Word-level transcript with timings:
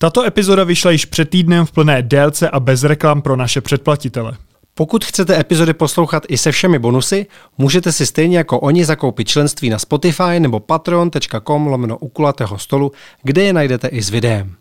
Tato 0.00 0.24
epizoda 0.24 0.64
vyšla 0.64 0.90
již 0.90 1.04
před 1.04 1.30
týdnem 1.30 1.66
v 1.66 1.72
plné 1.72 2.02
délce 2.02 2.50
a 2.50 2.60
bez 2.60 2.84
reklam 2.84 3.22
pro 3.22 3.36
naše 3.36 3.60
předplatitele. 3.60 4.32
Pokud 4.74 5.04
chcete 5.04 5.40
epizody 5.40 5.74
poslouchat 5.74 6.22
i 6.28 6.38
se 6.38 6.52
všemi 6.52 6.78
bonusy, 6.78 7.26
můžete 7.58 7.92
si 7.92 8.06
stejně 8.06 8.38
jako 8.38 8.60
oni 8.60 8.84
zakoupit 8.84 9.28
členství 9.28 9.70
na 9.70 9.78
Spotify 9.78 10.40
nebo 10.40 10.60
patreon.com 10.60 11.66
lomeno 11.66 11.98
u 11.98 12.08
kulatého 12.08 12.58
stolu, 12.58 12.92
kde 13.22 13.42
je 13.42 13.52
najdete 13.52 13.88
i 13.88 14.02
s 14.02 14.10
videem. 14.10 14.54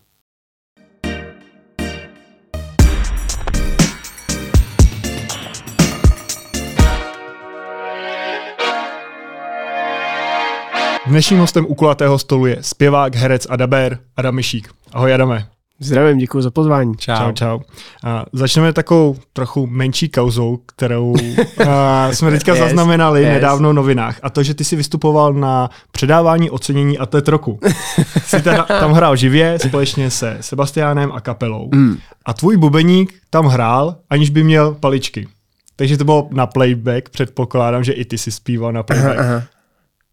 Dnešním 11.05 11.39
hostem 11.39 11.65
u 11.67 11.75
kulatého 11.75 12.19
stolu 12.19 12.45
je 12.45 12.57
zpěvák, 12.61 13.15
herec 13.15 13.47
a 13.49 13.55
dabér 13.55 13.99
Adam 14.15 14.35
Myšík. 14.35 14.76
Ahoj 14.93 15.13
Adame. 15.13 15.47
Zdravím, 15.79 16.17
děkuji 16.17 16.41
za 16.41 16.51
pozvání. 16.51 16.97
Čau. 16.97 17.15
Čau, 17.17 17.31
čau. 17.31 17.59
A 18.03 18.25
začneme 18.33 18.73
takovou 18.73 19.15
trochu 19.33 19.67
menší 19.67 20.09
kauzou, 20.09 20.59
kterou 20.65 21.15
a, 21.69 22.09
jsme 22.13 22.31
teďka 22.31 22.51
yes, 22.51 22.59
zaznamenali 22.59 23.23
yes. 23.23 23.33
nedávno 23.33 23.69
v 23.69 23.73
novinách. 23.73 24.19
A 24.23 24.29
to, 24.29 24.43
že 24.43 24.53
ty 24.53 24.63
si 24.63 24.75
vystupoval 24.75 25.33
na 25.33 25.69
předávání 25.91 26.49
ocenění 26.49 26.97
atlet 26.97 27.27
roku. 27.27 27.59
Jsi 28.25 28.41
teda 28.41 28.63
tam 28.63 28.91
hrál 28.91 29.15
živě 29.15 29.59
společně 29.67 30.11
se 30.11 30.37
Sebastiánem 30.41 31.11
a 31.11 31.21
kapelou. 31.21 31.69
Mm. 31.73 31.97
A 32.25 32.33
tvůj 32.33 32.57
bubeník 32.57 33.13
tam 33.29 33.45
hrál, 33.45 33.95
aniž 34.09 34.29
by 34.29 34.43
měl 34.43 34.73
paličky. 34.73 35.27
Takže 35.75 35.97
to 35.97 36.05
bylo 36.05 36.27
na 36.31 36.47
playback, 36.47 37.09
předpokládám, 37.09 37.83
že 37.83 37.93
i 37.93 38.05
ty 38.05 38.17
si 38.17 38.31
zpíval 38.31 38.73
na 38.73 38.83
playback. 38.83 39.19
Aha, 39.19 39.33
aha. 39.33 39.43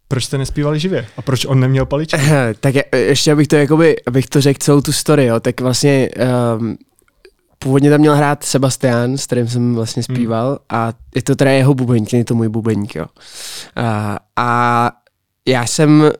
Proč 0.09 0.25
jste 0.25 0.39
nespívali 0.39 0.81
živě? 0.81 1.07
A 1.17 1.23
proč 1.23 1.45
on 1.45 1.61
neměl 1.61 1.87
paličky? 1.87 2.21
tak 2.61 2.75
je, 2.75 2.85
ještě 2.97 3.33
abych 3.33 3.49
to, 3.49 3.57
jakoby, 3.57 3.97
abych 4.07 4.27
to 4.27 4.41
řekl 4.41 4.59
celou 4.59 4.81
tu 4.81 4.93
story, 4.93 5.27
jo, 5.27 5.41
tak 5.41 5.61
vlastně 5.61 6.09
um, 6.59 6.77
původně 7.59 7.91
tam 7.91 8.01
měl 8.01 8.17
hrát 8.17 8.45
Sebastian, 8.45 9.19
s 9.19 9.27
kterým 9.27 9.49
jsem 9.49 9.75
vlastně 9.75 10.03
hmm. 10.09 10.17
zpíval 10.17 10.49
hmm. 10.49 10.59
a 10.69 10.93
je 11.15 11.23
to 11.23 11.37
teda 11.37 11.51
jeho 11.51 11.75
bubeník, 11.75 12.13
je 12.13 12.25
to 12.25 12.35
můj 12.35 12.49
bubeník, 12.49 12.95
jo. 12.95 13.07
A, 13.77 14.19
a 14.37 14.91
já 15.49 15.67
jsem 15.67 16.11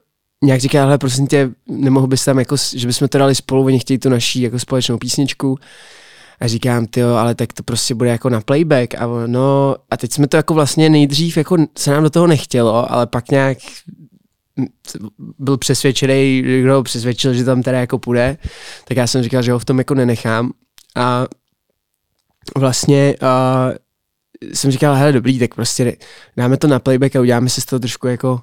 nějak 0.45 0.61
říkal, 0.61 0.87
ale 0.87 0.99
prosím 0.99 1.27
tě, 1.27 1.51
nemohl 1.69 2.07
bys 2.07 2.25
tam 2.25 2.39
jako, 2.39 2.57
že 2.75 2.87
bychom 2.87 3.09
to 3.09 3.19
dali 3.19 3.35
spolu, 3.35 3.65
oni 3.65 3.79
chtějí 3.79 3.99
tu 3.99 4.09
naší 4.09 4.43
jako 4.43 4.59
společnou 4.59 4.99
písničku 4.99 5.59
a 6.41 6.49
říkám, 6.49 6.87
ty 6.87 7.03
ale 7.03 7.35
tak 7.35 7.53
to 7.53 7.63
prostě 7.63 7.95
bude 7.95 8.11
jako 8.11 8.29
na 8.29 8.41
playback. 8.41 8.95
A 8.95 9.07
no, 9.27 9.77
a 9.91 9.97
teď 9.97 10.13
jsme 10.13 10.29
to 10.29 10.37
jako 10.37 10.55
vlastně 10.55 10.91
nejdřív, 10.91 11.37
jako 11.37 11.57
se 11.79 11.91
nám 11.91 12.03
do 12.03 12.11
toho 12.11 12.27
nechtělo, 12.27 12.93
ale 12.93 13.07
pak 13.07 13.31
nějak 13.31 13.59
byl 15.39 15.59
přesvědčený, 15.59 16.43
kdo 16.43 16.75
ho 16.75 16.83
přesvědčil, 16.83 17.35
že 17.35 17.45
tam 17.45 17.63
teda 17.63 17.81
jako 17.81 17.99
půjde, 17.99 18.39
tak 18.85 18.97
já 18.97 19.07
jsem 19.07 19.23
říkal, 19.23 19.43
že 19.43 19.53
ho 19.53 19.59
v 19.59 19.65
tom 19.65 19.79
jako 19.79 19.95
nenechám. 19.95 20.53
A 20.97 21.27
vlastně 22.57 23.15
uh, 23.23 23.75
jsem 24.55 24.71
říkal, 24.71 24.95
hele 24.95 25.13
dobrý, 25.13 25.39
tak 25.39 25.55
prostě 25.55 25.97
dáme 26.37 26.57
to 26.57 26.67
na 26.67 26.79
playback 26.79 27.17
a 27.17 27.21
uděláme 27.21 27.49
si 27.49 27.61
z 27.61 27.65
toho 27.65 27.81
trošku 27.81 28.07
jako 28.07 28.41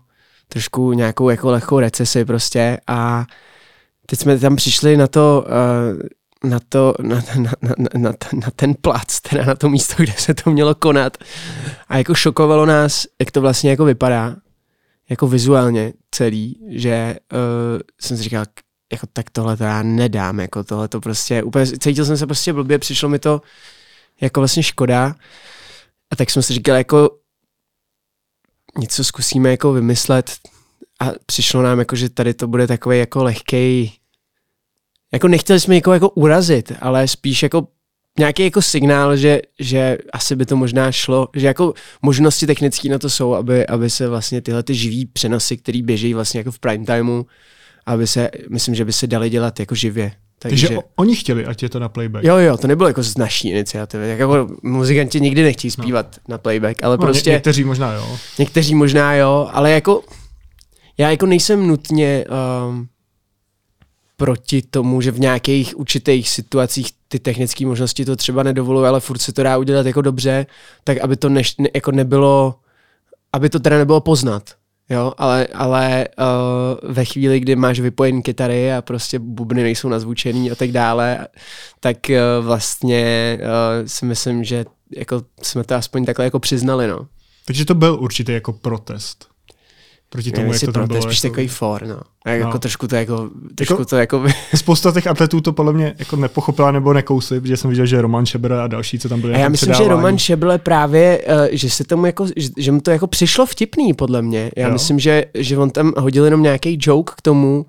trošku 0.47 0.93
nějakou 0.93 1.29
jako 1.29 1.51
lehkou 1.51 1.79
recesi 1.79 2.25
prostě 2.25 2.77
a 2.87 3.25
teď 4.05 4.19
jsme 4.19 4.39
tam 4.39 4.55
přišli 4.55 4.97
na 4.97 5.07
to, 5.07 5.45
uh, 5.47 6.01
na, 6.43 6.59
to, 6.69 6.93
na, 7.01 7.15
na, 7.35 7.51
na, 7.61 7.73
na, 7.97 8.13
na 8.33 8.51
ten 8.55 8.73
plac, 8.81 9.21
teda 9.21 9.45
na 9.45 9.55
to 9.55 9.69
místo, 9.69 10.03
kde 10.03 10.13
se 10.13 10.33
to 10.33 10.51
mělo 10.51 10.75
konat. 10.75 11.17
A 11.87 11.97
jako 11.97 12.15
šokovalo 12.15 12.65
nás, 12.65 13.05
jak 13.19 13.31
to 13.31 13.41
vlastně 13.41 13.69
jako 13.69 13.85
vypadá, 13.85 14.35
jako 15.09 15.27
vizuálně 15.27 15.93
celý, 16.11 16.59
že 16.69 17.15
uh, 17.33 17.39
jsem 18.01 18.17
si 18.17 18.23
říkal, 18.23 18.45
jako 18.91 19.07
tak 19.13 19.29
tohle 19.29 19.57
to 19.57 19.63
já 19.63 19.83
nedám, 19.83 20.39
jako 20.39 20.63
tohle 20.63 20.87
to 20.87 21.01
prostě, 21.01 21.43
úplně 21.43 21.67
cítil 21.67 22.05
jsem 22.05 22.17
se 22.17 22.25
prostě 22.25 22.53
blbě, 22.53 22.79
přišlo 22.79 23.09
mi 23.09 23.19
to 23.19 23.41
jako 24.21 24.41
vlastně 24.41 24.63
škoda. 24.63 25.15
A 26.11 26.15
tak 26.15 26.29
jsem 26.29 26.43
si 26.43 26.53
říkal, 26.53 26.75
jako 26.75 27.09
něco 28.77 29.03
zkusíme 29.03 29.51
jako 29.51 29.73
vymyslet 29.73 30.31
a 30.99 31.11
přišlo 31.25 31.61
nám 31.61 31.79
jako, 31.79 31.95
že 31.95 32.09
tady 32.09 32.33
to 32.33 32.47
bude 32.47 32.67
takový 32.67 32.99
jako 32.99 33.23
lehkej 33.23 33.91
jako 35.13 35.27
nechtěli 35.27 35.59
jsme 35.59 35.75
někoho 35.75 35.93
jako 35.93 36.09
urazit, 36.09 36.71
ale 36.81 37.07
spíš 37.07 37.43
jako 37.43 37.67
nějaký 38.19 38.43
jako 38.43 38.61
signál, 38.61 39.15
že, 39.15 39.41
že 39.59 39.97
asi 40.13 40.35
by 40.35 40.45
to 40.45 40.55
možná 40.57 40.91
šlo, 40.91 41.27
že 41.35 41.47
jako 41.47 41.73
možnosti 42.01 42.47
technické 42.47 42.89
na 42.89 42.99
to 42.99 43.09
jsou, 43.09 43.33
aby, 43.33 43.67
aby 43.67 43.89
se 43.89 44.07
vlastně 44.07 44.41
tyhle 44.41 44.63
ty 44.63 44.75
živý 44.75 45.05
přenosy, 45.05 45.57
které 45.57 45.81
běží 45.83 46.13
vlastně 46.13 46.39
jako 46.39 46.51
v 46.51 46.59
prime 46.59 46.85
timeu, 46.85 47.23
aby 47.85 48.07
se, 48.07 48.29
myslím, 48.49 48.75
že 48.75 48.85
by 48.85 48.93
se 48.93 49.07
dali 49.07 49.29
dělat 49.29 49.59
jako 49.59 49.75
živě. 49.75 50.11
Takže, 50.39 50.67
Takže 50.67 50.81
oni 50.95 51.15
chtěli, 51.15 51.45
ať 51.45 51.63
je 51.63 51.69
to 51.69 51.79
na 51.79 51.89
playback. 51.89 52.25
Jo, 52.25 52.37
jo, 52.37 52.57
to 52.57 52.67
nebylo 52.67 52.87
jako 52.87 53.03
z 53.03 53.17
naší 53.17 53.49
iniciativy. 53.49 54.09
Jako 54.09 54.47
muzikanti 54.63 55.21
nikdy 55.21 55.43
nechtějí 55.43 55.71
no. 55.77 55.83
zpívat 55.83 56.15
no. 56.27 56.31
na 56.31 56.37
playback, 56.37 56.83
ale 56.83 56.97
no, 56.97 57.03
prostě... 57.03 57.29
Ně- 57.29 57.33
někteří 57.33 57.63
možná 57.63 57.93
jo. 57.93 58.17
Někteří 58.39 58.75
možná 58.75 59.15
jo, 59.15 59.49
ale 59.51 59.71
jako 59.71 60.03
já 60.97 61.11
jako 61.11 61.25
nejsem 61.25 61.67
nutně 61.67 62.25
um, 62.69 62.87
proti 64.21 64.61
tomu, 64.61 65.01
že 65.01 65.11
v 65.11 65.19
nějakých 65.19 65.79
určitých 65.79 66.29
situacích 66.29 66.87
ty 67.07 67.19
technické 67.19 67.65
možnosti 67.65 68.05
to 68.05 68.15
třeba 68.15 68.43
nedovolují, 68.43 68.87
ale 68.87 68.99
furt 68.99 69.17
se 69.17 69.33
to 69.33 69.43
dá 69.43 69.57
udělat 69.57 69.85
jako 69.85 70.01
dobře, 70.01 70.45
tak 70.83 70.97
aby 70.97 71.15
to 71.15 71.29
neš, 71.29 71.57
ne, 71.57 71.69
jako 71.75 71.91
nebylo, 71.91 72.55
aby 73.33 73.49
to 73.49 73.59
teda 73.59 73.77
nebylo 73.77 74.01
poznat. 74.01 74.43
Jo, 74.89 75.13
ale, 75.17 75.47
ale 75.53 76.07
uh, 76.19 76.93
ve 76.93 77.05
chvíli, 77.05 77.39
kdy 77.39 77.55
máš 77.55 77.79
vypojen 77.79 78.21
kytary 78.21 78.73
a 78.73 78.81
prostě 78.81 79.19
bubny 79.19 79.63
nejsou 79.63 79.89
nazvučený 79.89 80.51
a 80.51 80.55
tak 80.55 80.71
dále, 80.71 81.27
tak 81.79 81.97
uh, 82.09 82.45
vlastně 82.45 83.37
uh, 83.41 83.87
si 83.87 84.05
myslím, 84.05 84.43
že 84.43 84.65
jako 84.97 85.21
jsme 85.41 85.63
to 85.63 85.75
aspoň 85.75 86.05
takhle 86.05 86.25
jako 86.25 86.39
přiznali, 86.39 86.87
no. 86.87 87.07
Takže 87.45 87.65
to 87.65 87.75
byl 87.75 87.97
určitý 88.01 88.31
jako 88.31 88.53
protest 88.53 89.30
proti 90.11 90.31
tomu, 90.31 90.53
jak 90.53 90.61
to 90.61 90.71
tam 90.71 90.87
bylo. 90.87 91.01
spíš 91.01 91.23
jako... 91.23 91.33
takový 91.33 91.47
for, 91.47 91.87
no. 91.87 91.99
no. 92.25 92.31
Jako 92.31 92.59
trošku 92.59 92.87
to 92.87 92.95
jako, 92.95 93.29
trošku 93.55 93.73
jako, 93.73 93.85
to 93.85 93.95
jako... 93.95 94.23
spousta 94.55 94.91
těch 94.91 95.07
atletů 95.07 95.41
to 95.41 95.53
podle 95.53 95.73
mě 95.73 95.95
jako 95.99 96.15
nepochopila 96.15 96.71
nebo 96.71 96.93
nekousli, 96.93 97.41
protože 97.41 97.57
jsem 97.57 97.69
viděl, 97.69 97.85
že 97.85 98.01
Roman 98.01 98.25
Šebre 98.25 98.61
a 98.61 98.67
další, 98.67 98.99
co 98.99 99.09
tam 99.09 99.21
byli. 99.21 99.33
A 99.33 99.37
já 99.37 99.49
myslím, 99.49 99.71
předávání. 99.71 99.85
že 99.85 99.95
Roman 99.95 100.17
Šebre 100.17 100.57
právě, 100.57 101.21
uh, 101.27 101.47
že 101.51 101.69
se 101.69 101.83
tomu 101.83 102.05
jako, 102.05 102.27
že, 102.35 102.49
že 102.57 102.71
mu 102.71 102.81
to 102.81 102.91
jako 102.91 103.07
přišlo 103.07 103.45
vtipný, 103.45 103.93
podle 103.93 104.21
mě. 104.21 104.51
Já 104.55 104.67
jo. 104.67 104.73
myslím, 104.73 104.99
že, 104.99 105.25
že 105.33 105.57
on 105.57 105.69
tam 105.69 105.93
hodil 105.97 106.25
jenom 106.25 106.43
nějaký 106.43 106.77
joke 106.81 107.13
k 107.17 107.21
tomu, 107.21 107.65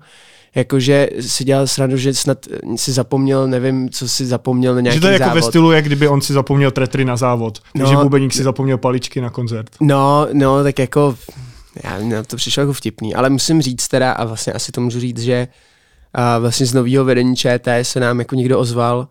jakože 0.55 1.09
si 1.19 1.43
dělal 1.43 1.67
srandu, 1.67 1.97
že 1.97 2.13
snad 2.13 2.37
si 2.75 2.91
zapomněl, 2.91 3.47
nevím, 3.47 3.89
co 3.89 4.07
si 4.07 4.25
zapomněl 4.25 4.75
na 4.75 4.81
nějaký 4.81 4.97
Že 4.97 5.01
to 5.01 5.07
je 5.07 5.13
jako 5.13 5.25
závod. 5.25 5.43
ve 5.43 5.49
stylu, 5.49 5.71
jak 5.71 5.85
kdyby 5.85 6.07
on 6.07 6.21
si 6.21 6.33
zapomněl 6.33 6.71
tretry 6.71 7.05
na 7.05 7.17
závod, 7.17 7.59
no, 7.75 7.85
že 7.85 7.95
bubeník 7.95 8.33
si 8.33 8.43
zapomněl 8.43 8.77
paličky 8.77 9.21
na 9.21 9.29
koncert. 9.29 9.69
No, 9.81 10.27
no, 10.33 10.63
tak 10.63 10.79
jako 10.79 11.15
já 11.83 11.99
na 11.99 12.23
to 12.23 12.35
přišlo 12.35 12.61
jako 12.61 12.73
vtipný, 12.73 13.15
ale 13.15 13.29
musím 13.29 13.61
říct 13.61 13.87
teda, 13.87 14.11
a 14.11 14.25
vlastně 14.25 14.53
asi 14.53 14.71
to 14.71 14.81
můžu 14.81 14.99
říct, 14.99 15.19
že 15.19 15.47
a 16.13 16.37
vlastně 16.37 16.65
z 16.65 16.73
nového 16.73 17.05
vedení 17.05 17.35
ČT 17.35 17.85
se 17.85 17.99
nám 17.99 18.19
jako 18.19 18.35
někdo 18.35 18.59
ozval 18.59 19.07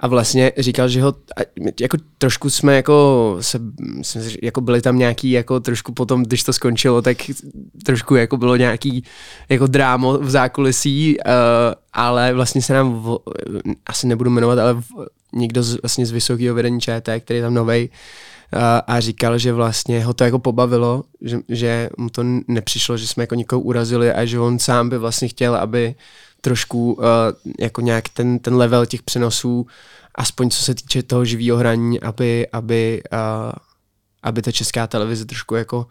a 0.00 0.06
vlastně 0.06 0.52
říkal, 0.58 0.88
že 0.88 1.02
ho, 1.02 1.14
jako 1.80 1.96
trošku 2.18 2.50
jsme 2.50 2.76
jako, 2.76 3.36
se, 3.40 3.60
jako 4.42 4.60
byli 4.60 4.82
tam 4.82 4.98
nějaký, 4.98 5.30
jako 5.30 5.60
trošku 5.60 5.92
potom, 5.92 6.22
když 6.22 6.42
to 6.42 6.52
skončilo, 6.52 7.02
tak 7.02 7.16
trošku 7.84 8.14
jako 8.14 8.36
bylo 8.36 8.56
nějaký 8.56 9.04
jako 9.48 9.66
drámo 9.66 10.18
v 10.18 10.30
zákulisí, 10.30 11.16
uh, 11.18 11.32
ale 11.92 12.32
vlastně 12.32 12.62
se 12.62 12.74
nám, 12.74 12.92
v, 12.92 13.18
asi 13.86 14.06
nebudu 14.06 14.30
jmenovat, 14.30 14.58
ale 14.58 14.74
v, 14.74 14.84
někdo 15.32 15.62
z, 15.62 15.82
vlastně 15.82 16.06
z 16.06 16.10
vysokého 16.10 16.54
vedení 16.54 16.80
ČT, 16.80 17.20
který 17.20 17.38
je 17.38 17.42
tam 17.42 17.54
novej, 17.54 17.88
a, 18.52 18.78
a 18.78 19.00
říkal, 19.00 19.38
že 19.38 19.52
vlastně 19.52 20.04
ho 20.04 20.14
to 20.14 20.24
jako 20.24 20.38
pobavilo, 20.38 21.04
že, 21.20 21.38
že 21.48 21.90
mu 21.98 22.10
to 22.10 22.22
nepřišlo, 22.48 22.96
že 22.96 23.06
jsme 23.06 23.22
jako 23.22 23.34
někoho 23.34 23.60
urazili 23.60 24.12
a 24.12 24.24
že 24.24 24.38
on 24.38 24.58
sám 24.58 24.88
by 24.88 24.98
vlastně 24.98 25.28
chtěl, 25.28 25.56
aby 25.56 25.94
trošku 26.40 26.92
uh, 26.92 27.04
jako 27.60 27.80
nějak 27.80 28.08
ten, 28.08 28.38
ten 28.38 28.54
level 28.54 28.86
těch 28.86 29.02
přenosů, 29.02 29.66
aspoň 30.14 30.50
co 30.50 30.62
se 30.62 30.74
týče 30.74 31.02
toho 31.02 31.24
živého 31.24 31.58
hraní, 31.58 32.00
aby, 32.00 32.46
aby, 32.52 33.02
uh, 33.12 33.52
aby 34.22 34.42
ta 34.42 34.52
česká 34.52 34.86
televize 34.86 35.24
trošku 35.24 35.54
jako 35.54 35.86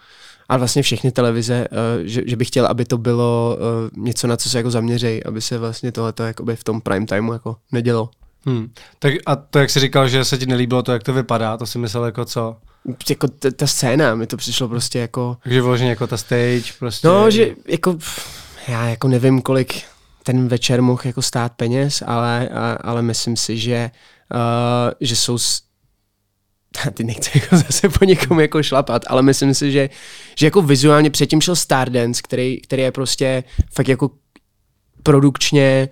a 0.50 0.58
vlastně 0.58 0.82
všechny 0.82 1.12
televize, 1.12 1.68
uh, 1.72 1.78
že, 2.06 2.22
že 2.26 2.36
bych 2.36 2.48
chtěl, 2.48 2.66
aby 2.66 2.86
to 2.86 2.98
bylo 2.98 3.58
něco, 3.98 4.28
na 4.28 4.38
co 4.38 4.50
se 4.50 4.58
jako 4.58 4.72
zaměří, 4.72 5.24
aby 5.24 5.42
se 5.42 5.58
vlastně 5.58 5.92
tohleto 5.92 6.24
jakoby 6.24 6.56
v 6.56 6.64
tom 6.64 6.82
prime 6.82 7.06
timeu 7.06 7.34
jako 7.34 7.56
nedělo. 7.72 8.10
Hmm. 8.46 8.74
Tak 9.00 9.14
a 9.26 9.36
to, 9.36 9.60
jak 9.60 9.70
jsi 9.70 9.80
říkal, 9.80 10.08
že 10.08 10.26
se 10.26 10.38
ti 10.38 10.46
nelíbilo 10.46 10.84
to, 10.84 10.92
jak 10.92 11.04
to 11.04 11.14
vypadá, 11.14 11.58
to 11.58 11.66
si 11.66 11.78
myslel 11.78 12.06
jako 12.06 12.26
co? 12.26 12.58
Jako 13.10 13.28
ta, 13.28 13.52
ta 13.52 13.68
scéna, 13.68 14.16
mi 14.16 14.28
to 14.28 14.38
přišlo 14.38 14.68
prostě 14.68 15.00
jako... 15.00 15.38
Takže 15.44 15.62
vyloženě 15.62 15.90
jako 15.90 16.08
ta 16.08 16.18
stage, 16.18 16.74
prostě... 16.80 17.08
No, 17.08 17.32
že 17.32 17.56
jako, 17.68 17.98
já 18.68 18.88
jako 18.88 19.08
nevím, 19.08 19.42
kolik 19.42 19.82
ten 20.24 20.48
večer 20.48 20.82
mohl 20.82 21.02
jako 21.06 21.22
stát 21.22 21.52
peněz, 21.52 22.04
ale, 22.06 22.50
a, 22.50 22.78
ale 22.82 23.02
myslím 23.02 23.38
si, 23.38 23.58
že, 23.58 23.92
uh, 24.34 24.92
že 25.02 25.16
jsou 25.16 25.38
ty 26.94 27.04
nechci 27.04 27.32
jako 27.36 27.58
zase 27.58 27.90
po 27.90 28.06
někom 28.06 28.40
jako 28.40 28.64
šlapat, 28.64 29.06
ale 29.08 29.22
myslím 29.22 29.54
si, 29.54 29.72
že, 29.72 29.90
že 30.38 30.48
jako 30.48 30.62
vizuálně 30.62 31.10
předtím 31.10 31.42
šel 31.42 31.56
Stardance, 31.56 32.22
který, 32.22 32.62
který 32.62 32.82
je 32.82 32.92
prostě 32.92 33.44
fakt 33.74 33.88
jako 33.88 34.12
produkčně 35.04 35.90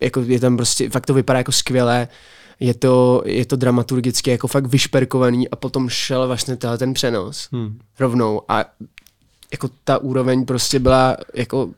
jako 0.00 0.20
je 0.20 0.40
tam 0.40 0.56
prostě, 0.56 0.90
fakt 0.90 1.06
to 1.06 1.14
vypadá 1.14 1.38
jako 1.38 1.52
skvěle, 1.52 2.08
je 2.60 2.74
to, 2.74 3.22
je 3.26 3.46
to 3.46 3.56
dramaturgicky 3.56 4.30
jako 4.30 4.48
fakt 4.48 4.66
vyšperkovaný 4.66 5.48
a 5.48 5.56
potom 5.56 5.88
šel 5.88 6.26
vlastně 6.26 6.56
ten 6.56 6.94
přenos 6.94 7.48
hmm. 7.52 7.78
rovnou 8.00 8.42
a 8.48 8.64
jako 9.52 9.70
ta 9.84 9.98
úroveň 9.98 10.44
prostě 10.44 10.78
byla 10.78 11.16
jako 11.34 11.70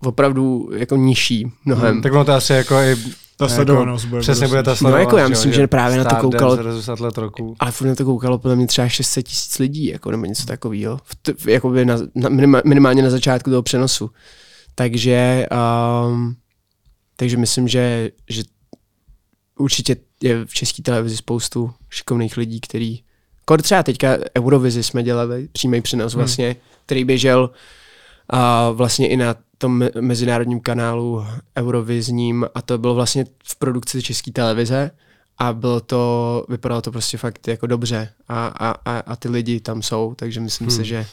opravdu 0.00 0.70
jako 0.76 0.96
nižší 0.96 1.52
mnohem. 1.64 1.92
Hmm, 1.92 2.02
tak 2.02 2.12
ono 2.12 2.24
to 2.24 2.32
asi 2.32 2.52
jako 2.52 2.74
i 2.74 2.96
ta 3.36 3.48
sledovanost 3.48 4.04
bude. 4.04 4.20
Přesně 4.20 4.48
bude 4.48 4.62
ta 4.62 4.76
sledovanost. 4.76 5.04
No 5.04 5.10
jako 5.10 5.16
já 5.18 5.28
myslím, 5.28 5.52
že, 5.52 5.60
že 5.60 5.66
právě 5.66 5.98
na 5.98 6.04
to 6.04 6.16
koukalo. 6.16 6.58
Roku. 7.16 7.56
Ale 7.60 7.72
furt 7.72 7.88
na 7.88 7.94
to 7.94 8.04
koukalo 8.04 8.38
podle 8.38 8.56
mě 8.56 8.66
třeba 8.66 8.88
600 8.88 9.26
tisíc 9.26 9.58
lidí, 9.58 9.86
jako 9.86 10.10
nebo 10.10 10.26
něco 10.26 10.46
takového. 10.46 10.98
Jakoby 11.46 11.84
na, 11.84 11.96
na, 12.14 12.28
minimálně 12.64 13.02
na 13.02 13.10
začátku 13.10 13.50
toho 13.50 13.62
přenosu. 13.62 14.10
Takže, 14.74 15.46
um, 16.06 16.34
takže 17.22 17.36
myslím, 17.36 17.68
že, 17.68 18.10
že 18.28 18.42
určitě 19.58 19.96
je 20.22 20.44
v 20.44 20.54
české 20.54 20.82
televizi 20.82 21.16
spoustu 21.16 21.72
šikovných 21.90 22.36
lidí, 22.36 22.60
který 22.60 23.00
Kor 23.44 23.62
třeba 23.62 23.82
teďka 23.82 24.08
Eurovizi 24.38 24.82
jsme 24.82 25.02
dělali, 25.02 25.48
přímý 25.52 25.82
přenos 25.82 26.12
hmm. 26.12 26.18
vlastně, 26.18 26.46
hmm. 26.46 26.56
který 26.86 27.04
běžel 27.04 27.50
a 28.28 28.70
vlastně 28.70 29.08
i 29.08 29.16
na 29.16 29.36
tom 29.58 29.84
mezinárodním 30.00 30.60
kanálu 30.60 31.24
Eurovizním 31.58 32.46
a 32.54 32.62
to 32.62 32.78
bylo 32.78 32.94
vlastně 32.94 33.26
v 33.44 33.56
produkci 33.56 34.02
české 34.02 34.32
televize 34.32 34.90
a 35.38 35.52
bylo 35.52 35.80
to, 35.80 36.44
vypadalo 36.48 36.82
to 36.82 36.92
prostě 36.92 37.18
fakt 37.18 37.48
jako 37.48 37.66
dobře 37.66 38.08
a, 38.28 38.46
a, 38.46 38.70
a, 38.70 38.98
a 38.98 39.16
ty 39.16 39.28
lidi 39.28 39.60
tam 39.60 39.82
jsou, 39.82 40.14
takže 40.14 40.40
myslím 40.40 40.68
hmm. 40.68 40.76
si, 40.76 40.84
že 40.84 41.06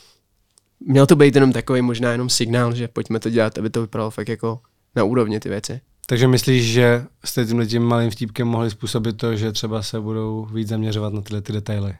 měl 0.79 1.05
to 1.05 1.15
být 1.15 1.35
jenom 1.35 1.51
takový 1.51 1.81
možná 1.81 2.11
jenom 2.11 2.29
signál, 2.29 2.75
že 2.75 2.87
pojďme 2.87 3.19
to 3.19 3.29
dělat, 3.29 3.57
aby 3.57 3.69
to 3.69 3.81
vypadalo 3.81 4.11
fakt 4.11 4.29
jako 4.29 4.59
na 4.95 5.03
úrovni 5.03 5.39
ty 5.39 5.49
věci. 5.49 5.81
Takže 6.09 6.27
myslíš, 6.27 6.71
že 6.71 7.05
jste 7.25 7.45
tím 7.45 7.67
tím 7.67 7.83
malým 7.83 8.09
vtípkem 8.09 8.47
mohli 8.47 8.69
způsobit 8.69 9.17
to, 9.17 9.35
že 9.35 9.51
třeba 9.51 9.81
se 9.81 9.99
budou 9.99 10.47
víc 10.53 10.67
zaměřovat 10.67 11.13
na 11.13 11.21
tyhle 11.21 11.41
ty 11.41 11.53
detaily? 11.53 11.93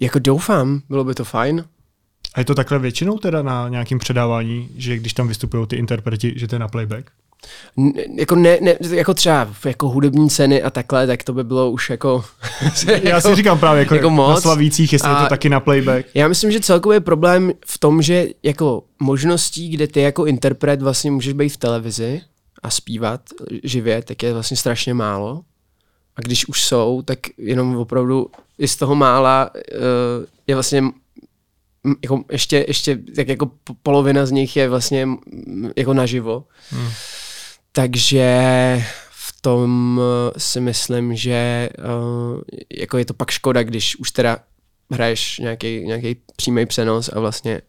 Jako 0.00 0.18
doufám, 0.18 0.80
bylo 0.88 1.04
by 1.04 1.14
to 1.14 1.24
fajn. 1.24 1.64
A 2.34 2.40
je 2.40 2.44
to 2.44 2.54
takhle 2.54 2.78
většinou 2.78 3.18
teda 3.18 3.42
na 3.42 3.68
nějakém 3.68 3.98
předávání, 3.98 4.68
že 4.76 4.96
když 4.96 5.12
tam 5.12 5.28
vystupují 5.28 5.66
ty 5.66 5.76
interpreti, 5.76 6.32
že 6.36 6.48
to 6.48 6.54
je 6.54 6.58
na 6.58 6.68
playback? 6.68 7.10
N- 7.78 7.92
jako, 8.18 8.36
ne, 8.36 8.58
ne, 8.60 8.74
jako 8.90 9.14
třeba 9.14 9.48
jako 9.64 9.88
hudební 9.88 10.30
ceny 10.30 10.62
a 10.62 10.70
takhle, 10.70 11.06
tak 11.06 11.22
to 11.22 11.32
by 11.32 11.44
bylo 11.44 11.70
už 11.70 11.90
jako... 11.90 12.24
Já 12.86 12.96
jako, 12.96 13.28
si 13.28 13.34
říkám 13.34 13.58
právě 13.58 13.80
jako, 13.80 13.94
jako 13.94 14.10
moc. 14.10 14.30
na 14.30 14.40
slavících, 14.40 14.92
jestli 14.92 15.08
a 15.08 15.18
je 15.18 15.24
to 15.24 15.28
taky 15.28 15.48
na 15.48 15.60
playback. 15.60 16.06
Já 16.14 16.28
myslím, 16.28 16.52
že 16.52 16.60
celkově 16.60 16.96
je 16.96 17.00
problém 17.00 17.52
v 17.66 17.78
tom, 17.78 18.02
že 18.02 18.26
jako 18.42 18.84
možností, 19.00 19.68
kde 19.68 19.86
ty 19.86 20.00
jako 20.00 20.26
interpret 20.26 20.82
vlastně 20.82 21.10
můžeš 21.10 21.32
být 21.32 21.48
v 21.48 21.56
televizi 21.56 22.20
a 22.62 22.70
zpívat 22.70 23.20
živě, 23.64 24.02
tak 24.02 24.22
je 24.22 24.32
vlastně 24.32 24.56
strašně 24.56 24.94
málo. 24.94 25.42
A 26.16 26.20
když 26.20 26.48
už 26.48 26.62
jsou, 26.62 27.02
tak 27.02 27.18
jenom 27.38 27.76
opravdu 27.76 28.30
i 28.58 28.68
z 28.68 28.76
toho 28.76 28.94
mála 28.94 29.50
uh, 29.54 30.24
je 30.46 30.54
vlastně 30.54 30.82
jako 32.02 32.24
ještě, 32.30 32.64
ještě 32.68 32.98
tak 33.16 33.28
jako 33.28 33.50
polovina 33.82 34.26
z 34.26 34.30
nich 34.30 34.56
je 34.56 34.68
vlastně 34.68 35.08
jako 35.76 35.94
naživo. 35.94 36.44
Hmm. 36.70 36.90
Takže 37.72 38.28
v 39.10 39.40
tom 39.40 40.00
eh, 40.00 40.40
si 40.40 40.60
myslím, 40.60 41.16
že 41.16 41.68
uh, 41.78 42.40
jako 42.78 42.98
je 42.98 43.04
to 43.04 43.14
pak 43.14 43.30
škoda, 43.30 43.62
když 43.62 43.96
už 43.96 44.10
teda 44.10 44.38
hraješ 44.90 45.38
nějaký, 45.38 45.80
nějaký 45.86 46.16
přímý 46.36 46.66
přenos 46.66 47.10
a 47.12 47.20
vlastně 47.20 47.60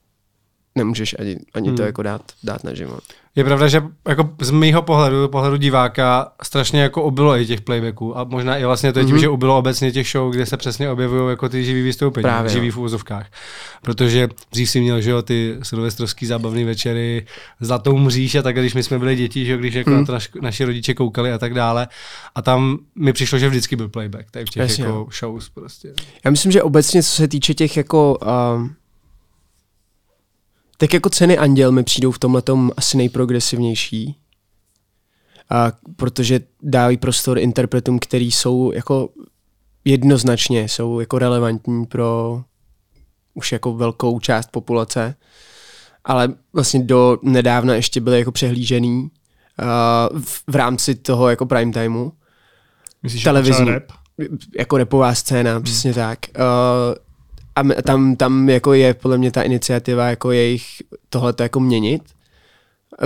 nemůžeš 0.75 1.16
ani, 1.19 1.36
ani 1.54 1.68
hmm. 1.68 1.77
to 1.77 1.83
jako 1.83 2.04
dát, 2.04 2.21
dát 2.44 2.63
na 2.63 2.74
život. 2.74 3.04
Je 3.36 3.44
pravda, 3.44 3.68
že 3.68 3.83
jako 4.07 4.30
z 4.42 4.51
mýho 4.51 4.81
pohledu, 4.81 5.27
pohledu 5.27 5.57
diváka, 5.57 6.31
strašně 6.44 6.81
jako 6.81 7.04
obylo 7.04 7.38
i 7.38 7.45
těch 7.45 7.62
playbacků 7.62 8.18
a 8.18 8.24
možná 8.24 8.57
i 8.57 8.66
vlastně 8.66 8.94
to 8.94 9.00
je 9.00 9.06
tím, 9.06 9.16
mm-hmm. 9.16 9.19
že 9.19 9.30
obylo 9.30 9.57
obecně 9.57 9.92
těch 9.92 10.07
show, 10.07 10.33
kde 10.33 10.45
se 10.45 10.57
přesně 10.57 10.89
objevují 10.89 11.30
jako 11.30 11.50
ty 11.50 11.63
živý 11.63 11.81
vystoupení, 11.81 12.24
Právě, 12.24 12.51
živý 12.51 12.68
no. 12.68 12.74
v 12.74 12.77
úvozovkách. 12.77 13.27
Protože 13.81 14.27
dřív 14.51 14.69
si 14.69 14.81
měl, 14.81 15.01
že 15.01 15.12
jo, 15.12 15.21
ty 15.21 15.57
silvestrovský 15.63 16.25
zábavné 16.25 16.66
večery, 16.66 17.25
zlatou 17.60 17.98
mříž 17.98 18.36
a 18.36 18.42
tak, 18.42 18.56
když 18.56 18.74
my 18.74 18.83
jsme 18.83 19.00
byli 19.00 19.16
děti, 19.16 19.45
že 19.45 19.51
jo, 19.51 19.57
když 19.57 19.74
jako 19.74 19.89
mm. 19.89 19.98
na 19.98 20.06
to 20.06 20.12
naš, 20.12 20.30
naši 20.42 20.66
rodiče 20.66 20.94
koukali 20.94 21.31
a 21.31 21.38
tak 21.38 21.54
dále. 21.54 21.88
A 22.36 22.42
tam 22.42 22.77
mi 22.95 23.13
přišlo, 23.13 23.39
že 23.39 23.50
vždycky 23.50 23.75
byl 23.75 23.89
playback, 23.89 24.31
tady 24.31 24.45
v 24.45 24.50
těch 24.50 24.62
Jasně, 24.62 24.83
jako 24.83 25.07
shows 25.19 25.50
prostě. 25.50 25.94
Já 26.25 26.31
myslím, 26.31 26.51
že 26.51 26.63
obecně, 26.63 27.04
co 27.04 27.10
se 27.10 27.27
týče 27.27 27.54
těch 27.54 27.77
jako 27.77 28.18
um 28.56 28.75
tak 30.79 30.93
jako 30.93 31.09
ceny 31.09 31.37
Anděl 31.37 31.71
mi 31.71 31.83
přijdou 31.83 32.11
v 32.11 32.19
tomhle 32.19 32.43
asi 32.77 32.97
nejprogresivnější, 32.97 34.17
a 35.49 35.71
protože 35.95 36.39
dávají 36.61 36.97
prostor 36.97 37.39
interpretům, 37.39 37.99
který 37.99 38.31
jsou 38.31 38.71
jako 38.71 39.09
jednoznačně, 39.85 40.67
jsou 40.67 40.99
jako 40.99 41.19
relevantní 41.19 41.85
pro 41.85 42.41
už 43.33 43.51
jako 43.51 43.73
velkou 43.73 44.19
část 44.19 44.51
populace, 44.51 45.15
ale 46.05 46.33
vlastně 46.53 46.83
do 46.83 47.17
nedávna 47.23 47.75
ještě 47.75 48.01
byly 48.01 48.19
jako 48.19 48.31
přehlížený 48.31 49.01
uh, 49.01 50.19
v, 50.19 50.43
v 50.47 50.55
rámci 50.55 50.95
toho 50.95 51.29
jako 51.29 51.45
prime 51.45 51.71
timeu. 51.71 52.11
Myslíš, 53.03 53.23
televizní, 53.23 53.67
jako 53.67 53.71
rap? 53.71 53.91
Jako 54.57 54.77
repová 54.77 55.15
scéna, 55.15 55.53
hmm. 55.53 55.63
přesně 55.63 55.93
tak. 55.93 56.19
Uh, 56.37 57.08
a 57.55 57.81
tam, 57.81 58.15
tam 58.15 58.49
jako 58.49 58.73
je 58.73 58.93
podle 58.93 59.17
mě 59.17 59.31
ta 59.31 59.41
iniciativa 59.41 60.09
jako 60.09 60.31
jejich 60.31 60.65
tohleto 61.09 61.43
jako 61.43 61.59
měnit, 61.59 62.01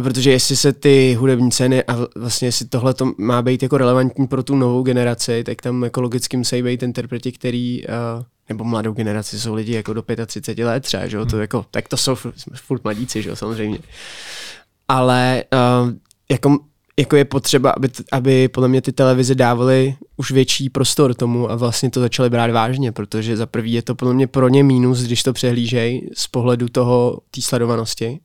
protože 0.02 0.32
jestli 0.32 0.56
se 0.56 0.74
ty 0.74 1.14
hudební 1.20 1.52
ceny 1.52 1.84
a 1.84 1.98
vlastně 2.16 2.48
jestli 2.48 2.68
tohle 2.68 2.94
to 2.94 3.14
má 3.18 3.42
být 3.42 3.64
jako 3.64 3.78
relevantní 3.78 4.28
pro 4.28 4.44
tu 4.44 4.56
novou 4.56 4.84
generaci, 4.84 5.44
tak 5.44 5.62
tam 5.62 5.84
jako 5.84 6.02
logicky 6.02 6.38
musí 6.38 6.64
být 6.64 6.84
interpreti, 6.84 7.32
který 7.32 7.84
uh, 7.88 8.24
nebo 8.50 8.64
mladou 8.64 8.94
generaci 8.94 9.40
jsou 9.40 9.54
lidi 9.54 9.74
jako 9.74 9.94
do 9.94 10.04
35 10.26 10.66
let 10.66 10.84
třeba, 10.84 11.08
že 11.08 11.18
jo, 11.18 11.26
to 11.26 11.36
hmm. 11.36 11.42
jako, 11.42 11.66
tak 11.72 11.88
to 11.88 11.98
jsou 11.98 12.16
furt 12.56 12.84
mladíci, 12.84 13.22
že 13.22 13.30
jo, 13.30 13.36
samozřejmě. 13.36 13.80
Ale 14.88 15.44
uh, 15.54 15.92
jako 16.32 16.60
jako 17.00 17.16
je 17.16 17.26
potřeba, 17.26 17.72
aby, 17.72 17.90
aby 18.12 18.48
podle 18.48 18.68
mě 18.68 18.82
ty 18.82 18.92
televize 18.92 19.36
dávaly 19.36 19.96
už 20.18 20.32
větší 20.32 20.70
prostor 20.70 21.14
tomu 21.14 21.52
a 21.52 21.56
vlastně 21.56 21.90
to 21.90 22.00
začaly 22.00 22.30
brát 22.30 22.52
vážně, 22.52 22.92
protože 22.92 23.38
za 23.38 23.46
prvý 23.46 23.74
je 23.74 23.82
to 23.82 23.96
podle 23.96 24.14
mě 24.14 24.28
pro 24.28 24.48
ně 24.48 24.64
mínus, 24.64 25.02
když 25.02 25.24
to 25.24 25.34
přehlížej 25.34 26.10
z 26.14 26.28
pohledu 26.28 26.70
toho 26.70 27.20
té 27.32 27.42
sledovanosti. 27.42 28.20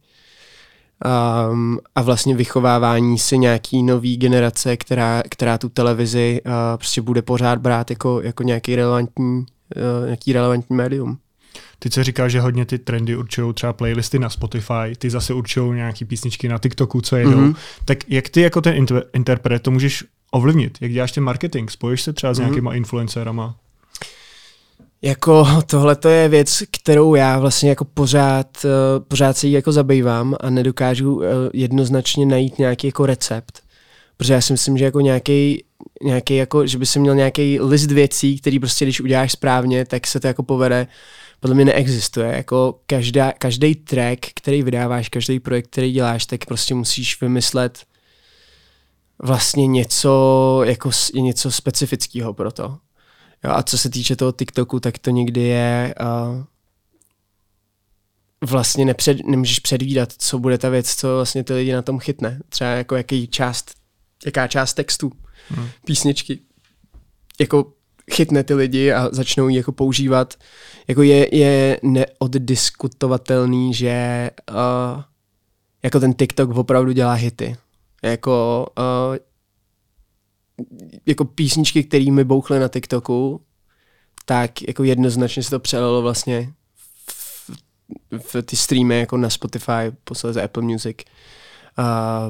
Um, 1.50 1.78
a 1.94 2.02
vlastně 2.02 2.36
vychovávání 2.36 3.18
si 3.18 3.38
nějaký 3.38 3.82
nový 3.82 4.16
generace, 4.16 4.76
která, 4.76 5.22
která 5.30 5.58
tu 5.58 5.68
televizi 5.68 6.40
uh, 6.46 6.52
prostě 6.76 7.02
bude 7.02 7.22
pořád 7.22 7.58
brát 7.58 7.90
jako, 7.90 8.20
jako 8.20 8.42
nějaký 8.42 8.76
relevantní, 8.76 9.36
uh, 9.36 10.04
nějaký 10.04 10.32
relevantní 10.32 10.76
médium. 10.76 11.18
Ty 11.78 11.90
co 11.90 12.04
říkáš, 12.04 12.32
že 12.32 12.40
hodně 12.40 12.64
ty 12.64 12.78
trendy 12.78 13.16
určují 13.16 13.54
třeba 13.54 13.72
playlisty 13.72 14.18
na 14.18 14.30
Spotify, 14.30 14.96
ty 14.98 15.10
zase 15.10 15.34
určují 15.34 15.76
nějaký 15.76 16.04
písničky 16.04 16.48
na 16.48 16.58
TikToku, 16.58 17.00
co 17.00 17.16
jedou. 17.16 17.30
Mm-hmm. 17.30 17.56
Tak 17.84 17.98
jak 18.08 18.28
ty 18.28 18.40
jako 18.40 18.60
ten 18.60 18.84
inter- 18.84 19.02
interpret 19.12 19.62
to 19.62 19.70
můžeš 19.70 20.04
ovlivnit? 20.30 20.78
Jak 20.80 20.92
děláš 20.92 21.12
ten 21.12 21.24
marketing? 21.24 21.70
Spojíš 21.70 22.02
se 22.02 22.12
třeba 22.12 22.34
s 22.34 22.38
mm-hmm. 22.38 22.42
nějakýma 22.42 22.74
influencerama? 22.74 23.56
Jako 25.02 25.46
tohle 25.66 25.96
to 25.96 26.08
je 26.08 26.28
věc, 26.28 26.62
kterou 26.70 27.14
já 27.14 27.38
vlastně 27.38 27.68
jako 27.68 27.84
pořád, 27.84 28.46
uh, 28.64 28.70
pořád 29.08 29.36
se 29.36 29.46
jí 29.46 29.52
jako 29.52 29.72
zabývám 29.72 30.36
a 30.40 30.50
nedokážu 30.50 31.14
uh, 31.14 31.24
jednoznačně 31.52 32.26
najít 32.26 32.58
nějaký 32.58 32.86
jako 32.86 33.06
recept. 33.06 33.62
Protože 34.16 34.32
já 34.32 34.40
si 34.40 34.52
myslím, 34.52 34.78
že 34.78 34.84
jako 34.84 35.00
nějaký, 35.00 35.64
nějaký 36.02 36.36
jako, 36.36 36.66
že 36.66 36.78
by 36.78 36.86
se 36.86 36.98
měl 36.98 37.14
nějaký 37.14 37.60
list 37.60 37.90
věcí, 37.90 38.40
který 38.40 38.58
prostě 38.58 38.84
když 38.84 39.00
uděláš 39.00 39.32
správně, 39.32 39.84
tak 39.84 40.06
se 40.06 40.20
to 40.20 40.26
jako 40.26 40.42
povede 40.42 40.86
podle 41.40 41.54
mě 41.54 41.64
neexistuje. 41.64 42.36
Jako 42.36 42.80
každá, 42.86 43.32
každý 43.32 43.74
track, 43.74 44.26
který 44.34 44.62
vydáváš, 44.62 45.08
každý 45.08 45.40
projekt, 45.40 45.66
který 45.66 45.92
děláš, 45.92 46.26
tak 46.26 46.44
prostě 46.44 46.74
musíš 46.74 47.20
vymyslet 47.20 47.86
vlastně 49.22 49.66
něco, 49.66 50.60
jako 50.64 50.90
něco 51.14 51.50
specifického 51.50 52.34
pro 52.34 52.52
to. 52.52 52.78
Jo, 53.44 53.50
a 53.50 53.62
co 53.62 53.78
se 53.78 53.90
týče 53.90 54.16
toho 54.16 54.32
TikToku, 54.32 54.80
tak 54.80 54.98
to 54.98 55.10
někdy 55.10 55.40
je 55.40 55.94
uh, 56.00 56.44
vlastně 58.40 58.84
nepřed, 58.84 59.26
nemůžeš 59.26 59.58
předvídat, 59.58 60.12
co 60.18 60.38
bude 60.38 60.58
ta 60.58 60.68
věc, 60.68 60.94
co 60.94 61.14
vlastně 61.14 61.44
ty 61.44 61.52
lidi 61.52 61.72
na 61.72 61.82
tom 61.82 61.98
chytne. 61.98 62.40
Třeba 62.48 62.70
jako 62.70 62.96
jaký 62.96 63.28
část, 63.28 63.74
jaká 64.26 64.46
část 64.46 64.74
textu, 64.74 65.12
hmm. 65.48 65.68
písničky. 65.84 66.38
Jako 67.40 67.72
chytne 68.10 68.44
ty 68.44 68.54
lidi 68.54 68.92
a 68.92 69.08
začnou 69.12 69.48
ji 69.48 69.56
jako 69.56 69.72
používat. 69.72 70.34
Jako 70.88 71.02
je, 71.02 71.36
je 71.36 71.80
neoddiskutovatelný, 71.82 73.74
že 73.74 74.30
uh, 74.50 75.02
jako 75.82 76.00
ten 76.00 76.14
TikTok 76.14 76.56
opravdu 76.56 76.92
dělá 76.92 77.12
hity. 77.12 77.56
Jako, 78.02 78.66
uh, 78.78 79.16
jako 81.06 81.24
písničky, 81.24 81.84
které 81.84 82.10
mi 82.10 82.24
bouchly 82.24 82.58
na 82.58 82.68
TikToku, 82.68 83.40
tak 84.24 84.62
jako 84.68 84.84
jednoznačně 84.84 85.42
se 85.42 85.50
to 85.50 85.58
přelilo 85.58 86.02
vlastně 86.02 86.52
v, 87.06 87.50
v 88.18 88.42
ty 88.42 88.56
streamy 88.56 88.98
jako 88.98 89.16
na 89.16 89.30
Spotify, 89.30 89.92
posledně 90.04 90.42
Apple 90.42 90.62
Music. 90.62 90.96
uh, 90.96 91.12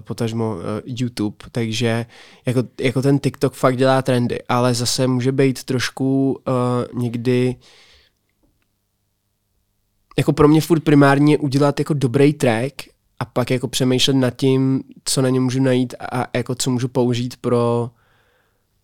potažmo 0.00 0.54
uh, 0.54 0.62
YouTube, 0.84 1.36
takže 1.52 2.06
jako, 2.46 2.62
jako 2.80 3.02
ten 3.02 3.18
TikTok 3.18 3.54
fakt 3.54 3.76
dělá 3.76 4.02
trendy, 4.02 4.38
ale 4.48 4.74
zase 4.74 5.06
může 5.06 5.32
být 5.32 5.64
trošku 5.64 6.38
uh, 6.48 7.00
někdy 7.02 7.56
jako 10.18 10.32
pro 10.32 10.48
mě 10.48 10.60
furt 10.60 10.80
primárně 10.80 11.38
udělat 11.38 11.78
jako 11.78 11.94
dobrý 11.94 12.32
track 12.32 12.74
a 13.18 13.24
pak 13.24 13.50
jako 13.50 13.68
přemýšlet 13.68 14.14
nad 14.16 14.36
tím, 14.36 14.82
co 15.04 15.22
na 15.22 15.28
něm 15.28 15.42
můžu 15.42 15.62
najít 15.62 15.94
a 16.12 16.26
jako 16.36 16.54
co 16.54 16.70
můžu 16.70 16.88
použít 16.88 17.36
pro 17.36 17.90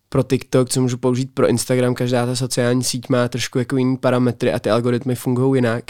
pro 0.09 0.23
TikTok, 0.23 0.69
co 0.69 0.81
můžu 0.81 0.97
použít 0.97 1.31
pro 1.33 1.47
Instagram, 1.47 1.95
každá 1.95 2.25
ta 2.25 2.35
sociální 2.35 2.83
síť 2.83 3.09
má 3.09 3.27
trošku 3.27 3.59
jako 3.59 3.77
jiný 3.77 3.97
parametry 3.97 4.53
a 4.53 4.59
ty 4.59 4.69
algoritmy 4.69 5.15
fungují 5.15 5.57
jinak. 5.57 5.83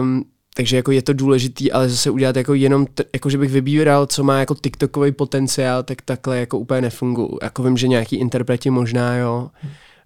Um, 0.00 0.24
takže 0.60 0.76
jako 0.76 0.92
je 0.92 1.02
to 1.02 1.12
důležitý, 1.12 1.72
ale 1.72 1.88
zase 1.88 2.10
udělat 2.10 2.36
jako 2.36 2.54
jenom, 2.54 2.86
t- 2.86 3.04
jako 3.12 3.30
že 3.30 3.38
bych 3.38 3.50
vybíral, 3.50 4.06
co 4.06 4.24
má 4.24 4.38
jako 4.38 4.54
TikTokový 4.54 5.12
potenciál, 5.12 5.82
tak 5.82 6.02
takhle 6.02 6.38
jako 6.38 6.58
úplně 6.58 6.80
nefunguje. 6.80 7.28
Jako 7.42 7.62
vím, 7.62 7.76
že 7.76 7.88
nějaký 7.88 8.16
interpreti 8.16 8.70
možná, 8.70 9.16
jo, 9.16 9.50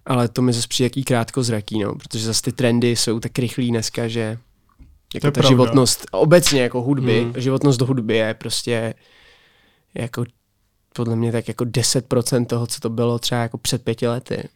ale 0.05 0.27
to 0.27 0.41
mi 0.41 0.53
zase 0.53 0.67
přijde 0.67 0.85
jaký 0.85 1.03
zraký, 1.37 1.79
no, 1.79 1.95
protože 1.95 2.25
zase 2.25 2.41
ty 2.41 2.51
trendy 2.51 2.95
jsou 2.95 3.19
tak 3.19 3.39
rychlý 3.39 3.69
dneska, 3.69 4.07
že 4.07 4.37
jako 5.13 5.27
ta 5.27 5.31
pravda. 5.31 5.49
životnost, 5.49 6.05
obecně 6.11 6.61
jako 6.61 6.81
hudby, 6.81 7.21
hmm. 7.21 7.33
životnost 7.37 7.79
do 7.79 7.85
hudby 7.85 8.15
je 8.15 8.33
prostě 8.33 8.93
jako 9.93 10.25
podle 10.93 11.15
mě 11.15 11.31
tak 11.31 11.47
jako 11.47 11.63
10% 11.63 12.45
toho, 12.45 12.67
co 12.67 12.79
to 12.79 12.89
bylo 12.89 13.19
třeba 13.19 13.41
jako 13.41 13.57
před 13.57 13.83
pěti 13.83 14.07
lety. 14.07 14.49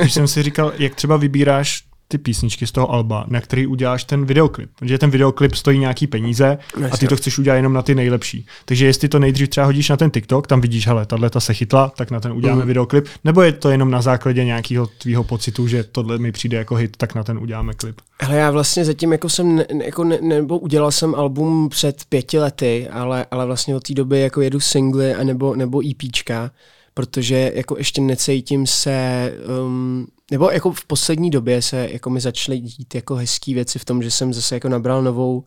Když 0.00 0.14
jsem 0.14 0.28
si 0.28 0.42
říkal, 0.42 0.72
jak 0.78 0.94
třeba 0.94 1.16
vybíráš 1.16 1.85
ty 2.08 2.18
písničky 2.18 2.66
z 2.66 2.72
toho 2.72 2.90
alba, 2.90 3.24
na 3.28 3.40
který 3.40 3.66
uděláš 3.66 4.04
ten 4.04 4.24
videoklip. 4.24 4.70
Protože 4.78 4.98
ten 4.98 5.10
videoklip 5.10 5.54
stojí 5.54 5.78
nějaký 5.78 6.06
peníze 6.06 6.58
a 6.90 6.96
ty 6.96 7.08
to 7.08 7.16
chceš 7.16 7.38
udělat 7.38 7.56
jenom 7.56 7.72
na 7.72 7.82
ty 7.82 7.94
nejlepší. 7.94 8.46
Takže 8.64 8.86
jestli 8.86 9.08
to 9.08 9.18
nejdřív 9.18 9.48
třeba 9.48 9.66
hodíš 9.66 9.88
na 9.88 9.96
ten 9.96 10.10
TikTok, 10.10 10.46
tam 10.46 10.60
vidíš, 10.60 10.86
hele, 10.86 11.06
tahle 11.06 11.30
ta 11.30 11.40
se 11.40 11.54
chytla, 11.54 11.92
tak 11.96 12.10
na 12.10 12.20
ten 12.20 12.32
uděláme 12.32 12.62
mm. 12.62 12.68
videoklip, 12.68 13.06
nebo 13.24 13.42
je 13.42 13.52
to 13.52 13.70
jenom 13.70 13.90
na 13.90 14.02
základě 14.02 14.44
nějakého 14.44 14.86
tvýho 14.86 15.24
pocitu, 15.24 15.68
že 15.68 15.84
tohle 15.84 16.18
mi 16.18 16.32
přijde 16.32 16.58
jako 16.58 16.74
hit, 16.74 16.96
tak 16.96 17.14
na 17.14 17.24
ten 17.24 17.38
uděláme 17.38 17.74
klip. 17.74 18.00
Ale 18.20 18.36
já 18.36 18.50
vlastně 18.50 18.84
zatím 18.84 19.12
jako 19.12 19.28
jsem, 19.28 19.56
ne, 19.56 19.64
jako 19.84 20.04
ne, 20.04 20.18
nebo 20.20 20.58
udělal 20.58 20.90
jsem 20.90 21.14
album 21.14 21.68
před 21.68 22.04
pěti 22.08 22.38
lety, 22.38 22.88
ale, 22.88 23.26
ale 23.30 23.46
vlastně 23.46 23.76
od 23.76 23.82
té 23.82 23.94
doby 23.94 24.20
jako 24.20 24.40
jedu 24.40 24.60
singly 24.60 25.14
a 25.14 25.24
nebo, 25.24 25.56
nebo 25.56 25.82
EPčka, 25.90 26.50
protože 26.94 27.52
jako 27.54 27.78
ještě 27.78 28.00
necítím 28.00 28.66
se 28.66 29.32
um, 29.66 30.06
nebo 30.30 30.50
jako 30.50 30.72
v 30.72 30.84
poslední 30.84 31.30
době 31.30 31.62
se 31.62 31.88
jako 31.92 32.10
mi 32.10 32.20
začaly 32.20 32.58
dít 32.58 32.94
jako 32.94 33.14
hezký 33.14 33.54
věci 33.54 33.78
v 33.78 33.84
tom, 33.84 34.02
že 34.02 34.10
jsem 34.10 34.34
zase 34.34 34.56
jako 34.56 34.68
nabral 34.68 35.02
novou 35.02 35.44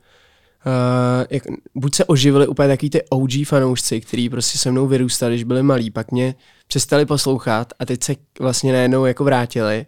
Uh, 0.66 1.26
jak, 1.30 1.44
buď 1.76 1.96
se 1.96 2.06
oživili 2.06 2.48
úplně 2.48 2.68
takový 2.68 2.90
ty 2.90 3.04
OG 3.10 3.32
fanoušci, 3.46 4.02
kteří 4.02 4.30
prostě 4.30 4.58
se 4.58 4.72
mnou 4.72 4.88
vyrůstali, 4.88 5.34
když 5.34 5.44
byli 5.44 5.64
malí, 5.64 5.92
pak 5.92 6.12
mě 6.12 6.36
přestali 6.68 7.06
poslouchat 7.06 7.74
a 7.80 7.86
teď 7.86 8.04
se 8.04 8.16
vlastně 8.40 8.74
najednou 8.74 9.06
jako 9.06 9.24
vrátili 9.24 9.86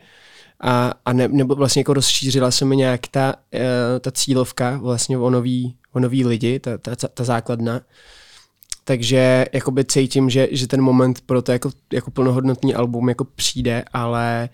a, 0.60 0.94
a 1.06 1.14
ne, 1.14 1.28
nebo 1.28 1.56
vlastně 1.56 1.80
jako 1.80 1.94
rozšířila 1.94 2.52
se 2.52 2.66
mi 2.66 2.76
nějak 2.76 3.08
ta, 3.08 3.36
uh, 3.54 3.62
ta 4.00 4.12
cílovka 4.12 4.78
vlastně 4.78 5.18
o 5.18 5.30
nový, 5.30 5.76
o 5.94 6.00
nový 6.00 6.26
lidi, 6.26 6.60
ta, 6.60 6.78
ta, 6.78 6.96
ta 6.96 7.24
základna. 7.24 7.82
Takže 8.84 9.46
jakoby 9.54 9.86
cítím, 9.86 10.30
že, 10.30 10.48
že 10.52 10.68
ten 10.68 10.82
moment 10.82 11.22
pro 11.22 11.42
to 11.42 11.52
jako, 11.52 11.72
jako 11.94 12.12
plnohodnotný 12.12 12.76
album 12.76 13.10
jako 13.10 13.24
přijde, 13.24 13.84
ale 13.94 14.50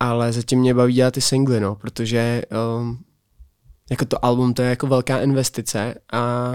ale 0.00 0.32
zatím 0.32 0.58
mě 0.58 0.74
baví 0.74 0.94
dělat 0.94 1.14
ty 1.14 1.20
singly, 1.20 1.60
no, 1.60 1.74
protože 1.74 2.42
um, 2.78 3.04
jako 3.90 4.04
to 4.04 4.24
album 4.24 4.54
to 4.54 4.62
je 4.62 4.68
jako 4.70 4.86
velká 4.86 5.20
investice 5.20 5.94
a 6.12 6.52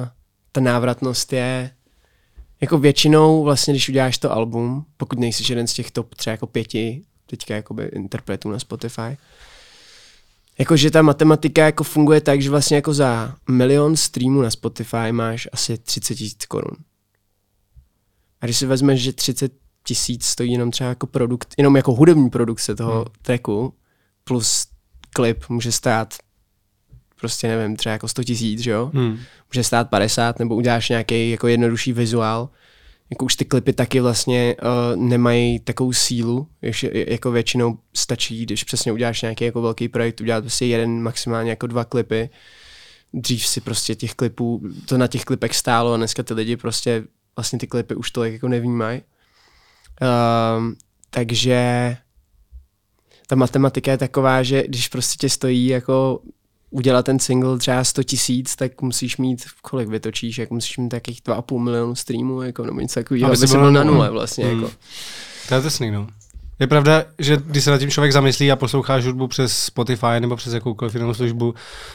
ta 0.51 0.61
návratnost 0.61 1.33
je 1.33 1.71
jako 2.61 2.77
většinou 2.77 3.43
vlastně, 3.43 3.73
když 3.73 3.89
uděláš 3.89 4.17
to 4.17 4.31
album, 4.31 4.85
pokud 4.97 5.19
nejsi 5.19 5.51
jeden 5.51 5.67
z 5.67 5.73
těch 5.73 5.91
top 5.91 6.15
třeba 6.15 6.31
jako 6.31 6.47
pěti 6.47 7.03
teďka 7.25 7.55
jakoby 7.55 7.83
interpretů 7.83 8.51
na 8.51 8.59
Spotify, 8.59 9.17
jakože 10.59 10.91
ta 10.91 11.01
matematika 11.01 11.65
jako 11.65 11.83
funguje 11.83 12.21
tak, 12.21 12.41
že 12.41 12.49
vlastně 12.49 12.75
jako 12.75 12.93
za 12.93 13.35
milion 13.49 13.95
streamů 13.95 14.41
na 14.41 14.49
Spotify 14.49 15.11
máš 15.11 15.47
asi 15.51 15.77
30 15.77 16.15
tisíc 16.15 16.45
korun. 16.45 16.77
A 18.41 18.45
když 18.45 18.57
si 18.57 18.65
vezmeš, 18.65 19.01
že 19.01 19.13
30 19.13 19.64
tisíc 19.85 20.25
stojí 20.25 20.51
jenom 20.51 20.71
třeba 20.71 20.89
jako 20.89 21.07
produkt, 21.07 21.53
jenom 21.57 21.75
jako 21.75 21.93
hudební 21.93 22.29
produkce 22.29 22.75
toho 22.75 22.95
hmm. 22.95 23.05
tracku, 23.21 23.73
plus 24.23 24.67
klip 25.13 25.43
může 25.49 25.71
stát 25.71 26.13
prostě 27.19 27.47
nevím, 27.47 27.75
třeba 27.75 27.93
jako 27.93 28.07
100 28.07 28.23
tisíc, 28.23 28.59
že 28.59 28.71
jo? 28.71 28.91
Hmm. 28.93 29.19
Může 29.53 29.63
stát 29.63 29.89
50, 29.89 30.39
nebo 30.39 30.55
uděláš 30.55 30.89
nějaký 30.89 31.29
jako 31.29 31.47
jednodušší 31.47 31.93
vizuál. 31.93 32.49
Jako 33.09 33.25
už 33.25 33.35
ty 33.35 33.45
klipy 33.45 33.73
taky 33.73 33.99
vlastně 33.99 34.55
uh, 34.61 35.01
nemají 35.01 35.59
takovou 35.59 35.93
sílu, 35.93 36.47
jež, 36.61 36.85
jako 36.93 37.31
většinou 37.31 37.77
stačí, 37.93 38.43
když 38.43 38.63
přesně 38.63 38.91
uděláš 38.91 39.21
nějaký 39.21 39.45
jako 39.45 39.61
velký 39.61 39.87
projekt, 39.87 40.21
udělat 40.21 40.41
prostě 40.41 40.65
jeden, 40.65 41.01
maximálně 41.01 41.49
jako 41.49 41.67
dva 41.67 41.85
klipy. 41.85 42.29
Dřív 43.13 43.47
si 43.47 43.61
prostě 43.61 43.95
těch 43.95 44.13
klipů, 44.15 44.61
to 44.85 44.97
na 44.97 45.07
těch 45.07 45.23
klipech 45.23 45.55
stálo 45.55 45.93
a 45.93 45.97
dneska 45.97 46.23
ty 46.23 46.33
lidi 46.33 46.57
prostě 46.57 47.03
vlastně 47.35 47.59
ty 47.59 47.67
klipy 47.67 47.95
už 47.95 48.11
tolik 48.11 48.33
jako 48.33 48.47
nevnímají. 48.47 49.01
Um, 50.01 50.75
takže 51.09 51.97
ta 53.27 53.35
matematika 53.35 53.91
je 53.91 53.97
taková, 53.97 54.43
že 54.43 54.63
když 54.67 54.87
prostě 54.87 55.17
tě 55.17 55.29
stojí 55.29 55.67
jako 55.67 56.19
udělat 56.69 57.05
ten 57.05 57.19
single 57.19 57.57
třeba 57.57 57.83
100 57.83 58.03
tisíc, 58.03 58.55
tak 58.55 58.81
musíš 58.81 59.17
mít, 59.17 59.45
kolik 59.61 59.89
vytočíš, 59.89 60.37
jak 60.37 60.49
musíš 60.49 60.77
mít 60.77 60.89
takých 60.89 61.21
2,5 61.21 61.59
milionu 61.59 61.95
streamů, 61.95 62.41
jako, 62.41 62.65
nebo 62.65 62.79
něco 62.79 62.99
takového, 62.99 63.27
aby, 63.27 63.37
aby 63.37 63.47
byl 63.47 63.71
na 63.71 63.83
nule 63.83 64.09
vlastně. 64.09 64.45
Hmm. 64.45 64.61
Jako. 64.61 64.73
To 65.49 65.55
je 65.55 65.61
to 65.61 65.69
no. 65.91 66.07
Je 66.59 66.67
pravda, 66.67 67.05
že 67.19 67.37
když 67.45 67.63
se 67.63 67.71
na 67.71 67.77
tím 67.77 67.91
člověk 67.91 68.13
zamyslí 68.13 68.51
a 68.51 68.55
poslouchá 68.55 68.97
hudbu 68.97 69.27
přes 69.27 69.57
Spotify 69.57 70.19
nebo 70.19 70.35
přes 70.35 70.53
jakoukoliv 70.53 70.95
jinou 70.95 71.13
službu, 71.13 71.53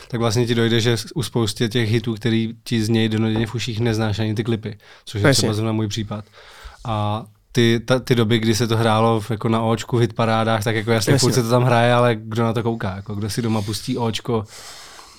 tak 0.09 0.21
vlastně 0.21 0.47
ti 0.47 0.55
dojde, 0.55 0.81
že 0.81 0.97
u 1.15 1.23
spoustě 1.23 1.69
těch 1.69 1.91
hitů, 1.91 2.15
který 2.15 2.55
ti 2.65 2.85
z 2.85 2.89
něj 2.89 3.09
denodenně 3.09 3.47
v 3.47 3.55
uších 3.55 3.81
neznáš 3.81 4.19
ani 4.19 4.35
ty 4.35 4.45
klipy, 4.45 4.79
což 5.05 5.23
je 5.23 5.33
třeba 5.33 5.53
zrovna 5.53 5.73
můj 5.73 5.89
případ. 5.89 6.25
A 6.85 7.25
ty, 7.53 7.81
ta, 7.85 7.99
ty 7.99 8.15
doby, 8.15 8.39
kdy 8.39 8.55
se 8.55 8.67
to 8.69 8.77
hrálo 8.77 9.21
v, 9.21 9.31
jako 9.31 9.49
na 9.49 9.63
očku 9.63 9.97
v 9.97 10.01
hitparádách, 10.01 10.65
tak 10.65 10.77
jako 10.77 10.91
jasně, 10.91 11.13
jasně. 11.13 11.33
se 11.33 11.43
to 11.43 11.51
tam 11.51 11.63
hraje, 11.63 11.93
ale 11.93 12.17
kdo 12.17 12.43
na 12.43 12.53
to 12.53 12.63
kouká, 12.63 12.97
jako 12.97 13.15
kdo 13.15 13.31
si 13.31 13.43
doma 13.43 13.63
pustí 13.63 13.99
očko, 13.99 14.45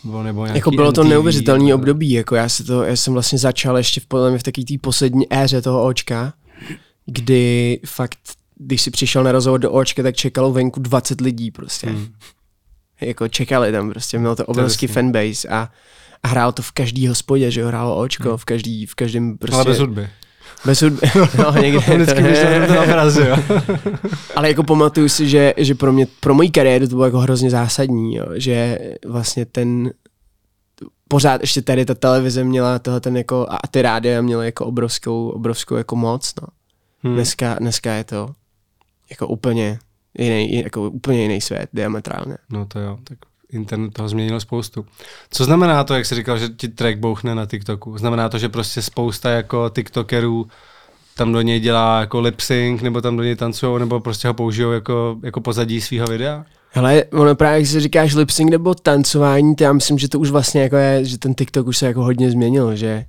nebo, 0.03 0.23
nebo 0.23 0.45
jako 0.45 0.71
bylo 0.71 0.91
to 0.91 1.03
neuvěřitelné 1.03 1.63
nebo... 1.63 1.75
období, 1.75 2.11
jako 2.11 2.35
já, 2.35 2.49
se 2.49 2.63
to, 2.63 2.83
já 2.83 2.95
jsem 2.95 3.13
vlastně 3.13 3.37
začal 3.37 3.77
ještě 3.77 4.01
v, 4.01 4.05
podle 4.05 4.29
mě 4.29 4.39
v 4.39 4.43
takové 4.43 4.65
té 4.65 4.73
poslední 4.81 5.33
éře 5.33 5.61
toho 5.61 5.85
očka, 5.85 6.33
kdy 7.05 7.79
fakt, 7.85 8.19
když 8.55 8.81
si 8.81 8.91
přišel 8.91 9.23
na 9.23 9.31
rozhovor 9.31 9.59
do 9.59 9.71
očka, 9.71 10.03
tak 10.03 10.15
čekalo 10.15 10.51
venku 10.51 10.79
20 10.79 11.21
lidí 11.21 11.51
prostě. 11.51 11.87
Hmm. 11.87 12.07
Jako 13.01 13.27
čekali 13.27 13.71
tam 13.71 13.89
prostě, 13.89 14.19
mělo 14.19 14.35
to 14.35 14.45
obrovský 14.45 14.87
to 14.87 14.93
fanbase 14.93 15.47
a, 15.47 15.69
a 16.23 16.27
hrál 16.27 16.51
to 16.51 16.61
v 16.61 16.71
každý 16.71 17.07
hospodě, 17.07 17.51
že 17.51 17.63
ho 17.63 17.67
hrálo 17.67 17.97
očko, 17.97 18.29
hmm. 18.29 18.37
v, 18.37 18.45
každý, 18.45 18.85
v 18.85 18.95
každém 18.95 19.37
prostě... 19.37 19.55
Ale 19.55 19.65
bez 19.65 19.79
hudby. 19.79 20.09
Bez 20.65 20.81
hudby. 20.81 21.07
No, 21.37 21.61
někde. 21.61 21.79
Vždycky 21.79 22.23
to 22.67 22.73
na 22.73 22.81
obrazu, 22.81 23.21
jo. 23.21 23.37
Ale 24.35 24.47
jako 24.47 24.63
pamatuju 24.63 25.09
si, 25.09 25.29
že, 25.29 25.53
že 25.57 25.75
pro 25.75 25.93
mě, 25.93 26.07
pro 26.19 26.33
moji 26.33 26.49
kariéru 26.49 26.87
to 26.87 26.95
bylo 26.95 27.05
jako 27.05 27.19
hrozně 27.19 27.49
zásadní, 27.49 28.15
jo, 28.15 28.25
že 28.35 28.79
vlastně 29.05 29.45
ten 29.45 29.91
pořád 31.07 31.41
ještě 31.41 31.61
tady 31.61 31.85
ta 31.85 31.95
televize 31.95 32.43
měla 32.43 32.79
tohle 32.79 32.99
ten 32.99 33.17
jako, 33.17 33.47
a 33.49 33.67
ty 33.71 33.81
rádia 33.81 34.21
měly 34.21 34.45
jako 34.45 34.65
obrovskou, 34.65 35.29
obrovskou 35.29 35.75
jako 35.75 35.95
moc, 35.95 36.33
no. 36.41 36.47
Hmm. 37.03 37.13
Dneska, 37.13 37.55
dneska 37.59 37.93
je 37.93 38.03
to 38.03 38.29
jako 39.09 39.27
úplně 39.27 39.79
jiný, 40.17 40.63
jako 40.63 40.89
úplně 40.89 41.21
jiný 41.21 41.41
svět, 41.41 41.69
diametrálně. 41.73 42.37
No 42.49 42.65
to 42.65 42.79
jo, 42.79 42.97
tak 43.03 43.17
internet 43.51 43.93
toho 43.93 44.09
změnil 44.09 44.39
spoustu. 44.39 44.85
Co 45.31 45.45
znamená 45.45 45.83
to, 45.83 45.93
jak 45.93 46.05
jsi 46.05 46.15
říkal, 46.15 46.37
že 46.37 46.49
ti 46.49 46.67
track 46.67 46.97
bouchne 46.97 47.35
na 47.35 47.45
TikToku? 47.45 47.97
Znamená 47.97 48.29
to, 48.29 48.37
že 48.37 48.49
prostě 48.49 48.81
spousta 48.81 49.29
jako 49.29 49.71
TikTokerů 49.75 50.47
tam 51.15 51.31
do 51.31 51.41
něj 51.41 51.59
dělá 51.59 51.99
jako 51.99 52.21
lip 52.21 52.39
sync, 52.39 52.81
nebo 52.81 53.01
tam 53.01 53.17
do 53.17 53.23
něj 53.23 53.35
tancují, 53.35 53.79
nebo 53.79 53.99
prostě 53.99 54.27
ho 54.27 54.33
použijou 54.33 54.71
jako, 54.71 55.17
jako 55.23 55.41
pozadí 55.41 55.81
svého 55.81 56.07
videa? 56.07 56.45
Hele, 56.69 57.03
ono 57.03 57.35
právě, 57.35 57.59
když 57.59 57.69
si 57.69 57.79
říkáš 57.79 58.15
lip 58.15 58.29
sync 58.29 58.51
nebo 58.51 58.75
tancování, 58.75 59.55
to 59.55 59.63
já 59.63 59.73
myslím, 59.73 59.97
že 59.97 60.09
to 60.09 60.19
už 60.19 60.29
vlastně 60.29 60.61
jako 60.61 60.75
je, 60.75 61.05
že 61.05 61.17
ten 61.17 61.33
TikTok 61.33 61.67
už 61.67 61.77
se 61.77 61.87
jako 61.87 62.03
hodně 62.03 62.31
změnil, 62.31 62.75
že 62.75 63.05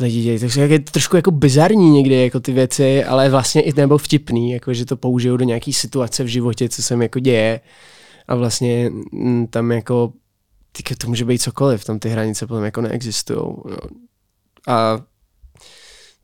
lidi 0.00 0.22
dějí. 0.22 0.38
Takže 0.38 0.60
je 0.60 0.78
trošku 0.78 1.16
jako 1.16 1.30
bizarní 1.30 1.90
někdy 1.90 2.14
jako 2.14 2.40
ty 2.40 2.52
věci, 2.52 3.04
ale 3.04 3.28
vlastně 3.28 3.62
i 3.62 3.72
nebo 3.76 3.98
vtipný, 3.98 4.52
jako 4.52 4.74
že 4.74 4.84
to 4.84 4.96
použijou 4.96 5.36
do 5.36 5.44
nějaký 5.44 5.72
situace 5.72 6.24
v 6.24 6.26
životě, 6.26 6.68
co 6.68 6.82
se 6.82 6.94
jako 6.94 7.18
děje 7.18 7.60
a 8.30 8.34
vlastně 8.34 8.90
mm, 9.12 9.46
tam 9.46 9.72
jako 9.72 10.12
to 10.98 11.08
může 11.08 11.24
být 11.24 11.42
cokoliv, 11.42 11.84
tam 11.84 11.98
ty 11.98 12.08
hranice 12.08 12.46
potom 12.46 12.64
jako 12.64 12.80
neexistují. 12.80 13.38
No. 13.40 13.76
A 14.68 15.00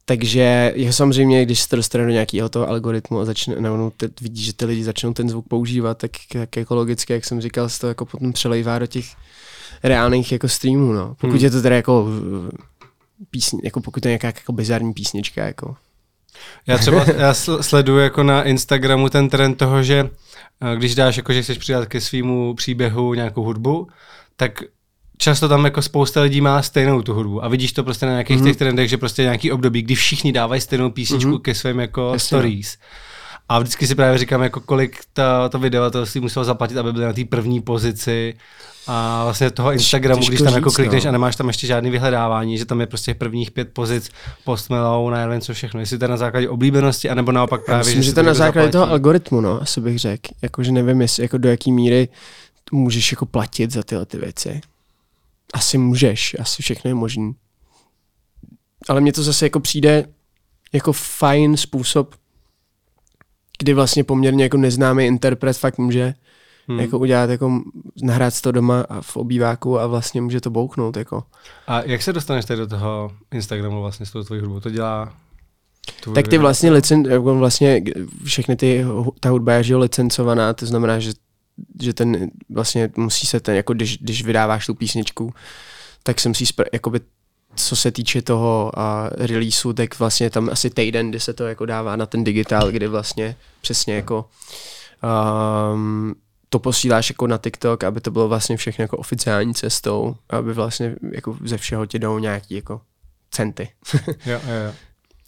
takže 0.04 0.72
je 0.74 0.92
samozřejmě, 0.92 1.44
když 1.44 1.60
se 1.60 1.68
to 1.68 1.76
dostane 1.76 2.04
do 2.04 2.10
nějakého 2.10 2.48
toho 2.48 2.68
algoritmu 2.68 3.20
a 3.20 3.24
začne, 3.24 3.60
nebo 3.60 3.76
no, 3.76 3.90
te, 3.90 4.08
vidí, 4.20 4.42
že 4.42 4.52
ty 4.52 4.64
lidi 4.64 4.84
začnou 4.84 5.12
ten 5.12 5.28
zvuk 5.28 5.48
používat, 5.48 5.98
tak, 5.98 6.10
tak 6.32 6.56
jako 6.56 6.74
logicky, 6.74 7.12
jak 7.12 7.24
jsem 7.24 7.40
říkal, 7.40 7.68
se 7.68 7.80
to 7.80 7.88
jako 7.88 8.06
potom 8.06 8.32
přelejvá 8.32 8.78
do 8.78 8.86
těch 8.86 9.06
reálných 9.82 10.32
jako 10.32 10.48
streamů, 10.48 10.92
no. 10.92 11.16
Pokud 11.20 11.36
hmm. 11.36 11.44
je 11.44 11.50
to 11.50 11.62
teda 11.62 11.76
jako 11.76 12.06
písně, 13.30 13.60
jako 13.64 13.80
pokud 13.80 14.00
to 14.00 14.08
je 14.08 14.10
nějaká 14.10 14.28
jako 14.28 14.52
bizarní 14.52 14.92
písnička, 14.92 15.46
jako. 15.46 15.76
Já 16.66 16.78
třeba 16.78 17.04
já 17.16 17.34
sleduju 17.60 17.98
jako 17.98 18.22
na 18.22 18.42
Instagramu 18.42 19.08
ten 19.08 19.28
trend 19.28 19.54
toho, 19.54 19.82
že 19.82 20.10
když 20.74 20.94
dáš 20.94 21.16
jako, 21.16 21.32
že 21.32 21.42
chceš 21.42 21.58
přidat 21.58 21.88
ke 21.88 22.00
svýmu 22.00 22.54
příběhu 22.54 23.14
nějakou 23.14 23.42
hudbu, 23.42 23.88
tak 24.36 24.62
často 25.18 25.48
tam 25.48 25.64
jako 25.64 25.82
spousta 25.82 26.20
lidí 26.20 26.40
má 26.40 26.62
stejnou 26.62 27.02
tu 27.02 27.14
hudbu 27.14 27.44
a 27.44 27.48
vidíš 27.48 27.72
to 27.72 27.84
prostě 27.84 28.06
na 28.06 28.12
nějakých 28.12 28.40
mm-hmm. 28.40 28.44
těch 28.44 28.56
trendech, 28.56 28.90
že 28.90 28.98
prostě 28.98 29.22
nějaký 29.22 29.52
období, 29.52 29.82
kdy 29.82 29.94
všichni 29.94 30.32
dávají 30.32 30.60
stejnou 30.60 30.90
písničku 30.90 31.30
mm-hmm. 31.30 31.40
ke 31.40 31.54
svým 31.54 31.80
jako 31.80 32.10
Jasně. 32.12 32.36
No. 32.36 32.42
A 33.48 33.58
vždycky 33.58 33.86
si 33.86 33.94
právě 33.94 34.18
říkám, 34.18 34.42
jako 34.42 34.60
kolik 34.60 35.00
ta, 35.12 35.48
to 35.48 35.58
vydavatelství 35.58 36.20
muselo 36.20 36.44
zaplatit, 36.44 36.78
aby 36.78 36.92
byly 36.92 37.04
na 37.04 37.12
té 37.12 37.24
první 37.24 37.60
pozici 37.60 38.34
a 38.86 39.24
vlastně 39.24 39.50
toho 39.50 39.72
Instagramu, 39.72 40.20
Těžko 40.20 40.30
když 40.30 40.38
tam 40.38 40.46
jako 40.46 40.56
říct, 40.56 40.64
jako 40.64 40.72
klikneš 40.72 41.04
no. 41.04 41.08
a 41.08 41.12
nemáš 41.12 41.36
tam 41.36 41.46
ještě 41.46 41.66
žádný 41.66 41.90
vyhledávání, 41.90 42.58
že 42.58 42.64
tam 42.64 42.80
je 42.80 42.86
prostě 42.86 43.14
prvních 43.14 43.50
pět 43.50 43.72
pozic 43.72 44.10
Post 44.44 44.70
Malone, 44.70 45.26
nevím 45.26 45.40
co 45.40 45.54
všechno, 45.54 45.80
jestli 45.80 45.98
to 45.98 46.04
je 46.04 46.08
na 46.08 46.16
základě 46.16 46.48
oblíbenosti, 46.48 47.10
anebo 47.10 47.32
naopak 47.32 47.64
právě, 47.64 47.84
myslím, 47.84 48.02
že, 48.02 48.06
že 48.06 48.14
to 48.14 48.22
na 48.22 48.34
základě 48.34 48.66
zaplatí. 48.66 48.72
toho 48.72 48.90
algoritmu, 48.90 49.40
no, 49.40 49.62
asi 49.62 49.80
bych 49.80 49.98
řekl, 49.98 50.28
jakože 50.42 50.72
nevím, 50.72 51.00
jestli, 51.00 51.22
jako 51.22 51.38
do 51.38 51.48
jaký 51.48 51.72
míry 51.72 52.08
můžeš 52.72 53.12
jako 53.12 53.26
platit 53.26 53.70
za 53.70 53.82
tyhle 53.82 54.06
ty 54.06 54.18
věci. 54.18 54.60
Asi 55.54 55.78
můžeš, 55.78 56.36
asi 56.40 56.62
všechno 56.62 56.88
je 56.88 56.94
možný. 56.94 57.34
Ale 58.88 59.00
mně 59.00 59.12
to 59.12 59.22
zase 59.22 59.46
jako 59.46 59.60
přijde 59.60 60.04
jako 60.72 60.92
fajn 60.92 61.56
způsob, 61.56 62.14
kdy 63.58 63.74
vlastně 63.74 64.04
poměrně 64.04 64.44
jako 64.44 64.56
neznámý 64.56 65.06
interpret 65.06 65.58
fakt 65.58 65.78
může 65.78 66.14
hmm. 66.68 66.80
jako 66.80 66.98
udělat, 66.98 67.30
jako 67.30 67.62
nahrát 68.02 68.40
to 68.40 68.52
doma 68.52 68.86
a 68.88 69.00
v 69.00 69.16
obýváku 69.16 69.80
a 69.80 69.86
vlastně 69.86 70.20
může 70.20 70.40
to 70.40 70.50
bouknout. 70.50 70.96
Jako. 70.96 71.24
A 71.66 71.82
jak 71.82 72.02
se 72.02 72.12
dostaneš 72.12 72.44
tady 72.44 72.60
do 72.60 72.66
toho 72.66 73.12
Instagramu 73.32 73.80
vlastně 73.80 74.06
s 74.06 74.10
tou 74.10 74.22
tvojí 74.22 74.40
hudbou? 74.40 74.60
To 74.60 74.70
dělá 74.70 75.12
tak 76.14 76.28
ty 76.28 76.38
vlastně, 76.38 76.70
licen, 76.70 77.06
jako 77.06 77.34
vlastně 77.34 77.82
všechny 78.24 78.56
ty, 78.56 78.84
ta 79.20 79.30
hudba 79.30 79.52
je 79.52 79.62
že 79.62 79.76
licencovaná, 79.76 80.52
to 80.52 80.66
znamená, 80.66 80.98
že, 80.98 81.12
že 81.82 81.92
ten 81.92 82.30
vlastně 82.50 82.90
musí 82.96 83.26
se 83.26 83.40
ten, 83.40 83.54
jako 83.54 83.74
když, 83.74 83.98
když 83.98 84.24
vydáváš 84.24 84.66
tu 84.66 84.74
písničku, 84.74 85.34
tak 86.02 86.20
se 86.20 86.28
musí 86.28 86.44
jakoby 86.72 87.00
co 87.56 87.76
se 87.76 87.90
týče 87.90 88.22
toho 88.22 88.72
uh, 88.76 89.26
releaseu, 89.26 89.72
tak 89.72 89.98
vlastně 89.98 90.30
tam 90.30 90.48
asi 90.52 90.70
týden, 90.70 91.10
kdy 91.10 91.20
se 91.20 91.32
to 91.32 91.46
jako 91.46 91.66
dává 91.66 91.96
na 91.96 92.06
ten 92.06 92.24
digitál, 92.24 92.70
kdy 92.70 92.86
vlastně 92.86 93.36
přesně 93.60 93.94
jako 93.94 94.28
um, 95.72 96.14
to 96.48 96.58
posíláš 96.58 97.10
jako 97.10 97.26
na 97.26 97.38
TikTok, 97.38 97.84
aby 97.84 98.00
to 98.00 98.10
bylo 98.10 98.28
vlastně 98.28 98.56
všechno 98.56 98.82
jako 98.82 98.96
oficiální 98.96 99.54
cestou, 99.54 100.16
aby 100.30 100.52
vlastně 100.52 100.96
jako 101.12 101.38
ze 101.44 101.58
všeho 101.58 101.86
ti 101.86 101.98
jdou 101.98 102.18
nějaký 102.18 102.54
jako 102.54 102.80
centy. 103.30 103.68
jo, 104.06 104.40
jo, 104.46 104.54
jo. 104.66 104.72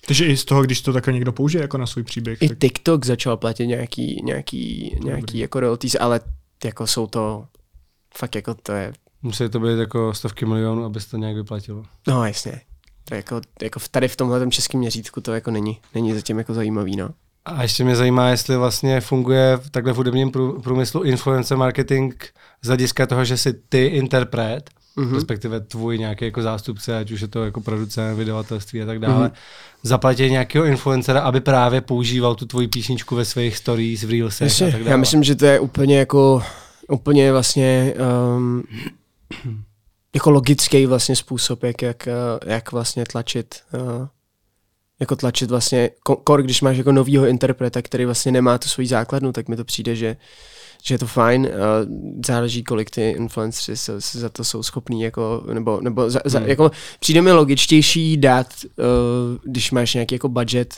Takže 0.06 0.26
i 0.26 0.36
z 0.36 0.44
toho, 0.44 0.62
když 0.62 0.82
to 0.82 0.92
takhle 0.92 1.12
někdo 1.12 1.32
použije 1.32 1.62
jako 1.62 1.78
na 1.78 1.86
svůj 1.86 2.02
příběh. 2.02 2.42
I 2.42 2.48
tak... 2.48 2.58
TikTok 2.58 3.04
začal 3.04 3.36
platit 3.36 3.66
nějaký, 3.66 4.22
nějaký, 4.24 4.96
nějaký 5.04 5.38
jako 5.38 5.60
royalties, 5.60 5.96
ale 6.00 6.20
jako 6.64 6.86
jsou 6.86 7.06
to 7.06 7.46
fakt 8.16 8.34
jako 8.34 8.54
to 8.54 8.72
je 8.72 8.92
Musí 9.22 9.48
to 9.48 9.60
být 9.60 9.78
jako 9.78 10.14
stovky 10.14 10.46
milionů, 10.46 10.84
aby 10.84 11.00
se 11.00 11.10
to 11.10 11.16
nějak 11.16 11.36
vyplatilo. 11.36 11.84
No 12.08 12.24
jasně. 12.24 12.60
To 13.04 13.14
jako, 13.14 13.40
jako 13.62 13.80
tady 13.90 14.08
v 14.08 14.16
tomhle 14.16 14.50
českém 14.50 14.80
měřítku 14.80 15.20
to 15.20 15.32
jako 15.32 15.50
není, 15.50 15.78
není 15.94 16.14
zatím 16.14 16.38
jako 16.38 16.54
zajímavý, 16.54 16.96
no. 16.96 17.10
A 17.44 17.62
ještě 17.62 17.84
mě 17.84 17.96
zajímá, 17.96 18.28
jestli 18.28 18.56
vlastně 18.56 19.00
funguje 19.00 19.58
takhle 19.70 19.92
v 19.92 19.96
hudebním 19.96 20.30
průmyslu 20.62 21.02
influencer 21.02 21.56
marketing 21.56 22.14
z 22.62 22.66
hlediska 22.66 23.06
toho, 23.06 23.24
že 23.24 23.36
jsi 23.36 23.52
ty 23.68 23.86
interpret, 23.86 24.70
mm-hmm. 24.96 25.14
respektive 25.14 25.60
tvůj 25.60 25.98
nějaký 25.98 26.24
jako 26.24 26.42
zástupce, 26.42 26.98
ať 26.98 27.10
už 27.10 27.20
je 27.20 27.28
to 27.28 27.44
jako 27.44 27.60
producent, 27.60 28.18
vydavatelství 28.18 28.82
a 28.82 28.86
tak 28.86 28.98
dále, 28.98 29.28
mm-hmm. 29.28 29.32
zaplatí 29.82 30.30
nějakého 30.30 30.64
influencera, 30.64 31.20
aby 31.20 31.40
právě 31.40 31.80
používal 31.80 32.34
tu 32.34 32.46
tvoji 32.46 32.68
písničku 32.68 33.16
ve 33.16 33.24
svých 33.24 33.56
stories, 33.56 34.02
v 34.02 34.10
reelsech 34.10 34.62
a 34.62 34.64
tak 34.64 34.80
dále. 34.80 34.90
Já 34.90 34.96
myslím, 34.96 35.22
že 35.22 35.34
to 35.34 35.46
je 35.46 35.60
úplně 35.60 35.98
jako 35.98 36.42
úplně 36.88 37.32
vlastně 37.32 37.94
um, 38.36 38.62
jako 40.14 40.30
logický 40.30 40.86
vlastně 40.86 41.16
způsob, 41.16 41.62
jak, 41.62 41.82
jak, 41.82 42.08
eh, 42.08 42.12
jak 42.46 42.72
vlastně 42.72 43.04
tlačit 43.04 43.54
uh, 43.74 44.06
jako 45.00 45.16
tlačit 45.16 45.50
vlastně, 45.50 45.90
kor, 46.02 46.42
když 46.42 46.62
máš 46.62 46.76
jako 46.76 46.92
novýho 46.92 47.26
interpreta, 47.26 47.82
který 47.82 48.04
vlastně 48.04 48.32
nemá 48.32 48.58
tu 48.58 48.68
svoji 48.68 48.88
základnu, 48.88 49.32
tak 49.32 49.48
mi 49.48 49.56
to 49.56 49.64
přijde, 49.64 49.96
že, 49.96 50.16
že 50.82 50.94
je 50.94 50.98
to 50.98 51.06
fajn. 51.06 51.42
Uh, 51.46 52.20
záleží, 52.26 52.64
kolik 52.64 52.90
ty 52.90 53.10
influenceri 53.10 53.76
se, 53.76 54.00
se 54.00 54.18
za 54.18 54.28
to 54.28 54.44
jsou 54.44 54.62
schopní, 54.62 55.02
jako, 55.02 55.44
nebo, 55.52 55.80
nebo 55.80 56.10
za, 56.10 56.20
za, 56.24 56.38
hmm. 56.38 56.48
jako, 56.48 56.70
přijde 57.00 57.22
mi 57.22 57.32
logičtější 57.32 58.16
dát, 58.16 58.54
když 59.44 59.70
máš 59.70 59.94
nějaký 59.94 60.14
jako 60.14 60.28
budget, 60.28 60.74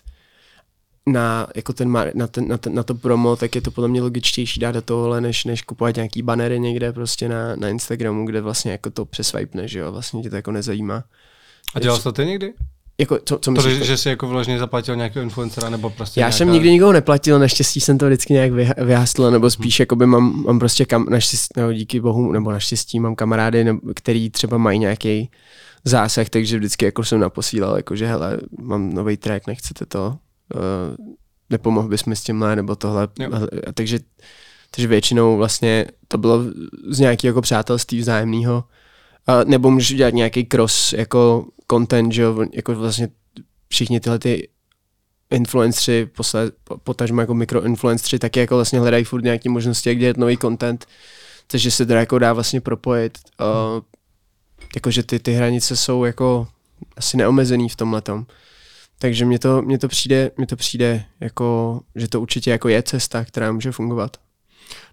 na, 1.12 1.46
jako 1.55 1.73
ten, 1.73 1.92
na, 2.14 2.27
ten, 2.27 2.49
na, 2.49 2.59
ten, 2.59 2.75
na 2.75 2.83
to 2.83 2.94
promo, 2.94 3.37
tak 3.37 3.55
je 3.55 3.61
to 3.61 3.70
podle 3.70 3.88
mě 3.88 4.03
logičtější 4.03 4.61
dát 4.61 4.73
do 4.73 4.83
tohohle, 4.83 5.20
než, 5.20 5.44
než 5.44 5.62
kupovat 5.62 5.96
nějaký 5.96 6.23
banery 6.23 6.61
někde 6.61 6.92
prostě 6.92 7.29
na, 7.29 7.57
na 7.57 7.68
Instagramu, 7.68 8.27
kde 8.27 8.40
vlastně 8.40 8.73
jako 8.73 8.90
to 8.90 9.05
přeswipe, 9.05 9.68
že 9.68 9.79
jo, 9.79 9.92
vlastně 9.92 10.23
tě 10.23 10.31
to 10.31 10.37
jako 10.37 10.53
nezajímá. 10.53 11.05
A 11.75 11.81
dělal 11.81 11.99
jsi 11.99 12.03
to 12.03 12.12
ty 12.12 12.27
někdy? 12.27 12.53
Jako, 12.99 13.18
co, 13.25 13.38
co 13.38 13.51
myslíš, 13.51 13.73
to, 13.73 13.79
že, 13.79 13.85
že 13.85 13.96
jsi 13.96 14.09
jako 14.09 14.29
vložně 14.29 14.59
zaplatil 14.59 14.96
nějakého 14.96 15.23
influencera 15.23 15.70
nebo 15.70 15.90
prostě 15.90 16.20
Já 16.20 16.25
nějaká... 16.25 16.37
jsem 16.37 16.53
nikdy 16.53 16.70
nikoho 16.70 16.92
neplatil, 16.92 17.38
naštěstí 17.38 17.81
jsem 17.81 17.99
to 17.99 18.07
vždycky 18.07 18.33
nějak 18.33 18.53
vyhasl, 18.79 19.31
nebo 19.31 19.51
spíš 19.51 19.79
hmm. 19.79 19.83
jakoby 19.83 20.07
mám, 20.07 20.44
mám 20.46 20.59
prostě 20.59 20.85
kam, 20.85 21.07
naštěstí, 21.11 21.49
nebo 21.57 21.73
díky 21.73 22.01
bohu, 22.01 22.33
nebo 22.33 22.53
naštěstí 22.53 23.01
mám 23.01 23.14
kamarády, 23.14 23.64
nebo, 23.64 23.81
který 23.94 24.31
třeba 24.31 24.59
mají 24.59 24.79
nějaký 24.79 25.31
zásah, 25.85 26.29
takže 26.29 26.59
vždycky 26.59 26.85
jako 26.85 27.05
jsem 27.05 27.20
naposílal, 27.20 27.77
jako 27.77 27.96
že 27.96 28.07
hele, 28.07 28.38
mám 28.61 28.94
nový 28.94 29.16
track, 29.16 29.46
nechcete 29.46 29.87
to, 29.87 30.16
uh, 30.54 31.06
nepomohl 31.50 31.88
bys 31.88 32.04
mi 32.04 32.16
s 32.16 32.22
tímhle, 32.22 32.56
nebo 32.56 32.76
tohle. 32.76 33.08
A 33.66 33.72
takže, 33.74 33.98
takže 34.70 34.88
většinou 34.88 35.36
vlastně 35.36 35.86
to 36.08 36.18
bylo 36.18 36.44
z 36.88 36.98
nějakého 36.98 37.30
jako 37.30 37.40
přátelství 37.40 37.98
vzájemného. 37.98 38.64
Uh, 39.28 39.50
nebo 39.50 39.70
můžeš 39.70 39.92
udělat 39.92 40.14
nějaký 40.14 40.44
cross 40.44 40.92
jako 40.92 41.46
content, 41.70 42.12
že 42.12 42.22
jo, 42.22 42.46
jako 42.52 42.74
vlastně 42.74 43.08
všichni 43.68 44.00
tyhle 44.00 44.18
ty 44.18 44.48
influenceri, 45.30 46.08
potažmo 46.84 47.20
jako 47.20 47.34
mikroinfluenceri, 47.34 48.18
taky 48.18 48.40
jako 48.40 48.54
vlastně 48.54 48.80
hledají 48.80 49.04
furt 49.04 49.22
nějaké 49.22 49.50
možnosti, 49.50 49.88
jak 49.88 49.98
dělat 49.98 50.16
nový 50.16 50.38
content, 50.38 50.86
takže 51.46 51.70
se 51.70 51.86
teda 51.86 52.00
jako 52.00 52.18
dá 52.18 52.32
vlastně 52.32 52.60
propojit. 52.60 53.18
Uh, 53.40 53.80
jakože 54.74 55.02
ty, 55.02 55.18
ty 55.18 55.32
hranice 55.32 55.76
jsou 55.76 56.04
jako 56.04 56.48
asi 56.96 57.16
neomezený 57.16 57.68
v 57.68 57.76
tomhle 57.76 58.00
tom. 58.00 58.26
Takže 59.02 59.24
mně 59.24 59.38
to, 59.38 59.62
mně 59.62 59.78
to, 59.78 59.88
přijde, 59.88 60.30
mně 60.36 60.46
to 60.46 60.56
přijde 60.56 61.04
jako, 61.20 61.80
že 61.94 62.08
to 62.08 62.20
určitě 62.20 62.50
jako 62.50 62.68
je 62.68 62.82
cesta, 62.82 63.24
která 63.24 63.52
může 63.52 63.72
fungovat. 63.72 64.16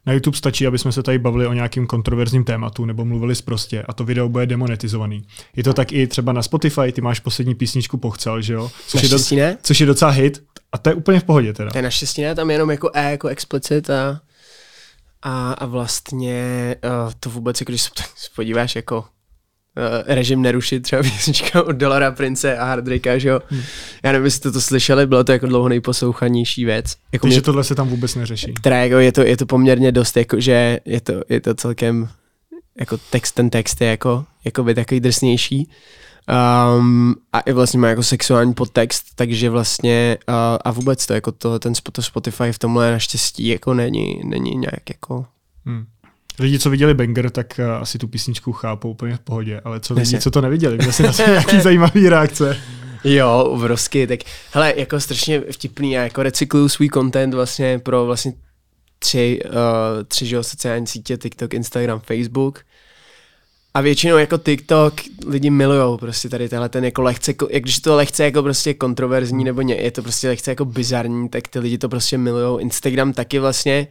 Na 0.06 0.14
YouTube 0.14 0.38
stačí, 0.38 0.68
aby 0.68 0.80
jsme 0.80 0.92
se 0.92 1.04
tady 1.04 1.20
bavili 1.20 1.48
o 1.48 1.54
nějakým 1.54 1.88
kontroverzním 1.88 2.44
tématu 2.44 2.86
nebo 2.86 3.06
mluvili 3.06 3.36
zprostě 3.36 3.84
a 3.88 3.94
to 3.94 4.04
video 4.04 4.30
bude 4.30 4.46
demonetizovaný. 4.46 5.28
Je 5.56 5.64
to 5.64 5.74
tak 5.74 5.92
i 5.92 6.08
třeba 6.08 6.34
na 6.34 6.44
Spotify, 6.44 6.92
ty 6.92 7.02
máš 7.02 7.20
poslední 7.20 7.56
písničku 7.56 7.98
Pochcel, 7.98 8.42
že 8.42 8.54
jo? 8.54 8.72
Což, 8.88 9.04
je, 9.04 9.10
do, 9.10 9.18
ne? 9.36 9.58
což 9.62 9.80
je 9.80 9.86
docela 9.86 10.12
hit 10.12 10.44
a 10.72 10.78
to 10.78 10.90
je 10.90 10.96
úplně 10.96 11.20
v 11.20 11.24
pohodě 11.24 11.54
teda. 11.54 11.72
To 11.72 11.78
je 11.78 11.82
naštěstí 11.82 12.22
ne, 12.22 12.36
tam 12.36 12.52
jenom 12.52 12.72
jako 12.72 12.92
E, 12.94 13.12
jako 13.12 13.28
explicit 13.28 13.90
a, 13.90 14.22
a, 15.22 15.54
a 15.54 15.66
vlastně 15.66 16.76
uh, 17.06 17.14
to 17.20 17.30
vůbec, 17.30 17.62
jako 17.62 17.72
když 17.72 17.82
se 17.82 17.90
podíváš 18.36 18.76
jako 18.76 19.06
režim 20.06 20.42
nerušit, 20.42 20.80
třeba 20.80 21.02
písnička 21.04 21.64
od 21.64 21.72
Dolara 21.72 22.12
Prince 22.12 22.58
a 22.58 22.66
Hardrika, 22.66 23.18
že 23.18 23.30
jo. 23.30 23.40
Hmm. 23.48 23.62
Já 24.04 24.12
nevím, 24.12 24.26
jestli 24.26 24.52
to 24.52 24.62
slyšeli, 24.62 25.08
bylo 25.08 25.24
to 25.24 25.32
jako 25.32 25.48
dlouho 25.48 25.70
nejposlouchanější 25.70 26.66
věc. 26.66 26.96
Jako 27.12 27.28
Takže 27.28 27.38
mě, 27.38 27.42
tohle 27.42 27.64
se 27.64 27.76
tam 27.76 27.88
vůbec 27.88 28.16
neřeší. 28.16 28.54
Která 28.54 28.84
jako 28.84 28.96
je 28.96 29.12
to, 29.12 29.22
je 29.22 29.38
to 29.38 29.46
poměrně 29.46 29.92
dost, 29.92 30.18
jako, 30.18 30.40
že 30.40 30.80
je 30.86 31.02
to, 31.02 31.14
je 31.30 31.42
to 31.42 31.56
celkem, 31.56 32.10
jako 32.80 32.98
text, 32.98 33.32
ten 33.32 33.50
text 33.50 33.82
je 33.82 33.88
jako, 33.88 34.26
jako 34.46 34.64
by 34.64 34.76
takový 34.76 35.00
drsnější. 35.00 35.70
Um, 36.80 37.16
a 37.34 37.40
i 37.40 37.54
vlastně 37.54 37.80
má 37.80 37.88
jako 37.88 38.04
sexuální 38.04 38.54
podtext, 38.54 39.06
takže 39.16 39.50
vlastně 39.50 40.18
uh, 40.30 40.36
a 40.62 40.72
vůbec 40.72 41.06
to 41.06 41.14
jako 41.14 41.32
to, 41.32 41.60
ten 41.60 41.74
Spotify 42.00 42.52
v 42.52 42.60
tomhle 42.60 42.92
naštěstí 42.92 43.48
jako 43.48 43.74
není, 43.74 44.22
není 44.24 44.56
nějak 44.56 44.90
jako 44.90 45.26
hmm. 45.66 45.86
Lidi, 46.40 46.60
co 46.60 46.70
viděli 46.70 46.94
Banger, 46.94 47.30
tak 47.30 47.60
uh, 47.60 47.66
asi 47.72 47.98
tu 47.98 48.08
písničku 48.08 48.52
chápou 48.52 48.90
úplně 48.90 49.16
v 49.16 49.20
pohodě, 49.20 49.62
ale 49.64 49.80
co 49.80 49.94
lidi, 49.94 50.20
co 50.20 50.32
to 50.32 50.42
neviděli, 50.42 50.78
měli 50.78 50.94
si 50.94 51.04
na 51.04 51.14
to 51.14 51.24
nějaký 51.28 51.62
zajímavý 51.62 52.10
reakce. 52.10 52.58
Jo, 53.04 53.44
obrovský, 53.50 54.08
tak 54.08 54.20
hele, 54.52 54.74
jako 54.78 55.00
strašně 55.00 55.42
vtipný, 55.52 55.92
já 55.92 56.04
jako 56.04 56.24
recykluju 56.24 56.70
svůj 56.70 56.90
content 56.90 57.34
vlastně 57.34 57.80
pro 57.80 58.06
vlastně 58.06 58.34
tři, 59.00 59.40
uh, 59.46 59.54
tři 60.08 60.26
že, 60.26 60.44
sociální 60.44 60.88
sítě, 60.88 61.18
TikTok, 61.18 61.54
Instagram, 61.54 62.00
Facebook. 62.00 62.60
A 63.74 63.82
většinou 63.82 64.18
jako 64.18 64.38
TikTok 64.38 64.94
lidi 65.28 65.50
milujou 65.50 65.98
prostě 65.98 66.30
tady 66.30 66.50
tenhle 66.50 66.70
ten 66.70 66.86
jako 66.86 67.02
lehce, 67.02 67.34
jak 67.50 67.64
když 67.64 67.80
to 67.80 67.96
lehce 67.96 68.24
jako 68.24 68.44
prostě 68.44 68.74
kontroverzní 68.74 69.44
nebo 69.44 69.62
ně, 69.62 69.76
je 69.76 69.92
to 69.92 70.02
prostě 70.02 70.28
lehce 70.28 70.52
jako 70.52 70.66
bizarní, 70.66 71.30
tak 71.30 71.48
ty 71.48 71.60
lidi 71.60 71.78
to 71.78 71.90
prostě 71.90 72.18
milujou. 72.18 72.58
Instagram 72.58 73.14
taky 73.14 73.40
vlastně 73.40 73.88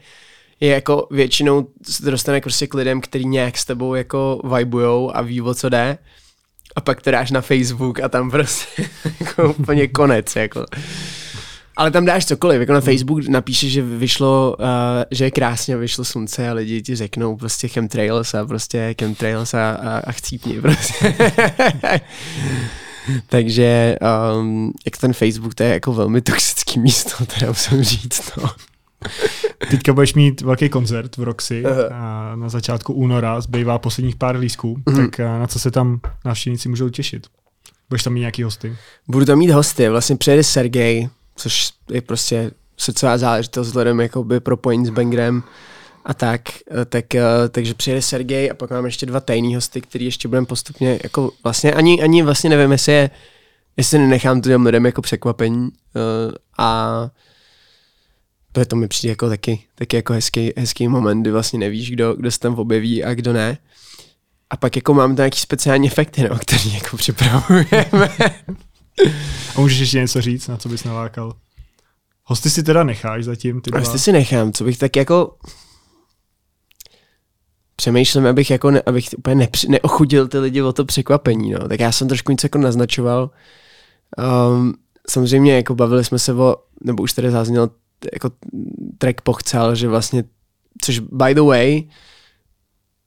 je 0.61 0.69
jako 0.69 1.07
většinou 1.11 1.66
se 1.83 2.11
dostane 2.11 2.40
prostě 2.40 2.66
k 2.66 2.75
lidem, 2.75 3.01
kteří 3.01 3.27
nějak 3.27 3.59
s 3.59 3.64
tebou 3.64 3.95
jako 3.95 4.40
vibujou 4.57 5.16
a 5.16 5.23
ví, 5.23 5.42
o 5.42 5.55
co 5.55 5.69
jde. 5.69 5.99
a 6.77 6.81
pak 6.81 7.03
to 7.03 7.11
dáš 7.11 7.31
na 7.31 7.40
Facebook 7.40 8.01
a 8.01 8.09
tam 8.09 8.31
prostě 8.31 8.88
jako 9.21 9.55
úplně 9.59 9.88
konec, 9.88 10.37
jako. 10.37 10.64
Ale 11.77 11.90
tam 11.90 12.05
dáš 12.05 12.27
cokoliv, 12.27 12.61
jako 12.61 12.73
na 12.73 12.81
Facebook 12.81 13.29
napíšeš, 13.29 13.73
že 13.73 13.83
vyšlo, 13.83 14.57
uh, 14.59 14.66
že 15.11 15.25
je 15.25 15.31
krásně, 15.31 15.77
vyšlo 15.77 16.05
slunce 16.05 16.49
a 16.49 16.53
lidi 16.53 16.83
ti 16.83 16.97
řeknou 16.97 17.37
prostě 17.37 17.69
chemtrails 17.69 18.35
a 18.35 18.47
prostě 18.47 18.95
chemtrails 19.01 19.55
a, 19.55 19.71
a, 19.71 19.99
a 19.99 20.12
chcípni 20.12 20.61
prostě. 20.61 21.14
Takže 23.27 23.97
um, 24.38 24.73
jak 24.87 24.97
ten 24.97 25.12
Facebook, 25.12 25.55
to 25.55 25.62
je 25.62 25.69
jako 25.69 25.92
velmi 25.92 26.21
toxický 26.21 26.81
místo, 26.81 27.27
teda 27.27 27.47
musím 27.47 27.85
říct, 27.85 28.37
no. 28.37 28.51
Teďka 29.70 29.92
budeš 29.92 30.14
mít 30.14 30.40
velký 30.40 30.68
koncert 30.68 31.16
v 31.16 31.22
Roxy 31.22 31.64
a 31.92 32.32
na 32.37 32.48
začátku 32.48 32.92
února, 32.92 33.40
zbývá 33.40 33.78
posledních 33.78 34.16
pár 34.16 34.37
lísků, 34.37 34.76
mm-hmm. 34.76 35.11
tak 35.11 35.18
na 35.18 35.46
co 35.46 35.59
se 35.59 35.70
tam 35.70 36.00
návštěvníci 36.24 36.68
můžou 36.68 36.88
těšit? 36.88 37.26
Budeš 37.88 38.02
tam 38.02 38.12
mít 38.12 38.20
nějaký 38.20 38.42
hosty? 38.42 38.76
Budu 39.09 39.24
tam 39.24 39.38
mít 39.38 39.50
hosty, 39.50 39.88
vlastně 39.88 40.16
přijede 40.16 40.42
Sergej, 40.44 41.09
což 41.37 41.70
je 41.90 42.02
prostě 42.02 42.50
srdcová 42.76 43.18
záležitost 43.18 43.66
vzhledem 43.66 44.00
jakoby 44.00 44.40
propojení 44.40 44.87
s 44.87 44.90
Bangrem 44.90 45.42
a 46.04 46.14
tak, 46.14 46.40
tak, 46.88 47.04
takže 47.48 47.74
přijede 47.74 48.02
Sergej 48.02 48.50
a 48.50 48.54
pak 48.54 48.70
mám 48.70 48.85
ještě 48.85 49.06
dva 49.06 49.20
tajný 49.20 49.54
hosty, 49.54 49.80
který 49.80 50.04
ještě 50.04 50.28
budeme 50.28 50.46
postupně, 50.46 50.98
jako 51.02 51.30
vlastně 51.44 51.72
ani, 51.72 52.02
ani 52.02 52.22
vlastně 52.22 52.50
nevím, 52.50 52.72
jestli 52.72 52.92
je, 52.92 53.11
jestli 53.76 53.98
nenechám 53.98 54.40
to 54.40 54.48
těm 54.48 54.66
lidem 54.66 54.87
jako 54.87 55.02
překvapení 55.02 55.68
a 56.59 57.11
to, 58.57 58.61
je 58.61 58.66
to 58.66 58.77
mi 58.77 58.88
přijde 58.88 59.12
jako 59.12 59.29
taky, 59.29 59.62
taky 59.75 59.97
jako 59.97 60.12
hezký, 60.12 60.53
hezký 60.57 60.88
moment, 60.88 61.23
kdy 61.23 61.31
vlastně 61.31 61.59
nevíš, 61.59 61.90
kdo, 61.90 62.14
kdo 62.14 62.31
se 62.31 62.38
tam 62.38 62.55
objeví 62.55 63.05
a 63.05 63.14
kdo 63.14 63.33
ne. 63.33 63.59
A 64.51 64.57
pak 64.57 64.77
jako 64.77 64.95
mám 64.95 65.11
tam 65.11 65.23
nějaký 65.23 65.40
speciální 65.40 65.87
efekty, 65.87 66.29
no, 66.29 66.38
který 66.38 66.75
jako 66.75 66.97
připravujeme. 66.97 67.69
A 69.57 69.61
můžeš 69.61 69.79
ještě 69.79 69.99
něco 69.99 70.21
říct, 70.21 70.49
na 70.49 70.57
co 70.57 70.69
bys 70.69 70.85
nalákal? 70.85 71.37
Hosty 72.25 72.51
si 72.51 72.62
teda 72.62 72.85
necháš 72.85 73.25
zatím? 73.25 73.61
Ty 73.61 73.71
dva. 73.71 73.81
Hosty 73.81 73.99
si 73.99 74.12
nechám, 74.12 74.53
co 74.53 74.64
bych 74.64 74.79
tak 74.79 74.97
jako... 74.97 75.37
Přemýšlím, 77.77 78.27
abych 78.27 78.51
jako 78.51 78.71
ne, 78.71 78.83
abych 78.87 79.09
úplně 79.19 79.35
nepři, 79.35 79.69
neochudil 79.69 80.29
ty 80.29 80.38
lidi 80.38 80.62
o 80.62 80.73
to 80.73 80.85
překvapení, 80.85 81.51
no. 81.51 81.69
Tak 81.69 81.81
já 81.81 81.92
jsem 81.92 82.09
trošku 82.09 82.33
něco 82.33 82.45
jako 82.45 82.59
naznačoval. 82.59 83.31
Um, 84.51 84.75
samozřejmě 85.11 85.55
jako 85.55 85.75
bavili 85.75 86.05
jsme 86.05 86.19
se 86.19 86.35
o, 86.35 86.57
nebo 86.85 87.03
už 87.03 87.12
tady 87.12 87.31
zazněl 87.31 87.71
jako 88.12 88.31
track 88.99 89.21
pochcel, 89.21 89.75
že 89.75 89.88
vlastně, 89.88 90.25
což 90.83 90.99
by 90.99 91.35
the 91.35 91.40
way, 91.40 91.83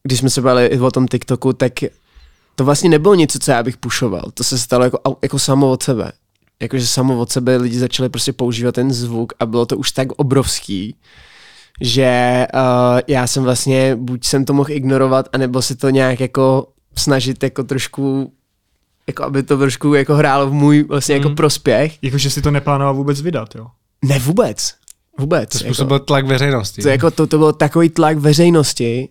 když 0.04 0.20
jsme 0.20 0.30
se 0.30 0.42
bavili 0.42 0.80
o 0.80 0.92
tom 0.92 1.08
TikToku, 1.08 1.54
tak 1.54 1.74
to 2.56 2.66
vlastně 2.66 2.90
nebylo 2.90 3.16
něco, 3.16 3.40
co 3.40 3.52
já 3.52 3.64
bych 3.64 3.78
pušoval. 3.78 4.24
To 4.34 4.44
se 4.44 4.60
stalo 4.60 4.84
jako, 4.84 5.18
jako 5.22 5.40
samo 5.40 5.72
od 5.72 5.84
sebe. 5.84 6.12
Jakože 6.62 6.88
samo 6.88 7.20
od 7.20 7.32
sebe 7.32 7.58
lidi 7.58 7.80
začali 7.80 8.10
prostě 8.10 8.34
používat 8.34 8.76
ten 8.76 8.92
zvuk 8.92 9.34
a 9.40 9.46
bylo 9.46 9.66
to 9.66 9.78
už 9.78 9.92
tak 9.92 10.12
obrovský, 10.12 10.96
že 11.82 12.48
uh, 12.54 13.00
já 13.08 13.28
jsem 13.28 13.44
vlastně, 13.44 13.96
buď 13.96 14.26
jsem 14.26 14.46
to 14.46 14.54
mohl 14.54 14.72
ignorovat, 14.72 15.30
anebo 15.34 15.62
si 15.62 15.76
to 15.76 15.90
nějak 15.90 16.20
jako 16.20 16.68
snažit 16.96 17.44
jako 17.44 17.64
trošku 17.64 18.34
jako 19.08 19.24
aby 19.24 19.44
to 19.44 19.58
trošku 19.58 19.94
jako 19.94 20.16
hrálo 20.16 20.50
v 20.50 20.54
můj 20.54 20.84
vlastně 20.84 21.16
mm. 21.16 21.20
jako 21.20 21.30
mhm. 21.30 21.36
prospěch. 21.36 21.98
Jakože 22.02 22.30
si 22.30 22.42
to 22.42 22.52
neplánoval 22.52 22.94
vůbec 22.94 23.22
vydat, 23.22 23.56
jo? 23.56 23.68
Ne, 24.06 24.20
vůbec. 24.20 24.76
Vůbec. 25.20 25.50
To 25.50 25.58
způsobil 25.58 25.96
jako, 25.96 26.06
tlak 26.06 26.26
veřejnosti. 26.26 26.82
To, 26.82 26.90
jako, 26.90 27.12
to, 27.12 27.28
to 27.28 27.38
byl 27.38 27.54
takový 27.54 27.90
tlak 27.90 28.18
veřejnosti, 28.18 29.10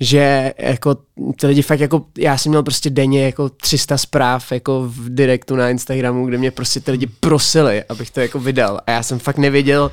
že 0.00 0.54
jako 0.58 0.96
ty 1.40 1.46
lidi 1.46 1.62
fakt 1.62 1.80
jako, 1.80 2.04
já 2.18 2.38
jsem 2.38 2.50
měl 2.50 2.62
prostě 2.62 2.90
denně 2.90 3.24
jako 3.24 3.48
300 3.48 3.98
zpráv 3.98 4.52
jako 4.52 4.82
v 4.88 5.08
direktu 5.08 5.56
na 5.56 5.70
Instagramu, 5.70 6.26
kde 6.26 6.38
mě 6.38 6.50
prostě 6.50 6.80
ty 6.80 6.90
lidi 6.90 7.06
prosili, 7.06 7.84
abych 7.84 8.10
to 8.10 8.20
jako 8.20 8.40
vydal 8.40 8.80
a 8.86 8.90
já 8.90 9.02
jsem 9.02 9.18
fakt 9.18 9.38
nevěděl, 9.38 9.90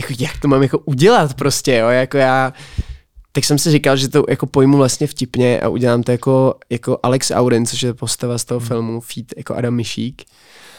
jako 0.00 0.14
jak 0.18 0.38
to 0.38 0.48
mám 0.48 0.62
jako 0.62 0.78
udělat 0.78 1.34
prostě, 1.34 1.74
jo, 1.74 1.88
jako 1.88 2.16
já, 2.16 2.52
tak 3.32 3.44
jsem 3.44 3.58
si 3.58 3.70
říkal, 3.70 3.96
že 3.96 4.08
to 4.08 4.24
jako 4.28 4.46
pojmu 4.46 4.76
vlastně 4.76 5.06
vtipně 5.06 5.60
a 5.60 5.68
udělám 5.68 6.02
to 6.02 6.12
jako, 6.12 6.54
jako 6.70 6.98
Alex 7.02 7.30
Auden, 7.30 7.66
což 7.66 7.82
je 7.82 7.94
postava 7.94 8.38
z 8.38 8.44
toho 8.44 8.60
hmm. 8.60 8.68
filmu, 8.68 9.00
feat 9.00 9.26
jako 9.36 9.54
Adam 9.54 9.74
Mišík. 9.74 10.22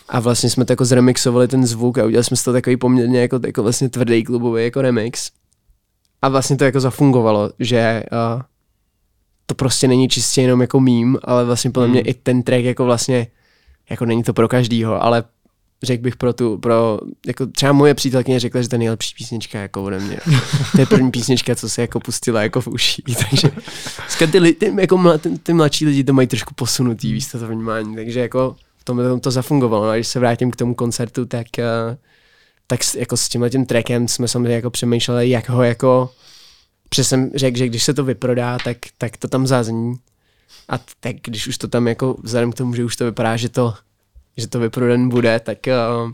A 0.10 0.20
vlastně 0.20 0.50
jsme 0.50 0.66
to 0.66 0.72
jako 0.72 0.86
zremixovali 0.86 1.48
ten 1.48 1.66
zvuk 1.66 1.98
a 1.98 2.06
udělali 2.06 2.24
jsme 2.24 2.38
to 2.46 2.54
takový 2.54 2.78
poměrně 2.78 3.22
jako, 3.22 3.40
jako 3.46 3.64
vlastně 3.64 3.90
tvrdý 3.90 4.24
klubový 4.24 4.64
jako 4.64 4.82
remix 4.82 5.32
a 6.22 6.30
vlastně 6.30 6.58
to 6.58 6.64
jako 6.64 6.80
zafungovalo, 6.80 7.52
že 7.60 8.04
uh, 8.36 8.42
to 9.46 9.56
prostě 9.56 9.88
není 9.88 10.10
čistě 10.10 10.42
jenom 10.42 10.62
jako 10.62 10.80
mím, 10.80 11.18
ale 11.24 11.46
vlastně 11.46 11.72
podle 11.72 11.86
hmm. 11.86 11.92
mě 11.92 12.02
i 12.02 12.14
ten 12.14 12.44
track 12.44 12.64
jako 12.64 12.86
vlastně, 12.86 13.28
jako 13.90 14.06
není 14.06 14.24
to 14.24 14.34
pro 14.34 14.48
každýho, 14.48 15.04
ale 15.04 15.24
řekl 15.84 16.04
bych 16.04 16.16
pro 16.16 16.34
tu, 16.34 16.58
pro, 16.58 17.00
jako 17.28 17.46
třeba 17.46 17.72
moje 17.72 17.94
přítelkyně 17.94 18.40
řekla, 18.40 18.62
že 18.62 18.70
to 18.70 18.76
je 18.76 18.80
nejlepší 18.80 19.16
písnička 19.18 19.60
jako 19.60 19.84
ode 19.84 20.00
mě. 20.00 20.20
To 20.72 20.82
je 20.82 20.86
první 20.86 21.12
písnička, 21.12 21.56
co 21.56 21.70
se 21.70 21.82
jako 21.82 22.00
pustila 22.00 22.44
jako 22.44 22.62
v 22.62 22.68
uší, 22.68 23.04
takže 23.30 23.52
ty, 24.32 24.54
ty, 24.54 24.74
jako 24.80 24.98
mla, 24.98 25.18
ty, 25.18 25.40
ty, 25.40 25.54
mladší 25.54 25.86
lidi 25.86 26.04
to 26.04 26.14
mají 26.14 26.28
trošku 26.28 26.54
posunutý, 26.54 27.14
víš 27.14 27.28
to 27.28 27.48
vnímání, 27.48 27.96
takže 27.96 28.20
jako 28.20 28.56
v 28.84 28.86
tom, 28.86 29.20
to 29.20 29.32
zafungovalo. 29.32 29.86
No 29.86 29.92
a 29.92 29.96
když 29.96 30.08
se 30.08 30.20
vrátím 30.20 30.52
k 30.52 30.56
tomu 30.56 30.76
koncertu, 30.76 31.26
tak 31.26 31.48
uh, 31.58 31.96
tak 32.68 32.80
jako 32.96 33.18
s 33.18 33.30
tímhle 33.30 33.50
tím 33.50 33.66
trackem 33.66 34.08
jsme 34.08 34.28
samozřejmě 34.28 34.56
jako 34.56 34.70
přemýšleli, 34.70 35.30
jak 35.30 35.50
ho 35.50 35.64
jako, 35.64 36.10
protože 36.90 37.04
jsem 37.04 37.32
řekl, 37.36 37.58
že 37.58 37.68
když 37.68 37.84
se 37.84 37.94
to 37.94 38.04
vyprodá, 38.04 38.58
tak, 38.64 38.78
tak 38.98 39.18
to 39.18 39.28
tam 39.28 39.48
zazní. 39.48 39.96
A 40.70 40.78
tak 41.00 41.16
když 41.24 41.48
už 41.48 41.58
to 41.58 41.68
tam 41.68 41.88
jako, 41.88 42.16
vzhledem 42.24 42.52
k 42.52 42.56
tomu, 42.56 42.76
že 42.76 42.86
už 42.86 42.96
to 42.96 43.06
vypadá, 43.06 43.38
že 43.38 43.50
to, 43.50 43.74
že 44.38 44.48
to 44.48 44.60
vyprodan 44.60 45.10
bude, 45.10 45.40
tak, 45.40 45.58
uh, 45.68 46.12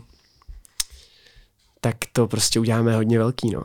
tak 1.80 1.96
to 2.12 2.26
prostě 2.26 2.60
uděláme 2.60 2.94
hodně 2.94 3.18
velký, 3.18 3.50
no. 3.50 3.62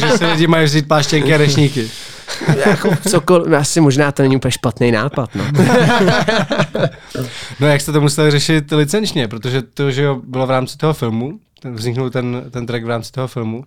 že 0.00 0.18
se 0.18 0.26
lidi 0.26 0.46
mají 0.46 0.64
vzít 0.64 0.88
páštěnky 0.88 1.34
a 1.34 1.36
rešníky. 1.36 1.90
jako 2.66 2.90
cokoliv, 3.08 3.52
asi 3.52 3.80
možná 3.80 4.12
to 4.12 4.22
není 4.22 4.36
úplně 4.36 4.52
špatný 4.52 4.90
nápad, 4.90 5.34
no. 5.34 5.44
no 7.60 7.66
jak 7.66 7.80
jste 7.80 7.92
to 7.92 8.00
museli 8.00 8.30
řešit 8.30 8.72
licenčně, 8.72 9.28
protože 9.28 9.62
to, 9.62 9.90
že 9.90 10.02
jo, 10.02 10.20
bylo 10.24 10.46
v 10.46 10.50
rámci 10.50 10.76
toho 10.76 10.94
filmu, 10.94 11.40
ten, 11.60 11.74
vzniknul 11.74 12.10
ten, 12.10 12.44
ten 12.50 12.66
track 12.66 12.84
v 12.84 12.88
rámci 12.88 13.12
toho 13.12 13.28
filmu. 13.28 13.64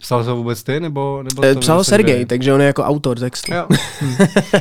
Psal 0.00 0.24
to 0.24 0.36
vůbec 0.36 0.62
ty, 0.62 0.80
nebo, 0.80 1.22
nebo 1.22 1.54
to 1.54 1.60
Psal 1.60 1.84
Sergej, 1.84 2.26
takže 2.26 2.54
on 2.54 2.60
je 2.60 2.66
jako 2.66 2.82
autor 2.82 3.18
textu. 3.18 3.54
Jo. 3.54 3.66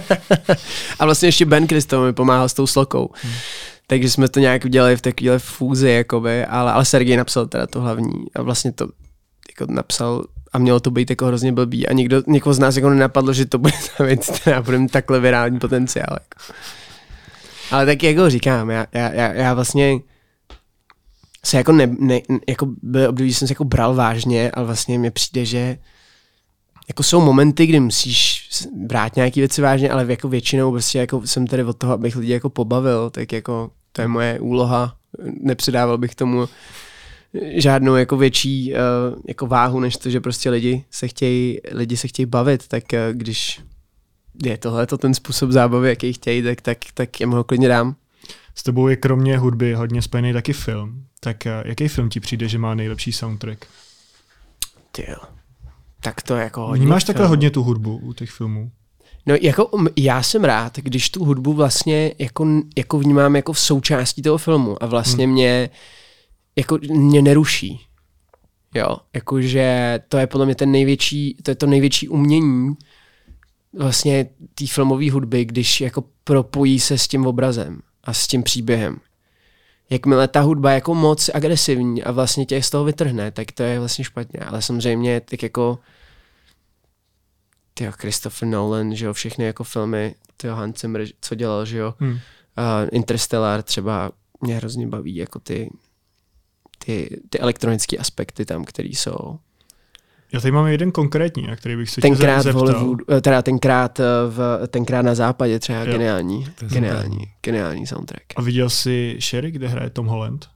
a 0.99 1.05
vlastně 1.05 1.27
ještě 1.27 1.45
Ben 1.45 1.67
Kristo 1.67 2.01
mi 2.01 2.13
pomáhal 2.13 2.49
s 2.49 2.53
tou 2.53 2.67
slokou. 2.67 3.09
Hmm. 3.13 3.33
Takže 3.87 4.09
jsme 4.09 4.29
to 4.29 4.39
nějak 4.39 4.65
udělali 4.65 4.97
v 4.97 5.01
takové 5.01 5.39
fúzi, 5.39 5.89
jakoby, 5.89 6.45
ale, 6.45 6.71
ale 6.71 6.85
Sergej 6.85 7.17
napsal 7.17 7.45
teda 7.45 7.67
to 7.67 7.81
hlavní 7.81 8.25
a 8.35 8.41
vlastně 8.41 8.71
to 8.71 8.87
jako 9.59 9.73
napsal 9.73 10.23
a 10.57 10.59
mělo 10.59 10.79
to 10.79 10.91
být 10.91 11.09
jako 11.09 11.25
hrozně 11.25 11.51
blbý 11.51 11.87
a 11.87 11.93
nikdo, 11.93 12.23
někoho 12.27 12.53
z 12.53 12.59
nás 12.59 12.75
jako 12.75 12.89
nenapadlo, 12.89 13.33
že 13.33 13.45
to 13.45 13.57
bude 13.57 13.73
ta 13.97 14.03
věc, 14.03 14.29
která 14.29 14.61
bude 14.61 14.79
mít 14.79 14.91
takhle 14.91 15.19
virální 15.19 15.59
potenciál. 15.59 16.07
Jako. 16.11 16.53
Ale 17.71 17.85
tak 17.85 18.03
jako 18.03 18.29
říkám, 18.29 18.69
já, 18.69 18.85
já, 18.93 19.09
já, 19.09 19.33
já 19.33 19.53
vlastně 19.53 19.99
se 21.45 21.57
jako, 21.57 21.71
ne, 21.71 21.95
ne, 21.99 22.21
jako 22.49 22.67
byl 22.81 23.09
období, 23.09 23.33
jsem 23.33 23.47
se 23.47 23.51
jako 23.51 23.63
bral 23.63 23.95
vážně, 23.95 24.51
ale 24.51 24.65
vlastně 24.65 24.99
mi 24.99 25.11
přijde, 25.11 25.45
že 25.45 25.77
jako 26.87 27.03
jsou 27.03 27.21
momenty, 27.21 27.65
kdy 27.65 27.79
musíš 27.79 28.49
brát 28.75 29.15
nějaké 29.15 29.41
věci 29.41 29.61
vážně, 29.61 29.89
ale 29.91 30.05
jako 30.09 30.29
většinou 30.29 30.71
prostě 30.71 30.99
jako 30.99 31.27
jsem 31.27 31.47
tady 31.47 31.63
od 31.63 31.77
toho, 31.77 31.93
abych 31.93 32.15
lidi 32.15 32.33
jako 32.33 32.49
pobavil, 32.49 33.09
tak 33.09 33.31
jako 33.31 33.71
to 33.91 34.01
je 34.01 34.07
moje 34.07 34.39
úloha, 34.39 34.95
nepředával 35.41 35.97
bych 35.97 36.15
tomu 36.15 36.47
žádnou 37.33 37.95
jako 37.95 38.17
větší 38.17 38.73
uh, 38.73 38.79
jako 39.27 39.47
váhu, 39.47 39.79
než 39.79 39.97
to, 39.97 40.09
že 40.09 40.21
prostě 40.21 40.49
lidi 40.49 40.85
se 40.91 41.07
chtějí, 41.07 41.59
lidi 41.71 41.97
se 41.97 42.07
chtějí 42.07 42.25
bavit, 42.25 42.67
tak 42.67 42.83
uh, 42.93 42.99
když 43.11 43.61
je 44.43 44.57
tohle 44.57 44.87
to 44.87 44.97
ten 44.97 45.13
způsob 45.13 45.51
zábavy, 45.51 45.89
jaký 45.89 46.13
chtějí, 46.13 46.43
tak, 46.43 46.61
tak, 46.61 46.77
tak 46.93 47.21
já 47.21 47.27
mu 47.27 47.35
ho 47.35 47.43
klidně 47.43 47.67
dám. 47.67 47.95
S 48.55 48.63
tebou 48.63 48.87
je 48.87 48.95
kromě 48.95 49.37
hudby 49.37 49.73
hodně 49.73 50.01
spojený 50.01 50.33
taky 50.33 50.53
film. 50.53 51.03
Tak 51.19 51.37
uh, 51.45 51.51
jaký 51.65 51.87
film 51.87 52.09
ti 52.09 52.19
přijde, 52.19 52.47
že 52.47 52.57
má 52.57 52.75
nejlepší 52.75 53.11
soundtrack? 53.11 53.65
Ty 54.91 55.05
Tak 56.01 56.21
to 56.21 56.35
je 56.35 56.43
jako 56.43 56.61
hodně 56.61 56.81
Vnímáš 56.81 57.03
takhle 57.03 57.27
hodně 57.27 57.51
tu 57.51 57.63
hudbu 57.63 57.97
u 57.97 58.13
těch 58.13 58.31
filmů? 58.31 58.71
No 59.27 59.35
jako 59.41 59.69
já 59.95 60.23
jsem 60.23 60.43
rád, 60.43 60.77
když 60.77 61.09
tu 61.09 61.25
hudbu 61.25 61.53
vlastně 61.53 62.13
jako, 62.19 62.47
jako 62.77 62.99
vnímám 62.99 63.35
jako 63.35 63.53
v 63.53 63.59
součástí 63.59 64.21
toho 64.21 64.37
filmu 64.37 64.83
a 64.83 64.85
vlastně 64.85 65.25
hmm. 65.25 65.33
mě 65.33 65.69
jako 66.57 66.77
mě 66.89 67.21
neruší. 67.21 67.87
Jo, 68.75 68.97
jakože 69.13 69.99
to 70.07 70.17
je 70.17 70.27
podle 70.27 70.45
mě 70.45 70.55
ten 70.55 70.71
největší, 70.71 71.37
to 71.43 71.51
je 71.51 71.55
to 71.55 71.65
největší 71.65 72.09
umění 72.09 72.75
vlastně 73.73 74.29
té 74.55 74.67
filmové 74.67 75.11
hudby, 75.11 75.45
když 75.45 75.81
jako 75.81 76.03
propojí 76.23 76.79
se 76.79 76.97
s 76.97 77.07
tím 77.07 77.27
obrazem 77.27 77.81
a 78.03 78.13
s 78.13 78.27
tím 78.27 78.43
příběhem. 78.43 78.99
Jakmile 79.89 80.27
ta 80.27 80.41
hudba 80.41 80.71
je 80.71 80.75
jako 80.75 80.95
moc 80.95 81.29
agresivní 81.33 82.03
a 82.03 82.11
vlastně 82.11 82.45
tě 82.45 82.63
z 82.63 82.69
toho 82.69 82.83
vytrhne, 82.83 83.31
tak 83.31 83.51
to 83.51 83.63
je 83.63 83.79
vlastně 83.79 84.03
špatně. 84.03 84.39
Ale 84.39 84.61
samozřejmě 84.61 85.21
tak 85.21 85.43
jako 85.43 85.79
tyjo, 87.73 87.91
Christopher 87.91 88.47
Nolan, 88.47 88.95
že 88.95 89.05
jo, 89.05 89.13
všechny 89.13 89.45
jako 89.45 89.63
filmy, 89.63 90.15
tyjo, 90.37 90.55
Hans 90.55 90.81
Zimmer, 90.81 91.05
co 91.21 91.35
dělal, 91.35 91.65
že 91.65 91.77
jo, 91.77 91.93
hmm. 91.99 92.19
Interstellar 92.91 93.63
třeba 93.63 94.11
mě 94.41 94.55
hrozně 94.55 94.87
baví, 94.87 95.15
jako 95.15 95.39
ty, 95.39 95.69
ty, 96.87 97.19
ty 97.29 97.39
elektronické 97.39 97.97
aspekty 97.97 98.45
tam, 98.45 98.65
které 98.65 98.89
jsou. 98.89 99.39
Já 100.33 100.39
tady 100.39 100.51
mám 100.51 100.67
jeden 100.67 100.91
konkrétní, 100.91 101.47
na 101.47 101.55
který 101.55 101.75
bych 101.75 101.89
se 101.89 102.01
tenkrát 102.01 102.41
zeptal. 102.41 102.65
v 102.65 102.69
Hollywood, 102.69 102.99
eh, 103.09 103.21
teda 103.21 103.41
tenkrát, 103.41 103.99
eh, 103.99 104.03
v, 104.29 104.67
tenkrát 104.67 105.01
na 105.01 105.15
západě 105.15 105.59
třeba 105.59 105.79
jo. 105.79 105.91
geniální, 105.91 106.47
geniální, 106.61 107.31
geniální 107.43 107.87
soundtrack. 107.87 108.23
A 108.35 108.41
viděl 108.41 108.69
jsi 108.69 109.17
Sherry, 109.21 109.51
kde 109.51 109.67
hraje 109.67 109.89
Tom 109.89 110.05
Holland? 110.05 110.47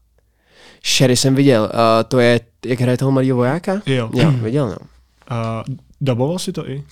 Sherry 0.86 1.18
jsem 1.18 1.36
viděl, 1.36 1.64
uh, 1.64 1.70
to 2.08 2.20
je, 2.20 2.40
jak 2.66 2.80
hraje 2.80 2.98
toho 2.98 3.12
malého 3.12 3.38
vojáka? 3.38 3.82
Jo. 3.86 4.10
Jo, 4.14 4.32
viděl, 4.32 4.68
no. 4.68 4.78
Uh, 4.78 5.76
daboval 6.02 6.40
si 6.40 6.52
to 6.52 6.70
i? 6.70 6.84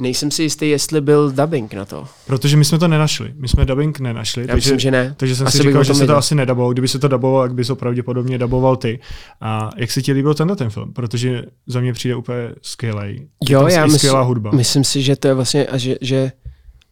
Nejsem 0.00 0.30
si 0.30 0.42
jistý, 0.42 0.70
jestli 0.70 1.00
byl 1.00 1.32
dubbing 1.32 1.74
na 1.74 1.84
to. 1.84 2.08
Protože 2.26 2.56
my 2.56 2.64
jsme 2.64 2.78
to 2.78 2.88
nenašli. 2.88 3.32
My 3.36 3.48
jsme 3.48 3.64
dubbing 3.64 4.00
nenašli. 4.00 4.42
Já 4.42 4.46
takže, 4.46 4.56
myslím, 4.56 4.78
že 4.78 4.90
ne. 4.90 5.14
Takže 5.16 5.36
jsem 5.36 5.46
asi 5.46 5.56
si 5.56 5.62
říkal, 5.62 5.84
že 5.84 5.94
se 5.94 6.06
to 6.06 6.16
asi 6.16 6.34
nedaboval. 6.34 6.72
Kdyby 6.72 6.88
se 6.88 6.98
to 6.98 7.08
daboval, 7.08 7.42
jak 7.42 7.54
by 7.54 7.64
to 7.64 7.76
pravděpodobně 7.76 8.38
daboval 8.38 8.76
ty. 8.76 9.00
A 9.40 9.70
jak 9.76 9.90
se 9.90 10.02
ti 10.02 10.12
líbil 10.12 10.34
tenhle 10.34 10.56
ten 10.56 10.70
film? 10.70 10.92
Protože 10.92 11.42
za 11.66 11.80
mě 11.80 11.92
přijde 11.92 12.16
úplně 12.16 12.48
skvělý. 12.62 13.28
Jo, 13.48 13.66
já 13.66 13.84
myslím, 13.84 13.98
skvělá 13.98 14.22
hudba. 14.22 14.50
myslím 14.50 14.84
si, 14.84 15.02
že 15.02 15.16
to 15.16 15.28
je 15.28 15.34
vlastně, 15.34 15.66
a 15.66 15.78
že, 15.78 15.96
že 16.00 16.32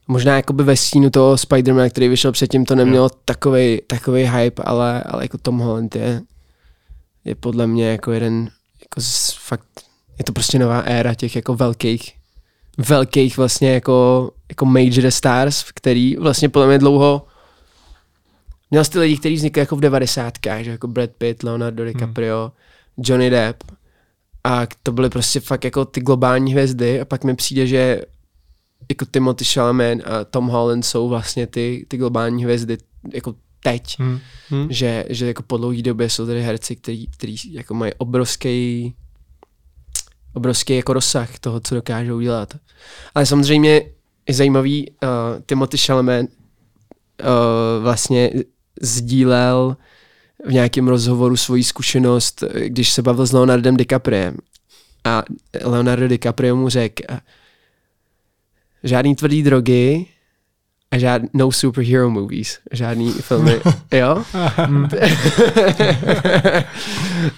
možná 0.09 0.37
jakoby 0.37 0.64
ve 0.64 0.77
stínu 0.77 1.11
toho 1.11 1.35
Spider-Man, 1.35 1.90
který 1.90 2.09
vyšel 2.09 2.33
předtím, 2.33 2.64
to 2.64 2.75
nemělo 2.75 3.11
takový 3.25 3.81
takový 3.87 4.23
hype, 4.23 4.62
ale, 4.62 5.03
ale 5.03 5.25
jako 5.25 5.38
Tom 5.38 5.59
Holland 5.59 5.97
je, 5.97 6.23
je 7.25 7.35
podle 7.35 7.66
mě 7.66 7.88
jako 7.88 8.12
jeden, 8.12 8.51
jako 8.81 9.01
z, 9.01 9.31
fakt, 9.31 9.66
je 10.19 10.25
to 10.25 10.33
prostě 10.33 10.59
nová 10.59 10.81
éra 10.81 11.14
těch 11.14 11.37
jako 11.37 11.55
velkých 11.55 12.12
velkých 12.79 13.37
vlastně 13.37 13.73
jako, 13.73 14.31
jako 14.49 14.65
major 14.65 15.11
stars, 15.11 15.65
který 15.75 16.17
vlastně 16.17 16.49
podle 16.49 16.69
mě 16.69 16.79
dlouho 16.79 17.27
měl 18.71 18.85
ty 18.85 18.99
lidi, 18.99 19.17
kteří 19.17 19.35
vznikli 19.35 19.61
jako 19.61 19.77
v 19.77 19.81
devadesátkách, 19.81 20.62
že 20.62 20.71
jako 20.71 20.89
Brad 20.89 21.11
Pitt, 21.19 21.43
Leonardo 21.43 21.83
hmm. 21.83 21.93
DiCaprio, 21.93 22.53
hmm. 22.97 23.05
Johnny 23.07 23.31
Depp 23.31 23.62
a 24.45 24.67
to 24.83 24.93
byly 24.93 25.11
prostě 25.11 25.41
fakt 25.41 25.65
jako 25.65 25.85
ty 25.85 26.01
globální 26.01 26.53
hvězdy 26.53 27.01
a 27.01 27.05
pak 27.05 27.25
mi 27.25 27.37
přijde, 27.37 27.67
že 27.67 28.03
jako 28.89 29.05
Timothy 29.05 29.45
Chalamet 29.45 29.99
a 30.05 30.25
Tom 30.25 30.47
Holland 30.47 30.85
jsou 30.85 31.09
vlastně 31.09 31.47
ty, 31.47 31.87
ty 31.89 31.97
globální 31.97 32.45
hvězdy 32.45 32.79
jako 33.15 33.35
teď, 33.62 33.99
hmm. 33.99 34.19
Hmm. 34.49 34.67
Že, 34.71 35.05
že 35.09 35.27
jako 35.27 35.43
po 35.43 35.57
dlouhé 35.57 35.83
době 35.83 36.11
jsou 36.11 36.27
tady 36.27 36.43
herci, 36.43 36.77
kteří, 36.77 37.07
kteří 37.07 37.53
jako 37.53 37.75
mají 37.75 37.93
obrovský 37.99 38.95
obrovský 40.37 40.77
jako 40.77 40.92
rozsah 40.92 41.38
toho, 41.38 41.61
co 41.61 41.75
dokážou 41.75 42.20
dělat. 42.20 42.57
Ale 43.14 43.27
samozřejmě 43.27 43.83
je 44.29 44.35
zajímavý, 44.35 44.90
uh, 44.90 45.09
Timothy 45.46 45.79
Chalamet 45.79 46.27
uh, 46.27 47.83
vlastně 47.83 48.31
sdílel 48.83 49.77
v 50.46 50.53
nějakém 50.53 50.88
rozhovoru 50.88 51.37
svoji 51.37 51.64
zkušenost, 51.64 52.44
když 52.66 52.92
se 52.92 53.03
bavil 53.03 53.27
s 53.27 53.33
Leonardem 53.33 53.77
DiCapriem. 53.77 54.37
A 55.05 55.22
Leonardo 55.64 56.09
DiCaprio 56.09 56.57
mu 56.57 56.68
řekl, 56.68 57.03
žádný 58.83 59.14
tvrdý 59.14 59.42
drogy, 59.42 60.07
a 60.90 60.99
žádný, 60.99 61.29
no 61.35 61.53
superhero 61.53 62.11
movies, 62.11 62.59
žádný 62.72 63.12
filmy, 63.12 63.61
jo? 63.92 64.25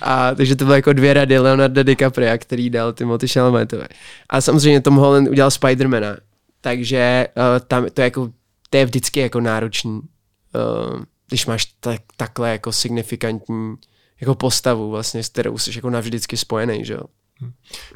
a 0.01 0.35
takže 0.35 0.57
to 0.57 0.65
bylo 0.65 0.75
jako 0.75 0.93
dvě 0.93 1.15
rady 1.15 1.39
Leonardo 1.39 1.83
DiCaprio, 1.83 2.39
který 2.39 2.71
dal 2.71 2.93
Timothy 2.93 3.29
Chalametovi. 3.29 3.87
A 4.29 4.41
samozřejmě 4.41 4.81
Tom 4.81 4.97
Holland 4.97 5.29
udělal 5.29 5.51
Spidermana, 5.51 6.17
takže 6.61 7.29
uh, 7.37 7.67
tam 7.67 7.87
to 7.95 8.01
je 8.01 8.05
jako, 8.05 8.31
to 8.71 8.77
je 8.77 8.85
vždycky 8.85 9.21
jako 9.21 9.41
náročný, 9.41 9.93
uh, 9.93 11.03
když 11.29 11.47
máš 11.47 11.65
tak, 11.65 12.01
takhle 12.17 12.51
jako 12.51 12.73
signifikantní 12.73 13.75
jako 14.21 14.35
postavu 14.35 14.91
vlastně, 14.91 15.23
s 15.23 15.29
kterou 15.29 15.59
jsi 15.59 15.71
jako 15.77 15.91
navždycky 15.91 16.37
spojený, 16.37 16.85
že 16.85 16.93
jo? 16.93 17.03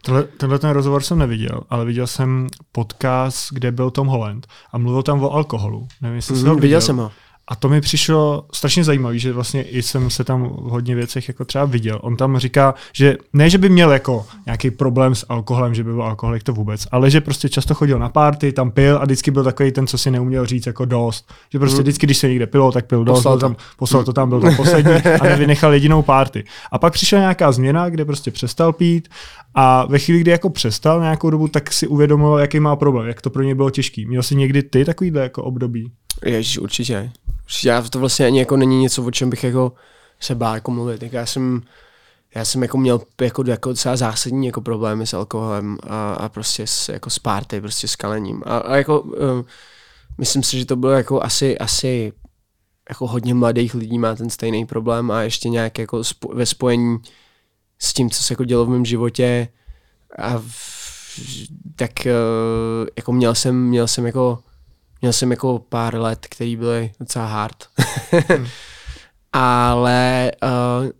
Tohle, 0.02 0.22
tenhle 0.22 0.58
ten 0.58 0.70
rozhovor 0.70 1.02
jsem 1.02 1.18
neviděl, 1.18 1.60
ale 1.70 1.84
viděl 1.84 2.06
jsem 2.06 2.46
podcast, 2.72 3.48
kde 3.52 3.72
byl 3.72 3.90
Tom 3.90 4.06
Holland 4.06 4.46
a 4.72 4.78
mluvil 4.78 5.02
tam 5.02 5.24
o 5.24 5.30
alkoholu. 5.30 5.88
Nevím, 6.00 6.16
jestli 6.16 6.34
mm, 6.34 6.40
viděl. 6.40 6.56
viděl 6.56 6.80
jsem 6.80 6.96
ho. 6.96 7.12
A 7.48 7.56
to 7.56 7.68
mi 7.68 7.80
přišlo 7.80 8.46
strašně 8.52 8.84
zajímavé, 8.84 9.18
že 9.18 9.32
vlastně 9.32 9.62
i 9.62 9.82
jsem 9.82 10.10
se 10.10 10.24
tam 10.24 10.42
v 10.42 10.70
hodně 10.70 10.94
věcech 10.94 11.28
jako 11.28 11.44
třeba 11.44 11.64
viděl. 11.64 11.98
On 12.02 12.16
tam 12.16 12.38
říká, 12.38 12.74
že 12.92 13.16
ne, 13.32 13.50
že 13.50 13.58
by 13.58 13.68
měl 13.68 13.92
jako 13.92 14.26
nějaký 14.46 14.70
problém 14.70 15.14
s 15.14 15.26
alkoholem, 15.28 15.74
že 15.74 15.84
by 15.84 15.92
byl 15.92 16.02
alkoholik 16.02 16.42
to 16.42 16.52
vůbec, 16.52 16.86
ale 16.90 17.10
že 17.10 17.20
prostě 17.20 17.48
často 17.48 17.74
chodil 17.74 17.98
na 17.98 18.08
párty, 18.08 18.52
tam 18.52 18.70
pil 18.70 18.96
a 18.96 19.04
vždycky 19.04 19.30
byl 19.30 19.44
takový 19.44 19.72
ten, 19.72 19.86
co 19.86 19.98
si 19.98 20.10
neuměl 20.10 20.46
říct 20.46 20.66
jako 20.66 20.84
dost. 20.84 21.32
Že 21.52 21.58
prostě 21.58 21.76
hmm. 21.76 21.82
vždycky, 21.82 22.06
když 22.06 22.18
se 22.18 22.28
někde 22.28 22.46
pilo, 22.46 22.72
tak 22.72 22.86
pil 22.86 23.04
dost, 23.04 23.18
poslal, 23.18 23.38
tam, 23.38 23.56
poslal 23.76 24.04
to 24.04 24.12
tam, 24.12 24.28
byl 24.28 24.40
tam 24.40 24.56
poslední 24.56 24.92
a 25.20 25.24
nevynechal 25.24 25.72
jedinou 25.72 26.02
párty. 26.02 26.44
A 26.72 26.78
pak 26.78 26.92
přišla 26.92 27.18
nějaká 27.18 27.52
změna, 27.52 27.88
kde 27.88 28.04
prostě 28.04 28.30
přestal 28.30 28.72
pít 28.72 29.08
a 29.54 29.86
ve 29.86 29.98
chvíli, 29.98 30.20
kdy 30.20 30.30
jako 30.30 30.50
přestal 30.50 31.00
nějakou 31.00 31.30
dobu, 31.30 31.48
tak 31.48 31.72
si 31.72 31.86
uvědomil, 31.86 32.38
jaký 32.38 32.60
má 32.60 32.76
problém, 32.76 33.08
jak 33.08 33.20
to 33.20 33.30
pro 33.30 33.42
ně 33.42 33.54
bylo 33.54 33.70
těžký. 33.70 34.06
Měl 34.06 34.22
jsi 34.22 34.36
někdy 34.36 34.62
ty 34.62 34.84
takovýhle 34.84 35.22
jako 35.22 35.42
období? 35.42 35.92
Ježíš, 36.24 36.58
určitě. 36.58 37.12
Já 37.64 37.82
to 37.82 37.98
vlastně 37.98 38.26
ani 38.26 38.38
jako 38.38 38.56
není 38.56 38.80
něco, 38.80 39.04
o 39.04 39.10
čem 39.10 39.30
bych 39.30 39.44
jako 39.44 39.72
se 40.20 40.34
bál 40.34 40.54
jako 40.54 40.70
mluvit. 40.70 40.98
Tak 40.98 41.12
já 41.12 41.26
jsem, 41.26 41.62
já 42.34 42.44
jsem 42.44 42.62
jako 42.62 42.78
měl 42.78 43.00
jako, 43.20 43.44
jako 43.46 43.68
docela 43.68 43.96
zásadní 43.96 44.46
jako 44.46 44.60
problémy 44.60 45.06
s 45.06 45.14
alkoholem 45.14 45.78
a, 45.82 46.12
a 46.12 46.28
prostě 46.28 46.66
s, 46.66 46.88
jako 46.88 47.10
s 47.10 47.18
party, 47.18 47.60
prostě 47.60 47.88
s 47.88 47.96
kalením. 47.96 48.42
A, 48.46 48.58
a 48.58 48.76
jako 48.76 49.00
uh, 49.00 49.18
myslím 50.18 50.42
si, 50.42 50.58
že 50.58 50.66
to 50.66 50.76
bylo 50.76 50.92
jako 50.92 51.22
asi, 51.22 51.58
asi 51.58 52.12
jako 52.88 53.06
hodně 53.06 53.34
mladých 53.34 53.74
lidí 53.74 53.98
má 53.98 54.14
ten 54.14 54.30
stejný 54.30 54.66
problém 54.66 55.10
a 55.10 55.22
ještě 55.22 55.48
nějak 55.48 55.78
jako 55.78 56.04
spo, 56.04 56.28
ve 56.34 56.46
spojení 56.46 56.98
s 57.78 57.92
tím, 57.92 58.10
co 58.10 58.22
se 58.22 58.32
jako 58.32 58.44
dělo 58.44 58.66
v 58.66 58.68
mém 58.68 58.84
životě 58.84 59.48
a 60.18 60.38
v, 60.38 61.18
tak 61.76 61.90
uh, 62.04 62.86
jako 62.96 63.12
měl 63.12 63.34
jsem, 63.34 63.66
měl 63.66 63.88
jsem 63.88 64.06
jako 64.06 64.38
Měl 65.02 65.12
jsem 65.12 65.30
jako 65.30 65.58
pár 65.58 65.94
let, 65.94 66.26
který 66.30 66.56
byly 66.56 66.92
docela 67.00 67.26
hard. 67.26 67.68
hmm. 68.28 68.46
Ale 69.32 70.32
uh, 70.42 70.90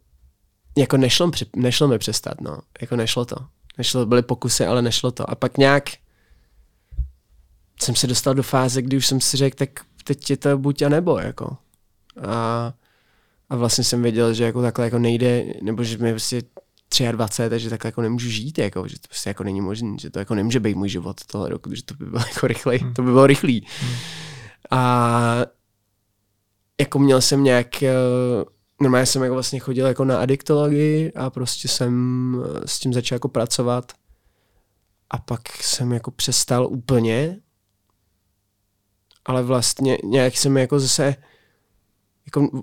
jako 0.79 0.97
nešlo, 0.97 1.31
nešlo 1.57 1.89
mi 1.89 1.99
přestat, 1.99 2.41
no. 2.41 2.59
Jako 2.81 2.97
nešlo 2.97 3.25
to. 3.25 3.37
Nešlo, 3.79 4.07
byly 4.07 4.23
pokusy, 4.23 4.67
ale 4.67 4.83
nešlo 4.83 5.11
to. 5.11 5.31
A 5.31 5.35
pak 5.35 5.59
nějak 5.59 5.91
jsem 7.83 7.95
se 7.97 8.07
dostal 8.07 8.35
do 8.35 8.43
fáze, 8.43 8.83
kdy 8.83 8.97
už 8.97 9.07
jsem 9.07 9.21
si 9.21 9.37
řekl, 9.37 9.57
tak 9.57 9.71
teď 10.05 10.31
je 10.31 10.37
to 10.37 10.59
buď 10.59 10.83
a 10.83 10.89
nebo, 10.89 11.19
jako. 11.19 11.57
A, 12.29 12.73
a 13.51 13.57
vlastně 13.57 13.85
jsem 13.85 14.03
věděl, 14.03 14.35
že 14.35 14.45
jako 14.45 14.63
takhle 14.63 14.85
jako 14.85 14.99
nejde, 14.99 15.45
nebo 15.63 15.85
že 15.85 15.99
mi 15.99 16.13
prostě 16.13 16.43
23, 17.13 17.51
takže 17.51 17.71
takhle 17.71 17.89
jako 17.89 18.03
nemůžu 18.03 18.29
žít, 18.29 18.59
jako, 18.59 18.89
že 18.89 19.01
to 19.01 19.09
prostě 19.09 19.31
jako 19.31 19.45
není 19.45 19.61
možné, 19.61 19.97
že 20.01 20.11
to 20.11 20.19
jako 20.19 20.35
nemůže 20.35 20.61
být 20.61 20.77
můj 20.77 20.89
život 20.89 21.21
tohle 21.27 21.49
roku, 21.49 21.75
že 21.75 21.85
to 21.85 21.95
by 21.95 22.07
bylo 22.07 22.23
jako 22.35 22.47
rychlej, 22.47 22.79
hmm. 22.79 22.95
to 22.95 23.03
by 23.03 23.11
bylo 23.11 23.27
rychlý. 23.27 23.67
Hmm. 23.81 23.95
A 24.71 25.45
jako 26.81 26.99
měl 26.99 27.21
jsem 27.21 27.45
nějak, 27.45 27.83
eh, 27.83 27.95
normálně 28.81 29.07
jsem 29.07 29.23
jako 29.23 29.35
vlastně 29.35 29.59
chodil 29.59 29.87
jako 29.87 30.05
na 30.05 30.21
adiktologii 30.21 31.13
a 31.13 31.31
prostě 31.31 31.69
jsem 31.69 32.45
eh, 32.45 32.69
s 32.69 32.79
tím 32.79 32.93
začal 32.93 33.17
jako 33.17 33.29
pracovat 33.29 33.93
a 35.11 35.19
pak 35.19 35.63
jsem 35.63 35.93
jako 35.93 36.11
přestal 36.11 36.67
úplně, 36.67 37.41
ale 39.25 39.43
vlastně 39.43 39.99
nějak 40.05 40.37
jsem 40.37 40.57
jako 40.57 40.81
zase 40.81 41.17
jako 42.27 42.63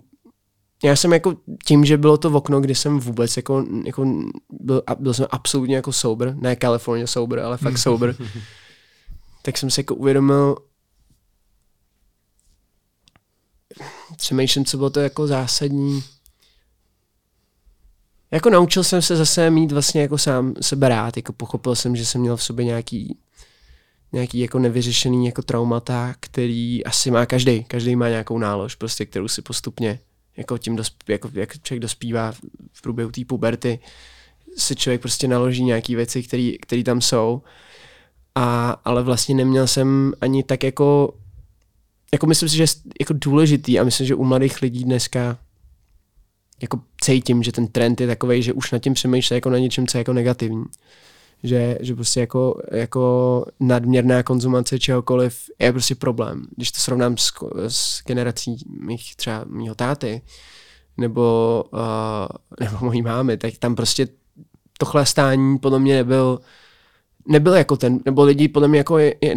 já 0.84 0.96
jsem 0.96 1.14
jako 1.14 1.36
tím, 1.66 1.86
že 1.86 1.98
bylo 1.98 2.18
to 2.18 2.30
v 2.30 2.36
okno, 2.36 2.62
kdy 2.62 2.76
jsem 2.76 3.00
vůbec 3.00 3.38
jako, 3.38 3.66
jako 3.86 4.06
byl, 4.50 4.84
byl 5.00 5.14
jsem 5.14 5.28
absolutně 5.32 5.76
jako 5.76 5.94
sober, 5.94 6.36
ne 6.36 6.56
California 6.62 7.08
sober, 7.08 7.40
ale 7.40 7.58
fakt 7.58 7.78
sober, 7.78 8.16
tak 9.42 9.58
jsem 9.58 9.70
se 9.70 9.82
jako 9.82 9.96
uvědomil, 9.96 10.56
přemýšlím, 14.16 14.66
co 14.66 14.78
bylo 14.78 14.90
to 14.90 15.00
jako 15.00 15.28
zásadní. 15.28 16.04
Jako 18.32 18.50
naučil 18.50 18.84
jsem 18.84 19.02
se 19.02 19.16
zase 19.16 19.50
mít 19.50 19.72
vlastně 19.72 20.02
jako 20.02 20.18
sám 20.18 20.54
sebe 20.62 20.90
rád, 20.90 21.18
jako 21.18 21.34
pochopil 21.34 21.76
jsem, 21.76 21.96
že 21.96 22.06
jsem 22.06 22.22
měl 22.22 22.38
v 22.38 22.44
sobě 22.44 22.66
nějaký 22.66 23.18
nějaký 24.12 24.40
jako 24.40 24.60
nevyřešený 24.60 25.26
jako 25.26 25.42
traumata, 25.42 26.16
který 26.20 26.86
asi 26.86 27.12
má 27.12 27.26
každý. 27.26 27.64
Každý 27.64 27.96
má 27.96 28.10
nějakou 28.10 28.38
nálož, 28.38 28.76
prostě, 28.76 29.06
kterou 29.06 29.28
si 29.28 29.42
postupně 29.42 30.00
jako 30.40 30.58
tím, 30.58 30.76
dosp, 30.76 31.10
jako, 31.10 31.30
jak 31.34 31.64
člověk 31.64 31.82
dospívá 31.82 32.32
v 32.72 32.82
průběhu 32.82 33.12
té 33.12 33.26
puberty, 33.26 33.80
se 34.58 34.76
člověk 34.76 35.02
prostě 35.02 35.28
naloží 35.28 35.64
nějaké 35.64 35.96
věci, 35.96 36.24
které 36.62 36.84
tam 36.84 37.02
jsou. 37.02 37.42
A, 38.36 38.70
ale 38.86 39.04
vlastně 39.04 39.36
neměl 39.36 39.68
jsem 39.68 40.14
ani 40.22 40.44
tak 40.44 40.64
jako, 40.64 41.14
jako 42.14 42.28
myslím 42.28 42.50
si, 42.50 42.58
že 42.58 42.66
jako 43.00 43.14
důležitý 43.14 43.80
a 43.80 43.84
myslím, 43.84 44.08
že 44.08 44.16
u 44.16 44.24
mladých 44.24 44.62
lidí 44.62 44.84
dneska 44.84 45.38
jako 46.62 46.82
cítím, 47.02 47.44
že 47.44 47.52
ten 47.52 47.68
trend 47.68 48.02
je 48.02 48.08
takový, 48.08 48.44
že 48.44 48.54
už 48.54 48.72
nad 48.72 48.80
tím 48.80 48.94
přemýšlí 48.94 49.34
jako 49.34 49.50
na 49.50 49.58
něčem, 49.58 49.88
co 49.88 49.98
je 49.98 50.00
jako 50.00 50.14
negativní. 50.14 50.66
Že, 51.44 51.78
že 51.82 51.96
prostě 51.96 52.20
jako, 52.20 52.62
jako 52.72 53.46
nadměrná 53.60 54.24
konzumace 54.24 54.80
čehokoliv 54.80 55.50
je 55.60 55.72
prostě 55.72 55.96
problém. 55.96 56.48
Když 56.56 56.72
to 56.72 56.80
srovnám 56.80 57.18
s, 57.18 57.32
s 57.68 58.04
generací 58.04 58.58
mých 58.80 59.16
třeba 59.16 59.46
mýho 59.48 59.76
táty, 59.76 60.22
nebo, 60.98 61.64
uh, 61.74 61.80
nebo 62.60 62.86
mojí 62.86 63.02
mámy, 63.02 63.38
tak 63.38 63.58
tam 63.60 63.76
prostě 63.76 64.08
to 64.78 64.86
chlastání 64.86 65.58
podle 65.58 65.80
mě 65.80 65.96
nebyl, 65.96 66.40
nebyl 67.28 67.54
jako 67.54 67.78
ten, 67.78 68.00
nebo 68.06 68.24
lidi 68.24 68.48
podle 68.48 68.68
mě 68.68 68.78
jako 68.78 68.98
je, 68.98 69.16
je 69.22 69.36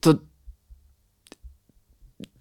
to, 0.00 0.14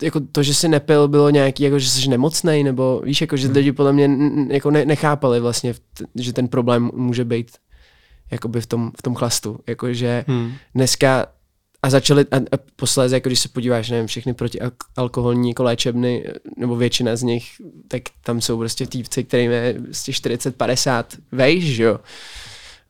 jako 0.01 0.19
to, 0.31 0.43
že 0.43 0.53
jsi 0.53 0.67
nepil, 0.67 1.07
bylo 1.07 1.29
nějaký, 1.29 1.63
jako 1.63 1.79
že 1.79 1.89
jsi 1.89 2.10
nemocný, 2.10 2.63
nebo 2.63 3.01
víš, 3.05 3.21
jako 3.21 3.38
že 3.38 3.47
hmm. 3.47 3.55
lidi 3.55 3.71
podle 3.71 3.93
mě 3.93 4.10
jako 4.49 4.71
ne, 4.71 4.86
nechápali 4.86 5.39
vlastně, 5.39 5.73
že 6.15 6.34
ten 6.34 6.47
problém 6.47 6.91
může 6.93 7.25
být 7.25 7.51
jakoby 8.32 8.62
v 8.62 8.65
tom, 8.65 8.91
v 8.98 9.02
tom 9.02 9.15
chlastu. 9.15 9.60
Jakože 9.67 10.26
hmm. 10.28 10.54
dneska 10.76 11.28
a 11.84 11.89
začali, 11.89 12.26
a, 12.32 12.38
a 12.38 12.58
posledně, 12.76 13.15
jako 13.15 13.30
když 13.30 13.39
se 13.39 13.50
podíváš, 13.50 13.89
nevím, 13.89 14.08
všechny 14.08 14.34
protialkoholní 14.34 15.50
jako 15.50 15.63
léčebny, 15.63 16.26
nebo 16.58 16.76
většina 16.76 17.15
z 17.15 17.24
nich, 17.24 17.46
tak 17.88 18.02
tam 18.24 18.41
jsou 18.41 18.58
prostě 18.58 18.88
týpci, 18.88 19.24
kterým 19.24 19.52
je 19.52 19.76
prostě 19.84 20.12
40-50 20.12 21.04
vejš, 21.32 21.63
že 21.63 21.84
jo. 21.84 22.00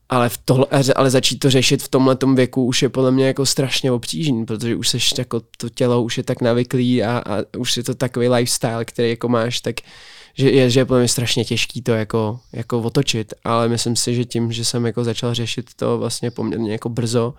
Ale, 0.10 0.30
v 0.30 0.38
tohle, 0.38 0.66
ale 0.96 1.10
začít 1.10 1.40
to 1.40 1.50
řešit 1.50 1.84
v 1.84 1.90
tomhle 1.90 2.18
věku 2.36 2.66
už 2.66 2.82
je 2.82 2.90
podle 2.90 3.12
mě 3.12 3.28
jako 3.28 3.46
strašně 3.46 3.92
obtížný, 3.92 4.46
protože 4.46 4.76
už 4.76 4.90
seš 4.90 5.14
jako 5.18 5.42
to 5.58 5.70
tělo 5.70 6.04
už 6.04 6.18
je 6.18 6.24
tak 6.24 6.42
navyklý 6.42 7.04
a, 7.04 7.18
a 7.18 7.58
už 7.58 7.78
je 7.78 7.84
to 7.84 7.96
takový 7.96 8.30
lifestyle, 8.30 8.86
který 8.86 9.10
jako 9.10 9.30
máš, 9.30 9.62
tak 9.62 9.76
že 10.34 10.52
je, 10.52 10.70
že 10.70 10.80
je 10.80 10.86
podle 10.86 11.00
mě 11.00 11.08
strašně 11.08 11.46
těžký 11.46 11.82
to 11.82 11.92
jako, 11.92 12.40
jako 12.54 12.80
otočit, 12.82 13.34
ale 13.44 13.70
myslím 13.70 13.96
si, 13.96 14.16
že 14.16 14.26
tím, 14.26 14.52
že 14.52 14.66
jsem 14.66 14.86
jako 14.86 15.04
začal 15.04 15.34
řešit 15.34 15.74
to 15.76 15.98
vlastně 15.98 16.32
poměrně 16.32 16.72
jako 16.72 16.90
brzo, 16.90 17.34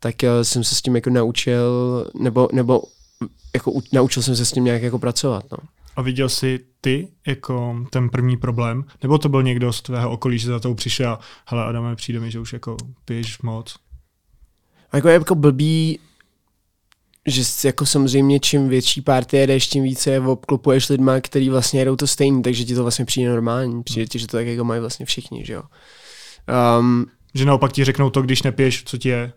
tak 0.00 0.24
eh, 0.24 0.44
jsem 0.44 0.64
se 0.64 0.74
s 0.74 0.82
tím 0.82 0.94
jako 0.94 1.10
naučil, 1.10 2.10
nebo, 2.20 2.48
nebo 2.52 2.82
jako 3.54 3.72
u, 3.72 3.82
naučil 3.92 4.22
jsem 4.22 4.36
se 4.36 4.44
s 4.44 4.52
tím 4.52 4.64
nějak 4.64 4.82
jako 4.82 4.98
pracovat. 4.98 5.44
No. 5.52 5.58
A 5.96 6.02
viděl 6.02 6.28
jsi 6.28 6.60
ty 6.80 7.08
jako 7.26 7.76
ten 7.90 8.08
první 8.08 8.36
problém? 8.36 8.84
Nebo 9.02 9.18
to 9.18 9.28
byl 9.28 9.42
někdo 9.42 9.72
z 9.72 9.82
tvého 9.82 10.10
okolí, 10.10 10.38
že 10.38 10.48
za 10.48 10.60
tou 10.60 10.74
přišel, 10.74 11.18
hele 11.46 11.64
Adame, 11.64 11.96
přijde 11.96 12.20
mi, 12.20 12.30
že 12.30 12.40
už 12.40 12.52
jako 12.52 12.76
piješ 13.04 13.42
moc? 13.42 13.76
A 14.90 14.96
jako 14.96 15.08
je 15.08 15.14
jako 15.14 15.34
blbý 15.34 15.98
že 17.26 17.42
jako 17.64 17.86
samozřejmě 17.86 18.40
čím 18.40 18.68
větší 18.68 19.00
party 19.00 19.36
jedeš, 19.36 19.66
tím 19.66 19.84
více 19.84 20.20
obklopuješ 20.20 20.88
lidma, 20.88 21.20
který 21.20 21.48
vlastně 21.50 21.80
jedou 21.80 21.96
to 21.96 22.06
stejný, 22.06 22.42
takže 22.42 22.64
ti 22.64 22.74
to 22.74 22.82
vlastně 22.82 23.04
přijde 23.04 23.30
normální. 23.30 23.82
Přijde 23.82 24.06
ti, 24.06 24.18
že 24.18 24.26
to 24.26 24.36
tak 24.36 24.46
jako 24.46 24.64
mají 24.64 24.80
vlastně 24.80 25.06
všichni, 25.06 25.44
že 25.44 25.52
jo. 25.52 25.62
Um, 26.78 27.06
že 27.34 27.44
naopak 27.44 27.72
ti 27.72 27.84
řeknou 27.84 28.10
to, 28.10 28.22
když 28.22 28.42
nepiješ, 28.42 28.82
co 28.84 28.98
ti 28.98 29.08
je. 29.08 29.32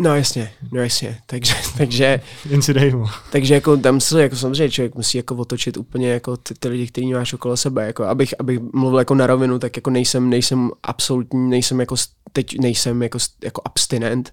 No 0.00 0.16
jasně, 0.16 0.52
no 0.72 0.80
jasně, 0.80 1.18
takže, 1.26 1.54
takže, 1.78 2.20
Jen 2.50 2.62
si 2.62 2.74
dej 2.74 2.90
mu. 2.90 3.06
takže 3.32 3.54
jako 3.54 3.76
tam 3.76 4.00
se, 4.00 4.22
jako 4.22 4.36
samozřejmě 4.36 4.70
člověk 4.70 4.94
musí 4.94 5.18
jako 5.18 5.36
otočit 5.36 5.76
úplně 5.76 6.10
jako 6.10 6.36
ty, 6.36 6.54
ty 6.54 6.68
lidi, 6.68 6.86
který 6.86 7.12
máš 7.12 7.32
okolo 7.32 7.56
sebe, 7.56 7.86
jako 7.86 8.04
abych, 8.04 8.34
abych 8.38 8.60
mluvil 8.72 8.98
jako 8.98 9.14
na 9.14 9.26
rovinu, 9.26 9.58
tak 9.58 9.76
jako 9.76 9.90
nejsem, 9.90 10.30
nejsem 10.30 10.70
absolutní, 10.82 11.50
nejsem 11.50 11.80
jako, 11.80 11.96
teď 12.32 12.58
nejsem 12.58 13.02
jako, 13.02 13.18
jako 13.44 13.62
abstinent, 13.64 14.32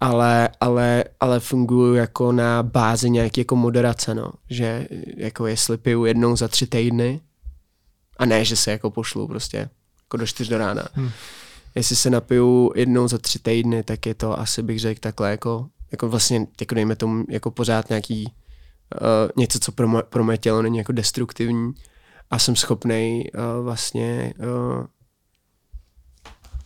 ale, 0.00 0.48
ale, 0.60 1.04
ale 1.20 1.40
funguju 1.40 1.94
jako 1.94 2.32
na 2.32 2.62
bázi 2.62 3.10
nějaké 3.10 3.40
jako 3.40 3.56
moderace, 3.56 4.14
no. 4.14 4.32
že 4.50 4.88
jako 5.16 5.46
jestli 5.46 5.76
piju 5.76 6.04
jednou 6.04 6.36
za 6.36 6.48
tři 6.48 6.66
týdny 6.66 7.20
a 8.18 8.26
ne, 8.26 8.44
že 8.44 8.56
se 8.56 8.70
jako 8.70 8.90
pošlu 8.90 9.28
prostě 9.28 9.70
jako 10.02 10.16
do 10.16 10.26
čtyř 10.26 10.48
do 10.48 10.58
rána. 10.58 10.88
Hmm. 10.92 11.10
Jestli 11.74 11.96
se 11.96 12.10
napiju 12.10 12.72
jednou 12.76 13.08
za 13.08 13.18
tři 13.18 13.38
týdny, 13.38 13.82
tak 13.82 14.06
je 14.06 14.14
to 14.14 14.38
asi 14.38 14.62
bych 14.62 14.80
řekl 14.80 15.00
takhle 15.00 15.30
jako, 15.30 15.68
jako 15.92 16.08
vlastně, 16.08 16.46
jako 16.60 16.74
dejme 16.74 16.96
tomu 16.96 17.24
jako 17.28 17.50
pořád 17.50 17.88
nějaký 17.88 18.24
uh, 18.24 19.30
něco, 19.36 19.58
co 19.58 19.72
pro, 19.72 19.88
moje, 19.88 20.02
pro 20.02 20.24
moje 20.24 20.38
tělo 20.38 20.62
není 20.62 20.78
jako 20.78 20.92
destruktivní 20.92 21.72
a 22.30 22.38
jsem 22.38 22.56
schopný 22.56 23.24
uh, 23.34 23.64
vlastně 23.64 24.34
uh, 24.38 24.86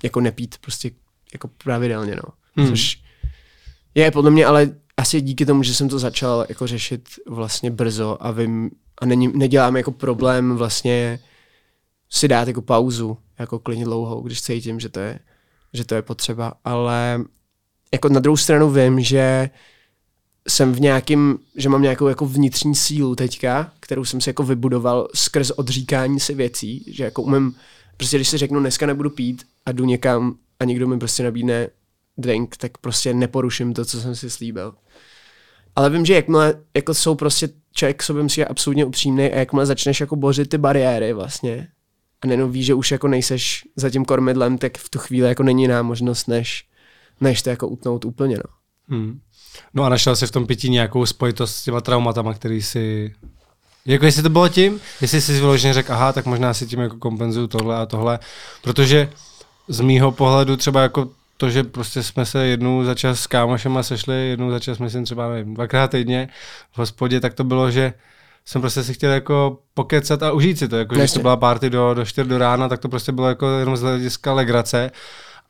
jako 0.02 0.20
nepít 0.20 0.58
prostě 0.58 0.90
jako 1.32 1.48
pravidelně, 1.48 2.14
no. 2.14 2.22
Hmm. 2.56 2.68
Což 2.68 3.03
je 3.94 4.10
podle 4.10 4.30
mě, 4.30 4.46
ale 4.46 4.70
asi 4.96 5.20
díky 5.20 5.46
tomu, 5.46 5.62
že 5.62 5.74
jsem 5.74 5.88
to 5.88 5.98
začal 5.98 6.46
jako 6.48 6.66
řešit 6.66 7.08
vlastně 7.26 7.70
brzo 7.70 8.16
a 8.20 8.30
vím, 8.30 8.70
a 9.00 9.06
není, 9.06 9.32
nedělám 9.34 9.76
jako 9.76 9.90
problém 9.90 10.56
vlastně 10.56 11.18
si 12.10 12.28
dát 12.28 12.48
jako 12.48 12.62
pauzu, 12.62 13.18
jako 13.38 13.58
klidně 13.58 13.84
dlouhou, 13.84 14.20
když 14.20 14.42
cítím, 14.42 14.80
že 14.80 14.88
to 14.88 15.00
je, 15.00 15.18
že 15.72 15.84
to 15.84 15.94
je 15.94 16.02
potřeba, 16.02 16.54
ale 16.64 17.24
jako 17.92 18.08
na 18.08 18.20
druhou 18.20 18.36
stranu 18.36 18.70
vím, 18.70 19.00
že 19.00 19.50
jsem 20.48 20.72
v 20.72 20.80
nějakým, 20.80 21.38
že 21.56 21.68
mám 21.68 21.82
nějakou 21.82 22.06
jako 22.06 22.26
vnitřní 22.26 22.74
sílu 22.74 23.14
teďka, 23.14 23.72
kterou 23.80 24.04
jsem 24.04 24.20
si 24.20 24.28
jako 24.28 24.42
vybudoval 24.42 25.08
skrz 25.14 25.50
odříkání 25.50 26.20
si 26.20 26.34
věcí, 26.34 26.84
že 26.86 27.04
jako 27.04 27.22
umím, 27.22 27.54
prostě 27.96 28.16
když 28.16 28.28
si 28.28 28.38
řeknu 28.38 28.60
dneska 28.60 28.86
nebudu 28.86 29.10
pít 29.10 29.46
a 29.66 29.72
jdu 29.72 29.84
někam 29.84 30.34
a 30.60 30.64
někdo 30.64 30.88
mi 30.88 30.98
prostě 30.98 31.22
nabídne 31.22 31.68
drink, 32.18 32.56
tak 32.56 32.78
prostě 32.78 33.14
neporuším 33.14 33.74
to, 33.74 33.84
co 33.84 34.00
jsem 34.00 34.14
si 34.14 34.30
slíbil. 34.30 34.74
Ale 35.76 35.90
vím, 35.90 36.06
že 36.06 36.14
jakmile 36.14 36.54
jako 36.74 36.94
jsou 36.94 37.14
prostě 37.14 37.48
člověk 37.72 38.02
sobě 38.02 38.22
musí 38.22 38.40
je 38.40 38.46
absolutně 38.46 38.84
upřímný 38.84 39.24
a 39.32 39.38
jakmile 39.38 39.66
začneš 39.66 40.00
jako 40.00 40.16
bořit 40.16 40.48
ty 40.48 40.58
bariéry 40.58 41.12
vlastně 41.12 41.68
a 42.22 42.26
nejenom 42.26 42.52
víš, 42.52 42.66
že 42.66 42.74
už 42.74 42.90
jako 42.90 43.08
nejseš 43.08 43.64
za 43.76 43.90
tím 43.90 44.04
kormidlem, 44.04 44.58
tak 44.58 44.78
v 44.78 44.88
tu 44.88 44.98
chvíli 44.98 45.28
jako 45.28 45.42
není 45.42 45.62
jiná 45.62 45.82
možnost, 45.82 46.28
než, 46.28 46.64
než 47.20 47.42
to 47.42 47.50
jako 47.50 47.68
utnout 47.68 48.04
úplně, 48.04 48.36
no. 48.36 48.54
Hmm. 48.88 49.20
No 49.74 49.84
a 49.84 49.88
našel 49.88 50.16
jsi 50.16 50.26
v 50.26 50.30
tom 50.30 50.46
pití 50.46 50.70
nějakou 50.70 51.06
spojitost 51.06 51.56
s 51.56 51.64
těma 51.64 51.80
traumatama, 51.80 52.34
který 52.34 52.62
si 52.62 53.14
jako 53.86 54.04
jestli 54.04 54.22
to 54.22 54.28
bylo 54.28 54.48
tím, 54.48 54.80
jestli 55.00 55.20
jsi 55.20 55.32
vyloženě 55.32 55.74
řekl, 55.74 55.92
aha, 55.92 56.12
tak 56.12 56.26
možná 56.26 56.54
si 56.54 56.66
tím 56.66 56.80
jako 56.80 56.96
kompenzuju 56.96 57.46
tohle 57.46 57.76
a 57.76 57.86
tohle, 57.86 58.18
protože 58.62 59.10
z 59.68 59.80
mýho 59.80 60.12
pohledu 60.12 60.56
třeba 60.56 60.82
jako 60.82 61.10
to, 61.36 61.50
že 61.50 61.64
prostě 61.64 62.02
jsme 62.02 62.26
se 62.26 62.46
jednou 62.46 62.84
za 62.84 62.94
čas 62.94 63.20
s 63.20 63.26
kámošema 63.26 63.82
sešli, 63.82 64.28
jednou 64.28 64.50
za 64.50 64.60
čas, 64.60 64.78
myslím 64.78 65.04
třeba 65.04 65.28
nevím, 65.28 65.54
dvakrát 65.54 65.90
týdně 65.90 66.28
v 66.72 66.78
hospodě, 66.78 67.20
tak 67.20 67.34
to 67.34 67.44
bylo, 67.44 67.70
že 67.70 67.92
jsem 68.44 68.60
prostě 68.60 68.82
si 68.82 68.94
chtěl 68.94 69.10
jako 69.10 69.58
pokecat 69.74 70.22
a 70.22 70.32
užít 70.32 70.58
si 70.58 70.68
to, 70.68 70.76
jako 70.76 70.94
když 70.94 71.12
to 71.12 71.20
byla 71.20 71.36
party 71.36 71.70
do, 71.70 71.94
do 71.94 72.04
4 72.04 72.28
do 72.28 72.38
rána, 72.38 72.68
tak 72.68 72.80
to 72.80 72.88
prostě 72.88 73.12
bylo 73.12 73.28
jako 73.28 73.48
jenom 73.48 73.76
z 73.76 73.80
hlediska 73.80 74.32
legrace. 74.32 74.90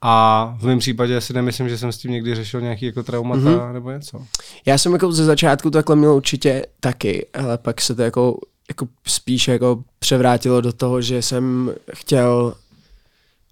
A 0.06 0.56
v 0.58 0.66
mém 0.66 0.78
případě 0.78 1.20
si 1.20 1.32
nemyslím, 1.32 1.68
že 1.68 1.78
jsem 1.78 1.92
s 1.92 1.98
tím 1.98 2.10
někdy 2.10 2.34
řešil 2.34 2.60
nějaký 2.60 2.86
jako 2.86 3.02
traumata 3.02 3.40
mm-hmm. 3.40 3.72
nebo 3.72 3.90
něco. 3.90 4.26
Já 4.66 4.78
jsem 4.78 4.92
jako 4.92 5.12
ze 5.12 5.24
začátku 5.24 5.70
takhle 5.70 5.96
měl 5.96 6.14
určitě 6.14 6.66
taky, 6.80 7.26
ale 7.34 7.58
pak 7.58 7.80
se 7.80 7.94
to 7.94 8.02
jako, 8.02 8.38
jako 8.68 8.86
spíš 9.06 9.48
jako 9.48 9.82
převrátilo 9.98 10.60
do 10.60 10.72
toho, 10.72 11.00
že 11.00 11.22
jsem 11.22 11.74
chtěl 11.94 12.54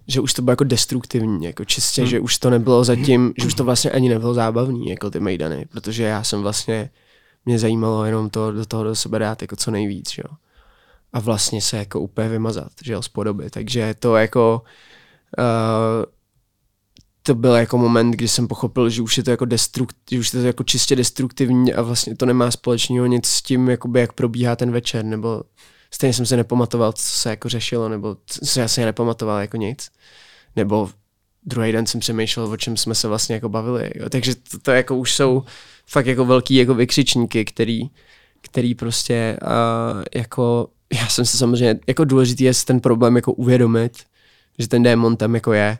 že 0.07 0.21
už 0.21 0.33
to 0.33 0.41
bylo 0.41 0.51
jako 0.51 0.63
destruktivní, 0.63 1.45
jako 1.45 1.65
čistě, 1.65 2.01
hmm. 2.01 2.09
že 2.09 2.19
už 2.19 2.37
to 2.37 2.49
nebylo 2.49 2.83
zatím, 2.83 3.33
že 3.41 3.47
už 3.47 3.53
to 3.53 3.63
vlastně 3.63 3.91
ani 3.91 4.09
nebylo 4.09 4.33
zábavný, 4.33 4.89
jako 4.89 5.09
ty 5.09 5.19
mejdany, 5.19 5.65
protože 5.65 6.03
já 6.03 6.23
jsem 6.23 6.41
vlastně, 6.41 6.89
mě 7.45 7.59
zajímalo 7.59 8.05
jenom 8.05 8.29
to 8.29 8.51
do 8.51 8.65
toho 8.65 8.83
do 8.83 8.95
sebe 8.95 9.19
dát 9.19 9.41
jako 9.41 9.55
co 9.55 9.71
nejvíc, 9.71 10.17
jo. 10.17 10.35
A 11.13 11.19
vlastně 11.19 11.61
se 11.61 11.77
jako 11.77 11.99
úplně 11.99 12.29
vymazat, 12.29 12.71
že 12.83 12.93
jo, 12.93 13.01
z 13.01 13.07
podoby. 13.07 13.49
Takže 13.49 13.95
to 13.99 14.15
jako, 14.15 14.61
uh, 15.37 16.05
to 17.23 17.35
byl 17.35 17.53
jako 17.53 17.77
moment, 17.77 18.11
kdy 18.11 18.27
jsem 18.27 18.47
pochopil, 18.47 18.89
že 18.89 19.01
už 19.01 19.17
je 19.17 19.23
to 19.23 19.31
jako 19.31 19.45
destrukt, 19.45 19.95
že 20.11 20.19
už 20.19 20.33
je 20.33 20.41
to 20.41 20.47
jako 20.47 20.63
čistě 20.63 20.95
destruktivní 20.95 21.73
a 21.73 21.81
vlastně 21.81 22.15
to 22.15 22.25
nemá 22.25 22.51
společného 22.51 23.05
nic 23.05 23.27
s 23.27 23.41
tím, 23.41 23.69
jakoby, 23.69 23.99
jak 23.99 24.13
probíhá 24.13 24.55
ten 24.55 24.71
večer, 24.71 25.05
nebo 25.05 25.43
stejně 25.93 26.13
jsem 26.13 26.25
se 26.25 26.37
nepamatoval, 26.37 26.93
co 26.93 27.03
se 27.03 27.29
jako 27.29 27.49
řešilo, 27.49 27.89
nebo 27.89 28.17
co 28.25 28.59
já 28.59 28.67
se 28.67 28.85
nepamatoval 28.85 29.39
jako 29.39 29.57
nic. 29.57 29.91
Nebo 30.55 30.89
druhý 31.43 31.71
den 31.71 31.85
jsem 31.85 31.99
přemýšlel, 31.99 32.47
o 32.47 32.57
čem 32.57 32.77
jsme 32.77 32.95
se 32.95 33.07
vlastně 33.07 33.35
jako 33.35 33.49
bavili. 33.49 33.91
Jo. 33.95 34.09
Takže 34.09 34.35
to, 34.35 34.59
to, 34.59 34.71
jako 34.71 34.97
už 34.97 35.13
jsou 35.13 35.43
fakt 35.85 36.05
jako 36.05 36.25
velký 36.25 36.55
jako 36.55 36.73
vykřičníky, 36.73 37.45
který, 37.45 37.81
který 38.41 38.75
prostě 38.75 39.37
uh, 39.41 40.03
jako 40.15 40.67
já 40.93 41.07
jsem 41.07 41.25
se 41.25 41.37
samozřejmě, 41.37 41.79
jako 41.87 42.05
důležitý 42.05 42.43
je 42.43 42.53
ten 42.65 42.79
problém 42.79 43.15
jako 43.15 43.33
uvědomit, 43.33 44.03
že 44.59 44.67
ten 44.67 44.83
démon 44.83 45.17
tam 45.17 45.35
jako 45.35 45.53
je. 45.53 45.77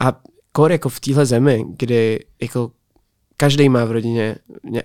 A 0.00 0.20
kor 0.52 0.72
jako 0.72 0.88
v 0.88 1.00
téhle 1.00 1.26
zemi, 1.26 1.64
kdy 1.76 2.24
jako 2.42 2.70
každý 3.36 3.68
má 3.68 3.84
v 3.84 3.90
rodině 3.90 4.36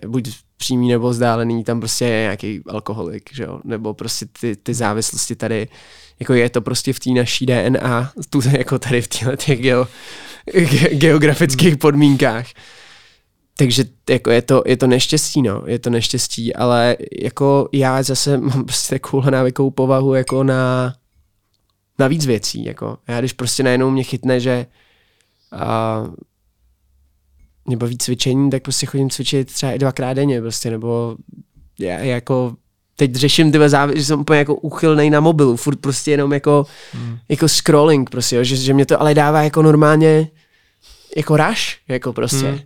buď 0.08 0.30
přímý 0.58 0.90
nebo 0.90 1.10
vzdálený, 1.10 1.64
tam 1.64 1.80
prostě 1.80 2.06
je 2.06 2.22
nějaký 2.22 2.62
alkoholik, 2.68 3.30
že 3.34 3.44
jo? 3.44 3.60
nebo 3.64 3.94
prostě 3.94 4.26
ty, 4.40 4.56
ty 4.56 4.74
závislosti 4.74 5.36
tady, 5.36 5.68
jako 6.20 6.34
je 6.34 6.50
to 6.50 6.62
prostě 6.62 6.94
v 6.94 7.00
té 7.00 7.10
naší 7.10 7.46
DNA, 7.46 8.12
tu, 8.30 8.42
jako 8.58 8.80
tady 8.80 9.02
v 9.02 9.08
těchto 9.08 9.36
těch 9.36 9.62
geo, 9.62 9.88
ge, 10.54 10.96
geografických 10.96 11.78
podmínkách. 11.78 12.48
Takže 13.58 13.86
jako 14.10 14.32
je 14.32 14.42
to, 14.42 14.64
je 14.66 14.78
to 14.78 14.88
neštěstí, 14.88 15.42
no, 15.42 15.64
je 15.66 15.80
to 15.80 15.90
neštěstí, 15.90 16.56
ale 16.56 16.98
jako 17.22 17.70
já 17.72 18.04
zase 18.04 18.38
mám 18.38 18.66
prostě 18.66 18.96
takovou 19.00 19.30
návykovou 19.30 19.72
povahu 19.72 20.14
jako 20.14 20.44
na, 20.44 20.94
na 22.00 22.08
víc 22.08 22.26
věcí, 22.26 22.66
jako 22.66 22.98
já 23.08 23.20
když 23.20 23.34
prostě 23.34 23.64
najednou 23.64 23.90
mě 23.90 24.04
chytne, 24.04 24.40
že 24.40 24.66
a 25.52 26.04
mě 27.66 27.78
baví 27.78 27.98
cvičení, 27.98 28.50
tak 28.50 28.64
prostě 28.64 28.86
chodím 28.86 29.10
cvičit 29.10 29.54
třeba 29.54 29.72
i 29.72 29.80
dvakrát 29.80 30.14
denně 30.14 30.42
prostě, 30.42 30.72
nebo 30.72 31.16
já 31.80 32.00
jako 32.00 32.56
teď 32.96 33.16
řeším 33.16 33.52
ty 33.52 33.70
závěry, 33.70 34.00
že 34.00 34.06
jsem 34.06 34.20
úplně 34.20 34.40
jako 34.40 34.56
uchylnej 34.56 35.10
na 35.10 35.20
mobilu, 35.20 35.56
furt 35.56 35.76
prostě 35.76 36.12
jenom 36.12 36.34
jako, 36.34 36.66
hmm. 36.94 37.18
jako 37.30 37.48
scrolling 37.48 38.10
prostě, 38.10 38.36
jo, 38.36 38.44
že, 38.44 38.56
že 38.56 38.74
mě 38.74 38.86
to 38.86 39.02
ale 39.02 39.14
dává 39.14 39.44
jako 39.44 39.62
normálně 39.62 40.28
jako 41.18 41.38
rush, 41.38 41.64
jako 41.88 42.14
prostě. 42.14 42.48
Hmm. 42.48 42.60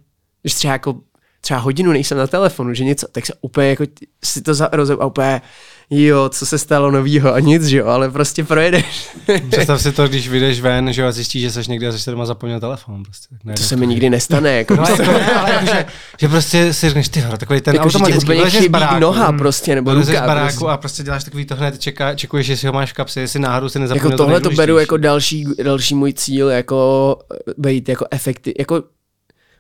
Že 0.43 0.55
třeba 0.55 0.73
jako 0.73 0.95
třeba 1.41 1.59
hodinu 1.59 1.91
nejsem 1.91 2.17
na 2.17 2.27
telefonu, 2.27 2.73
že 2.73 2.83
něco, 2.83 3.07
tak 3.07 3.25
se 3.25 3.33
úplně 3.41 3.69
jako 3.69 3.83
si 4.23 4.41
to 4.41 4.53
rozeb 4.71 5.01
a 5.01 5.05
úplně 5.05 5.41
jo, 5.89 6.29
co 6.29 6.45
se 6.45 6.57
stalo 6.57 6.91
novýho 6.91 7.33
a 7.33 7.39
nic, 7.39 7.65
že 7.65 7.77
jo, 7.77 7.88
ale 7.88 8.11
prostě 8.11 8.43
projedeš. 8.43 9.09
Představ 9.51 9.81
si 9.81 9.91
to, 9.91 10.07
když 10.07 10.29
vyjdeš 10.29 10.61
ven, 10.61 10.93
že 10.93 11.01
jo, 11.01 11.07
a 11.07 11.11
zjistíš, 11.11 11.41
že 11.41 11.51
jsi 11.51 11.71
někde 11.71 11.88
a 11.88 11.91
jsi 11.91 12.11
doma 12.11 12.25
zapomněl 12.25 12.59
telefon. 12.59 13.03
Prostě, 13.03 13.27
to 13.57 13.63
se 13.63 13.75
mi 13.75 13.88
nikdy 13.88 14.09
nestane. 14.09 14.57
Jako, 14.57 14.75
no, 14.75 14.83
jako, 14.89 15.11
ne, 15.11 15.33
ale 15.33 15.53
jako, 15.53 15.65
že, 15.65 15.86
že, 16.19 16.27
prostě 16.27 16.73
si 16.73 16.88
řekneš, 16.88 17.09
ty 17.09 17.23
takový 17.38 17.61
ten 17.61 17.75
jako, 17.75 17.88
automatický, 17.88 18.23
úplně 18.23 18.49
chybí 18.49 18.69
baráku, 18.69 18.99
noha 18.99 19.31
prostě, 19.31 19.75
nebo 19.75 19.93
ruka. 19.93 20.05
z 20.05 20.11
baráku 20.11 20.47
prostě. 20.47 20.65
a 20.65 20.77
prostě 20.77 21.03
děláš 21.03 21.23
takový 21.23 21.45
to 21.45 21.55
hned, 21.55 21.79
čeká, 21.79 22.15
čekuješ, 22.15 22.47
jestli 22.47 22.67
ho 22.67 22.73
máš 22.73 22.91
v 22.91 22.93
kapsi, 22.93 23.19
jestli 23.19 23.39
náhodou 23.39 23.69
si 23.69 23.79
nezapomněl 23.79 24.11
jako 24.11 24.23
tohle 24.23 24.41
to 24.41 24.49
beru 24.49 24.77
jako 24.77 24.97
další, 24.97 25.45
další 25.63 25.95
můj 25.95 26.13
cíl, 26.13 26.49
jako 26.49 27.19
být 27.57 27.89
jako 27.89 28.05
efektiv, 28.11 28.53
jako 28.59 28.83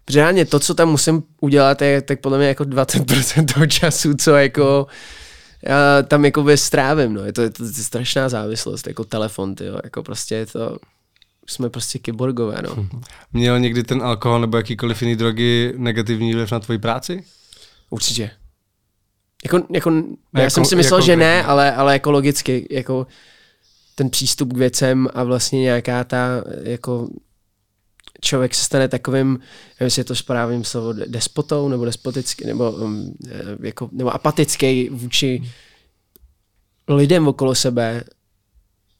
Protože 0.05 0.45
to, 0.45 0.59
co 0.59 0.73
tam 0.73 0.89
musím 0.89 1.23
udělat, 1.41 1.81
je 1.81 2.01
tak 2.01 2.19
podle 2.19 2.37
mě 2.37 2.47
jako 2.47 2.63
20% 2.63 3.53
toho 3.53 3.65
času, 3.65 4.13
co 4.13 4.35
jako 4.35 4.87
já 5.65 6.01
tam 6.07 6.25
jako 6.25 6.57
strávím, 6.57 7.13
no. 7.13 7.25
Je 7.25 7.33
to, 7.33 7.41
je 7.41 7.49
to, 7.49 7.63
je 7.63 7.71
to 7.71 7.83
strašná 7.83 8.29
závislost, 8.29 8.87
jako 8.87 9.03
telefon, 9.03 9.55
jo. 9.61 9.77
Jako 9.83 10.03
prostě 10.03 10.35
je 10.35 10.45
to, 10.45 10.77
jsme 11.47 11.69
prostě 11.69 11.99
kyborgové, 11.99 12.61
no. 12.61 12.87
Měl 13.33 13.59
někdy 13.59 13.83
ten 13.83 14.03
alkohol 14.03 14.41
nebo 14.41 14.57
jakýkoliv 14.57 15.01
jiný 15.01 15.15
drogy 15.15 15.73
negativní 15.77 16.33
vliv 16.33 16.51
na 16.51 16.59
tvoji 16.59 16.79
práci? 16.79 17.23
Určitě. 17.89 18.31
Jako, 19.43 19.67
jako, 19.73 19.91
já 20.33 20.41
jako, 20.41 20.49
jsem 20.49 20.65
si 20.65 20.75
myslel, 20.75 20.99
jako, 20.99 21.05
že 21.05 21.15
ne, 21.15 21.43
ale, 21.43 21.75
ale 21.75 21.93
jako 21.93 22.11
logicky, 22.11 22.67
jako 22.71 23.07
ten 23.95 24.09
přístup 24.09 24.53
k 24.53 24.57
věcem 24.57 25.07
a 25.13 25.23
vlastně 25.23 25.61
nějaká 25.61 26.03
ta 26.03 26.27
jako 26.63 27.07
člověk 28.21 28.55
se 28.55 28.65
stane 28.65 28.87
takovým, 28.87 29.27
nevím, 29.27 29.41
jestli 29.79 29.99
je 29.99 30.03
to 30.03 30.15
správným 30.15 30.63
slovo, 30.63 30.93
despotou 30.93 31.69
nebo 31.69 31.85
despotický, 31.85 32.45
nebo, 32.45 32.71
um, 32.71 33.17
eh, 33.29 33.67
jako, 33.67 33.89
nebo 33.91 34.13
apatický 34.13 34.89
vůči 34.89 35.51
lidem 36.87 37.27
okolo 37.27 37.55
sebe 37.55 38.03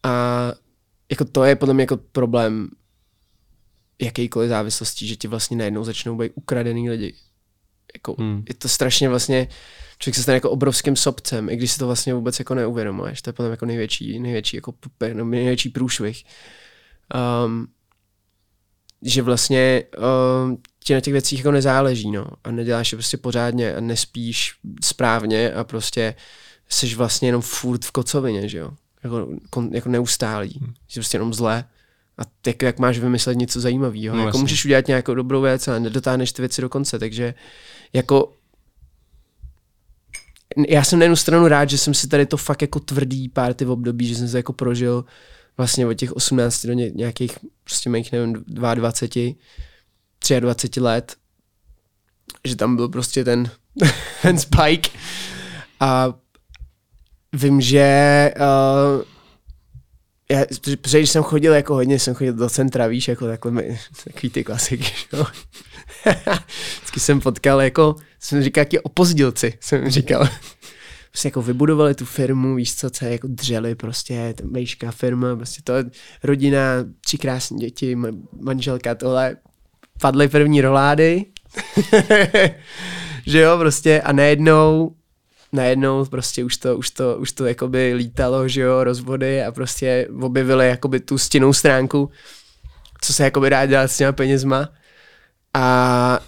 a 0.04 0.52
jako 1.10 1.26
to 1.26 1.44
je 1.44 1.56
podle 1.56 1.74
mě 1.74 1.84
jako 1.84 1.98
problém 1.98 2.70
jakýkoliv 4.02 4.50
závislosti, 4.50 5.08
že 5.08 5.16
ti 5.16 5.28
vlastně 5.28 5.58
najednou 5.58 5.84
začnou 5.84 6.18
být 6.18 6.32
ukradený 6.36 6.90
lidi. 6.90 7.14
Jako, 7.94 8.16
hmm. 8.20 8.44
Je 8.50 8.56
to 8.56 8.70
strašně 8.70 9.10
vlastně, 9.10 9.48
člověk 10.00 10.16
se 10.16 10.24
stane 10.24 10.36
jako 10.36 10.52
obrovským 10.52 10.96
sobcem, 10.96 11.50
i 11.50 11.56
když 11.56 11.72
si 11.72 11.80
to 11.80 11.86
vlastně 11.86 12.14
vůbec 12.14 12.40
jako 12.40 12.56
neuvědomuješ. 12.56 13.22
To 13.22 13.30
je 13.30 13.34
potom 13.34 13.52
jako 13.52 13.66
největší, 13.66 14.20
největší, 14.20 14.58
jako, 14.58 14.74
největší 15.14 15.70
průšvih. 15.70 16.24
Um, 17.46 17.68
že 19.06 19.22
vlastně 19.22 19.84
uh, 19.98 20.56
ti 20.84 20.94
na 20.94 21.00
těch 21.00 21.12
věcích 21.12 21.40
jako 21.40 21.52
nezáleží, 21.52 22.12
no. 22.12 22.26
A 22.44 22.52
neděláš 22.52 22.92
je 22.92 22.96
prostě 22.96 23.18
pořádně 23.18 23.76
a 23.76 23.80
nespíš 23.80 24.54
správně 24.84 25.54
a 25.54 25.64
prostě 25.64 26.16
jsi 26.70 26.96
vlastně 26.96 27.28
jenom 27.28 27.42
furt 27.42 27.86
v 27.86 27.92
kocovině, 27.92 28.50
že 28.50 28.58
jo. 28.58 28.72
Jako, 29.04 29.28
kon, 29.50 29.70
jako 29.74 29.90
neustálý. 29.90 30.60
Hmm. 30.62 30.74
Jsi 30.88 31.00
prostě 31.00 31.16
jenom 31.16 31.34
zlé. 31.34 31.64
A 32.18 32.22
tak 32.42 32.62
jak 32.62 32.80
máš 32.80 33.00
vymyslet 33.00 33.38
něco 33.38 33.62
zajímavého. 33.62 34.16
No, 34.16 34.26
jako 34.26 34.38
můžeš 34.38 34.66
udělat 34.66 34.88
nějakou 34.88 35.14
dobrou 35.14 35.42
věc, 35.42 35.68
ale 35.68 35.80
nedotáhneš 35.80 36.32
ty 36.32 36.42
věci 36.42 36.62
do 36.62 36.70
konce. 36.70 37.00
Takže 37.00 37.34
jako 37.94 38.34
já 40.68 40.84
jsem 40.84 41.00
na 41.00 41.04
jednu 41.04 41.16
stranu 41.16 41.48
rád, 41.48 41.70
že 41.70 41.78
jsem 41.78 41.94
si 41.94 42.08
tady 42.08 42.26
to 42.26 42.38
fakt 42.38 42.62
jako 42.62 42.80
tvrdý 42.80 43.30
pár 43.30 43.54
v 43.66 43.70
období, 43.70 44.08
že 44.08 44.16
jsem 44.16 44.28
se 44.28 44.38
jako 44.38 44.54
prožil 44.54 45.06
vlastně 45.58 45.88
od 45.88 45.94
těch 45.94 46.14
18 46.14 46.66
do 46.66 46.74
nějakých 46.74 47.40
prostě 47.64 47.90
mých, 47.90 48.12
nevím, 48.12 48.44
22, 48.48 50.40
23 50.40 50.80
let, 50.82 51.16
že 52.48 52.56
tam 52.56 52.76
byl 52.76 52.90
prostě 52.90 53.24
ten, 53.24 53.52
ten 54.22 54.40
spike 54.40 54.90
a 55.80 56.14
vím, 57.34 57.62
že 57.62 58.32
uh, 58.38 59.04
já, 60.32 60.46
protože 60.82 60.98
když 60.98 61.10
jsem 61.10 61.24
chodil 61.24 61.54
jako 61.54 61.74
hodně, 61.74 62.00
jsem 62.00 62.14
chodil 62.16 62.34
do 62.34 62.50
centra, 62.50 62.88
víš, 62.88 63.08
jako 63.08 63.28
takhle, 63.28 63.64
takový 64.04 64.30
ty 64.30 64.44
klasiky, 64.44 64.92
jo. 65.14 65.26
Vždycky 66.76 67.00
jsem 67.00 67.22
potkal 67.22 67.62
jako, 67.62 67.96
jsem 68.20 68.44
říkal, 68.44 68.62
jaký 68.62 68.80
opozdilci, 68.80 69.54
jsem 69.62 69.90
říkal 69.90 70.30
prostě 71.16 71.28
jako 71.28 71.42
vybudovali 71.42 71.96
tu 71.96 72.06
firmu, 72.06 72.56
víš 72.56 72.76
co, 72.76 72.90
co 72.90 73.06
jako 73.06 73.28
dřeli 73.28 73.76
prostě, 73.76 74.34
tam 74.38 74.54
vejšká 74.54 74.92
firma, 74.92 75.36
prostě 75.36 75.62
to 75.64 75.74
rodina, 76.24 76.60
tři 77.02 77.18
krásné 77.18 77.58
děti, 77.58 77.98
manželka, 78.42 78.96
tohle, 78.96 79.38
padly 80.02 80.28
první 80.28 80.62
rolády, 80.62 81.26
že 83.26 83.40
jo, 83.40 83.58
prostě 83.58 84.02
a 84.02 84.12
najednou 84.12 84.96
najednou 85.54 86.06
prostě 86.06 86.44
už 86.44 86.58
to, 86.58 86.78
už 86.78 86.90
to, 86.90 87.18
už 87.18 87.32
to 87.32 87.46
jakoby 87.46 87.94
lítalo, 87.94 88.48
že 88.48 88.62
jo, 88.62 88.84
rozvody 88.84 89.44
a 89.44 89.52
prostě 89.52 90.08
objevili 90.22 90.68
jakoby 90.68 91.00
tu 91.00 91.18
stěnou 91.18 91.54
stránku, 91.54 92.12
co 93.02 93.14
se 93.14 93.24
jakoby 93.24 93.50
dá 93.50 93.66
dělat 93.66 93.92
s 93.92 93.98
těma 93.98 94.12
penězma. 94.12 94.70
A 95.54 96.20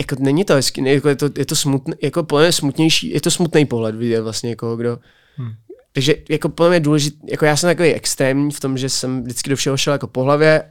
jako 0.00 0.16
není 0.18 0.44
to 0.44 0.54
hezký, 0.54 0.84
jako 0.84 1.08
je 1.08 1.16
to, 1.16 1.30
je 1.36 1.46
to 1.46 1.56
smutný, 1.56 1.94
jako 2.02 2.22
podle 2.22 2.52
smutnější, 2.52 3.10
je 3.10 3.20
to 3.20 3.30
smutný 3.30 3.66
pohled 3.66 3.94
vidět 3.94 4.20
vlastně 4.20 4.50
jako 4.50 4.76
kdo, 4.76 4.98
hmm. 5.36 5.50
takže 5.92 6.14
jako 6.28 6.48
podle 6.48 6.70
mě 6.70 6.80
důležitý, 6.80 7.18
jako 7.30 7.44
já 7.44 7.56
jsem 7.56 7.70
takový 7.70 7.94
extrémní 7.94 8.52
v 8.52 8.60
tom, 8.60 8.78
že 8.78 8.88
jsem 8.88 9.22
vždycky 9.22 9.50
do 9.50 9.56
všeho 9.56 9.76
šel 9.76 9.92
jako 9.92 10.06
po 10.06 10.22
hlavě, 10.22 10.64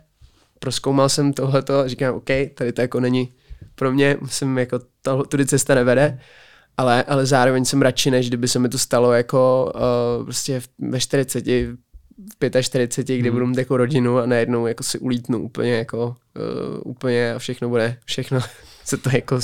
proskoumal 0.60 1.10
jsem 1.10 1.34
tohleto 1.34 1.80
a 1.80 1.88
říkám, 1.88 2.16
OK, 2.16 2.30
tady 2.54 2.74
to 2.74 2.82
jako 2.82 3.00
není 3.00 3.34
pro 3.76 3.92
mě, 3.92 4.18
musím 4.22 4.58
jako 4.58 4.80
to, 5.02 5.24
tudy 5.24 5.46
cesta 5.46 5.76
nevede, 5.76 6.20
ale, 6.78 7.04
ale 7.04 7.26
zároveň 7.26 7.66
jsem 7.66 7.82
radši, 7.82 8.12
než 8.12 8.28
kdyby 8.28 8.48
se 8.48 8.60
mi 8.60 8.70
to 8.70 8.78
stalo 8.78 9.14
jako 9.14 9.72
uh, 10.20 10.24
prostě 10.24 10.62
ve 10.80 11.00
40, 11.00 11.46
v 11.46 12.62
45, 12.62 13.18
kdy 13.18 13.30
hmm. 13.30 13.36
budu 13.36 13.48
mít 13.48 13.58
jako 13.58 13.78
rodinu 13.78 14.18
a 14.18 14.26
najednou 14.26 14.68
jako 14.68 14.84
si 14.84 15.00
ulítnu 15.00 15.40
úplně 15.44 15.74
jako 15.74 16.08
uh, 16.08 16.92
úplně 16.92 17.34
a 17.34 17.40
všechno 17.40 17.70
bude, 17.70 17.98
všechno 18.06 18.40
se 18.88 18.98
to 18.98 19.10
jako 19.14 19.40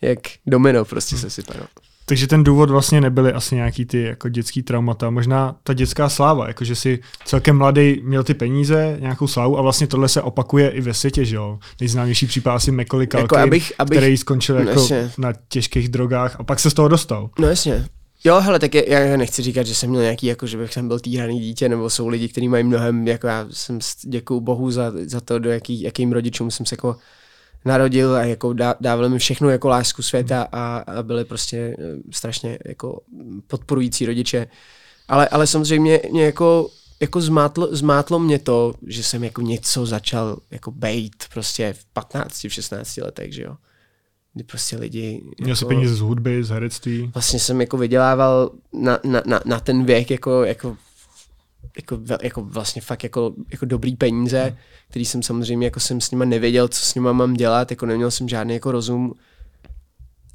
jak 0.00 0.18
domino 0.46 0.84
prostě 0.84 1.16
se 1.16 1.30
sype. 1.30 1.54
No. 1.60 1.66
Takže 2.06 2.26
ten 2.26 2.44
důvod 2.44 2.70
vlastně 2.70 3.00
nebyly 3.00 3.32
asi 3.32 3.54
nějaký 3.54 3.84
ty 3.84 4.02
jako 4.02 4.28
dětský 4.28 4.62
traumata, 4.62 5.10
možná 5.10 5.56
ta 5.62 5.74
dětská 5.74 6.08
sláva, 6.08 6.48
jako 6.48 6.64
že 6.64 6.74
si 6.74 6.98
celkem 7.24 7.58
mladý 7.58 8.00
měl 8.04 8.24
ty 8.24 8.34
peníze, 8.34 8.96
nějakou 9.00 9.26
slávu 9.26 9.58
a 9.58 9.62
vlastně 9.62 9.86
tohle 9.86 10.08
se 10.08 10.22
opakuje 10.22 10.70
i 10.70 10.80
ve 10.80 10.94
světě, 10.94 11.24
že 11.24 11.36
jo. 11.36 11.58
Nejznámější 11.80 12.26
případ 12.26 12.54
asi 12.54 12.70
Macaulay 12.70 13.06
Culkin, 13.06 13.22
jako 13.22 13.36
abych, 13.36 13.72
abych, 13.78 13.98
který 13.98 14.16
skončil 14.16 14.54
no 14.54 14.60
jako 14.60 14.88
no 14.90 14.96
na 15.18 15.32
těžkých 15.48 15.88
drogách 15.88 16.36
a 16.38 16.44
pak 16.44 16.60
se 16.60 16.70
z 16.70 16.74
toho 16.74 16.88
dostal. 16.88 17.30
No 17.38 17.48
jasně. 17.48 17.86
Jo, 18.24 18.40
hele, 18.40 18.58
tak 18.58 18.74
je, 18.74 18.90
já 18.90 19.16
nechci 19.16 19.42
říkat, 19.42 19.66
že 19.66 19.74
jsem 19.74 19.90
měl 19.90 20.02
nějaký, 20.02 20.26
jako 20.26 20.46
že 20.46 20.58
bych 20.58 20.72
jsem 20.72 20.88
byl 20.88 21.00
týraný 21.00 21.40
dítě, 21.40 21.68
nebo 21.68 21.90
jsou 21.90 22.08
lidi, 22.08 22.28
kteří 22.28 22.48
mají 22.48 22.64
mnohem, 22.64 23.08
jako 23.08 23.26
já 23.26 23.46
jsem, 23.50 23.78
děkuju 24.04 24.40
bohu 24.40 24.70
za, 24.70 24.92
za 25.04 25.20
to, 25.20 25.38
do 25.38 25.50
jaký, 25.50 25.82
jakým 25.82 26.12
rodičům 26.12 26.50
jsem 26.50 26.66
se 26.66 26.72
jako 26.72 26.96
narodil 27.64 28.14
a 28.14 28.24
jako 28.24 28.52
dávali 28.80 29.08
mi 29.08 29.18
všechno 29.18 29.50
jako 29.50 29.68
lásku 29.68 30.02
světa 30.02 30.48
a, 30.52 30.76
a 30.76 31.02
byli 31.02 31.24
prostě 31.24 31.76
eh, 31.78 31.82
strašně 32.10 32.58
jako 32.64 33.00
podporující 33.46 34.06
rodiče. 34.06 34.46
Ale, 35.08 35.28
ale 35.28 35.46
samozřejmě 35.46 36.00
mě 36.10 36.24
jako, 36.24 36.70
jako 37.00 37.20
zmátlo, 37.20 37.68
zmátlo 37.70 38.18
mě 38.18 38.38
to, 38.38 38.74
že 38.86 39.02
jsem 39.02 39.24
jako 39.24 39.40
něco 39.42 39.86
začal 39.86 40.36
jako 40.50 40.70
bejt 40.70 41.24
prostě 41.32 41.72
v 41.72 41.84
15, 41.84 42.44
v 42.44 42.48
16 42.48 42.96
letech, 42.96 43.32
že 43.32 43.42
jo. 43.42 43.56
Kdy 44.34 44.44
prostě 44.44 44.76
lidi... 44.76 45.22
Měl 45.38 45.48
jako, 45.48 45.56
jsi 45.56 45.64
peníze 45.64 45.94
z 45.94 46.00
hudby, 46.00 46.44
z 46.44 46.48
herectví? 46.48 47.10
Vlastně 47.14 47.38
jsem 47.38 47.60
jako 47.60 47.76
vydělával 47.76 48.50
na, 48.72 48.98
na, 49.04 49.22
na, 49.26 49.40
na 49.44 49.60
ten 49.60 49.84
věk 49.84 50.10
jako, 50.10 50.44
jako 50.44 50.76
jako, 51.76 51.98
jako 52.22 52.42
vlastně 52.42 52.82
fakt 52.82 53.02
jako, 53.02 53.34
jako 53.50 53.66
dobrý 53.66 53.96
peníze, 53.96 54.42
hmm. 54.42 54.56
který 54.88 55.04
jsem 55.04 55.22
samozřejmě 55.22 55.66
jako 55.66 55.80
jsem 55.80 56.00
s 56.00 56.10
nima 56.10 56.24
nevěděl, 56.24 56.68
co 56.68 56.84
s 56.84 56.94
nima 56.94 57.12
mám 57.12 57.34
dělat, 57.34 57.70
jako 57.70 57.86
neměl 57.86 58.10
jsem 58.10 58.28
žádný 58.28 58.54
jako 58.54 58.72
rozum. 58.72 59.14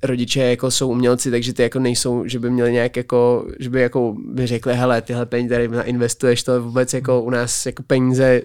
Rodiče 0.03 0.39
jako 0.41 0.71
jsou 0.71 0.89
umělci, 0.89 1.31
takže 1.31 1.53
ty 1.53 1.63
jako 1.63 1.79
nejsou, 1.79 2.27
že 2.27 2.39
by 2.39 2.49
měli 2.49 2.71
nějak 2.71 2.97
jako, 2.97 3.47
že 3.59 3.69
by 3.69 3.81
jako 3.81 4.15
by 4.33 4.47
řekli, 4.47 4.75
hele, 4.75 5.01
tyhle 5.01 5.25
peníze 5.25 5.55
tady 5.55 5.89
investuješ, 5.89 6.43
to 6.43 6.63
vůbec 6.63 6.93
jako 6.93 7.21
u 7.21 7.29
nás 7.29 7.65
jako 7.65 7.83
peníze 7.83 8.41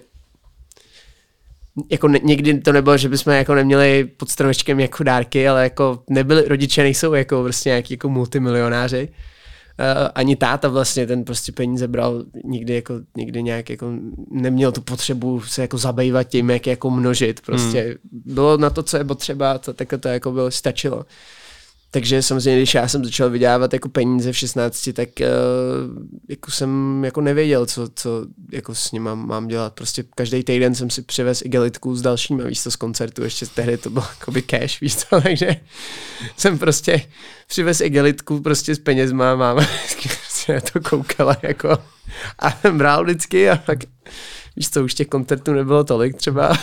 jako 1.91 2.07
ne, 2.07 2.19
někdy 2.23 2.59
to 2.59 2.71
nebylo, 2.71 2.97
že 2.97 3.09
bychom 3.09 3.33
jako 3.33 3.55
neměli 3.55 4.03
pod 4.17 4.29
stromečkem 4.29 4.79
jako 4.79 5.03
dárky, 5.03 5.47
ale 5.47 5.63
jako 5.63 6.03
nebyli, 6.09 6.47
rodiče 6.47 6.83
nejsou 6.83 7.13
jako 7.13 7.43
prostě 7.43 7.69
nějaký 7.69 7.93
jako 7.93 8.09
multimilionáři 8.09 9.09
ani 10.15 10.35
táta 10.35 10.67
vlastně 10.67 11.07
ten 11.07 11.23
prostě 11.23 11.51
peníze 11.51 11.87
bral 11.87 12.23
nikdy 12.43 12.75
jako, 12.75 12.93
nikdy 13.17 13.43
nějak 13.43 13.69
jako 13.69 13.91
neměl 14.31 14.71
tu 14.71 14.81
potřebu 14.81 15.41
se 15.41 15.61
jako 15.61 15.77
zabývat 15.77 16.23
tím, 16.23 16.49
jak 16.49 16.67
jako 16.67 16.89
množit. 16.89 17.41
Prostě 17.41 17.81
hmm. 17.81 18.21
bylo 18.25 18.57
na 18.57 18.69
to, 18.69 18.83
co 18.83 18.97
je 18.97 19.03
potřeba, 19.03 19.57
to, 19.57 19.73
tak 19.73 19.93
to 19.99 20.07
jako 20.07 20.31
bylo, 20.31 20.51
stačilo. 20.51 21.05
Takže 21.93 22.21
samozřejmě, 22.21 22.59
když 22.59 22.73
já 22.73 22.87
jsem 22.87 23.05
začal 23.05 23.29
vydělávat 23.29 23.73
jako 23.73 23.89
peníze 23.89 24.31
v 24.31 24.37
16, 24.37 24.89
tak 24.93 25.09
uh, 25.19 25.25
jako 26.29 26.51
jsem 26.51 27.01
jako 27.05 27.21
nevěděl, 27.21 27.65
co, 27.65 27.89
co 27.95 28.25
jako 28.51 28.75
s 28.75 28.91
ním 28.91 29.03
mám, 29.03 29.27
mám 29.27 29.47
dělat. 29.47 29.73
Prostě 29.73 30.03
každý 30.15 30.43
týden 30.43 30.75
jsem 30.75 30.89
si 30.89 31.01
přivez 31.01 31.41
igelitku 31.45 31.95
s 31.95 32.01
dalšími, 32.01 32.43
víš 32.43 32.59
z 32.59 32.75
koncertu, 32.75 33.23
ještě 33.23 33.45
tehdy 33.45 33.77
to 33.77 33.89
bylo 33.89 34.05
jakoby 34.19 34.41
cash, 34.41 34.81
víš 34.81 34.95
co, 34.95 35.21
takže 35.23 35.55
jsem 36.37 36.57
prostě 36.57 37.01
přivez 37.47 37.81
igelitku 37.81 38.39
prostě 38.39 38.75
s 38.75 38.79
penězma, 38.79 39.35
máma 39.35 39.67
prostě 39.97 40.61
to 40.73 40.89
koukala 40.89 41.37
jako 41.41 41.77
a 42.39 42.59
bral 42.71 43.03
vždycky 43.03 43.49
a 43.49 43.57
tak 43.57 43.79
víš 44.55 44.69
co, 44.69 44.83
už 44.83 44.93
těch 44.93 45.07
koncertů 45.07 45.53
nebylo 45.53 45.83
tolik 45.83 46.15
třeba, 46.15 46.57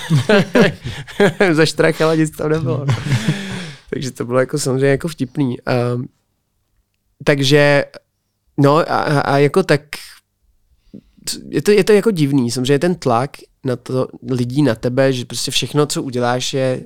zaštrachala, 1.53 2.15
nic 2.15 2.37
tam 2.37 2.51
nebylo. 2.51 2.87
Takže 3.91 4.11
to 4.11 4.25
bylo 4.25 4.39
jako 4.39 4.59
samozřejmě 4.59 4.89
jako 4.89 5.09
vtipný. 5.09 5.57
Um, 5.95 6.09
takže, 7.25 7.85
no 8.57 8.77
a, 8.77 9.21
a 9.21 9.39
jako 9.39 9.63
tak, 9.63 9.83
je 11.49 11.63
to, 11.63 11.71
je 11.71 11.85
to 11.85 11.93
jako 11.93 12.11
divný, 12.11 12.51
samozřejmě 12.51 12.79
ten 12.79 12.95
tlak 12.95 13.37
na 13.65 13.77
to 13.77 14.09
lidí 14.31 14.63
na 14.63 14.75
tebe, 14.75 15.13
že 15.13 15.25
prostě 15.25 15.51
všechno, 15.51 15.87
co 15.87 16.03
uděláš, 16.03 16.55
je 16.55 16.83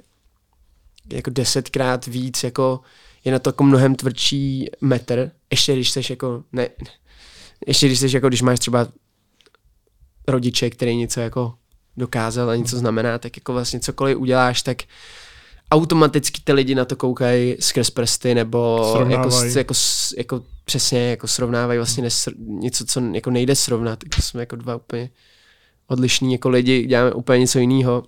jako 1.13 1.31
desetkrát 1.31 2.07
víc, 2.07 2.45
jako 2.45 2.81
je 3.25 3.33
na 3.33 3.39
to 3.39 3.49
jako 3.49 3.65
mnohem 3.65 3.95
tvrdší 3.95 4.71
metr, 4.81 5.31
ještě 5.51 5.73
když 5.73 5.91
jsi 5.91 6.01
jako, 6.11 6.45
ne, 6.53 6.69
ještě 7.67 7.87
když 7.87 7.99
jsi 7.99 8.15
jako, 8.15 8.29
když 8.29 8.43
máš 8.43 8.59
třeba 8.59 8.89
rodiče, 10.29 10.71
který 10.71 10.97
něco 10.97 11.21
jako 11.21 11.55
dokázal 11.97 12.51
a 12.51 12.57
něco 12.57 12.79
znamená, 12.79 13.19
tak 13.19 13.37
jako 13.37 13.53
vlastně 13.53 13.81
cokoliv 13.81 14.19
uděláš, 14.19 14.63
tak 14.63 14.83
automaticky 15.71 16.41
ty 16.45 16.53
lidi 16.53 16.75
na 16.75 16.85
to 16.85 16.97
koukají 16.97 17.57
skrz 17.61 17.91
prsty 17.91 18.35
nebo 18.35 18.95
jako, 19.09 19.45
jako, 19.45 19.75
jako, 20.17 20.43
přesně 20.65 21.11
jako 21.11 21.27
srovnávají 21.29 21.79
vlastně 21.79 22.03
nesr, 22.03 22.33
něco, 22.39 22.85
co 22.85 23.01
jako 23.01 23.31
nejde 23.31 23.57
srovnat. 23.57 23.99
Tak 23.99 24.23
jsme 24.23 24.43
jako 24.43 24.57
dva 24.57 24.77
úplně 24.77 25.11
odlišní 25.87 26.33
jako 26.33 26.49
lidi, 26.49 26.87
děláme 26.87 27.13
úplně 27.13 27.39
něco 27.39 27.59
jiného. 27.59 28.03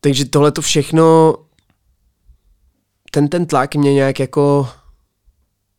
Takže 0.00 0.24
tohle 0.24 0.52
to 0.52 0.62
všechno, 0.62 1.34
ten, 3.10 3.28
ten 3.28 3.46
tlak 3.46 3.74
mě 3.74 3.94
nějak 3.94 4.20
jako 4.20 4.68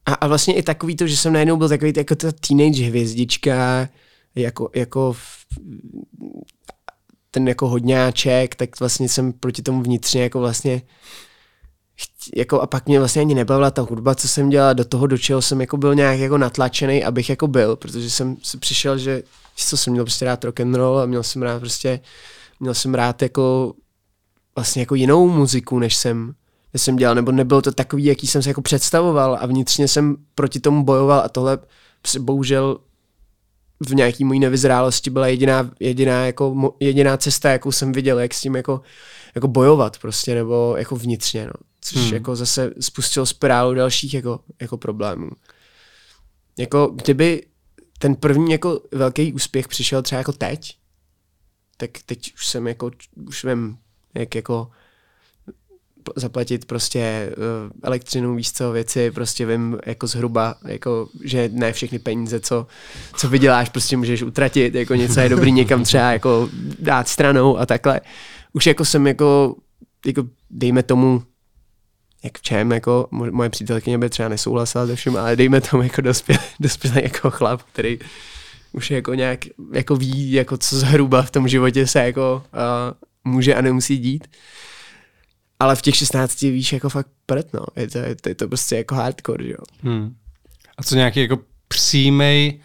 a, 0.05 0.13
a 0.13 0.27
vlastně 0.27 0.55
i 0.55 0.63
takový 0.63 0.95
to, 0.95 1.07
že 1.07 1.17
jsem 1.17 1.33
najednou 1.33 1.57
byl 1.57 1.69
takový 1.69 1.93
jako 1.97 2.15
ta 2.15 2.31
teenage 2.31 2.83
hvězdička, 2.83 3.89
jako, 4.35 4.69
jako 4.75 5.15
ten 7.33 7.47
jako 7.47 7.67
hodňáček, 7.67 8.55
tak 8.55 8.79
vlastně 8.79 9.09
jsem 9.09 9.33
proti 9.33 9.61
tomu 9.61 9.83
vnitřně 9.83 10.23
jako 10.23 10.39
vlastně 10.39 10.81
jako 12.35 12.61
a 12.61 12.67
pak 12.67 12.87
mě 12.87 12.99
vlastně 12.99 13.21
ani 13.21 13.35
nebavila 13.35 13.71
ta 13.71 13.81
hudba, 13.81 14.15
co 14.15 14.27
jsem 14.27 14.49
dělal, 14.49 14.75
do 14.75 14.85
toho, 14.85 15.07
do 15.07 15.17
čeho 15.17 15.41
jsem 15.41 15.61
jako 15.61 15.77
byl 15.77 15.95
nějak 15.95 16.19
jako 16.19 16.37
natlačený, 16.37 17.03
abych 17.03 17.29
jako 17.29 17.47
byl, 17.47 17.75
protože 17.75 18.09
jsem 18.09 18.37
si 18.43 18.57
přišel, 18.57 18.97
že 18.97 19.23
co 19.55 19.77
jsem 19.77 19.93
měl 19.93 20.03
prostě 20.03 20.25
rád 20.25 20.43
rock 20.43 20.59
and 20.59 20.75
roll 20.75 20.99
a 20.99 21.05
měl 21.05 21.23
jsem 21.23 21.41
rád 21.41 21.59
prostě, 21.59 21.99
měl 22.59 22.73
jsem 22.73 22.93
rád 22.93 23.21
jako 23.21 23.73
vlastně 24.55 24.81
jako 24.81 24.95
jinou 24.95 25.27
muziku, 25.27 25.79
než 25.79 25.95
jsem, 25.95 26.33
než 26.73 26.81
jsem 26.81 26.95
dělal, 26.95 27.15
nebo 27.15 27.31
nebylo 27.31 27.61
to 27.61 27.71
takový, 27.71 28.05
jaký 28.05 28.27
jsem 28.27 28.41
se 28.41 28.49
jako 28.49 28.61
představoval 28.61 29.37
a 29.41 29.45
vnitřně 29.45 29.87
jsem 29.87 30.15
proti 30.35 30.59
tomu 30.59 30.83
bojoval 30.83 31.19
a 31.19 31.29
tohle 31.29 31.57
bohužel 32.19 32.77
v 33.89 33.95
nějaký 33.95 34.23
mojí 34.23 34.39
nevyzrálosti 34.39 35.09
byla 35.09 35.27
jediná, 35.27 35.71
jediná, 35.79 36.25
jako, 36.25 36.75
jediná 36.79 37.17
cesta, 37.17 37.51
jakou 37.51 37.71
jsem 37.71 37.91
viděl, 37.91 38.19
jak 38.19 38.33
s 38.33 38.41
tím 38.41 38.55
jako, 38.55 38.81
jako 39.35 39.47
bojovat 39.47 39.97
prostě, 39.97 40.35
nebo 40.35 40.75
jako 40.77 40.95
vnitřně, 40.95 41.45
no. 41.45 41.53
Což 41.81 42.01
hmm. 42.01 42.13
jako 42.13 42.35
zase 42.35 42.71
spustilo 42.79 43.25
spirálu 43.25 43.73
dalších 43.73 44.13
jako, 44.13 44.39
jako 44.61 44.77
problémů. 44.77 45.29
Jako 46.57 46.87
kdyby 46.87 47.43
ten 47.99 48.15
první 48.15 48.51
jako 48.51 48.81
velký 48.91 49.33
úspěch 49.33 49.67
přišel 49.67 50.01
třeba 50.01 50.19
jako 50.19 50.31
teď, 50.31 50.77
tak 51.77 51.89
teď 52.05 52.33
už 52.33 52.47
jsem 52.47 52.67
jako, 52.67 52.91
už 53.27 53.45
vím, 53.45 53.77
jak 54.15 54.35
jako 54.35 54.71
zaplatit 56.15 56.65
prostě 56.65 57.29
uh, 57.37 57.71
elektřinu, 57.83 58.35
víš 58.35 58.51
co, 58.51 58.71
věci, 58.71 59.11
prostě 59.11 59.45
vím 59.45 59.77
jako 59.85 60.07
zhruba, 60.07 60.55
jako, 60.65 61.09
že 61.23 61.49
ne 61.53 61.73
všechny 61.73 61.99
peníze, 61.99 62.39
co, 62.39 62.67
co 63.17 63.29
vyděláš, 63.29 63.69
prostě 63.69 63.97
můžeš 63.97 64.21
utratit, 64.21 64.75
jako 64.75 64.95
něco 64.95 65.19
je 65.19 65.29
dobrý 65.29 65.51
někam 65.51 65.83
třeba 65.83 66.11
jako 66.11 66.49
dát 66.79 67.07
stranou 67.07 67.57
a 67.57 67.65
takhle. 67.65 68.01
Už 68.53 68.65
jako 68.65 68.85
jsem 68.85 69.07
jako, 69.07 69.55
jako 70.05 70.23
dejme 70.49 70.83
tomu, 70.83 71.23
jak 72.23 72.37
v 72.37 72.41
čem, 72.41 72.71
jako 72.71 73.07
moje 73.11 73.49
přítelkyně 73.49 73.97
by 73.97 74.09
třeba 74.09 74.29
nesouhlasila 74.29 74.87
se 74.87 74.95
všem, 74.95 75.17
ale 75.17 75.35
dejme 75.35 75.61
tomu 75.61 75.83
jako 75.83 76.01
dospělý, 76.01 76.39
dospělý 76.59 77.01
jako 77.03 77.31
chlap, 77.31 77.61
který 77.73 77.99
už 78.71 78.91
jako 78.91 79.13
nějak 79.13 79.39
jako 79.73 79.95
ví, 79.95 80.31
jako 80.31 80.57
co 80.57 80.79
zhruba 80.79 81.21
v 81.21 81.31
tom 81.31 81.47
životě 81.47 81.87
se 81.87 82.05
jako 82.05 82.43
uh, 82.53 83.31
může 83.33 83.55
a 83.55 83.61
nemusí 83.61 83.97
dít 83.97 84.27
ale 85.63 85.75
v 85.75 85.81
těch 85.81 85.95
16 85.95 86.41
víš 86.41 86.73
jako 86.73 86.89
fakt 86.89 87.07
prd, 87.25 87.53
no. 87.53 87.65
Je 87.75 87.87
to, 87.87 87.97
je 87.97 88.15
to, 88.15 88.29
je 88.29 88.35
to 88.35 88.47
prostě 88.47 88.75
jako 88.75 88.95
hardcore, 88.95 89.49
jo. 89.49 89.57
Hmm. 89.83 90.15
A 90.77 90.83
co 90.83 90.95
nějaký 90.95 91.19
jako 91.19 91.37
přímej, 91.67 92.59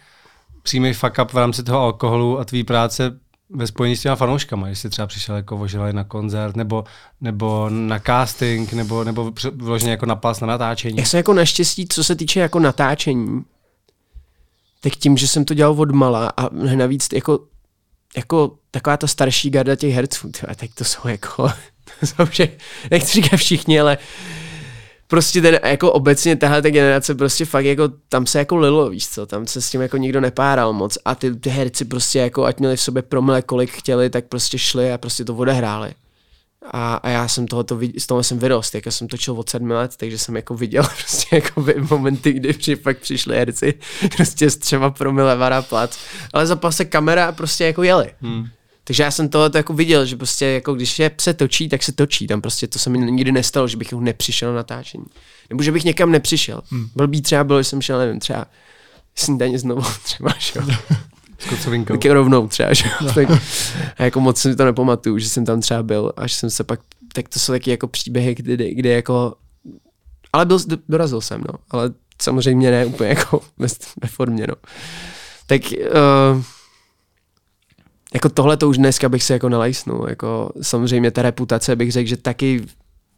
přímej 0.63 0.93
fuck 0.93 1.19
up 1.23 1.31
v 1.31 1.37
rámci 1.37 1.63
toho 1.63 1.79
alkoholu 1.79 2.39
a 2.39 2.45
tvý 2.45 2.63
práce 2.63 3.19
ve 3.49 3.67
spojení 3.67 3.95
s 3.95 4.01
těma 4.01 4.15
fanouškama, 4.15 4.67
jestli 4.67 4.89
třeba 4.89 5.07
přišel 5.07 5.35
jako 5.35 5.57
vožilej 5.57 5.93
na 5.93 6.03
koncert, 6.03 6.55
nebo, 6.55 6.83
nebo 7.21 7.69
na 7.69 7.99
casting, 7.99 8.73
nebo, 8.73 9.03
nebo 9.03 9.33
vložně 9.55 9.91
jako 9.91 10.05
na 10.05 10.15
pas 10.15 10.39
na 10.39 10.47
natáčení. 10.47 10.97
Já 10.97 11.05
jsem 11.05 11.17
jako 11.17 11.33
naštěstí, 11.33 11.87
co 11.87 12.03
se 12.03 12.15
týče 12.15 12.39
jako 12.39 12.59
natáčení, 12.59 13.45
tak 14.81 14.93
tím, 14.93 15.17
že 15.17 15.27
jsem 15.27 15.45
to 15.45 15.53
dělal 15.53 15.81
od 15.81 15.91
mala 15.91 16.33
a 16.37 16.49
navíc 16.75 17.07
jako, 17.13 17.39
jako 18.17 18.55
taková 18.71 18.97
ta 18.97 19.07
starší 19.07 19.49
garda 19.49 19.75
těch 19.75 19.93
herců, 19.93 20.31
tyhle, 20.31 20.55
tak 20.55 20.69
to 20.73 20.83
jsou 20.83 21.07
jako 21.07 21.51
nechci 22.91 23.21
říkat 23.21 23.37
všichni, 23.37 23.79
ale 23.79 23.97
prostě 25.09 25.41
ten, 25.41 25.59
jako 25.63 25.91
obecně 25.91 26.35
tahle 26.35 26.61
ta 26.61 26.69
generace 26.69 27.15
prostě 27.15 27.45
fakt 27.45 27.65
jako, 27.65 27.83
tam 28.09 28.25
se 28.25 28.39
jako 28.39 28.57
lilo, 28.57 28.89
víš 28.89 29.07
co, 29.07 29.25
tam 29.25 29.47
se 29.47 29.61
s 29.61 29.69
tím 29.69 29.81
jako 29.81 29.97
nikdo 29.97 30.21
nepáral 30.21 30.73
moc 30.73 30.97
a 31.05 31.15
ty, 31.15 31.35
ty 31.35 31.49
herci 31.49 31.85
prostě 31.85 32.19
jako, 32.19 32.45
ať 32.45 32.59
měli 32.59 32.75
v 32.75 32.81
sobě 32.81 33.01
promile 33.01 33.41
kolik 33.41 33.71
chtěli, 33.71 34.09
tak 34.09 34.25
prostě 34.25 34.57
šli 34.57 34.93
a 34.93 34.97
prostě 34.97 35.25
to 35.25 35.35
odehráli. 35.35 35.93
A, 36.71 36.95
a 36.95 37.09
já 37.09 37.27
jsem 37.27 37.47
tohoto, 37.47 37.79
z 37.97 38.07
toho 38.07 38.23
jsem 38.23 38.39
vyrost, 38.39 38.75
jako 38.75 38.91
jsem 38.91 39.07
točil 39.07 39.33
od 39.33 39.49
sedmi 39.49 39.73
let, 39.73 39.91
takže 39.97 40.17
jsem 40.17 40.35
jako 40.35 40.55
viděl 40.55 40.83
prostě 40.97 41.35
jako 41.35 41.65
momenty, 41.89 42.33
kdy 42.33 42.53
při, 42.53 42.75
fakt 42.75 42.99
přišli 42.99 43.37
herci 43.37 43.73
prostě 44.15 44.49
s 44.49 44.57
třeba 44.57 44.89
promile 44.89 45.35
vara 45.35 45.61
plac, 45.61 45.97
ale 46.33 46.47
zapal 46.47 46.71
se 46.71 46.85
kamera 46.85 47.25
a 47.25 47.31
prostě 47.31 47.65
jako 47.65 47.83
jeli. 47.83 48.11
Hmm. 48.21 48.47
Takže 48.89 49.03
já 49.03 49.11
jsem 49.11 49.29
tohle 49.29 49.51
jako 49.55 49.73
viděl, 49.73 50.05
že 50.05 50.15
prostě 50.15 50.45
jako 50.45 50.73
když 50.73 50.99
je 50.99 51.11
se 51.21 51.33
točí, 51.33 51.69
tak 51.69 51.83
se 51.83 51.91
točí. 51.91 52.27
Tam 52.27 52.41
prostě 52.41 52.67
to 52.67 52.79
se 52.79 52.89
mi 52.89 52.97
nikdy 52.97 53.31
nestalo, 53.31 53.67
že 53.67 53.77
bych 53.77 53.93
nepřišel 53.93 54.49
na 54.49 54.55
natáčení. 54.55 55.05
Nebo 55.49 55.63
že 55.63 55.71
bych 55.71 55.83
někam 55.83 56.11
nepřišel. 56.11 56.61
Hmm. 56.71 56.89
Blbý 56.95 57.21
třeba 57.21 57.43
bylo, 57.43 57.59
že 57.59 57.63
jsem 57.63 57.81
šel, 57.81 57.99
nevím, 57.99 58.19
třeba 58.19 58.45
snídaně 59.15 59.59
znovu 59.59 59.81
třeba, 60.03 60.33
že 60.39 60.53
jo. 60.55 60.75
S 61.39 61.45
kocovinkou. 61.45 61.97
Tak 61.97 62.11
rovnou 62.11 62.47
třeba, 62.47 62.73
že 62.73 62.85
jo. 63.01 63.11
tak, 63.15 63.27
a 63.97 64.03
jako 64.03 64.19
moc 64.19 64.41
si 64.41 64.55
to 64.55 64.65
nepamatuju, 64.65 65.17
že 65.17 65.29
jsem 65.29 65.45
tam 65.45 65.61
třeba 65.61 65.83
byl, 65.83 66.13
až 66.17 66.33
jsem 66.33 66.49
se 66.49 66.63
pak, 66.63 66.79
tak 67.13 67.29
to 67.29 67.39
jsou 67.39 67.53
taky 67.53 67.71
jako 67.71 67.87
příběhy, 67.87 68.35
kdy, 68.35 68.75
kdy 68.75 68.89
jako, 68.89 69.35
ale 70.33 70.45
byl, 70.45 70.59
dorazil 70.89 71.21
jsem, 71.21 71.41
no, 71.41 71.59
ale 71.69 71.93
samozřejmě 72.21 72.71
ne 72.71 72.85
úplně 72.85 73.09
jako 73.09 73.41
ve, 73.57 73.67
ve 74.01 74.07
formě, 74.07 74.47
no. 74.47 74.55
Tak 75.47 75.61
uh, 75.61 76.43
jako 78.13 78.29
tohle 78.29 78.57
to 78.57 78.69
už 78.69 78.77
dneska 78.77 79.09
bych 79.09 79.23
se 79.23 79.33
jako 79.33 79.49
nalajsnul. 79.49 80.05
Jako 80.09 80.51
samozřejmě 80.61 81.11
ta 81.11 81.21
reputace 81.21 81.75
bych 81.75 81.91
řekl, 81.91 82.09
že 82.09 82.17
taky 82.17 82.65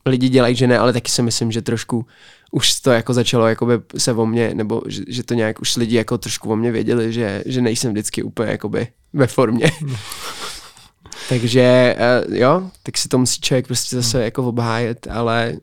lidi 0.06 0.30
dělají, 0.30 0.56
že 0.56 0.68
ne, 0.68 0.80
ale 0.80 0.94
taky 0.94 1.12
si 1.12 1.22
myslím, 1.22 1.52
že 1.52 1.62
trošku 1.62 2.06
už 2.52 2.82
to 2.82 2.92
jako 2.92 3.14
začalo 3.14 3.48
jakoby 3.48 3.74
se 3.98 4.14
o 4.14 4.26
mě, 4.26 4.54
nebo 4.54 4.82
že, 4.88 5.04
že 5.08 5.24
to 5.24 5.34
nějak 5.34 5.62
už 5.62 5.76
lidi 5.76 5.96
jako 5.96 6.18
trošku 6.18 6.52
o 6.52 6.56
mě 6.56 6.72
věděli, 6.72 7.14
že, 7.14 7.44
že 7.46 7.62
nejsem 7.62 7.92
vždycky 7.92 8.24
úplně 8.24 8.52
jakoby 8.52 8.88
ve 9.14 9.28
formě. 9.28 9.72
Takže 11.30 11.96
uh, 12.28 12.36
jo, 12.36 12.72
tak 12.84 12.98
si 12.98 13.08
to 13.08 13.18
musí 13.18 13.42
člověk 13.42 13.68
prostě 13.68 13.96
zase 13.96 14.18
hmm. 14.18 14.26
jako 14.26 14.48
obhájet, 14.48 15.08
ale 15.08 15.54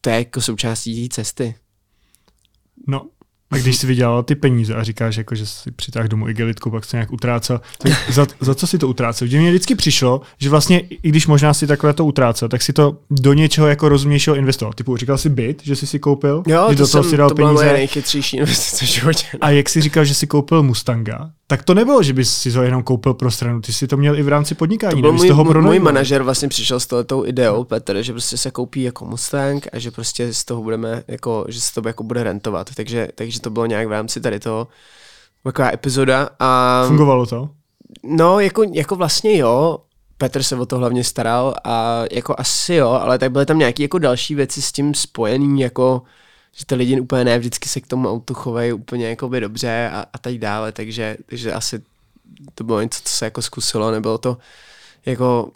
to 0.00 0.10
je 0.10 0.16
jako 0.16 0.40
součástí 0.40 1.08
cesty. 1.08 1.54
No, 2.86 3.06
A 3.50 3.56
když 3.56 3.76
si 3.76 3.86
vydělal 3.86 4.22
ty 4.22 4.34
peníze 4.34 4.74
a 4.74 4.82
říkáš, 4.82 5.16
jako, 5.16 5.34
že 5.34 5.46
si 5.46 5.70
přitáhl 5.70 6.08
domů 6.08 6.28
igelitku, 6.28 6.70
pak 6.70 6.84
se 6.84 6.96
nějak 6.96 7.12
utrácel, 7.12 7.60
tak 7.78 7.92
za, 8.10 8.26
za 8.40 8.54
co 8.54 8.66
si 8.66 8.78
to 8.78 8.88
utrácel? 8.88 9.28
Že 9.28 9.38
mě 9.38 9.50
vždycky 9.50 9.74
přišlo, 9.74 10.20
že 10.38 10.50
vlastně, 10.50 10.80
i 10.80 11.08
když 11.08 11.26
možná 11.26 11.54
si 11.54 11.66
takhle 11.66 11.92
to 11.92 12.04
utrácel, 12.04 12.48
tak 12.48 12.62
si 12.62 12.72
to 12.72 12.98
do 13.10 13.32
něčeho 13.32 13.66
jako 13.66 13.88
rozumnějšího 13.88 14.36
investoval. 14.36 14.72
Typu, 14.72 14.96
říkal 14.96 15.18
si 15.18 15.28
byt, 15.28 15.62
že 15.64 15.76
jsi 15.76 15.86
si 15.86 15.98
koupil, 15.98 16.42
jo, 16.46 16.66
že 16.70 16.76
to 16.76 16.82
do 16.82 16.88
toho 16.88 17.02
jsem, 17.02 17.10
si 17.10 17.16
dal 17.16 17.28
to 17.28 17.34
peníze. 17.34 17.54
byla 17.54 17.72
nejchytřejší 17.72 18.36
investice 18.36 18.84
v 18.84 18.88
životě. 18.88 19.26
A 19.40 19.50
jak 19.50 19.68
jsi 19.68 19.80
říkal, 19.80 20.04
že 20.04 20.14
si 20.14 20.26
koupil 20.26 20.62
Mustanga, 20.62 21.30
tak 21.50 21.62
to 21.62 21.74
nebylo, 21.74 22.02
že 22.02 22.12
bys 22.12 22.36
si 22.36 22.52
to 22.52 22.62
jenom 22.62 22.82
koupil 22.82 23.14
pro 23.14 23.30
stranu, 23.30 23.60
ty 23.60 23.72
si 23.72 23.86
to 23.86 23.96
měl 23.96 24.18
i 24.18 24.22
v 24.22 24.28
rámci 24.28 24.54
podnikání. 24.54 24.94
To 24.94 25.00
byl 25.00 25.12
můj, 25.12 25.28
toho 25.28 25.44
můj 25.44 25.78
manažer 25.78 26.22
vlastně 26.22 26.48
přišel 26.48 26.80
s 26.80 26.86
tohletou 26.86 27.26
ideou, 27.26 27.64
Petr, 27.64 28.02
že 28.02 28.12
prostě 28.12 28.36
se 28.36 28.50
koupí 28.50 28.82
jako 28.82 29.04
Mustang 29.04 29.66
a 29.72 29.78
že 29.78 29.90
prostě 29.90 30.34
z 30.34 30.44
toho 30.44 30.62
budeme, 30.62 31.02
jako, 31.08 31.44
že 31.48 31.60
se 31.60 31.74
to 31.74 31.88
jako 31.88 32.02
bude 32.02 32.24
rentovat. 32.24 32.70
Takže, 32.74 33.08
takže 33.14 33.40
to 33.40 33.50
bylo 33.50 33.66
nějak 33.66 33.88
v 33.88 33.90
rámci 33.90 34.20
tady 34.20 34.40
toho 34.40 34.68
taková 35.44 35.72
epizoda. 35.72 36.28
A, 36.38 36.84
Fungovalo 36.86 37.26
to? 37.26 37.50
No, 38.04 38.40
jako, 38.40 38.62
jako 38.72 38.96
vlastně 38.96 39.36
jo, 39.36 39.78
Petr 40.18 40.42
se 40.42 40.56
o 40.56 40.66
to 40.66 40.78
hlavně 40.78 41.04
staral 41.04 41.54
a 41.64 42.02
jako 42.12 42.34
asi 42.38 42.74
jo, 42.74 42.88
ale 42.88 43.18
tak 43.18 43.32
byly 43.32 43.46
tam 43.46 43.58
nějaké 43.58 43.82
jako 43.82 43.98
další 43.98 44.34
věci 44.34 44.62
s 44.62 44.72
tím 44.72 44.94
spojený, 44.94 45.60
jako 45.60 46.02
že 46.52 46.66
ty 46.66 46.74
lidi 46.74 47.00
úplně 47.00 47.24
ne 47.24 47.38
vždycky 47.38 47.68
se 47.68 47.80
k 47.80 47.86
tomu 47.86 48.08
autu 48.08 48.34
chovají 48.34 48.72
úplně 48.72 49.08
jako 49.08 49.28
by 49.28 49.40
dobře 49.40 49.90
a, 49.92 50.04
a 50.12 50.18
tak 50.18 50.38
dále, 50.38 50.72
takže, 50.72 51.16
takže 51.26 51.52
asi 51.52 51.82
to 52.54 52.64
bylo 52.64 52.80
něco, 52.80 53.00
co 53.04 53.12
se 53.12 53.24
jako 53.24 53.42
zkusilo, 53.42 53.90
nebylo 53.90 54.18
to 54.18 54.38
jako 55.06 55.52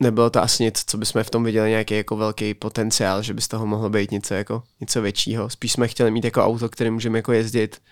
nebylo 0.00 0.30
to 0.30 0.42
asi 0.42 0.62
něco, 0.62 0.82
co 0.86 0.98
bychom 0.98 1.22
v 1.22 1.30
tom 1.30 1.44
viděli 1.44 1.70
nějaký 1.70 1.96
jako 1.96 2.16
velký 2.16 2.54
potenciál, 2.54 3.22
že 3.22 3.34
by 3.34 3.40
z 3.40 3.48
toho 3.48 3.66
mohlo 3.66 3.90
být 3.90 4.10
něco 4.10 4.34
jako 4.34 4.62
něco 4.80 5.02
většího. 5.02 5.50
Spíš 5.50 5.72
jsme 5.72 5.88
chtěli 5.88 6.10
mít 6.10 6.24
jako 6.24 6.44
auto, 6.44 6.68
kterým 6.68 6.94
můžeme 6.94 7.18
jako 7.18 7.32
jezdit 7.32 7.82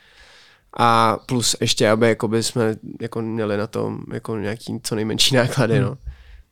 a 0.78 1.16
plus 1.26 1.56
ještě, 1.60 1.90
aby 1.90 2.08
jako 2.08 2.28
by 2.28 2.42
jsme 2.42 2.76
jako 3.00 3.22
měli 3.22 3.56
na 3.56 3.66
tom 3.66 4.00
jako 4.12 4.36
nějaký 4.36 4.80
co 4.82 4.94
nejmenší 4.94 5.34
náklady, 5.34 5.80
no. 5.80 5.98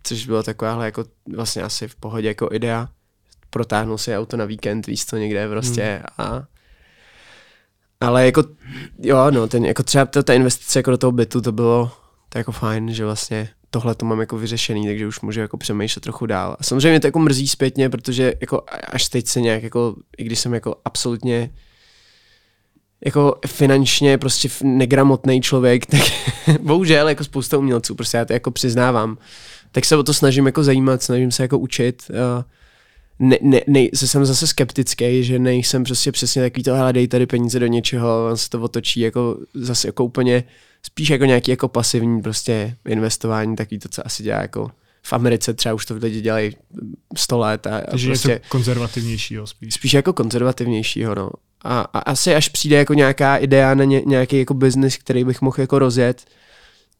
Což 0.02 0.26
bylo 0.26 0.42
takováhle 0.42 0.84
jako 0.84 1.04
vlastně 1.36 1.62
asi 1.62 1.88
v 1.88 1.94
pohodě 1.94 2.28
jako 2.28 2.48
idea. 2.52 2.88
Protáhnu 3.52 3.98
si 3.98 4.16
auto 4.16 4.36
na 4.36 4.44
víkend, 4.44 4.86
víš 4.86 5.04
to 5.04 5.16
někde 5.16 5.48
prostě 5.48 5.82
hmm. 6.18 6.28
a 6.28 6.46
ale 8.00 8.26
jako, 8.26 8.44
jo, 8.98 9.30
no, 9.30 9.48
ten, 9.48 9.64
jako 9.64 9.82
třeba 9.82 10.06
ta 10.06 10.34
investice 10.34 10.78
jako 10.78 10.90
do 10.90 10.98
toho 10.98 11.12
bytu, 11.12 11.40
to 11.40 11.52
bylo 11.52 11.90
to 12.28 12.38
jako 12.38 12.52
fajn, 12.52 12.94
že 12.94 13.04
vlastně 13.04 13.48
tohle 13.70 13.94
to 13.94 14.06
mám 14.06 14.20
jako 14.20 14.38
vyřešený, 14.38 14.86
takže 14.86 15.06
už 15.06 15.20
můžu 15.20 15.40
jako 15.40 15.56
přemýšlet 15.56 16.00
trochu 16.00 16.26
dál. 16.26 16.56
A 16.58 16.62
samozřejmě 16.62 17.00
to 17.00 17.06
jako 17.06 17.18
mrzí 17.18 17.48
zpětně, 17.48 17.88
protože 17.88 18.34
jako 18.40 18.64
až 18.88 19.08
teď 19.08 19.26
se 19.26 19.40
nějak 19.40 19.62
jako, 19.62 19.94
i 20.18 20.24
když 20.24 20.38
jsem 20.38 20.54
jako 20.54 20.76
absolutně 20.84 21.50
jako 23.04 23.38
finančně 23.46 24.18
prostě 24.18 24.48
negramotný 24.62 25.40
člověk, 25.40 25.86
tak 25.90 26.00
bohužel 26.60 27.08
jako 27.08 27.24
spousta 27.24 27.58
umělců, 27.58 27.94
prostě 27.94 28.16
já 28.16 28.24
to 28.24 28.32
jako 28.32 28.50
přiznávám, 28.50 29.18
tak 29.72 29.84
se 29.84 29.96
o 29.96 30.02
to 30.02 30.14
snažím 30.14 30.46
jako 30.46 30.64
zajímat, 30.64 31.02
snažím 31.02 31.30
se 31.30 31.42
jako 31.42 31.58
učit. 31.58 32.10
Ne, 33.24 33.36
ne, 33.42 33.60
ne, 33.66 33.80
jsem 33.80 34.26
zase 34.26 34.46
skeptický, 34.46 35.24
že 35.24 35.38
nejsem 35.38 35.84
prostě 35.84 36.12
přesně 36.12 36.42
takový 36.42 36.62
to, 36.62 36.74
hele, 36.74 36.92
dej 36.92 37.08
tady 37.08 37.26
peníze 37.26 37.58
do 37.60 37.66
něčeho, 37.66 38.28
on 38.30 38.36
se 38.36 38.50
to 38.50 38.60
otočí 38.60 39.00
jako 39.00 39.38
zase 39.54 39.88
jako 39.88 40.04
úplně, 40.04 40.44
spíš 40.82 41.10
jako 41.10 41.24
nějaký 41.24 41.50
jako 41.50 41.68
pasivní 41.68 42.22
prostě 42.22 42.76
investování, 42.88 43.56
takový 43.56 43.78
to, 43.78 43.88
co 43.88 44.06
asi 44.06 44.22
dělá 44.22 44.42
jako 44.42 44.70
v 45.02 45.12
Americe 45.12 45.54
třeba 45.54 45.74
už 45.74 45.86
to 45.86 45.94
lidi 45.94 46.20
dělají 46.20 46.56
100 47.16 47.38
let. 47.38 47.66
A, 47.66 47.80
Takže 47.90 48.06
prostě, 48.06 48.28
něco 48.28 48.44
konzervativnějšího 48.48 49.46
spíš. 49.46 49.74
Spíš 49.74 49.94
jako 49.94 50.12
konzervativnějšího, 50.12 51.14
no. 51.14 51.30
A, 51.64 51.80
a 51.80 51.98
asi 51.98 52.34
až 52.34 52.48
přijde 52.48 52.76
jako 52.76 52.94
nějaká 52.94 53.36
idea 53.36 53.74
na 53.74 53.84
ně, 53.84 54.02
nějaký 54.06 54.38
jako 54.38 54.54
biznis, 54.54 54.96
který 54.96 55.24
bych 55.24 55.40
mohl 55.40 55.56
jako 55.60 55.78
rozjet, 55.78 56.24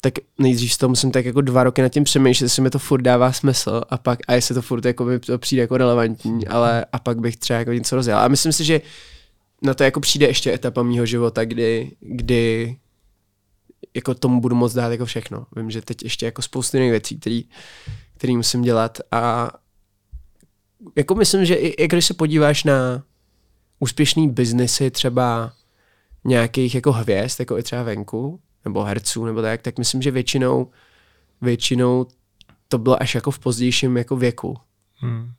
tak 0.05 0.15
nejdřív 0.39 0.79
toho 0.79 0.89
musím 0.89 1.11
tak 1.11 1.25
jako 1.25 1.41
dva 1.41 1.65
roky 1.65 1.83
nad 1.83 1.89
tím 1.89 2.05
přemýšlet, 2.05 2.45
jestli 2.45 2.63
mi 2.63 2.71
to 2.71 2.79
furt 2.79 3.03
dává 3.03 3.33
smysl 3.33 3.83
a 3.91 3.99
pak, 3.99 4.19
a 4.29 4.35
jestli 4.35 4.55
to 4.55 4.63
furt 4.63 4.85
jako 4.85 5.05
by 5.05 5.19
to 5.19 5.39
přijde 5.39 5.63
jako 5.63 5.77
relevantní, 5.77 6.49
ale 6.49 6.85
a 6.93 6.99
pak 6.99 7.19
bych 7.19 7.37
třeba 7.37 7.59
jako 7.59 7.73
něco 7.73 7.97
rozjel. 7.97 8.19
A 8.19 8.29
myslím 8.29 8.53
si, 8.53 8.65
že 8.65 8.81
na 9.63 9.75
to 9.75 9.85
jako 9.85 10.01
přijde 10.01 10.27
ještě 10.27 10.53
etapa 10.53 10.83
mýho 10.83 11.07
života, 11.07 11.45
kdy, 11.45 11.91
kdy 12.01 12.77
jako 13.95 14.15
tomu 14.15 14.41
budu 14.41 14.57
moc 14.57 14.73
dát 14.73 14.93
jako 14.93 15.05
všechno. 15.05 15.47
Vím, 15.57 15.71
že 15.71 15.83
teď 15.83 16.03
ještě 16.03 16.27
jako 16.27 16.43
spoustu 16.43 16.77
jiných 16.77 16.91
věcí, 16.91 17.19
který, 17.19 17.45
který 18.17 18.37
musím 18.37 18.63
dělat 18.63 18.99
a 19.11 19.51
jako 20.97 21.15
myslím, 21.15 21.45
že 21.45 21.55
i, 21.55 21.69
i 21.69 21.89
když 21.89 22.07
se 22.07 22.15
podíváš 22.15 22.65
na 22.65 23.03
úspěšný 23.79 24.29
biznesy 24.29 24.91
třeba 24.91 25.53
nějakých 26.25 26.75
jako 26.75 26.93
hvězd, 26.93 27.41
jako 27.41 27.59
i 27.59 27.63
třeba 27.63 27.83
venku, 27.83 28.41
nebo 28.65 28.83
herců, 28.83 29.25
nebo 29.25 29.43
tak, 29.43 29.63
tak 29.63 29.79
myslím, 29.79 30.03
že 30.03 30.11
většinou, 30.11 30.71
většinou 31.41 32.07
to 32.69 32.79
bylo 32.79 33.03
až 33.03 33.15
jako 33.15 33.31
v 33.31 33.39
pozdějším 33.39 33.97
jako 33.97 34.17
věku. 34.17 34.57
Hmm. 34.95 35.31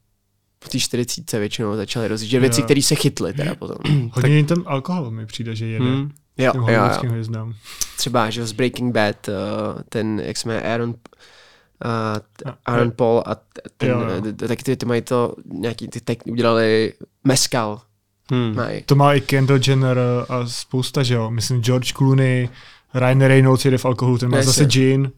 Po 0.60 0.70
té 0.70 0.80
40 0.80 1.32
většinou 1.32 1.76
začaly 1.76 2.08
rozjíždět 2.08 2.42
věci, 2.42 2.64
které 2.64 2.82
se 2.82 2.96
chytly 2.96 3.34
teda 3.34 3.56
potom. 3.56 3.78
Hodně 4.12 4.44
tak... 4.44 4.58
ten 4.58 4.64
alkohol 4.66 5.12
mi 5.12 5.26
přijde, 5.26 5.56
že 5.56 5.66
jede. 5.66 5.86
Hmm. 5.86 6.12
Jo, 6.38 6.52
jo, 6.56 6.68
jo. 6.68 7.10
Hvězdám. 7.10 7.54
Třeba, 7.98 8.30
že 8.30 8.46
z 8.46 8.52
Breaking 8.52 8.94
Bad, 8.94 9.28
uh, 9.28 9.82
ten, 9.90 10.20
jak 10.20 10.38
jsme 10.38 10.62
Aaron, 10.62 10.90
uh, 10.90 12.56
Aaron 12.66 12.92
Paul 12.92 13.24
a 13.26 13.36
ten, 13.78 13.90
jo, 13.90 14.00
jo. 14.00 14.48
taky 14.48 14.64
ty, 14.64 14.76
ty 14.76 14.86
mají 14.86 15.02
to, 15.02 15.36
nějaký, 15.46 15.88
ty 15.88 16.02
tak 16.02 16.18
udělali 16.26 16.94
meskal, 17.24 17.82
Hmm. 18.32 18.58
To 18.86 18.96
má 18.96 19.14
i 19.14 19.22
Kendall 19.22 19.60
Jenner 19.68 19.98
a 20.30 20.46
spousta, 20.46 21.04
že 21.04 21.14
jo? 21.14 21.32
Myslím 21.32 21.62
George 21.62 21.94
Clooney, 21.94 22.50
Ryan 22.96 23.22
Reynolds 23.22 23.66
jede 23.66 23.78
v 23.78 23.86
alkoholu, 23.86 24.18
ten 24.18 24.30
má 24.30 24.38
yes, 24.38 24.46
zase 24.46 24.66
gin. 24.66 25.12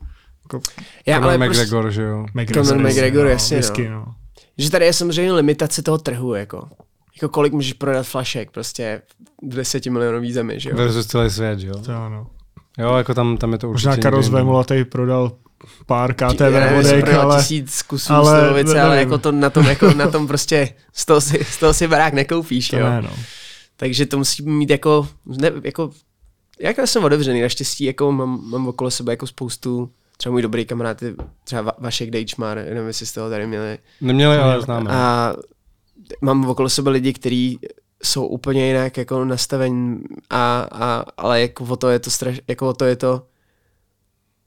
Jako, 0.43 0.61
Já, 1.05 1.17
ale 1.17 1.37
McGregor, 1.37 1.83
prostě, 1.83 1.95
že 1.95 2.01
jo? 2.01 2.25
McGregor, 2.33 2.65
Conor 2.65 2.87
McGregor, 2.87 3.27
jasně, 3.27 3.57
whisky, 3.57 3.89
no. 3.89 3.95
no. 3.95 4.15
Že 4.57 4.71
tady 4.71 4.85
je 4.85 4.93
samozřejmě 4.93 5.33
limitace 5.33 5.81
toho 5.81 5.97
trhu, 5.97 6.33
jako. 6.33 6.67
Jako 7.15 7.29
kolik 7.29 7.53
můžeš 7.53 7.73
prodat 7.73 8.07
flašek, 8.07 8.51
prostě 8.51 9.01
v 9.49 9.55
deseti 9.55 9.89
milionový 9.89 10.33
zemi, 10.33 10.59
že 10.59 10.69
jo? 10.69 10.75
Versus 10.75 11.05
celý 11.05 11.29
svět, 11.29 11.59
že 11.59 11.67
jo? 11.67 11.77
To 11.85 11.95
ano. 11.95 12.27
Jo, 12.77 12.95
jako 12.95 13.13
tam, 13.13 13.37
tam 13.37 13.51
je 13.51 13.57
to 13.57 13.69
určitě 13.69 13.89
Možná 13.89 14.01
Karol 14.01 14.23
Zvémola 14.23 14.63
tady 14.63 14.85
prodal 14.85 15.31
pár 15.85 16.13
KTV 16.13 16.75
vodek, 16.75 17.13
ale... 17.13 17.37
tisíc 17.37 17.81
kusů 17.81 18.13
ale, 18.13 18.47
slovice, 18.47 18.81
ale 18.81 18.97
jako 18.97 19.17
to 19.17 19.31
na 19.31 19.49
tom, 19.49 19.65
jako 19.65 19.93
na 19.93 20.11
tom 20.11 20.27
prostě 20.27 20.69
z 20.93 21.05
toho 21.05 21.21
si, 21.21 21.43
z 21.43 21.57
toho 21.57 21.73
si 21.73 21.87
barák 21.87 22.13
nekoupíš, 22.13 22.67
to 22.69 22.77
jo. 22.77 22.85
Ne, 22.85 23.01
no. 23.01 23.09
Takže 23.75 24.05
to 24.05 24.17
musí 24.17 24.43
mít 24.43 24.69
jako, 24.69 25.07
ne, 25.25 25.51
jako 25.63 25.91
jak 26.59 26.77
já 26.77 26.87
jsem 26.87 27.03
otevřený, 27.03 27.41
naštěstí 27.41 27.83
jako 27.83 28.11
mám, 28.11 28.49
mám 28.49 28.67
okolo 28.67 28.91
sebe 28.91 29.13
jako 29.13 29.27
spoustu 29.27 29.89
třeba 30.17 30.31
můj 30.33 30.41
dobrý 30.41 30.65
kamarád, 30.65 31.03
třeba 31.43 31.73
Vašek 31.77 32.11
Dejčmar, 32.11 32.57
nevím, 32.57 32.87
jestli 32.87 33.05
jste 33.05 33.21
ho 33.21 33.29
tady 33.29 33.47
měli. 33.47 33.77
Neměli, 34.01 34.37
ale 34.37 34.61
známe. 34.61 34.91
A 34.91 35.33
mám 36.21 36.49
okolo 36.49 36.69
sebe 36.69 36.91
lidi, 36.91 37.13
kteří 37.13 37.59
jsou 38.03 38.27
úplně 38.27 38.67
jinak 38.67 38.97
jako 38.97 39.25
nastavení, 39.25 39.99
a, 40.29 40.67
a, 40.71 41.05
ale 41.17 41.41
jako 41.41 41.63
o 41.63 41.75
to 41.75 41.89
je 41.89 41.99
to 41.99 42.09
straš, 42.09 42.39
jako 42.47 42.69
o 42.69 42.73
to 42.73 42.85
je 42.85 42.95
to 42.95 43.27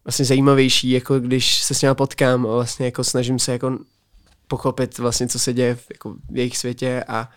vlastně 0.04 0.24
zajímavější, 0.24 0.90
jako 0.90 1.20
když 1.20 1.62
se 1.62 1.74
s 1.74 1.82
ním 1.82 1.94
potkám 1.94 2.46
a 2.46 2.52
vlastně 2.52 2.86
jako 2.86 3.04
snažím 3.04 3.38
se 3.38 3.52
jako 3.52 3.78
pochopit 4.48 4.98
vlastně, 4.98 5.28
co 5.28 5.38
se 5.38 5.52
děje 5.52 5.74
v, 5.74 5.86
jako 5.92 6.14
v 6.30 6.36
jejich 6.36 6.58
světě 6.58 7.04
a, 7.08 7.28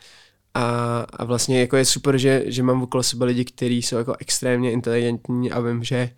a, 0.53 1.05
a 1.13 1.25
vlastně 1.25 1.59
jako 1.59 1.77
je 1.77 1.85
super, 1.85 2.17
že, 2.17 2.43
že 2.45 2.63
mám 2.63 2.83
okolo 2.83 3.03
sebe 3.03 3.25
lidi, 3.25 3.45
kteří 3.45 3.81
jsou 3.81 3.97
jako 3.97 4.15
extrémně 4.19 4.71
inteligentní 4.71 5.51
a 5.51 5.59
vím, 5.59 5.83
že 5.83 6.09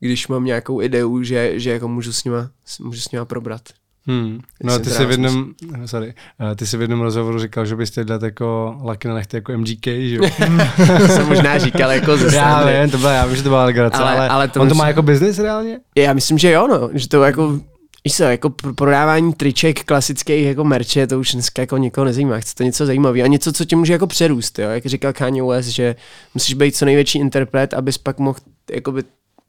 když 0.00 0.28
mám 0.28 0.44
nějakou 0.44 0.82
ideu, 0.82 1.22
že, 1.22 1.60
že 1.60 1.70
jako 1.70 1.88
můžu 1.88 2.12
s 2.12 2.24
nima, 2.24 2.50
můžu 2.80 3.00
s 3.00 3.10
nima 3.10 3.24
probrat. 3.24 3.62
Hmm. 4.06 4.40
No 4.62 4.72
a 4.72 4.78
ty 4.78 4.90
jsi 4.90 5.06
v 5.06 5.10
jednom, 5.10 5.46
sorry, 5.86 6.14
ty 6.56 6.66
jsi 6.66 6.76
v 6.76 6.80
jednom 6.80 7.00
rozhovoru 7.00 7.38
říkal, 7.38 7.66
že 7.66 7.76
byste 7.76 8.04
dát 8.04 8.22
jako 8.22 8.78
laky 8.84 9.08
na 9.08 9.14
nechty 9.14 9.36
jako 9.36 9.52
MGK, 9.52 9.84
že 9.84 10.16
jo? 10.16 10.24
jsem 11.06 11.26
možná 11.26 11.58
říkal 11.58 11.90
jako 11.90 12.16
ze 12.16 12.36
Já 12.36 12.66
vím, 12.66 12.90
to 12.90 12.98
byla, 12.98 13.12
já 13.12 13.26
vím, 13.26 13.36
že 13.36 13.42
to 13.42 13.48
byla 13.48 13.64
legrace, 13.64 13.96
ale, 13.96 14.10
ale, 14.10 14.28
ale 14.28 14.48
to 14.48 14.60
on 14.60 14.66
myslím, 14.66 14.78
to 14.78 14.82
má 14.82 14.88
jako 14.88 15.02
business 15.02 15.38
reálně? 15.38 15.80
Já 15.96 16.12
myslím, 16.12 16.38
že 16.38 16.50
jo, 16.50 16.66
no, 16.66 16.90
že 16.92 17.08
to 17.08 17.22
jako 17.22 17.60
Víš 18.04 18.16
co, 18.16 18.22
jako 18.22 18.50
prodávání 18.50 19.32
triček 19.32 19.84
klasických 19.84 20.46
jako 20.46 20.64
merče, 20.64 21.06
to 21.06 21.20
už 21.20 21.32
dneska 21.32 21.62
jako 21.62 21.76
nikoho 21.76 22.04
nezajímá, 22.04 22.38
chce 22.38 22.54
to 22.54 22.62
něco 22.62 22.86
zajímavého 22.86 23.24
a 23.24 23.28
něco, 23.28 23.52
co 23.52 23.64
tě 23.64 23.76
může 23.76 23.92
jako 23.92 24.06
přerůst, 24.06 24.58
jo? 24.58 24.68
jak 24.68 24.86
říkal 24.86 25.12
Kanye 25.12 25.42
West, 25.42 25.68
že 25.68 25.96
musíš 26.34 26.54
být 26.54 26.76
co 26.76 26.84
největší 26.84 27.18
interpret, 27.18 27.74
abys 27.74 27.98
pak 27.98 28.18
mohl 28.18 28.38
jakoby, 28.70 29.02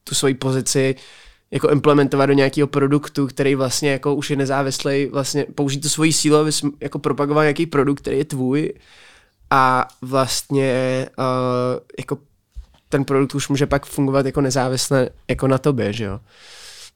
tu 0.04 0.16
svoji 0.16 0.34
pozici 0.34 0.95
jako 1.52 1.70
implementovat 1.70 2.26
do 2.26 2.34
nějakého 2.34 2.68
produktu, 2.68 3.28
který 3.28 3.56
vlastně 3.56 3.91
jako 3.91 4.16
už 4.16 4.30
je 4.30 4.36
nezávislý, 4.36 5.06
vlastně 5.06 5.45
použít 5.56 5.80
tu 5.80 5.89
svoji 5.89 6.14
sílu, 6.14 6.36
aby 6.36 6.52
jako 6.82 6.99
propagoval 6.99 7.43
nějaký 7.43 7.66
produkt, 7.66 8.02
který 8.02 8.18
je 8.18 8.26
tvůj 8.26 8.74
a 9.49 9.88
vlastně 10.02 11.08
uh, 11.18 11.26
jako 11.99 12.18
ten 12.89 13.06
produkt 13.06 13.36
už 13.36 13.47
může 13.49 13.66
pak 13.66 13.86
fungovat 13.86 14.26
jako 14.26 14.41
nezávisle 14.41 15.10
jako 15.30 15.47
na 15.47 15.58
tobě, 15.58 15.93
že 15.93 16.04
jo. 16.04 16.20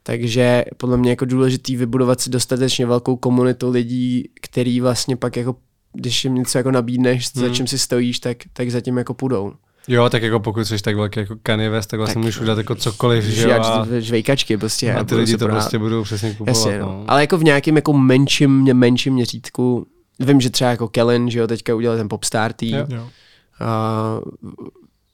Takže 0.07 0.65
podle 0.77 0.97
mě 0.97 1.09
jako 1.09 1.25
důležitý 1.25 1.75
vybudovat 1.75 2.21
si 2.21 2.29
dostatečně 2.29 2.85
velkou 2.85 3.15
komunitu 3.15 3.69
lidí, 3.69 4.29
který 4.41 4.81
vlastně 4.81 5.15
pak 5.15 5.37
jako, 5.37 5.55
když 5.93 6.23
jim 6.23 6.35
něco 6.35 6.57
jako 6.57 6.71
nabídneš, 6.71 7.35
hmm. 7.35 7.45
za 7.45 7.55
čím 7.55 7.67
si 7.67 7.79
stojíš, 7.79 8.19
tak, 8.19 8.37
tak 8.53 8.71
zatím 8.71 8.97
jako 8.97 9.13
půjdou. 9.13 9.53
Jo, 9.87 10.09
tak 10.09 10.23
jako 10.23 10.39
pokud 10.39 10.65
jsi 10.65 10.81
tak 10.81 10.95
velký 10.95 11.19
jako 11.19 11.35
Kanye 11.43 11.69
West, 11.69 11.89
tak 11.89 11.97
vlastně 11.97 12.13
tak 12.13 12.23
můžeš 12.23 12.39
udělat 12.41 12.57
jako 12.57 12.75
cokoliv, 12.75 13.23
že 13.23 13.49
jo. 13.49 13.61
A, 13.61 13.87
žvejkačky 13.99 14.57
prostě. 14.57 14.93
A 14.93 15.03
ty 15.03 15.15
lidi 15.15 15.37
to 15.37 15.47
prostě 15.47 15.79
budou 15.79 16.03
přesně 16.03 16.31
kupovat. 16.31 16.47
Jasně, 16.47 16.79
no. 16.79 16.85
no. 16.85 17.03
Ale 17.07 17.21
jako 17.21 17.37
v 17.37 17.43
nějakém 17.43 17.75
jako 17.75 17.93
menším, 17.93 18.73
menším 18.73 19.13
měřítku, 19.13 19.87
vím, 20.19 20.41
že 20.41 20.49
třeba 20.49 20.69
jako 20.69 20.87
Kellen, 20.87 21.29
že 21.29 21.39
jo, 21.39 21.47
teďka 21.47 21.75
udělal 21.75 21.97
ten 21.97 22.09
Popstar 22.09 22.53
tým, 22.53 22.75
jo. 22.75 23.03
Uh, 23.03 24.67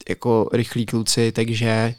jako 0.09 0.49
rychlí 0.53 0.85
kluci, 0.85 1.31
takže 1.31 1.95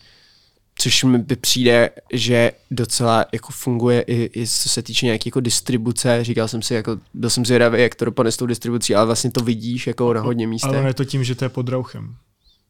což 0.74 1.04
mi 1.04 1.24
přijde, 1.40 1.90
že 2.12 2.52
docela 2.70 3.24
jako 3.32 3.52
funguje 3.52 4.00
i, 4.00 4.40
i 4.40 4.46
co 4.46 4.68
se 4.68 4.82
týče 4.82 5.06
nějaké 5.06 5.28
jako 5.28 5.40
distribuce. 5.40 6.24
Říkal 6.24 6.48
jsem 6.48 6.62
si, 6.62 6.74
jako, 6.74 6.98
byl 7.14 7.30
jsem 7.30 7.46
zvědavý, 7.46 7.82
jak 7.82 7.94
to 7.94 8.04
dopadne 8.04 8.32
s 8.32 8.36
tou 8.36 8.46
distribucí, 8.46 8.94
ale 8.94 9.06
vlastně 9.06 9.30
to 9.30 9.40
vidíš 9.40 9.86
jako 9.86 10.12
na 10.12 10.20
hodně 10.20 10.46
místech. 10.46 10.74
Ale 10.74 10.86
je 10.86 10.94
to 10.94 11.04
tím, 11.04 11.24
že 11.24 11.34
to 11.34 11.44
je 11.44 11.48
pod 11.48 11.68
rouchem. 11.68 12.14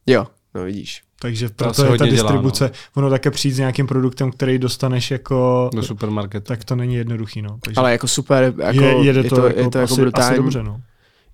Jo, 0.07 0.27
no 0.55 0.65
vidíš. 0.65 1.03
Takže 1.21 1.49
proto 1.49 1.85
je 1.85 1.99
ta 1.99 2.07
distribuce, 2.07 2.65
dělá, 2.65 2.71
no. 2.97 3.01
ono 3.01 3.11
také 3.11 3.31
přijít 3.31 3.53
s 3.53 3.59
nějakým 3.59 3.87
produktem, 3.87 4.31
který 4.31 4.59
dostaneš 4.59 5.11
jako... 5.11 5.71
Do 5.75 5.83
supermarketu. 5.83 6.47
Tak 6.47 6.65
to 6.65 6.77
není 6.77 6.95
jednoduchý, 6.95 7.43
no. 7.43 7.59
Takže 7.63 7.81
Ale 7.81 7.93
jako 7.93 8.09
super, 8.09 8.55
jako, 8.59 8.85
je, 8.85 9.05
jede 9.05 9.21
je 9.21 9.31
to, 9.31 9.37
to, 9.37 9.47
jako, 9.47 9.61
je 9.61 9.71
to 9.71 9.79
jako 9.79 9.93
asi, 9.93 10.01
brutální. 10.01 10.29
Asi 10.29 10.37
dobře, 10.37 10.63
no. 10.63 10.81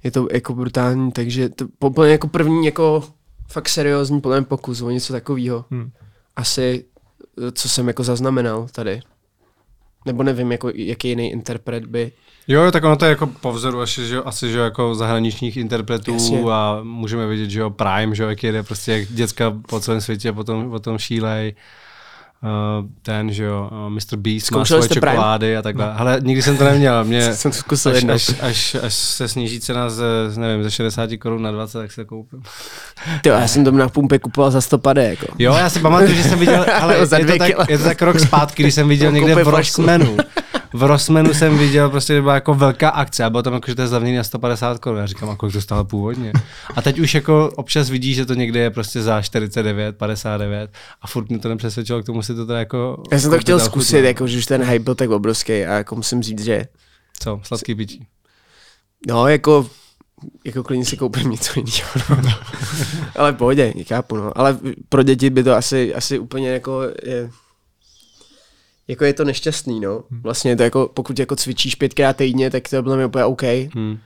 Je 0.05 0.11
to 0.11 0.29
jako 0.33 0.55
brutální, 0.55 1.13
takže 1.13 1.49
to 1.49 1.67
úplně 1.81 2.13
jako 2.13 2.29
první 2.29 2.67
jako 2.67 3.05
fakt 3.49 3.69
seriózní 3.69 4.21
plný 4.21 4.45
pokus 4.45 4.81
o 4.83 4.91
něco 4.91 5.13
takového. 5.13 5.65
Hmm. 5.71 5.91
Asi, 6.39 6.85
co 7.53 7.69
jsem 7.69 7.89
jako 7.89 8.05
zaznamenal 8.05 8.69
tady. 8.73 9.01
Nebo 10.07 10.23
nevím, 10.23 10.53
jako, 10.53 10.71
jaký 10.75 11.09
jiný 11.09 11.33
interpret 11.33 11.87
by 11.87 12.13
Jo, 12.51 12.71
tak 12.73 12.85
ono 12.85 12.97
to 12.97 13.05
je 13.05 13.09
jako 13.09 13.27
po 13.27 13.53
vzoru 13.53 13.81
asi, 13.81 14.07
že, 14.07 14.19
asi, 14.19 14.51
že 14.51 14.59
jako 14.59 14.95
zahraničních 14.95 15.57
interpretů 15.57 16.13
Jasně. 16.13 16.43
a 16.51 16.81
můžeme 16.83 17.27
vidět, 17.27 17.51
že 17.51 17.61
jo, 17.61 17.71
Prime, 17.71 18.15
že 18.15 18.23
jo, 18.23 18.29
jak 18.29 18.43
jede 18.43 18.63
prostě 18.63 18.93
jak 18.93 19.09
děcka 19.09 19.51
po 19.69 19.81
celém 19.81 20.01
světě 20.01 20.33
potom, 20.33 20.71
potom 20.71 20.99
šílej. 20.99 21.55
Uh, 22.43 22.87
ten, 23.03 23.33
že 23.33 23.45
jo, 23.45 23.71
uh, 23.73 23.91
Mr. 23.91 24.17
Beast 24.17 24.47
Zkoušel 24.47 24.79
má 24.79 24.83
svoje 24.83 25.01
čokolády 25.01 25.47
Prime? 25.47 25.59
a 25.59 25.63
takhle. 25.63 25.87
No. 25.87 26.01
Ale 26.01 26.21
nikdy 26.23 26.43
jsem 26.43 26.57
to 26.57 26.65
neměl. 26.65 27.05
Mě, 27.05 27.35
jsem 27.35 27.51
to 27.51 27.57
zkusil 27.57 27.93
až, 27.93 28.05
až, 28.05 28.35
až, 28.41 28.77
až, 28.83 28.95
se 28.95 29.29
sníží 29.29 29.61
cena 29.61 29.91
z, 29.91 30.03
nevím, 30.37 30.65
ze 30.65 30.71
60 30.71 31.11
korun 31.17 31.43
na 31.43 31.51
20, 31.51 31.79
tak 31.79 31.93
se 31.93 32.05
koupím. 32.05 32.43
Ty, 33.23 33.29
já 33.29 33.49
jsem 33.49 33.65
to 33.65 33.71
na 33.71 33.89
pumpě 33.89 34.19
kupoval 34.19 34.51
za 34.51 34.61
100 34.61 34.79
pade, 34.79 35.09
jako. 35.09 35.27
Jo, 35.39 35.55
já 35.55 35.71
si 35.71 35.81
pamatuju, 35.81 36.15
že 36.15 36.23
jsem 36.23 36.39
viděl, 36.39 36.67
ale 36.81 36.95
je, 36.95 37.07
to 37.07 37.39
tak, 37.39 37.71
je 37.71 37.79
to 37.79 37.85
tak 37.85 38.03
rok 38.03 38.21
zpátky, 38.21 38.63
když 38.63 38.75
jsem 38.75 38.89
viděl 38.89 39.13
někde 39.13 39.35
v 39.35 39.49
Rossmanu 39.49 40.17
v 40.73 40.83
Rossmanu 40.83 41.35
jsem 41.35 41.59
viděl, 41.59 41.91
prostě 41.91 42.21
byla 42.21 42.35
jako 42.35 42.55
velká 42.55 42.89
akce 42.89 43.25
a 43.25 43.31
bylo 43.31 43.43
tam 43.43 43.55
jako, 43.55 43.71
že 43.71 43.75
to 43.75 43.83
je 43.83 43.89
zlevněný 43.89 44.17
na 44.17 44.25
150 44.25 44.79
korun. 44.79 45.01
Já 45.01 45.07
říkám, 45.07 45.31
a 45.31 45.37
kolik 45.37 45.53
to 45.53 45.61
stálo 45.61 45.85
původně. 45.85 46.33
A 46.75 46.83
teď 46.83 46.99
už 46.99 47.15
jako 47.15 47.51
občas 47.57 47.91
vidíš, 47.91 48.17
že 48.17 48.27
to 48.27 48.35
někde 48.35 48.61
je 48.61 48.71
prostě 48.71 49.03
za 49.03 49.23
49, 49.23 49.97
59 49.97 50.71
a 51.03 51.07
furt 51.07 51.29
mě 51.29 51.39
to 51.39 51.49
nepřesvědčilo 51.49 52.03
k 52.03 52.07
tomu 52.07 52.23
si 52.23 52.35
to 52.35 52.47
teda 52.47 52.59
jako... 52.59 53.03
Já 53.13 53.19
jsem 53.19 53.31
to 53.31 53.39
chtěl 53.39 53.61
zkusit, 53.61 54.05
jako, 54.05 54.27
že 54.27 54.39
už 54.39 54.47
ten 54.47 54.63
hype 54.63 54.85
byl 54.85 54.95
tak 54.95 55.11
obrovský 55.11 55.53
a 55.53 55.75
jako 55.75 55.97
musím 55.97 56.23
říct, 56.23 56.45
že... 56.45 56.67
Co, 57.21 57.41
sladký 57.43 57.75
pičí? 57.75 58.07
No, 59.07 59.29
jako 59.29 59.67
jako 60.45 60.63
klidně 60.63 60.85
si 60.85 60.97
koupím 60.97 61.31
něco 61.31 61.53
jiného. 61.61 62.23
No. 62.23 62.39
Ale 63.17 63.33
pohodě, 63.33 63.75
chápu, 63.89 64.17
no. 64.17 64.39
Ale 64.39 64.59
pro 64.89 65.03
děti 65.03 65.31
by 65.31 65.43
to 65.43 65.55
asi, 65.55 65.95
asi 65.95 66.19
úplně 66.19 66.49
jako 66.49 66.83
je, 67.03 67.31
jako 68.89 69.05
je 69.05 69.13
to 69.13 69.25
nešťastný, 69.25 69.81
no. 69.81 70.03
Hmm. 70.11 70.23
Vlastně 70.23 70.57
to 70.57 70.63
jako, 70.63 70.91
pokud 70.95 71.19
jako 71.19 71.37
cvičíš 71.37 71.75
pětkrát 71.75 72.17
týdně, 72.17 72.51
tak 72.51 72.69
to 72.69 72.77
je 72.77 72.83
podle 72.83 73.07
úplně 73.07 73.25
OK. 73.25 73.43
Hmm. 73.75 73.99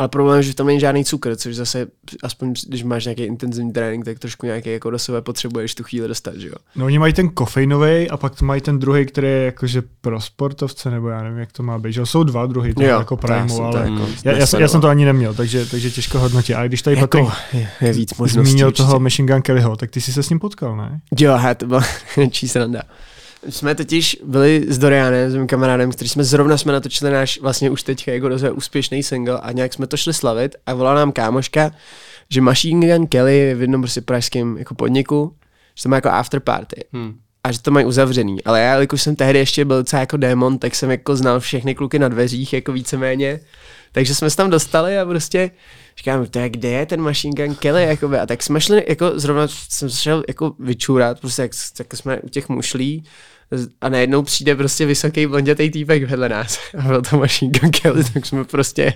Ale 0.00 0.08
problém 0.08 0.36
je, 0.36 0.42
že 0.42 0.54
tam 0.54 0.66
není 0.66 0.80
žádný 0.80 1.04
cukr, 1.04 1.36
což 1.36 1.56
zase, 1.56 1.86
aspoň 2.22 2.54
když 2.68 2.82
máš 2.82 3.04
nějaký 3.04 3.22
intenzivní 3.22 3.72
trénink, 3.72 4.04
tak 4.04 4.18
trošku 4.18 4.46
nějaký 4.46 4.72
jako 4.72 4.90
do 4.90 4.98
sebe 4.98 5.22
potřebuješ 5.22 5.74
tu 5.74 5.82
chvíli 5.82 6.08
dostat, 6.08 6.36
že 6.36 6.48
jo? 6.48 6.54
No 6.76 6.86
oni 6.86 6.98
mají 6.98 7.12
ten 7.12 7.28
kofeinový 7.28 8.10
a 8.10 8.16
pak 8.16 8.42
mají 8.42 8.60
ten 8.60 8.78
druhý, 8.78 9.06
který 9.06 9.26
je 9.26 9.44
jakože 9.44 9.82
pro 10.00 10.20
sportovce, 10.20 10.90
nebo 10.90 11.08
já 11.08 11.22
nevím, 11.22 11.38
jak 11.38 11.52
to 11.52 11.62
má 11.62 11.78
být, 11.78 11.92
že 11.92 12.06
jsou 12.06 12.24
dva 12.24 12.46
druhy, 12.46 12.74
to 12.74 12.82
jo, 12.82 12.98
jako 12.98 13.16
Prime, 13.16 13.54
ale 13.62 13.80
jako 13.80 14.08
já, 14.24 14.32
já, 14.32 14.46
já, 14.58 14.68
jsem 14.68 14.80
to 14.80 14.88
ani 14.88 15.04
neměl, 15.04 15.34
takže, 15.34 15.66
takže 15.66 15.90
těžko 15.90 16.18
hodnotit. 16.18 16.54
A 16.54 16.66
když 16.66 16.82
tady 16.82 16.96
jako 16.96 17.24
Patrik 17.24 17.52
je, 17.52 17.68
je 17.86 17.92
víc 17.92 18.14
možností, 18.14 18.50
zmínil 18.50 18.66
určitě. 18.66 18.82
toho 18.82 19.00
Machine 19.00 19.32
Gun 19.32 19.42
Kellyho, 19.42 19.76
tak 19.76 19.90
ty 19.90 20.00
jsi 20.00 20.12
se 20.12 20.22
s 20.22 20.28
ním 20.28 20.38
potkal, 20.38 20.76
ne? 20.76 21.00
Jo, 21.18 21.38
to 21.56 21.66
byla 21.66 21.82
čí. 22.30 22.48
Jsme 23.48 23.74
totiž 23.74 24.16
byli 24.24 24.66
s 24.68 24.78
Dorianem, 24.78 25.30
s 25.30 25.34
mým 25.34 25.46
kamarádem, 25.46 25.92
který 25.92 26.08
jsme 26.08 26.24
zrovna 26.24 26.56
jsme 26.56 26.72
natočili 26.72 27.10
náš 27.10 27.40
vlastně 27.40 27.70
už 27.70 27.82
teď 27.82 28.08
jako 28.08 28.28
dost 28.28 28.44
úspěšný 28.52 29.02
single 29.02 29.40
a 29.40 29.52
nějak 29.52 29.74
jsme 29.74 29.86
to 29.86 29.96
šli 29.96 30.14
slavit 30.14 30.56
a 30.66 30.74
volala 30.74 30.96
nám 30.96 31.12
kámoška, 31.12 31.70
že 32.30 32.40
Machine 32.40 32.96
Gun 32.96 33.06
Kelly 33.06 33.38
je 33.38 33.54
v 33.54 33.60
jednom 33.60 33.82
prostě 33.82 34.00
pražském 34.00 34.58
jako 34.58 34.74
podniku, 34.74 35.34
že 35.74 35.82
to 35.82 35.88
má 35.88 35.96
jako 35.96 36.08
after 36.08 36.40
party. 36.40 36.84
Hmm 36.92 37.18
a 37.44 37.52
že 37.52 37.62
to 37.62 37.70
mají 37.70 37.86
uzavřený. 37.86 38.44
Ale 38.44 38.60
já, 38.60 38.84
když 38.84 39.02
jsem 39.02 39.16
tehdy 39.16 39.38
ještě 39.38 39.64
byl 39.64 39.76
docela 39.76 40.00
jako 40.00 40.16
démon, 40.16 40.58
tak 40.58 40.74
jsem 40.74 40.90
jako 40.90 41.16
znal 41.16 41.40
všechny 41.40 41.74
kluky 41.74 41.98
na 41.98 42.08
dveřích, 42.08 42.52
jako 42.52 42.72
víceméně. 42.72 43.40
Takže 43.92 44.14
jsme 44.14 44.30
se 44.30 44.36
tam 44.36 44.50
dostali 44.50 44.98
a 44.98 45.06
prostě 45.06 45.50
říkám, 46.00 46.26
to 46.26 46.38
je, 46.38 46.48
kde 46.48 46.68
je 46.68 46.86
ten 46.86 47.00
Machine 47.00 47.44
Gun 47.44 47.54
Kelly, 47.54 47.82
jakoby. 47.82 48.18
a 48.18 48.26
tak 48.26 48.42
jsme 48.42 48.60
šli, 48.60 48.84
jako 48.88 49.20
zrovna 49.20 49.48
jsem 49.48 49.88
šel 49.88 50.24
jako 50.28 50.54
vyčůrat, 50.58 51.20
prostě 51.20 51.42
jak, 51.42 51.52
jak 51.78 51.96
jsme 51.96 52.20
u 52.20 52.28
těch 52.28 52.48
mušlí 52.48 53.04
a 53.80 53.88
najednou 53.88 54.22
přijde 54.22 54.56
prostě 54.56 54.86
vysoký 54.86 55.26
blondětý 55.26 55.70
týpek 55.70 56.10
vedle 56.10 56.28
nás 56.28 56.58
a 56.78 56.82
byl 56.82 57.02
to 57.02 57.18
Machine 57.18 57.58
Gun 57.60 57.70
Kelly, 57.70 58.04
tak 58.14 58.26
jsme 58.26 58.44
prostě 58.44 58.92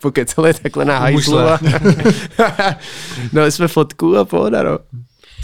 pokecali 0.00 0.54
takhle 0.54 0.84
na 0.84 0.98
hajzlu 0.98 1.38
a 1.38 1.60
dali 3.32 3.52
jsme 3.52 3.68
fotku 3.68 4.16
a 4.16 4.24
pohoda, 4.24 4.62
no. 4.62 4.78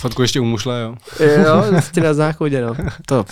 Fotku 0.00 0.22
ještě 0.22 0.40
umušle, 0.40 0.80
jo? 0.80 0.94
jo, 1.26 1.64
prostě 1.70 2.00
na 2.00 2.14
záchodě, 2.14 2.62
no. 2.62 2.74
To, 3.06 3.24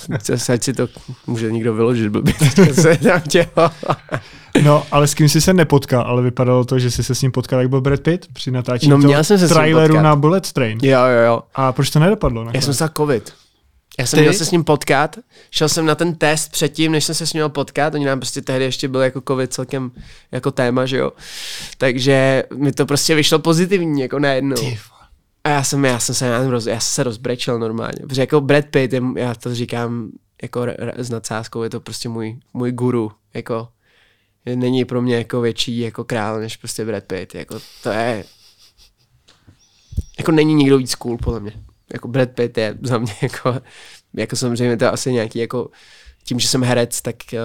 ať 0.53 0.63
si 0.63 0.73
to 0.73 0.89
může 1.27 1.53
někdo 1.53 1.75
vyložit, 1.75 2.09
blbě, 2.09 2.35
se 2.73 2.97
tam 2.97 3.21
těho. 3.21 3.71
No, 4.65 4.87
ale 4.91 5.07
s 5.07 5.15
kým 5.15 5.29
jsi 5.29 5.41
se 5.41 5.55
nepotkal, 5.55 6.03
ale 6.03 6.23
vypadalo 6.23 6.65
to, 6.65 6.79
že 6.79 6.91
jsi 6.91 7.05
se 7.05 7.15
s 7.15 7.23
ním 7.23 7.33
potkal, 7.33 7.61
jak 7.61 7.71
byl 7.71 7.81
Brad 7.81 8.01
Pitt 8.01 8.27
při 8.33 8.51
natáčení 8.51 8.91
no, 8.91 8.99
měl 8.99 9.25
jsem 9.25 9.39
se 9.39 9.49
traileru 9.49 10.01
na 10.01 10.17
Bullet 10.17 10.53
Train. 10.53 10.79
Jo, 10.83 11.01
jo, 11.01 11.27
jo. 11.27 11.43
A 11.55 11.73
proč 11.73 11.91
to 11.91 11.99
nedopadlo? 11.99 12.45
Nakonec? 12.45 12.55
Já 12.55 12.61
jsem 12.61 12.75
se 12.75 12.91
covid. 12.97 13.33
Já 13.99 14.07
jsem 14.07 14.17
Ty? 14.17 14.21
měl 14.23 14.33
se 14.33 14.45
s 14.45 14.51
ním 14.51 14.65
potkat, 14.65 15.17
šel 15.51 15.69
jsem 15.69 15.87
na 15.87 15.95
ten 15.95 16.15
test 16.15 16.53
předtím, 16.53 16.93
než 16.93 17.05
jsem 17.05 17.15
se 17.15 17.27
s 17.27 17.33
ním 17.33 17.45
potkat, 17.49 17.95
oni 17.95 18.05
nám 18.05 18.21
prostě 18.21 18.43
tehdy 18.43 18.65
ještě 18.65 18.89
byl 18.89 19.01
jako 19.01 19.23
covid 19.29 19.53
celkem 19.53 19.91
jako 20.33 20.51
téma, 20.51 20.87
že 20.87 20.97
jo. 20.97 21.13
Takže 21.79 22.45
mi 22.57 22.73
to 22.73 22.87
prostě 22.87 23.15
vyšlo 23.15 23.39
pozitivní, 23.39 24.01
jako 24.01 24.19
najednou. 24.19 24.57
A 25.49 25.51
já 25.51 25.65
jsem, 25.65 25.85
já 25.85 25.99
jsem 25.99 26.15
se, 26.15 26.27
já 26.27 26.41
jsem, 26.41 26.51
roz, 26.51 26.67
já 26.67 26.81
jsem 26.81 26.95
se 26.95 27.03
rozbrečel 27.03 27.59
normálně, 27.59 27.99
protože 28.09 28.21
jako 28.21 28.41
Brad 28.41 28.67
Pitt, 28.67 28.95
já 29.17 29.35
to 29.35 29.55
říkám 29.55 30.11
jako 30.43 30.67
s 30.97 31.11
nadsázkou, 31.11 31.63
je 31.63 31.71
to 31.71 31.81
prostě 31.81 32.09
můj, 32.09 32.41
můj 32.55 32.73
guru, 32.73 33.13
jako 33.35 33.69
není 34.55 34.85
pro 34.85 35.03
mě 35.03 35.17
jako 35.17 35.41
větší 35.41 35.79
jako 35.79 36.05
král, 36.05 36.41
než 36.41 36.57
prostě 36.57 36.85
Brad 36.85 37.05
Pitt, 37.05 37.35
jako 37.35 37.61
to 37.83 37.91
je, 37.91 38.25
jako 40.19 40.33
není 40.33 40.55
nikdo 40.55 40.79
víc 40.79 40.95
cool, 40.95 41.19
podle 41.19 41.41
mě. 41.41 41.53
Jako 41.93 42.09
Brad 42.09 42.31
Pitt 42.31 42.59
je 42.59 42.79
za 42.83 42.99
mě 42.99 43.15
jako, 43.23 43.61
jako 44.15 44.37
samozřejmě 44.37 44.77
to 44.77 44.93
asi 44.93 45.13
nějaký 45.13 45.39
jako, 45.39 45.71
tím, 46.25 46.39
že 46.41 46.49
jsem 46.49 46.63
herec, 46.63 47.03
tak 47.03 47.35
eh, 47.35 47.39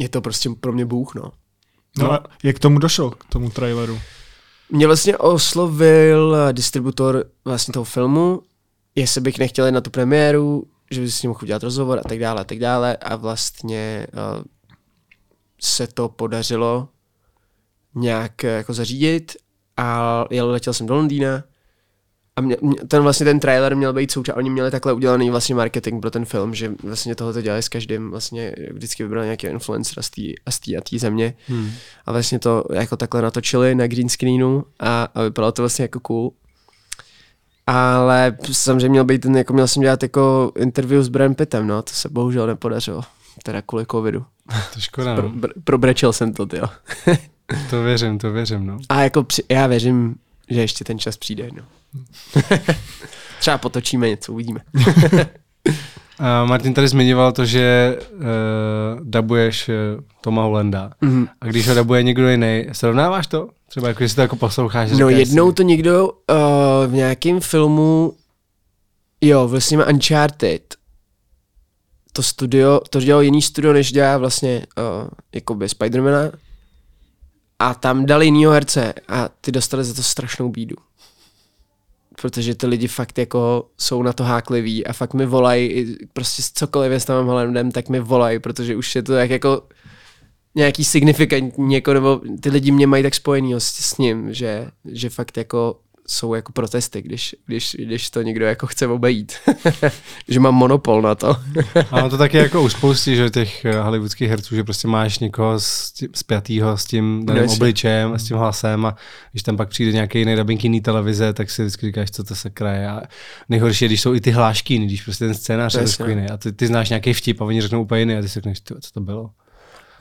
je 0.00 0.08
to 0.08 0.20
prostě 0.20 0.50
pro 0.60 0.72
mě 0.72 0.86
bůh, 0.86 1.14
no. 1.14 1.32
No 1.98 2.12
a 2.12 2.24
jak 2.42 2.58
tomu 2.58 2.78
došlo, 2.78 3.10
k 3.10 3.24
tomu 3.24 3.50
traileru? 3.50 4.00
Mě 4.70 4.86
vlastně 4.86 5.16
oslovil 5.16 6.36
distributor 6.52 7.24
vlastně 7.44 7.72
toho 7.72 7.84
filmu, 7.84 8.42
jestli 8.94 9.20
bych 9.20 9.38
nechtěl 9.38 9.66
jít 9.66 9.72
na 9.72 9.80
tu 9.80 9.90
premiéru, 9.90 10.64
že 10.90 11.00
by 11.00 11.10
s 11.10 11.22
ním 11.22 11.30
mohl 11.30 11.40
udělat 11.42 11.62
rozhovor 11.62 11.98
a 11.98 12.08
tak 12.08 12.18
dále 12.18 12.40
a 12.40 12.44
tak 12.44 12.58
dále. 12.58 12.96
A 12.96 13.16
vlastně 13.16 14.06
uh, 14.12 14.44
se 15.60 15.86
to 15.86 16.08
podařilo 16.08 16.88
nějak 17.94 18.42
jako 18.42 18.74
zařídit 18.74 19.36
a 19.76 20.24
jel, 20.30 20.50
letěl 20.50 20.72
jsem 20.72 20.86
do 20.86 20.94
Londýna 20.94 21.42
a 22.36 22.40
mě, 22.40 22.56
ten 22.88 23.02
vlastně 23.02 23.24
ten 23.24 23.40
trailer 23.40 23.76
měl 23.76 23.92
být 23.92 24.10
součást, 24.10 24.36
oni 24.36 24.50
měli 24.50 24.70
takhle 24.70 24.92
udělaný 24.92 25.30
vlastně 25.30 25.54
marketing 25.54 26.00
pro 26.00 26.10
ten 26.10 26.24
film, 26.24 26.54
že 26.54 26.72
vlastně 26.82 27.14
tohle 27.14 27.42
dělali 27.42 27.62
s 27.62 27.68
každým, 27.68 28.10
vlastně 28.10 28.54
vždycky 28.72 29.02
vybrali 29.02 29.26
nějaký 29.26 29.46
influencer 29.46 30.02
z 30.02 30.10
té 30.10 30.22
a 30.46 30.50
z 30.50 30.58
té 30.58 30.76
a 30.76 30.80
té 30.80 30.98
země 30.98 31.34
hmm. 31.48 31.70
a 32.06 32.12
vlastně 32.12 32.38
to 32.38 32.64
jako 32.72 32.96
takhle 32.96 33.22
natočili 33.22 33.74
na 33.74 33.86
green 33.86 34.08
screenu 34.08 34.64
a, 34.80 35.08
a 35.14 35.22
vypadalo 35.22 35.52
to 35.52 35.62
vlastně 35.62 35.82
jako 35.82 36.00
cool. 36.00 36.32
Ale 37.66 38.36
samozřejmě 38.52 38.88
měl 38.88 39.04
být 39.04 39.22
ten, 39.22 39.36
jako 39.36 39.52
měl 39.52 39.68
jsem 39.68 39.82
dělat 39.82 40.02
jako 40.02 40.52
interview 40.58 41.02
s 41.02 41.08
Brem 41.08 41.34
Pittem, 41.34 41.66
no, 41.66 41.82
to 41.82 41.92
se 41.92 42.08
bohužel 42.08 42.46
nepodařilo, 42.46 43.02
teda 43.42 43.62
kvůli 43.62 43.86
covidu. 43.90 44.24
To 44.74 44.80
škoda, 44.80 45.14
no. 45.14 45.22
Pro, 45.22 45.30
br, 45.30 45.48
probrečel 45.64 46.12
jsem 46.12 46.32
to, 46.32 46.46
jo. 46.52 46.66
to 47.70 47.82
věřím, 47.82 48.18
to 48.18 48.32
věřím, 48.32 48.66
no. 48.66 48.78
A 48.88 49.02
jako 49.02 49.24
při, 49.24 49.42
já 49.48 49.66
věřím, 49.66 50.14
že 50.50 50.60
ještě 50.60 50.84
ten 50.84 50.98
čas 50.98 51.16
přijde, 51.16 51.48
no. 51.56 51.62
Třeba 53.38 53.58
potočíme 53.58 54.08
něco, 54.08 54.32
uvidíme. 54.32 54.60
Uh, 54.74 54.88
Martin 56.44 56.74
tady 56.74 56.88
zmiňoval 56.88 57.32
to, 57.32 57.44
že 57.44 57.98
uh, 58.12 58.20
dabuješ 59.02 59.68
uh, 59.68 59.74
Toma 60.20 60.42
Hollanda. 60.42 60.90
Mm-hmm. 61.02 61.28
A 61.40 61.46
když 61.46 61.68
ho 61.68 61.74
dabuje 61.74 62.02
někdo 62.02 62.28
jiný, 62.28 62.66
srovnáváš 62.72 63.26
to? 63.26 63.48
Třeba 63.68 63.88
jako, 63.88 64.02
jestli 64.02 64.14
to 64.16 64.20
jako 64.20 64.36
posloucháš. 64.36 64.90
No 64.90 65.08
jednou 65.08 65.50
si... 65.50 65.54
to 65.54 65.62
někdo 65.62 66.08
uh, 66.08 66.12
v 66.86 66.92
nějakém 66.92 67.40
filmu, 67.40 68.12
jo, 69.20 69.48
vlastně 69.48 69.84
Uncharted, 69.84 70.74
to 72.12 72.22
studio, 72.22 72.80
to 72.90 73.00
dělalo 73.00 73.22
jiný 73.22 73.42
studio, 73.42 73.72
než 73.72 73.92
dělá 73.92 74.18
vlastně 74.18 74.66
uh, 74.78 75.08
jakoby 75.34 75.68
Spidermana. 75.68 76.32
A 77.58 77.74
tam 77.74 78.06
dali 78.06 78.24
jinýho 78.24 78.52
herce 78.52 78.94
a 79.08 79.28
ty 79.40 79.52
dostali 79.52 79.84
za 79.84 79.94
to 79.94 80.02
strašnou 80.02 80.48
bídu 80.48 80.76
protože 82.20 82.54
ty 82.54 82.66
lidi 82.66 82.88
fakt 82.88 83.18
jako 83.18 83.68
jsou 83.78 84.02
na 84.02 84.12
to 84.12 84.24
hákliví 84.24 84.86
a 84.86 84.92
fakt 84.92 85.14
mi 85.14 85.26
volají, 85.26 85.96
prostě 86.12 86.42
cokoliv 86.54 86.92
je 86.92 87.00
s 87.00 87.04
tam 87.04 87.26
Hollandem, 87.26 87.70
tak 87.70 87.88
mi 87.88 88.00
volají, 88.00 88.38
protože 88.38 88.76
už 88.76 88.96
je 88.96 89.02
to 89.02 89.12
tak 89.12 89.30
jako 89.30 89.62
nějaký 90.54 90.84
signifikantní, 90.84 91.74
jako, 91.74 91.94
nebo 91.94 92.20
ty 92.40 92.50
lidi 92.50 92.70
mě 92.70 92.86
mají 92.86 93.02
tak 93.02 93.14
spojený 93.14 93.54
s, 93.54 93.64
s 93.64 93.98
ním, 93.98 94.34
že, 94.34 94.70
že 94.84 95.10
fakt 95.10 95.36
jako 95.36 95.78
jsou 96.06 96.34
jako 96.34 96.52
protesty, 96.52 97.02
když, 97.02 97.36
když, 97.46 97.76
když 97.78 98.10
to 98.10 98.22
někdo 98.22 98.46
jako 98.46 98.66
chce 98.66 98.86
obejít. 98.86 99.32
že 100.28 100.40
mám 100.40 100.54
monopol 100.54 101.02
na 101.02 101.14
to. 101.14 101.36
ano, 101.90 102.10
to 102.10 102.18
taky 102.18 102.36
jako 102.36 102.62
u 102.62 102.68
spousty, 102.68 103.16
že 103.16 103.30
těch 103.30 103.64
eh, 103.64 103.80
hollywoodských 103.80 104.28
herců, 104.30 104.56
že 104.56 104.64
prostě 104.64 104.88
máš 104.88 105.18
někoho 105.18 105.54
spjatýho 106.14 106.76
s 106.76 106.84
tím 106.84 107.26
daným 107.26 107.46
no, 107.46 107.52
obličejem 107.52 108.12
a 108.12 108.18
s 108.18 108.24
tím 108.24 108.36
hlasem 108.36 108.86
a 108.86 108.96
když 109.32 109.42
tam 109.42 109.56
pak 109.56 109.68
přijde 109.68 109.92
nějaký 109.92 110.18
jiný 110.18 110.36
dubbing 110.36 110.64
jiný 110.64 110.80
televize, 110.80 111.32
tak 111.32 111.50
si 111.50 111.62
vždycky 111.62 111.86
říkáš, 111.86 112.10
co 112.10 112.24
to 112.24 112.34
se 112.34 112.50
kraje. 112.50 112.88
A 112.88 113.02
nejhorší 113.48 113.84
je, 113.84 113.88
když 113.88 114.00
jsou 114.00 114.14
i 114.14 114.20
ty 114.20 114.30
hlášky, 114.30 114.78
když 114.78 115.02
prostě 115.02 115.24
ten 115.24 115.34
scénář 115.34 115.74
je 115.74 115.80
trošku 115.80 116.04
jiný 116.04 116.28
a 116.28 116.36
ty, 116.36 116.52
ty, 116.52 116.66
znáš 116.66 116.88
nějaký 116.88 117.12
vtip 117.12 117.40
a 117.40 117.44
oni 117.44 117.62
řeknou 117.62 117.82
úplně 117.82 118.00
jiný 118.00 118.16
a 118.16 118.22
ty 118.22 118.28
si 118.28 118.34
řekneš, 118.34 118.62
co 118.80 118.92
to 118.92 119.00
bylo. 119.00 119.30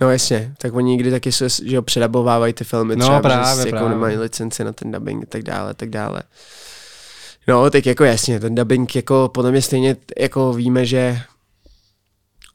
No 0.02 0.12
jasně, 0.12 0.54
tak 0.58 0.74
oni 0.74 0.92
někdy 0.92 1.12
taky 1.12 1.32
se, 1.32 1.48
že 1.66 1.82
předabovávají 1.82 2.54
ty 2.54 2.64
filmy, 2.64 2.96
no, 2.96 3.06
třeba, 3.06 3.20
právě, 3.20 3.64
že 3.64 3.70
jako 3.70 3.90
nemají 3.90 4.18
licenci 4.18 4.64
na 4.64 4.74
ten 4.74 4.92
dubbing 4.92 5.24
a 5.24 5.26
tak 5.30 5.44
dále, 5.44 5.74
tak 5.74 5.90
dále. 5.90 6.24
No, 7.48 7.70
tak 7.70 7.86
jako 7.86 8.04
jasně, 8.04 8.40
ten 8.40 8.56
dubbing 8.56 8.96
jako 8.96 9.30
podle 9.34 9.52
mě 9.52 9.62
stejně 9.62 9.96
jako 10.20 10.54
víme, 10.54 10.86
že 10.86 11.22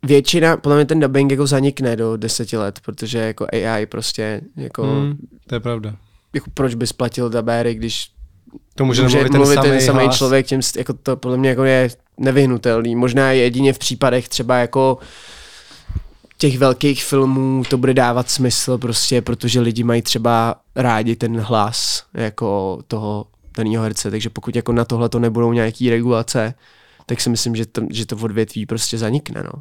většina, 0.03 0.57
podle 0.57 0.77
mě 0.77 0.87
ten 0.87 1.01
dubbing 1.01 1.31
jako 1.31 1.47
zanikne 1.47 1.97
do 1.97 2.17
deseti 2.17 2.57
let, 2.57 2.81
protože 2.85 3.19
jako 3.19 3.47
AI 3.53 3.87
prostě 3.87 4.41
jako... 4.57 4.83
Hmm, 4.83 5.17
to 5.47 5.55
je 5.55 5.61
pravda. 5.61 5.97
Jako 6.35 6.51
proč 6.55 6.75
bys 6.75 6.93
platil 6.93 7.31
dabéry, 7.31 7.75
když 7.75 8.11
to 8.75 8.85
může, 8.85 9.03
může 9.03 9.17
mluvit 9.17 9.31
ten 9.33 9.41
mluvit 9.41 9.61
ten 9.61 9.81
samý 9.81 10.09
člověk, 10.09 10.47
tím 10.47 10.61
jako 10.77 10.93
to 10.93 11.17
podle 11.17 11.37
mě 11.37 11.49
jako 11.49 11.65
je 11.65 11.89
nevyhnutelný. 12.19 12.97
Možná 12.97 13.33
jedině 13.33 13.73
v 13.73 13.79
případech 13.79 14.29
třeba 14.29 14.59
jako 14.59 14.99
těch 16.41 16.59
velkých 16.59 17.05
filmů 17.05 17.63
to 17.71 17.79
bude 17.79 17.95
dávat 17.95 18.31
smysl 18.31 18.79
prostě, 18.79 19.23
protože 19.23 19.61
lidi 19.61 19.85
mají 19.85 20.03
třeba 20.03 20.55
rádi 20.77 21.17
ten 21.17 21.41
hlas 21.41 22.05
jako 22.15 22.79
toho 22.87 23.27
daného 23.57 23.83
herce, 23.83 24.11
takže 24.11 24.31
pokud 24.31 24.57
jako 24.57 24.73
na 24.73 24.85
tohle 24.85 25.09
to 25.09 25.19
nebudou 25.19 25.53
nějaký 25.53 25.91
regulace, 25.91 26.55
tak 27.07 27.21
si 27.21 27.31
myslím, 27.31 27.57
že 27.57 27.67
to, 27.67 27.83
že 27.91 28.07
to 28.07 28.17
odvětví 28.17 28.67
prostě 28.67 28.99
zanikne, 28.99 29.43
no. 29.43 29.61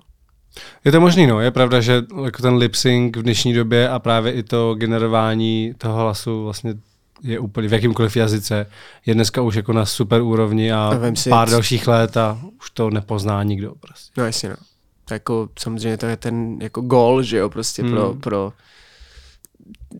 Je 0.85 0.91
to 0.91 1.01
možný, 1.01 1.27
no. 1.27 1.39
Je 1.39 1.51
pravda, 1.51 1.81
že 1.81 2.03
jako 2.25 2.41
ten 2.41 2.53
lip 2.55 2.75
sync 2.75 3.17
v 3.17 3.21
dnešní 3.21 3.53
době 3.53 3.89
a 3.89 3.99
právě 3.99 4.33
i 4.33 4.43
to 4.43 4.75
generování 4.75 5.73
toho 5.77 5.99
hlasu 5.99 6.43
vlastně 6.43 6.73
je 7.23 7.39
úplně 7.39 7.67
v 7.67 7.73
jakýmkoliv 7.73 8.17
jazyce, 8.17 8.65
je 9.05 9.13
dneska 9.13 9.41
už 9.41 9.55
jako 9.55 9.73
na 9.73 9.85
super 9.85 10.21
úrovni 10.21 10.71
a, 10.71 10.77
a 10.77 11.29
pár 11.29 11.49
dalších 11.49 11.87
let 11.87 12.17
a 12.17 12.39
už 12.61 12.69
to 12.69 12.89
nepozná 12.89 13.43
nikdo. 13.43 13.73
Prostě. 13.79 14.11
No 14.17 14.25
jasně, 14.25 14.49
no 14.49 14.55
jako 15.11 15.49
samozřejmě 15.59 15.97
to 15.97 16.05
je 16.05 16.17
ten 16.17 16.57
jako 16.61 16.81
gol, 16.81 17.23
že 17.23 17.37
jo, 17.37 17.49
prostě 17.49 17.81
hmm. 17.81 17.91
pro, 17.91 18.13
pro 18.13 18.53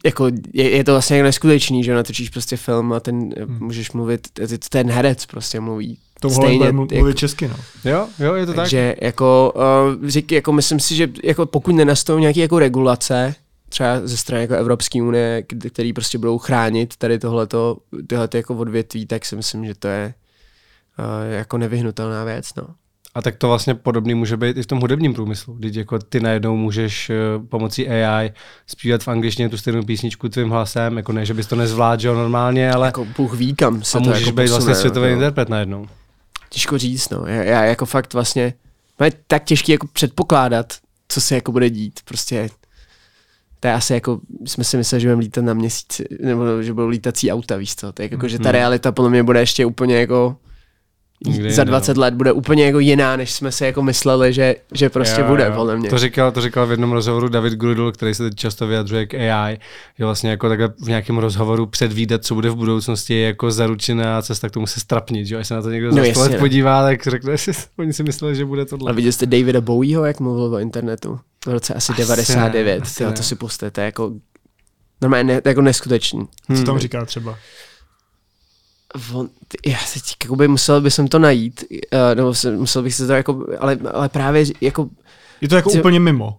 jako 0.05 0.27
je, 0.53 0.69
je, 0.69 0.83
to 0.83 0.91
vlastně 0.91 1.17
jako 1.17 1.25
neskutečný, 1.25 1.83
že 1.83 1.95
natočíš 1.95 2.29
prostě 2.29 2.57
film 2.57 2.93
a 2.93 2.99
ten 2.99 3.29
hmm. 3.39 3.57
můžeš 3.59 3.91
mluvit, 3.91 4.27
ten 4.69 4.91
herec 4.91 5.25
prostě 5.25 5.59
mluví 5.59 5.97
to 6.19 6.29
stejně. 6.29 6.71
mluvit 6.71 6.91
jako, 6.91 7.13
česky, 7.13 7.47
no. 7.47 7.55
Jo, 7.85 8.07
jo, 8.19 8.33
je 8.33 8.45
to 8.45 8.53
tak. 8.53 8.63
Takže 8.63 8.95
jako, 9.01 9.53
uh, 10.01 10.07
řík, 10.07 10.31
jako 10.31 10.53
myslím 10.53 10.79
si, 10.79 10.95
že 10.95 11.09
jako 11.23 11.45
pokud 11.45 11.75
nenastanou 11.75 12.19
nějaké 12.19 12.39
jako 12.39 12.59
regulace, 12.59 13.35
třeba 13.69 14.01
ze 14.03 14.17
strany 14.17 14.41
jako 14.41 14.53
Evropské 14.53 15.01
unie, 15.01 15.43
který 15.69 15.93
prostě 15.93 16.17
budou 16.17 16.37
chránit 16.37 16.97
tady 16.97 17.19
tohleto, 17.19 17.77
tyhle 18.07 18.29
jako 18.33 18.55
odvětví, 18.55 19.05
tak 19.05 19.25
si 19.25 19.35
myslím, 19.35 19.65
že 19.65 19.75
to 19.75 19.87
je 19.87 20.13
uh, 20.99 21.33
jako 21.33 21.57
nevyhnutelná 21.57 22.23
věc, 22.23 22.55
no. 22.55 22.67
A 23.15 23.21
tak 23.21 23.35
to 23.35 23.47
vlastně 23.47 23.75
podobný 23.75 24.13
může 24.13 24.37
být 24.37 24.57
i 24.57 24.63
v 24.63 24.65
tom 24.65 24.79
hudebním 24.79 25.13
průmyslu. 25.13 25.53
Když 25.53 25.75
jako 25.75 25.99
ty 25.99 26.19
najednou 26.19 26.55
můžeš 26.55 27.09
eh, 27.09 27.15
pomocí 27.49 27.89
AI 27.89 28.31
zpívat 28.67 29.03
v 29.03 29.07
angličtině 29.07 29.49
tu 29.49 29.57
stejnou 29.57 29.83
písničku 29.83 30.29
tvým 30.29 30.49
hlasem, 30.49 30.97
jako 30.97 31.11
ne, 31.11 31.25
že 31.25 31.33
bys 31.33 31.47
to 31.47 31.55
nezvládl 31.55 32.15
normálně, 32.15 32.71
ale... 32.71 32.87
Jako 32.87 33.05
Bůh 33.17 33.33
ví, 33.33 33.55
kam 33.55 33.83
se 33.83 33.97
a 33.97 34.01
to 34.01 34.09
můžeš 34.09 34.25
jako 34.25 34.35
být 34.35 34.43
posune, 34.43 34.57
vlastně 34.57 34.75
světový 34.75 35.07
no. 35.07 35.13
interpret 35.13 35.49
najednou. 35.49 35.87
Těžko 36.49 36.77
říct, 36.77 37.09
no. 37.09 37.25
Já, 37.25 37.43
já 37.43 37.63
jako 37.63 37.85
fakt 37.85 38.13
vlastně... 38.13 38.53
No 38.99 39.05
je 39.05 39.11
tak 39.27 39.43
těžké 39.43 39.71
jako 39.71 39.87
předpokládat, 39.87 40.73
co 41.07 41.21
se 41.21 41.35
jako 41.35 41.51
bude 41.51 41.69
dít. 41.69 41.99
Prostě 42.05 42.49
to 43.59 43.67
je 43.67 43.73
asi 43.73 43.93
jako, 43.93 44.19
jsme 44.45 44.63
si 44.63 44.77
mysleli, 44.77 45.01
že 45.01 45.07
budeme 45.07 45.21
lítat 45.21 45.43
na 45.43 45.53
měsíc, 45.53 46.01
nebo 46.21 46.63
že 46.63 46.73
budou 46.73 46.87
lítací 46.87 47.31
auta, 47.31 47.57
víš 47.57 47.75
co. 47.75 47.91
Tak 47.91 48.11
jako, 48.11 48.27
že 48.27 48.37
ta 48.37 48.49
hmm. 48.49 48.51
realita 48.51 48.91
podle 48.91 49.11
mě 49.11 49.23
bude 49.23 49.39
ještě 49.39 49.65
úplně 49.65 49.95
jako 49.95 50.37
Nikdy 51.27 51.51
za 51.51 51.63
20 51.63 51.97
no. 51.97 52.01
let 52.01 52.13
bude 52.13 52.31
úplně 52.31 52.65
jako 52.65 52.79
jiná, 52.79 53.15
než 53.15 53.31
jsme 53.31 53.51
si 53.51 53.65
jako 53.65 53.83
mysleli, 53.83 54.33
že, 54.33 54.55
že 54.73 54.89
prostě 54.89 55.21
jo, 55.21 55.27
bude, 55.27 55.45
jo. 55.45 55.51
podle 55.55 55.77
mě. 55.77 55.89
To 55.89 55.97
říkal, 55.97 56.31
to 56.31 56.41
říkal 56.41 56.67
v 56.67 56.71
jednom 56.71 56.91
rozhovoru 56.91 57.29
David 57.29 57.53
Grudl, 57.53 57.91
který 57.91 58.13
se 58.13 58.23
teď 58.23 58.35
často 58.35 58.67
vyjadřuje 58.67 59.05
k 59.05 59.13
AI, 59.13 59.57
že 59.97 60.05
vlastně 60.05 60.29
jako 60.29 60.49
takhle 60.49 60.67
v 60.67 60.87
nějakém 60.87 61.17
rozhovoru 61.17 61.65
předvídat, 61.65 62.25
co 62.25 62.35
bude 62.35 62.49
v 62.49 62.55
budoucnosti, 62.55 63.13
je 63.13 63.25
jako 63.25 63.51
zaručená 63.51 64.21
cesta 64.21 64.49
k 64.49 64.51
tomu 64.51 64.67
se 64.67 64.79
strapnit, 64.79 65.25
že 65.25 65.37
až 65.37 65.47
se 65.47 65.53
na 65.53 65.61
to 65.61 65.69
někdo 65.69 65.91
no, 65.91 66.03
za 66.13 66.21
let 66.21 66.39
podívá, 66.39 66.83
tak 66.83 67.03
řekne, 67.03 67.37
že 67.37 67.51
oni 67.77 67.93
si 67.93 68.03
mysleli, 68.03 68.35
že 68.35 68.45
bude 68.45 68.65
tohle. 68.65 68.91
A 68.91 68.95
viděli 68.95 69.13
jste 69.13 69.25
Davida 69.25 69.61
Bowieho, 69.61 70.05
jak 70.05 70.19
mluvil 70.19 70.55
o 70.55 70.59
internetu? 70.59 71.19
V 71.45 71.49
roce 71.49 71.73
asi, 71.73 71.91
asi 71.91 72.01
99, 72.01 72.81
asi 72.81 73.05
to 73.17 73.23
si 73.23 73.35
pustíte, 73.35 73.81
jako 73.81 74.11
normálně 75.01 75.23
ne, 75.23 75.41
jako 75.45 75.61
neskutečný. 75.61 76.27
Hmm. 76.47 76.57
Co 76.57 76.63
tam 76.63 76.73
hmm. 76.73 76.81
říká 76.81 77.05
třeba? 77.05 77.37
On, 79.13 79.29
já 79.65 79.77
teď 79.93 80.03
jakoby 80.23 80.47
musel 80.47 80.81
bych 80.81 80.93
to 81.09 81.19
najít, 81.19 81.63
uh, 81.71 82.15
nebo 82.15 82.33
musel 82.55 82.83
bych 82.83 82.95
se 82.95 83.07
to 83.07 83.13
jako, 83.13 83.47
ale, 83.59 83.77
ale 83.93 84.09
právě 84.09 84.45
jako... 84.61 84.89
Je 85.41 85.47
to 85.47 85.55
jako 85.55 85.69
co, 85.69 85.79
úplně 85.79 85.99
mimo. 85.99 86.37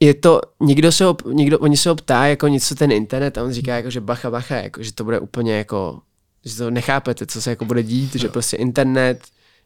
Je 0.00 0.14
to, 0.14 0.40
někdo 0.60 0.92
se 0.92 1.04
ho, 1.04 1.16
někdo, 1.32 1.58
oni 1.58 1.76
se 1.76 1.88
ho 1.88 1.94
ptá 1.94 2.26
jako 2.26 2.48
něco 2.48 2.74
ten 2.74 2.92
internet 2.92 3.38
a 3.38 3.44
on 3.44 3.52
říká 3.52 3.76
jako, 3.76 3.90
že 3.90 4.00
bacha, 4.00 4.30
bacha, 4.30 4.56
jako, 4.56 4.82
že 4.82 4.92
to 4.92 5.04
bude 5.04 5.20
úplně 5.20 5.58
jako, 5.58 6.00
že 6.44 6.56
to 6.56 6.70
nechápete, 6.70 7.26
co 7.26 7.42
se 7.42 7.50
jako 7.50 7.64
bude 7.64 7.82
dít, 7.82 8.14
že 8.14 8.28
prostě 8.28 8.56
internet, 8.56 9.20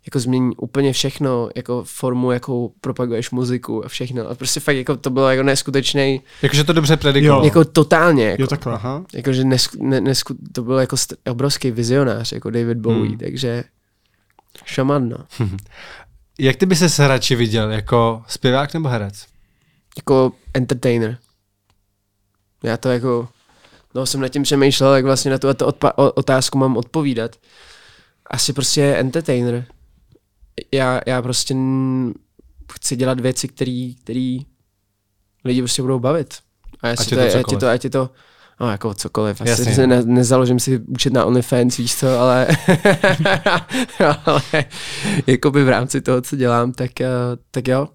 jako 0.07 0.21
změní 0.21 0.57
úplně 0.57 0.93
všechno, 0.93 1.51
jako 1.57 1.85
formu, 1.85 2.33
jakou 2.33 2.73
propaguješ 2.81 3.31
muziku 3.31 3.85
a 3.85 3.89
všechno. 3.89 4.29
A 4.29 4.35
prostě 4.35 4.61
fakt 4.61 4.77
jako 4.77 4.97
to 4.97 5.11
bylo 5.11 5.31
jako 5.31 5.43
neskutečný. 5.43 6.23
Jakože 6.43 6.65
to 6.65 6.73
dobře 6.73 6.97
predikoval. 6.97 7.45
Jako 7.45 7.65
totálně. 7.65 8.25
Jako, 8.25 8.43
jo, 8.43 8.47
takhle. 8.47 8.75
Aha. 8.75 9.05
Jakože 9.15 9.45
nesku, 9.45 9.87
ne, 9.87 10.01
nesku, 10.01 10.37
to 10.53 10.63
byl 10.63 10.79
jako 10.79 10.97
obrovský 11.31 11.71
vizionář, 11.71 12.33
jako 12.33 12.51
David 12.51 12.79
Bowie, 12.79 13.09
hmm. 13.09 13.19
takže 13.19 13.65
šaman, 14.65 15.09
no. 15.09 15.17
Jak 16.39 16.57
ty 16.57 16.67
by 16.67 16.77
se 16.77 17.09
radši 17.09 17.37
viděl, 17.37 17.71
jako 17.71 18.23
zpěvák 18.29 18.75
nebo 18.75 18.89
herec? 18.89 19.27
Jako 19.97 20.33
entertainer. 20.55 21.19
Já 22.63 22.77
to 22.77 22.89
jako, 22.89 23.29
no 23.95 24.07
jsem 24.07 24.21
nad 24.21 24.29
tím 24.29 24.43
přemýšlel, 24.43 24.95
jak 24.95 25.05
vlastně 25.05 25.31
na 25.31 25.39
tu 25.39 25.49
otázku 26.15 26.59
mám 26.59 26.77
odpovídat. 26.77 27.37
Asi 28.31 28.53
prostě 28.53 28.83
entertainer 28.83 29.67
já, 30.73 31.01
já 31.07 31.23
prostě 31.23 31.55
chci 32.73 32.97
dělat 32.97 33.21
věci, 33.21 33.49
které 33.49 34.39
lidi 35.45 35.63
prostě 35.63 35.83
budou 35.83 35.99
bavit. 35.99 36.35
A 36.83 36.91
ať, 36.91 37.09
to, 37.09 37.15
je, 37.19 37.35
ať, 37.35 37.53
je 37.53 37.59
to, 37.59 37.69
ať 37.69 37.85
je 37.85 37.91
to, 37.91 38.11
no 38.61 38.71
jako 38.71 38.95
cokoliv. 38.95 39.41
Asi 39.41 39.51
Jasně. 39.51 39.87
ne, 39.87 40.03
nezaložím 40.03 40.61
si 40.61 40.79
účet 40.79 41.13
na 41.13 41.25
OnlyFans, 41.25 41.77
víš 41.77 41.97
co, 41.97 42.19
ale, 42.19 42.49
ale 44.27 44.43
jakoby 45.27 45.65
v 45.65 45.69
rámci 45.69 46.01
toho, 46.01 46.21
co 46.21 46.37
dělám, 46.37 46.73
tak, 46.73 47.01
eh, 47.01 47.09
tak 47.51 47.69
jo. 47.69 47.89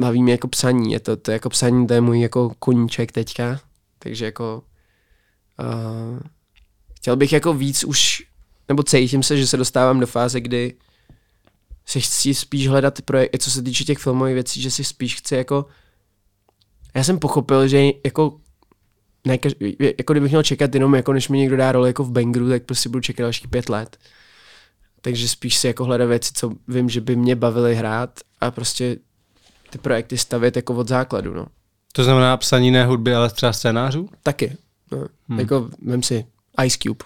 Baví 0.00 0.22
mě 0.22 0.32
jako 0.32 0.48
psaní, 0.48 0.92
je 0.92 1.00
to, 1.00 1.16
to 1.16 1.30
jako 1.30 1.48
psaní, 1.48 1.86
to 1.86 1.94
je 1.94 2.00
můj 2.00 2.20
jako 2.20 2.52
koníček 2.58 3.12
teďka, 3.12 3.60
takže 3.98 4.24
jako 4.24 4.62
uh, 5.60 6.18
chtěl 6.96 7.16
bych 7.16 7.32
jako 7.32 7.54
víc 7.54 7.84
už, 7.84 8.22
nebo 8.68 8.82
cítím 8.82 9.22
se, 9.22 9.36
že 9.36 9.46
se 9.46 9.56
dostávám 9.56 10.00
do 10.00 10.06
fáze, 10.06 10.40
kdy 10.40 10.74
si 11.88 12.00
chci 12.00 12.34
spíš 12.34 12.68
hledat 12.68 13.02
projekty, 13.02 13.38
co 13.38 13.50
se 13.50 13.62
týče 13.62 13.84
těch 13.84 13.98
filmových 13.98 14.34
věcí, 14.34 14.62
že 14.62 14.70
si 14.70 14.84
spíš 14.84 15.16
chci 15.16 15.34
jako 15.34 15.66
já 16.94 17.04
jsem 17.04 17.18
pochopil, 17.18 17.68
že 17.68 17.82
jako 18.04 18.40
ne, 19.26 19.38
jako 19.98 20.12
kdybych 20.12 20.30
měl 20.30 20.42
čekat 20.42 20.74
jenom 20.74 20.94
jako 20.94 21.12
než 21.12 21.28
mi 21.28 21.38
někdo 21.38 21.56
dá 21.56 21.72
roli 21.72 21.88
jako 21.88 22.04
v 22.04 22.10
Bangru, 22.10 22.48
tak 22.48 22.62
prostě 22.62 22.88
budu 22.88 23.00
čekat 23.00 23.22
dalších 23.22 23.48
pět 23.48 23.68
let. 23.68 23.96
takže 25.00 25.28
spíš 25.28 25.58
si 25.58 25.66
jako 25.66 25.84
hledat 25.84 26.08
věci, 26.08 26.30
co 26.34 26.52
vím, 26.68 26.88
že 26.88 27.00
by 27.00 27.16
mě 27.16 27.36
bavily 27.36 27.74
hrát 27.74 28.20
a 28.40 28.50
prostě 28.50 28.96
ty 29.70 29.78
projekty 29.78 30.18
stavět 30.18 30.56
jako 30.56 30.74
od 30.74 30.88
základu, 30.88 31.34
no. 31.34 31.46
To 31.92 32.04
znamená 32.04 32.36
psaní 32.36 32.70
ne 32.70 32.84
hudby, 32.86 33.14
ale 33.14 33.30
třeba 33.30 33.52
scénářů? 33.52 34.08
Taky. 34.22 34.56
No. 34.92 35.06
Hmm. 35.28 35.40
Jako, 35.40 35.70
vím 35.82 36.02
si, 36.02 36.26
Ice 36.64 36.78
Cube 36.82 37.04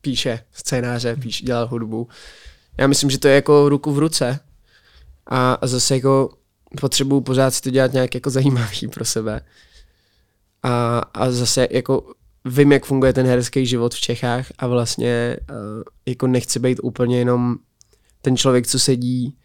píše 0.00 0.40
scénáře, 0.52 1.16
píše, 1.16 1.44
dělá 1.44 1.64
hudbu. 1.64 2.08
Já 2.78 2.86
myslím, 2.86 3.10
že 3.10 3.18
to 3.18 3.28
je 3.28 3.34
jako 3.34 3.68
ruku 3.68 3.92
v 3.92 3.98
ruce. 3.98 4.40
A, 5.26 5.52
a 5.52 5.66
zase 5.66 5.94
jako 5.94 6.30
potřebuju 6.80 7.20
pořád 7.20 7.50
si 7.50 7.62
to 7.62 7.70
dělat 7.70 7.92
nějak 7.92 8.14
jako 8.14 8.30
zajímavý 8.30 8.88
pro 8.94 9.04
sebe. 9.04 9.40
A, 10.62 10.98
a 10.98 11.30
zase 11.30 11.68
jako 11.70 12.12
vím, 12.44 12.72
jak 12.72 12.84
funguje 12.84 13.12
ten 13.12 13.26
herský 13.26 13.66
život 13.66 13.94
v 13.94 14.00
Čechách 14.00 14.46
a 14.58 14.66
vlastně 14.66 15.36
uh, 15.50 15.82
jako 16.06 16.26
nechci 16.26 16.58
být 16.58 16.80
úplně 16.82 17.18
jenom 17.18 17.56
ten 18.22 18.36
člověk, 18.36 18.66
co 18.66 18.78
sedí 18.78 19.36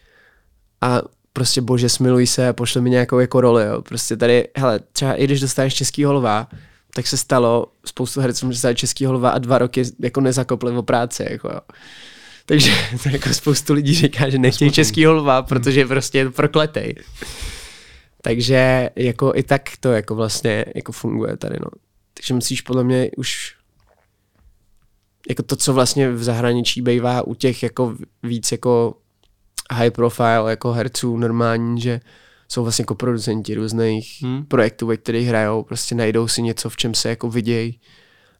a 0.81 1.01
prostě 1.33 1.61
bože 1.61 1.89
smiluj 1.89 2.27
se 2.27 2.47
a 2.47 2.53
pošle 2.53 2.81
mi 2.81 2.89
nějakou 2.89 3.19
jako 3.19 3.41
roli, 3.41 3.65
jo. 3.65 3.81
Prostě 3.81 4.17
tady, 4.17 4.47
hele, 4.57 4.79
třeba 4.79 5.13
i 5.13 5.23
když 5.23 5.39
dostaneš 5.39 5.73
český 5.73 6.03
holva, 6.03 6.47
tak 6.95 7.07
se 7.07 7.17
stalo, 7.17 7.65
spoustu 7.85 8.21
herců 8.21 8.51
že 8.51 8.75
český 8.75 9.05
holva 9.05 9.29
a 9.29 9.37
dva 9.37 9.57
roky 9.57 9.83
jako 9.99 10.21
nezakopli 10.21 10.77
o 10.77 10.83
práci, 10.83 11.25
jako 11.29 11.47
jo. 11.47 11.59
Takže 12.51 12.71
to 13.03 13.09
jako 13.09 13.33
spoustu 13.33 13.73
lidí 13.73 13.93
říká, 13.93 14.29
že 14.29 14.37
nechtějí 14.37 14.71
český 14.71 15.05
holva, 15.05 15.41
protože 15.41 15.79
je 15.79 15.87
prostě 15.87 16.29
prokletej. 16.29 16.95
Takže 18.21 18.89
jako 18.95 19.31
i 19.35 19.43
tak 19.43 19.69
to 19.79 19.91
jako 19.91 20.15
vlastně 20.15 20.65
jako 20.75 20.91
funguje 20.91 21.37
tady, 21.37 21.55
no. 21.59 21.67
Takže 22.13 22.33
musíš 22.33 22.61
podle 22.61 22.83
mě 22.83 23.11
už 23.17 23.55
jako 25.29 25.43
to, 25.43 25.55
co 25.55 25.73
vlastně 25.73 26.11
v 26.11 26.23
zahraničí 26.23 26.81
bývá 26.81 27.21
u 27.21 27.33
těch 27.33 27.63
jako 27.63 27.95
víc 28.23 28.51
jako 28.51 28.95
high 29.73 29.91
profile 29.91 30.49
jako 30.49 30.71
herců 30.71 31.17
normální, 31.17 31.81
že 31.81 31.99
jsou 32.47 32.63
vlastně 32.63 32.83
jako 32.83 32.95
producenti 32.95 33.55
různých 33.55 34.21
hmm. 34.21 34.45
projektů, 34.45 34.87
ve 34.87 34.97
kterých 34.97 35.27
hrajou, 35.27 35.63
prostě 35.63 35.95
najdou 35.95 36.27
si 36.27 36.41
něco, 36.41 36.69
v 36.69 36.77
čem 36.77 36.93
se 36.93 37.09
jako 37.09 37.29
vidějí 37.29 37.79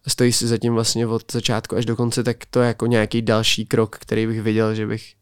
stojí 0.08 0.32
si 0.32 0.48
zatím 0.48 0.74
vlastně 0.74 1.08
od 1.08 1.32
začátku 1.32 1.76
až 1.76 1.86
do 1.86 1.96
konce, 1.96 2.24
tak 2.24 2.38
to 2.50 2.62
je 2.62 2.68
jako 2.68 2.86
nějaký 2.86 3.22
další 3.22 3.66
krok, 3.66 3.98
který 4.00 4.28
bych 4.28 4.42
viděl, 4.42 4.76
že 4.76 4.88
bych 4.88 5.14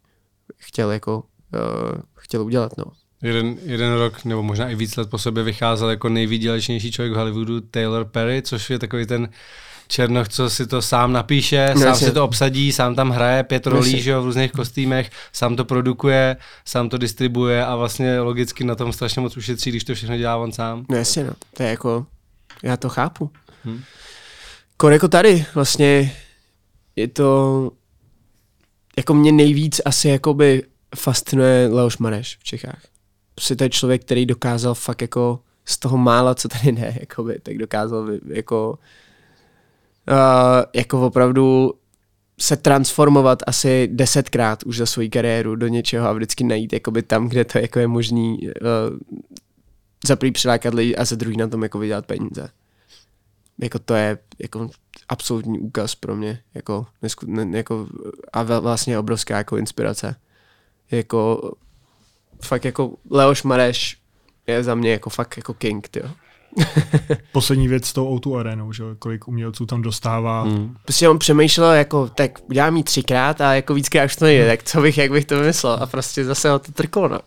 chtěl 0.58 0.92
jako 0.92 1.24
uh, 1.54 2.02
chtěl 2.16 2.42
udělat, 2.42 2.78
no. 2.78 2.86
Jeden, 3.22 3.58
jeden 3.64 3.94
rok, 3.94 4.26
nebo 4.26 4.44
možná 4.44 4.70
i 4.70 4.76
víc 4.76 4.96
let 4.96 5.10
po 5.10 5.18
sobě 5.18 5.44
vycházel 5.44 5.90
jako 5.90 6.10
nejvýdělečnější 6.10 6.92
člověk 6.92 7.14
v 7.14 7.16
Hollywoodu 7.16 7.62
Taylor 7.62 8.06
Perry, 8.06 8.42
což 8.42 8.70
je 8.70 8.80
takový 8.80 9.06
ten 9.06 9.30
Černoch, 9.92 10.30
co 10.30 10.50
si 10.50 10.68
to 10.68 10.82
sám 10.82 11.14
napíše, 11.14 11.72
no, 11.76 11.82
sám 11.82 11.96
si 11.96 12.12
to 12.12 12.24
obsadí, 12.24 12.72
sám 12.72 12.96
tam 12.96 13.10
hraje 13.10 13.44
pět 13.44 13.68
rolí 13.68 14.02
že, 14.02 14.18
v 14.18 14.24
různých 14.24 14.52
kostýmech, 14.52 15.10
sám 15.34 15.56
to 15.56 15.66
produkuje, 15.66 16.38
sám 16.66 16.90
to 16.90 16.98
distribuje 16.98 17.66
a 17.66 17.76
vlastně 17.76 18.20
logicky 18.20 18.64
na 18.64 18.76
tom 18.76 18.94
strašně 18.94 19.22
moc 19.22 19.38
ušetří, 19.38 19.70
když 19.70 19.84
to 19.84 19.96
všechno 19.96 20.18
dělá 20.18 20.38
on 20.38 20.52
sám. 20.52 20.86
No 20.90 20.98
jasně, 20.98 21.24
no. 21.24 21.34
To 21.54 21.64
je 21.64 21.70
jako, 21.70 22.06
já 22.64 22.78
to 22.78 22.90
chápu. 22.90 23.32
Hmm. 23.66 23.82
Kor 24.82 24.94
jako 24.94 25.08
tady 25.08 25.46
vlastně 25.56 26.16
je 26.96 27.08
to, 27.08 27.72
jako 28.98 29.14
mě 29.14 29.32
nejvíc 29.32 29.82
asi 29.86 30.10
jakoby 30.10 30.64
fascinuje 30.96 31.68
Leoš 31.68 31.98
Mareš 31.98 32.38
v 32.40 32.44
Čechách. 32.44 32.82
Prostě 33.36 33.56
to 33.56 33.64
je 33.64 33.70
člověk, 33.70 34.02
který 34.02 34.26
dokázal 34.26 34.74
fakt 34.74 35.02
jako 35.02 35.40
z 35.66 35.78
toho 35.78 35.98
mála, 35.98 36.36
co 36.36 36.48
tady 36.48 36.72
ne, 36.72 36.98
jakoby, 37.00 37.40
tak 37.44 37.58
dokázal 37.58 38.08
jako 38.28 38.80
uh, 40.10 40.16
jako 40.76 41.08
opravdu 41.08 41.74
se 42.40 42.58
transformovat 42.58 43.40
asi 43.48 43.90
desetkrát 43.92 44.64
už 44.64 44.78
za 44.78 44.86
svou 44.86 45.10
kariéru 45.10 45.56
do 45.56 45.68
něčeho 45.68 46.08
a 46.08 46.14
vždycky 46.14 46.44
najít 46.44 46.74
jakoby 46.74 47.04
tam, 47.04 47.28
kde 47.28 47.46
to 47.46 47.58
jako 47.58 47.80
je 47.80 47.88
možný 47.88 48.40
uh, 48.40 48.50
za 50.08 50.16
prvý 50.16 50.32
přilákat 50.32 50.74
lidi 50.74 50.96
a 50.96 51.06
za 51.06 51.16
druhý 51.16 51.38
na 51.38 51.48
tom 51.48 51.64
jako 51.64 51.80
vydělat 51.80 52.06
peníze. 52.06 52.50
Jako 53.62 53.80
to 53.80 53.94
je 53.94 54.18
jako 54.40 54.70
absolutní 55.10 55.60
úkaz 55.60 55.96
pro 55.96 56.16
mě. 56.16 56.40
Jako, 56.54 56.86
nesku, 57.02 57.26
ne, 57.30 57.58
jako, 57.58 57.88
a 58.34 58.44
vlastně 58.44 59.00
obrovská 59.00 59.38
jako 59.38 59.58
inspirace. 59.58 60.16
Jako 60.92 61.52
fakt 62.42 62.66
jako 62.66 62.94
Leoš 63.10 63.44
Mareš 63.44 63.98
je 64.48 64.64
za 64.64 64.76
mě 64.76 64.92
jako 64.92 65.10
fakt 65.10 65.38
jako 65.38 65.54
king, 65.54 65.88
tyjo. 65.88 66.10
Poslední 67.32 67.68
věc 67.68 67.86
s 67.86 67.94
tou 67.94 68.18
O2 68.18 68.38
arenou, 68.38 68.74
že 68.74 68.84
kolik 69.00 69.28
umělců 69.28 69.66
tam 69.66 69.82
dostává. 69.82 70.44
Hmm. 70.44 70.76
Prostě 70.84 71.10
on 71.10 71.20
přemýšlel, 71.20 71.74
jako, 71.74 72.10
tak 72.10 72.32
udělám 72.50 72.78
jí 72.78 72.84
třikrát 72.84 73.42
a 73.42 73.54
jako 73.54 73.74
víckrát 73.74 74.06
už 74.06 74.16
to 74.16 74.26
nejde, 74.26 74.44
hmm. 74.44 74.52
tak 74.52 74.64
co 74.64 74.82
bych, 74.82 74.98
jak 74.98 75.12
bych 75.12 75.26
to 75.26 75.40
vymyslel 75.40 75.78
a 75.82 75.86
prostě 75.86 76.26
zase 76.26 76.50
ho 76.50 76.60
to 76.60 76.72
trklo, 76.72 77.08
no. 77.08 77.20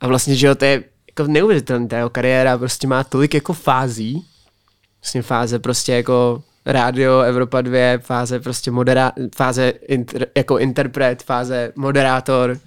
A 0.00 0.06
vlastně, 0.06 0.36
že 0.36 0.46
jo, 0.46 0.54
to 0.54 0.64
je 0.64 0.84
jako 1.18 1.32
neuvěřitelný, 1.32 1.88
ta 1.88 1.96
jeho 1.96 2.10
kariéra 2.10 2.58
prostě 2.58 2.86
má 2.86 3.04
tolik 3.04 3.34
jako 3.34 3.52
fází, 3.52 4.26
vlastně 5.02 5.22
fáze 5.22 5.58
prostě 5.58 5.92
jako 5.92 6.42
rádio 6.66 7.20
Evropa 7.20 7.60
2, 7.60 7.78
fáze 7.98 8.40
prostě 8.40 8.70
moderá, 8.70 9.12
fáze 9.36 9.68
inter, 9.68 10.26
jako 10.36 10.58
interpret, 10.58 11.22
fáze 11.22 11.72
moderátor, 11.76 12.58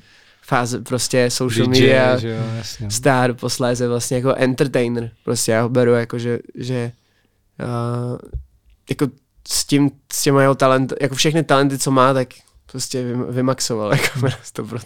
fáze 0.41 0.79
prostě 0.81 1.29
social 1.29 1.67
DJ, 1.67 1.69
media 1.69 2.19
jo, 2.21 2.43
jasně. 2.57 2.91
star, 2.91 3.33
posléze 3.33 3.87
vlastně 3.87 4.17
jako 4.17 4.33
entertainer. 4.37 5.11
Prostě 5.23 5.51
já 5.51 5.61
ho 5.61 5.69
beru 5.69 5.91
jako, 5.91 6.19
že, 6.19 6.39
že 6.55 6.91
uh, 7.63 8.17
jako 8.89 9.07
s 9.47 9.65
tím, 9.65 9.91
s 10.13 10.23
těma 10.23 10.41
jeho 10.41 10.55
talent, 10.55 10.93
jako 11.01 11.15
všechny 11.15 11.43
talenty, 11.43 11.77
co 11.77 11.91
má, 11.91 12.13
tak 12.13 12.27
prostě 12.75 13.05
vymaxoval 13.29 13.91
jako 13.91 14.19
100%. 14.19 14.79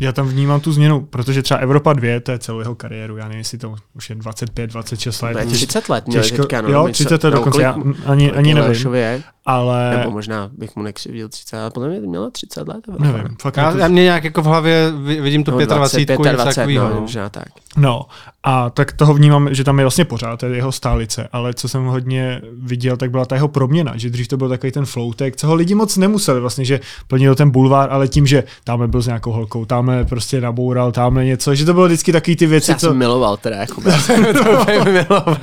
Já 0.00 0.12
tam 0.12 0.28
vnímám 0.28 0.60
tu 0.60 0.72
změnu, 0.72 1.00
protože 1.00 1.42
třeba 1.42 1.60
Evropa 1.60 1.92
2, 1.92 2.20
to 2.20 2.32
je 2.32 2.38
celou 2.38 2.58
jeho 2.58 2.74
kariéru, 2.74 3.16
já 3.16 3.24
nevím, 3.24 3.38
jestli 3.38 3.58
to 3.58 3.74
už 3.94 4.10
je 4.10 4.16
25, 4.16 4.70
26 4.70 5.22
let. 5.22 5.34
Ne, 5.34 5.46
30 5.46 5.88
let 5.88 6.06
měl 6.06 6.22
těžko, 6.22 6.36
teďka, 6.36 6.60
no, 6.60 6.68
jo, 6.68 6.88
30 6.92 7.24
let 7.24 7.24
no, 7.24 7.30
dokonce, 7.30 7.62
já 7.62 7.76
ani, 8.06 8.32
ani 8.32 8.54
nevím. 8.54 8.94
Je, 8.94 9.22
ale... 9.46 9.96
Nebo 9.98 10.10
možná 10.10 10.50
bych 10.52 10.76
mu 10.76 10.82
nekřivdil 10.82 11.28
30, 11.28 11.56
ale 11.56 11.70
podle 11.70 11.88
mě 11.88 12.00
měla 12.00 12.30
30 12.30 12.68
let. 12.68 12.80
Nevím, 12.98 13.36
fakt 13.42 13.56
já, 13.56 13.72
to... 13.72 13.78
já 13.78 13.88
mě 13.88 14.02
nějak 14.02 14.24
jako 14.24 14.42
v 14.42 14.46
hlavě 14.46 14.92
vidím 15.20 15.44
tu 15.44 15.50
no, 15.50 15.66
25, 15.66 16.18
25 16.18 16.32
20, 16.32 16.60
takovýho, 16.60 16.88
no, 16.88 16.94
no. 16.94 17.00
možná 17.00 17.28
tak. 17.28 17.48
No, 17.76 18.06
a 18.42 18.70
tak 18.70 18.92
toho 18.92 19.14
vnímám, 19.14 19.54
že 19.54 19.64
tam 19.64 19.78
je 19.78 19.84
vlastně 19.84 20.04
pořád, 20.04 20.42
je 20.42 20.56
jeho 20.56 20.72
stálice, 20.72 21.28
ale 21.32 21.54
co 21.54 21.68
jsem 21.68 21.84
hodně 21.84 22.40
viděl, 22.62 22.96
tak 22.96 23.10
byla 23.10 23.24
ta 23.24 23.34
jeho 23.34 23.48
proměna, 23.48 23.92
že 23.96 24.10
dřív 24.10 24.28
to 24.28 24.36
byl 24.36 24.48
takový 24.48 24.72
ten 24.72 24.86
floutek, 24.86 25.36
co 25.36 25.46
ho 25.46 25.54
lidi 25.54 25.74
moc 25.74 25.96
nemuseli 25.96 26.40
vlastně, 26.40 26.64
že 26.64 26.80
plnil 27.08 27.34
ten 27.34 27.50
bulvár, 27.50 27.92
ale 27.92 28.08
tím, 28.08 28.26
že 28.26 28.44
tamhle 28.64 28.88
byl 28.88 29.02
s 29.02 29.06
nějakou 29.06 29.32
holkou, 29.32 29.64
tamhle 29.64 30.04
prostě 30.04 30.40
naboural, 30.40 30.92
tamhle 30.92 31.24
něco, 31.24 31.54
že 31.54 31.64
to 31.64 31.74
bylo 31.74 31.86
vždycky 31.86 32.12
takový 32.12 32.36
ty 32.36 32.46
věci, 32.46 32.70
Já 32.70 32.76
co... 32.76 32.86
jsem 32.86 32.96
miloval 32.96 33.36
teda, 33.36 33.56
jako 33.56 33.80
to 34.32 34.84
miloval. 34.90 35.36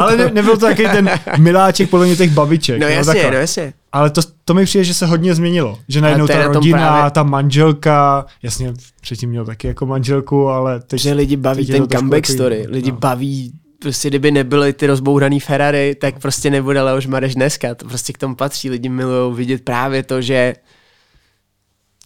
ale 0.00 0.16
ne, 0.16 0.30
nebyl 0.34 0.56
to 0.56 0.66
takový 0.66 0.88
ten 0.88 1.10
miláček 1.38 1.90
podle 1.90 2.06
mě 2.06 2.16
těch 2.16 2.30
babiček. 2.30 2.80
No 2.80 2.88
jasně, 2.88 3.30
no 3.30 3.36
jasně. 3.36 3.72
Ale 3.92 4.10
to, 4.10 4.20
to 4.44 4.54
mi 4.54 4.64
přijde, 4.64 4.84
že 4.84 4.94
se 4.94 5.06
hodně 5.06 5.34
změnilo. 5.34 5.78
Že 5.88 6.00
najednou 6.00 6.26
ta 6.26 6.46
rodina, 6.46 6.78
právě... 6.78 7.10
ta 7.10 7.22
manželka, 7.22 8.26
jasně 8.42 8.74
předtím 9.00 9.30
měl 9.30 9.44
taky 9.44 9.66
jako 9.66 9.86
manželku, 9.86 10.48
ale 10.48 10.80
teď... 10.80 11.00
Že 11.00 11.12
lidi 11.12 11.36
baví 11.36 11.66
ten 11.66 11.88
comeback 11.88 12.26
story, 12.26 12.66
lidi 12.68 12.90
no. 12.90 12.98
baví 12.98 13.52
prostě 13.80 14.08
kdyby 14.08 14.30
nebyly 14.30 14.72
ty 14.72 14.86
rozbouraný 14.86 15.40
Ferrari, 15.40 15.94
tak 15.94 16.18
prostě 16.18 16.50
nebude 16.50 16.82
Leoš 16.82 17.06
Mareš 17.06 17.34
dneska. 17.34 17.74
To 17.74 17.86
prostě 17.86 18.12
k 18.12 18.18
tomu 18.18 18.34
patří. 18.34 18.70
Lidi 18.70 18.88
milují 18.88 19.36
vidět 19.36 19.64
právě 19.64 20.02
to, 20.02 20.22
že 20.22 20.54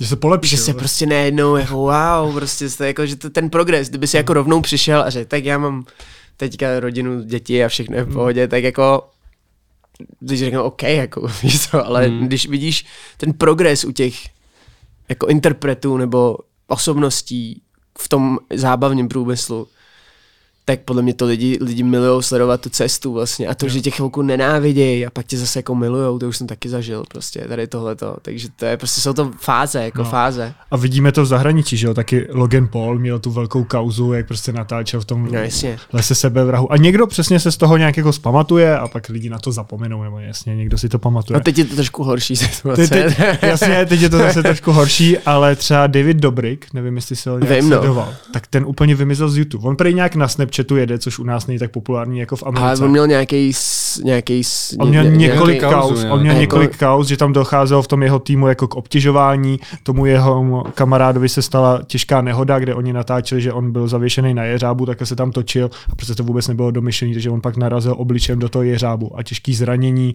že 0.00 0.06
se 0.06 0.16
polepší. 0.16 0.50
Že 0.50 0.62
se 0.62 0.74
prostě 0.74 1.06
nejednou 1.06 1.56
jako 1.56 1.74
wow, 1.74 2.34
prostě 2.34 2.68
to 2.68 2.84
jako, 2.84 3.06
že 3.06 3.16
to 3.16 3.30
ten 3.30 3.50
progres, 3.50 3.88
kdyby 3.88 4.06
si 4.06 4.16
jako 4.16 4.32
rovnou 4.32 4.60
přišel 4.60 5.02
a 5.02 5.10
řekl, 5.10 5.28
tak 5.28 5.44
já 5.44 5.58
mám 5.58 5.84
teďka 6.36 6.80
rodinu, 6.80 7.22
děti 7.22 7.64
a 7.64 7.68
všechno 7.68 7.96
je 7.96 8.04
v 8.04 8.12
pohodě, 8.12 8.48
tak 8.48 8.64
jako 8.64 9.08
když 10.20 10.40
řeknu 10.40 10.62
OK, 10.62 10.82
jako, 10.82 11.28
víš 11.42 11.68
co, 11.68 11.86
ale 11.86 12.06
hmm. 12.06 12.26
když 12.26 12.48
vidíš 12.48 12.86
ten 13.16 13.32
progres 13.32 13.84
u 13.84 13.92
těch 13.92 14.14
jako 15.08 15.26
interpretů 15.26 15.96
nebo 15.96 16.38
osobností 16.66 17.62
v 17.98 18.08
tom 18.08 18.38
zábavním 18.54 19.08
průmyslu, 19.08 19.68
tak 20.64 20.80
podle 20.80 21.02
mě 21.02 21.14
to 21.14 21.26
lidi, 21.26 21.58
lidi 21.60 21.82
milují 21.82 22.22
sledovat 22.22 22.60
tu 22.60 22.70
cestu 22.70 23.12
vlastně 23.12 23.46
a 23.46 23.54
to, 23.54 23.66
jo. 23.66 23.70
že 23.70 23.80
tě 23.80 23.90
chvilku 23.90 24.22
nenávidějí 24.22 25.06
a 25.06 25.10
pak 25.10 25.26
tě 25.26 25.38
zase 25.38 25.58
jako 25.58 25.74
milujou, 25.74 26.18
to 26.18 26.28
už 26.28 26.36
jsem 26.36 26.46
taky 26.46 26.68
zažil 26.68 27.04
prostě, 27.08 27.44
tady 27.48 27.66
tohleto, 27.66 28.16
takže 28.22 28.48
to 28.56 28.64
je 28.64 28.76
prostě, 28.76 29.00
jsou 29.00 29.12
to 29.12 29.30
fáze, 29.40 29.84
jako 29.84 29.98
no. 29.98 30.04
fáze. 30.04 30.54
A 30.70 30.76
vidíme 30.76 31.12
to 31.12 31.22
v 31.22 31.26
zahraničí, 31.26 31.76
že 31.76 31.86
jo, 31.86 31.94
taky 31.94 32.26
Logan 32.30 32.68
Paul 32.68 32.98
měl 32.98 33.18
tu 33.18 33.30
velkou 33.30 33.64
kauzu, 33.64 34.12
jak 34.12 34.26
prostě 34.26 34.52
natáčel 34.52 35.00
v 35.00 35.04
tom 35.04 35.32
no, 35.32 35.38
jasně. 35.38 35.78
lese 35.92 36.14
sebevrahu 36.14 36.72
a 36.72 36.76
někdo 36.76 37.06
přesně 37.06 37.40
se 37.40 37.52
z 37.52 37.56
toho 37.56 37.76
nějak 37.76 37.96
jako 37.96 38.12
zpamatuje 38.12 38.78
a 38.78 38.88
pak 38.88 39.08
lidi 39.08 39.30
na 39.30 39.38
to 39.38 39.52
zapomenou, 39.52 40.02
nebo 40.02 40.18
jasně, 40.18 40.56
někdo 40.56 40.78
si 40.78 40.88
to 40.88 40.98
pamatuje. 40.98 41.34
No 41.34 41.40
teď 41.40 41.58
je 41.58 41.64
to 41.64 41.74
trošku 41.74 42.04
horší 42.04 42.36
situace. 42.54 42.88
Teď, 42.88 43.16
teď, 43.16 43.42
jasně, 43.42 43.86
teď 43.86 44.00
je 44.00 44.08
to 44.08 44.18
zase 44.18 44.42
trošku 44.42 44.72
horší, 44.72 45.18
ale 45.18 45.56
třeba 45.56 45.86
David 45.86 46.16
Dobrik, 46.16 46.66
nevím, 46.72 46.96
jestli 46.96 47.16
se 47.16 47.30
ho 47.30 47.38
nějak 47.38 47.60
Vím, 47.60 47.70
no. 47.70 48.14
tak 48.32 48.46
ten 48.46 48.64
úplně 48.64 48.94
vymizel 48.94 49.28
z 49.28 49.38
YouTube. 49.38 49.68
On 49.68 49.76
prý 49.76 49.94
nějak 49.94 50.14
na 50.14 50.28
Snapchat 50.28 50.53
chatu 50.56 50.76
jede, 50.76 50.98
což 50.98 51.18
u 51.18 51.24
nás 51.24 51.46
není 51.46 51.58
tak 51.58 51.70
populární 51.70 52.18
jako 52.18 52.36
v 52.36 52.42
Americe. 52.42 52.64
Ale 52.64 52.78
on 52.78 52.90
měl 52.90 53.06
nějaký, 53.06 53.52
nějaký 54.04 54.42
On 54.78 54.88
měl 54.88 55.04
ně, 55.04 55.16
několik 55.16 55.60
kauz, 55.60 56.06
on 56.10 56.20
měl 56.20 56.34
několik 56.34 56.76
kauz, 56.76 57.06
že 57.06 57.16
tam 57.16 57.32
docházelo 57.32 57.82
v 57.82 57.88
tom 57.88 58.02
jeho 58.02 58.18
týmu 58.18 58.48
jako 58.48 58.68
k 58.68 58.74
obtěžování, 58.74 59.60
tomu 59.82 60.06
jeho 60.06 60.64
kamarádovi 60.74 61.28
se 61.28 61.42
stala 61.42 61.80
těžká 61.86 62.20
nehoda, 62.20 62.58
kde 62.58 62.74
oni 62.74 62.92
natáčeli, 62.92 63.40
že 63.42 63.52
on 63.52 63.72
byl 63.72 63.88
zavěšený 63.88 64.34
na 64.34 64.44
jeřábu, 64.44 64.86
tak 64.86 65.06
se 65.06 65.16
tam 65.16 65.32
točil 65.32 65.70
a 65.92 65.94
prostě 65.94 66.14
to 66.14 66.24
vůbec 66.24 66.48
nebylo 66.48 66.70
domyšlený, 66.70 67.12
takže 67.12 67.30
on 67.30 67.40
pak 67.40 67.56
narazil 67.56 67.94
obličem 67.98 68.38
do 68.38 68.48
toho 68.48 68.62
jeřábu 68.62 69.18
a 69.18 69.22
těžký 69.22 69.54
zranění 69.54 70.14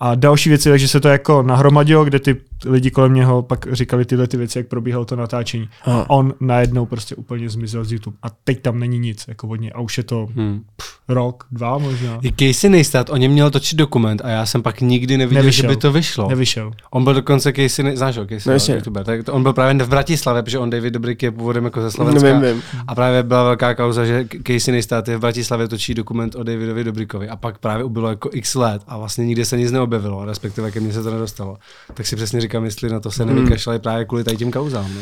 a 0.00 0.14
další 0.14 0.48
věci, 0.48 0.68
takže 0.68 0.88
se 0.88 1.00
to 1.00 1.08
jako 1.08 1.42
nahromadilo, 1.42 2.04
kde 2.04 2.18
ty 2.18 2.36
lidi 2.64 2.90
kolem 2.90 3.14
něho 3.14 3.42
pak 3.42 3.66
říkali 3.72 4.04
tyhle 4.04 4.26
ty 4.26 4.36
věci, 4.36 4.58
jak 4.58 4.66
probíhalo 4.66 5.04
to 5.04 5.16
natáčení. 5.16 5.68
A 5.84 6.10
on 6.10 6.34
najednou 6.40 6.86
prostě 6.86 7.14
úplně 7.14 7.48
zmizel 7.48 7.84
z 7.84 7.92
YouTube. 7.92 8.16
A 8.22 8.26
teď 8.44 8.62
tam 8.62 8.78
není 8.78 8.98
nic, 8.98 9.24
jako 9.28 9.46
vodně. 9.46 9.72
A 9.80 9.82
už 9.82 9.98
je 9.98 10.04
to 10.04 10.28
hmm. 10.34 10.62
pff, 10.76 10.98
rok, 11.08 11.44
dva 11.52 11.78
možná. 11.78 12.18
I 12.22 12.32
Casey 12.32 12.70
Neistat, 12.70 13.10
o 13.10 13.16
něm 13.16 13.32
měl 13.32 13.50
točit 13.50 13.76
dokument 13.76 14.22
a 14.24 14.28
já 14.28 14.46
jsem 14.46 14.62
pak 14.62 14.80
nikdy 14.80 15.18
neviděl, 15.18 15.42
Nevyšel. 15.42 15.62
že 15.62 15.68
by 15.68 15.76
to 15.76 15.92
vyšlo. 15.92 16.28
Nevyšel. 16.28 16.72
On 16.90 17.04
byl 17.04 17.14
dokonce 17.14 17.52
Casey, 17.52 17.84
ne, 17.84 17.96
znáš 17.96 18.16
ho, 18.16 18.26
Casey, 18.26 18.58
no, 18.68 18.74
YouTuber, 18.74 19.04
tak 19.04 19.20
on 19.30 19.42
byl 19.42 19.52
právě 19.52 19.84
v 19.84 19.88
Bratislavě, 19.88 20.42
protože 20.42 20.58
on 20.58 20.70
David 20.70 20.94
Dobrik 20.94 21.22
je 21.22 21.30
původem 21.30 21.64
jako 21.64 21.82
ze 21.82 21.90
Slovenska. 21.90 22.28
Nevím, 22.28 22.54
vím. 22.54 22.62
A 22.86 22.94
právě 22.94 23.22
byla 23.22 23.44
velká 23.44 23.74
kauza, 23.74 24.04
že 24.04 24.26
Casey 24.46 24.72
Neistat 24.72 25.08
je 25.08 25.16
v 25.16 25.20
Bratislavě 25.20 25.68
točí 25.68 25.94
dokument 25.94 26.34
o 26.34 26.42
Davidovi 26.42 26.84
Dobrikovi 26.84 27.28
a 27.28 27.36
pak 27.36 27.58
právě 27.58 27.84
ubylo 27.84 28.08
jako 28.08 28.30
x 28.32 28.54
let 28.54 28.82
a 28.88 28.98
vlastně 28.98 29.26
nikde 29.26 29.44
se 29.44 29.56
nic 29.58 29.72
neobjevilo, 29.72 30.24
respektive 30.24 30.70
ke 30.70 30.80
mně 30.80 30.92
se 30.92 31.02
to 31.02 31.10
nedostalo. 31.10 31.56
Tak 31.94 32.06
si 32.06 32.16
přesně 32.16 32.40
říkám, 32.40 32.64
jestli 32.64 32.90
na 32.90 33.00
to 33.00 33.10
se 33.10 33.24
nevykašlali 33.24 33.78
právě 33.78 34.04
kvůli 34.04 34.24
tady 34.24 34.36
těm 34.36 34.50
kauzám. 34.50 34.94
Ne? 34.94 35.00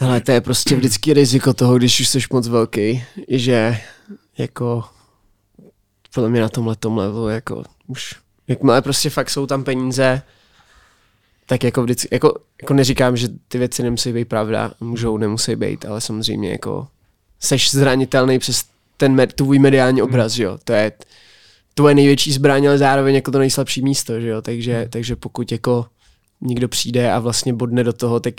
Ale 0.00 0.20
to 0.20 0.32
je 0.32 0.40
prostě 0.40 0.76
vždycky 0.76 1.12
riziko 1.12 1.54
toho, 1.54 1.78
když 1.78 2.00
už 2.00 2.08
jsi 2.08 2.18
moc 2.32 2.48
velký, 2.48 3.04
že 3.28 3.78
jako 4.38 4.84
podle 6.14 6.30
mě 6.30 6.40
na 6.40 6.48
tomhle 6.48 6.76
tom 6.76 6.98
levelu 6.98 7.28
jako 7.28 7.64
už 7.86 8.14
jakmile 8.48 8.82
prostě 8.82 9.10
fakt 9.10 9.30
jsou 9.30 9.46
tam 9.46 9.64
peníze, 9.64 10.22
tak 11.46 11.64
jako 11.64 11.82
vždycky, 11.82 12.08
jako, 12.12 12.34
jako 12.62 12.74
neříkám, 12.74 13.16
že 13.16 13.28
ty 13.48 13.58
věci 13.58 13.82
nemusí 13.82 14.12
být 14.12 14.24
pravda, 14.24 14.72
můžou, 14.80 15.18
nemusí 15.18 15.56
být, 15.56 15.84
ale 15.84 16.00
samozřejmě 16.00 16.50
jako 16.50 16.88
seš 17.40 17.70
zranitelný 17.70 18.38
přes 18.38 18.64
ten 18.96 19.26
tvůj 19.34 19.58
mediální 19.58 20.02
obraz, 20.02 20.34
hmm. 20.34 20.44
jo, 20.44 20.58
to 20.64 20.72
je 20.72 20.92
tvoje 21.74 21.94
největší 21.94 22.32
zbraň, 22.32 22.66
ale 22.66 22.78
zároveň 22.78 23.14
jako 23.14 23.30
to 23.30 23.38
nejslabší 23.38 23.82
místo, 23.82 24.20
že 24.20 24.28
jo, 24.28 24.42
takže, 24.42 24.86
takže 24.90 25.16
pokud 25.16 25.52
jako 25.52 25.86
někdo 26.40 26.68
přijde 26.68 27.12
a 27.12 27.18
vlastně 27.18 27.52
bodne 27.52 27.84
do 27.84 27.92
toho, 27.92 28.20
tak 28.20 28.34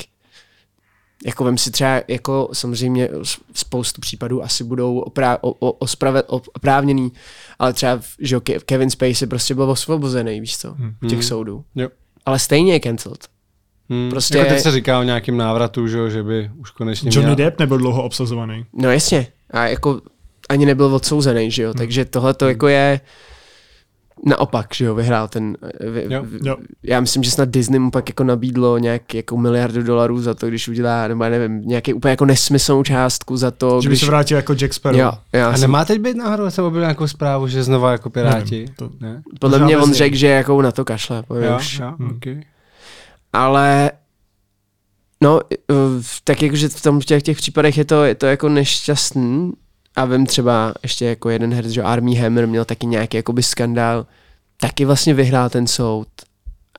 jako 1.25 1.43
vem 1.43 1.57
si 1.57 1.71
třeba, 1.71 2.01
jako 2.07 2.49
samozřejmě 2.53 3.09
spoustu 3.53 4.01
případů 4.01 4.43
asi 4.43 4.63
budou 4.63 4.99
oprá, 4.99 5.37
o, 5.41 5.51
o, 5.51 5.71
osprave, 5.71 6.23
oprávněný, 6.23 7.11
ale 7.59 7.73
třeba, 7.73 7.99
že 8.19 8.39
Kevin 8.65 8.89
Spacey 8.89 9.27
prostě 9.27 9.55
byl 9.55 9.69
osvobozený, 9.69 10.39
víš 10.39 10.57
co, 10.57 10.71
hmm. 10.71 11.09
těch 11.09 11.23
soudů. 11.23 11.63
Jo. 11.75 11.89
Ale 12.25 12.39
stejně 12.39 12.73
je 12.73 12.79
cancelled. 12.79 13.27
Hmm. 13.89 14.09
Prostě... 14.09 14.37
Jako 14.37 14.49
teď 14.49 14.59
se 14.59 14.71
říká 14.71 14.99
o 14.99 15.03
nějakém 15.03 15.37
návratu, 15.37 15.87
že, 15.87 16.09
že 16.09 16.23
by 16.23 16.51
už 16.57 16.71
konečně 16.71 17.11
Johnny 17.13 17.35
měl... 17.35 17.35
Depp 17.35 17.59
nebyl 17.59 17.77
dlouho 17.77 18.03
obsazovaný. 18.03 18.65
No 18.73 18.91
jasně. 18.91 19.27
A 19.51 19.67
jako 19.67 20.01
ani 20.49 20.65
nebyl 20.65 20.95
odsouzený, 20.95 21.51
že 21.51 21.63
jo. 21.63 21.69
Hmm. 21.69 21.77
Takže 21.77 22.05
tohle 22.05 22.33
to 22.33 22.47
jako 22.47 22.67
je 22.67 22.99
naopak, 24.25 24.75
že 24.75 24.85
jo, 24.85 24.95
vyhrál 24.95 25.27
ten, 25.27 25.57
vy, 25.91 26.05
jo, 26.09 26.25
jo. 26.43 26.57
já 26.83 26.99
myslím, 26.99 27.23
že 27.23 27.31
snad 27.31 27.49
Disney 27.49 27.79
mu 27.79 27.91
pak 27.91 28.09
jako 28.09 28.23
nabídlo 28.23 28.77
nějak 28.77 29.13
jako 29.13 29.37
miliardu 29.37 29.83
dolarů 29.83 30.21
za 30.21 30.33
to, 30.33 30.47
když 30.47 30.67
udělá, 30.67 31.07
nebo 31.07 31.23
já 31.23 31.29
nevím, 31.29 31.61
nějaký 31.61 31.93
úplně 31.93 32.09
jako 32.09 32.25
nesmyslnou 32.25 32.83
částku 32.83 33.37
za 33.37 33.51
to. 33.51 33.81
Že 33.81 33.89
když... 33.89 33.99
by 33.99 34.05
se 34.05 34.11
vrátil 34.11 34.37
jako 34.37 34.53
Jack 34.53 34.73
Sparrow. 34.73 34.99
Jo, 34.99 35.11
já 35.33 35.49
A 35.49 35.51
jsem... 35.51 35.61
nemá 35.61 35.85
teď 35.85 35.99
být 36.01 36.17
náhodou, 36.17 36.49
jsem 36.49 36.65
objevil 36.65 36.81
nějakou 36.81 37.07
zprávu, 37.07 37.47
že 37.47 37.63
znova 37.63 37.91
jako 37.91 38.09
Piráti? 38.09 38.55
Nevím, 38.55 38.75
to... 38.75 38.89
ne? 38.99 39.21
Podle 39.39 39.59
mě 39.59 39.77
on 39.77 39.93
řekl, 39.93 40.15
že 40.15 40.27
jako 40.27 40.61
na 40.61 40.71
to 40.71 40.85
kašle. 40.85 41.23
Jo, 41.41 41.57
už. 41.57 41.79
jo, 41.79 41.93
hmm. 41.99 42.09
okay. 42.09 42.43
Ale 43.33 43.91
No, 45.21 45.39
tak 46.23 46.41
jakože 46.41 46.69
v 46.69 46.81
tom 46.81 46.99
v 46.99 47.05
těch, 47.05 47.23
těch 47.23 47.37
případech 47.37 47.77
je 47.77 47.85
to, 47.85 48.03
je 48.03 48.15
to 48.15 48.25
jako 48.25 48.49
nešťastný, 48.49 49.51
a 49.95 50.05
vím 50.05 50.25
třeba 50.25 50.73
ještě 50.83 51.05
jako 51.05 51.29
jeden 51.29 51.53
herec, 51.53 51.71
že 51.71 51.83
Army 51.83 52.15
Hammer 52.15 52.47
měl 52.47 52.65
taky 52.65 52.85
nějaký 52.85 53.17
jakoby 53.17 53.43
skandál, 53.43 54.05
taky 54.57 54.85
vlastně 54.85 55.13
vyhrál 55.13 55.49
ten 55.49 55.67
soud 55.67 56.07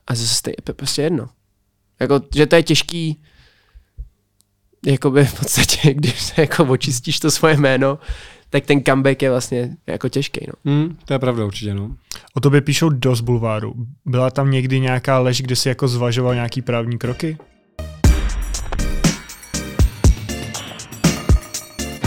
a 0.06 0.14
zase 0.14 0.34
stejně, 0.34 0.56
prostě 0.76 1.02
jedno. 1.02 1.28
Jako, 2.00 2.20
že 2.34 2.46
to 2.46 2.56
je 2.56 2.62
těžký, 2.62 3.22
jakoby 4.86 5.24
v 5.24 5.38
podstatě, 5.38 5.94
když 5.94 6.22
se 6.22 6.40
jako 6.40 6.64
očistíš 6.64 7.20
to 7.20 7.30
svoje 7.30 7.56
jméno, 7.56 7.98
tak 8.50 8.66
ten 8.66 8.82
comeback 8.84 9.22
je 9.22 9.30
vlastně 9.30 9.76
jako 9.86 10.08
těžký. 10.08 10.46
No. 10.48 10.72
Mm, 10.72 10.96
to 11.04 11.12
je 11.12 11.18
pravda 11.18 11.44
určitě. 11.44 11.74
No. 11.74 11.96
O 12.34 12.40
tobě 12.40 12.60
píšou 12.60 12.88
dost 12.88 13.20
bulváru. 13.20 13.74
Byla 14.04 14.30
tam 14.30 14.50
někdy 14.50 14.80
nějaká 14.80 15.18
lež, 15.18 15.42
kde 15.42 15.56
jsi 15.56 15.68
jako 15.68 15.88
zvažoval 15.88 16.34
nějaký 16.34 16.62
právní 16.62 16.98
kroky? 16.98 17.38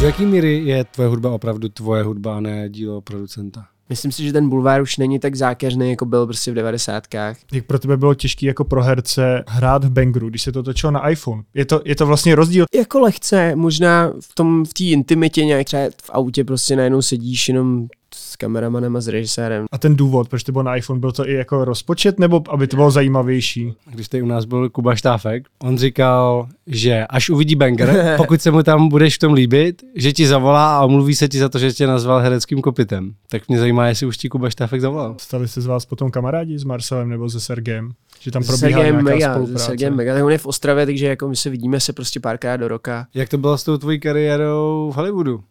Do 0.03 0.07
jaký 0.07 0.25
míry 0.25 0.61
je 0.65 0.83
tvoje 0.83 1.09
hudba 1.09 1.31
opravdu 1.31 1.69
tvoje 1.69 2.03
hudba 2.03 2.37
a 2.37 2.39
ne 2.39 2.69
dílo 2.69 3.01
producenta? 3.01 3.65
Myslím 3.89 4.11
si, 4.11 4.23
že 4.23 4.33
ten 4.33 4.49
bulvár 4.49 4.81
už 4.81 4.97
není 4.97 5.19
tak 5.19 5.35
zákeřný, 5.35 5.89
jako 5.89 6.05
byl 6.05 6.25
prostě 6.25 6.51
v 6.51 6.53
devadesátkách. 6.53 7.37
Jak 7.51 7.65
pro 7.65 7.79
tebe 7.79 7.97
bylo 7.97 8.13
těžké 8.13 8.45
jako 8.45 8.63
pro 8.63 8.83
herce 8.83 9.43
hrát 9.47 9.83
v 9.83 9.89
bangru, 9.89 10.29
když 10.29 10.41
se 10.41 10.51
to 10.51 10.63
točilo 10.63 10.91
na 10.91 11.09
iPhone? 11.09 11.43
Je 11.53 11.65
to, 11.65 11.81
je 11.85 11.95
to 11.95 12.05
vlastně 12.05 12.35
rozdíl? 12.35 12.65
Jako 12.75 12.99
lehce, 12.99 13.55
možná 13.55 14.13
v 14.19 14.35
tom, 14.35 14.65
v 14.65 14.73
té 14.73 14.83
intimitě 14.83 15.45
nějak 15.45 15.65
třeba 15.65 15.83
v 16.03 16.09
autě 16.09 16.43
prostě 16.43 16.75
najednou 16.75 17.01
sedíš 17.01 17.47
jenom 17.47 17.87
s 18.15 18.35
kameramanem 18.35 18.95
a 18.95 19.01
s 19.01 19.07
režisérem. 19.07 19.65
A 19.71 19.77
ten 19.77 19.95
důvod, 19.95 20.29
proč 20.29 20.43
to 20.43 20.51
bylo 20.51 20.63
na 20.63 20.75
iPhone, 20.75 20.99
byl 20.99 21.11
to 21.11 21.29
i 21.29 21.33
jako 21.33 21.65
rozpočet, 21.65 22.19
nebo 22.19 22.43
aby 22.49 22.67
to 22.67 22.75
bylo 22.75 22.91
zajímavější? 22.91 23.73
Když 23.91 24.07
tady 24.07 24.23
u 24.23 24.25
nás 24.25 24.45
byl 24.45 24.69
Kuba 24.69 24.95
Štáfek, 24.95 25.45
on 25.63 25.77
říkal, 25.77 26.47
že 26.67 27.05
až 27.09 27.29
uvidí 27.29 27.55
banger, 27.55 28.13
pokud 28.17 28.41
se 28.41 28.51
mu 28.51 28.63
tam 28.63 28.89
budeš 28.89 29.15
v 29.15 29.19
tom 29.19 29.33
líbit, 29.33 29.83
že 29.95 30.13
ti 30.13 30.27
zavolá 30.27 30.77
a 30.77 30.83
omluví 30.83 31.15
se 31.15 31.27
ti 31.27 31.39
za 31.39 31.49
to, 31.49 31.59
že 31.59 31.73
tě 31.73 31.87
nazval 31.87 32.19
hereckým 32.19 32.61
kopitem. 32.61 33.13
Tak 33.29 33.47
mě 33.49 33.59
zajímá, 33.59 33.87
jestli 33.87 34.05
už 34.05 34.17
ti 34.17 34.29
Kuba 34.29 34.49
Štáfek 34.49 34.81
zavolal. 34.81 35.15
Stali 35.17 35.47
se 35.47 35.61
z 35.61 35.65
vás 35.65 35.85
potom 35.85 36.11
kamarádi 36.11 36.59
s 36.59 36.63
Marcelem 36.63 37.09
nebo 37.09 37.29
se 37.29 37.39
Sergem? 37.39 37.91
Že 38.19 38.31
tam 38.31 38.43
probíhá 38.43 38.81
Sergem 38.81 39.03
mega, 39.03 39.33
spolupráce. 39.33 39.65
Sergem 39.65 39.95
mega, 39.95 40.13
tak 40.13 40.23
on 40.23 40.31
je 40.31 40.37
v 40.37 40.45
Ostravě, 40.45 40.85
takže 40.85 41.07
jako 41.07 41.27
my 41.27 41.35
se 41.35 41.49
vidíme 41.49 41.79
se 41.79 41.93
prostě 41.93 42.19
párkrát 42.19 42.57
do 42.57 42.67
roka. 42.67 43.07
Jak 43.13 43.29
to 43.29 43.37
bylo 43.37 43.57
s 43.57 43.63
tou 43.63 43.77
tvojí 43.77 43.99
kariérou 43.99 44.91
v 44.93 44.95
Hollywoodu? 44.95 45.43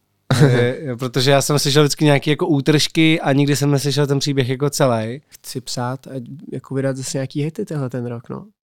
Protože 0.98 1.30
já 1.30 1.42
jsem 1.42 1.58
slyšel 1.58 1.82
vždycky 1.82 2.04
nějaké 2.04 2.30
jako 2.30 2.46
útržky 2.46 3.20
a 3.20 3.32
nikdy 3.32 3.56
jsem 3.56 3.70
neslyšel 3.70 4.06
ten 4.06 4.18
příběh 4.18 4.48
jako 4.48 4.70
celý. 4.70 5.22
Chci 5.28 5.60
psát 5.60 6.06
a 6.06 6.10
jako 6.52 6.74
vydat 6.74 6.96
zase 6.96 7.18
nějaký 7.18 7.42
hity 7.42 7.64
tenhle 7.64 7.90
ten 7.90 8.06
rok, 8.06 8.28
no. 8.28 8.46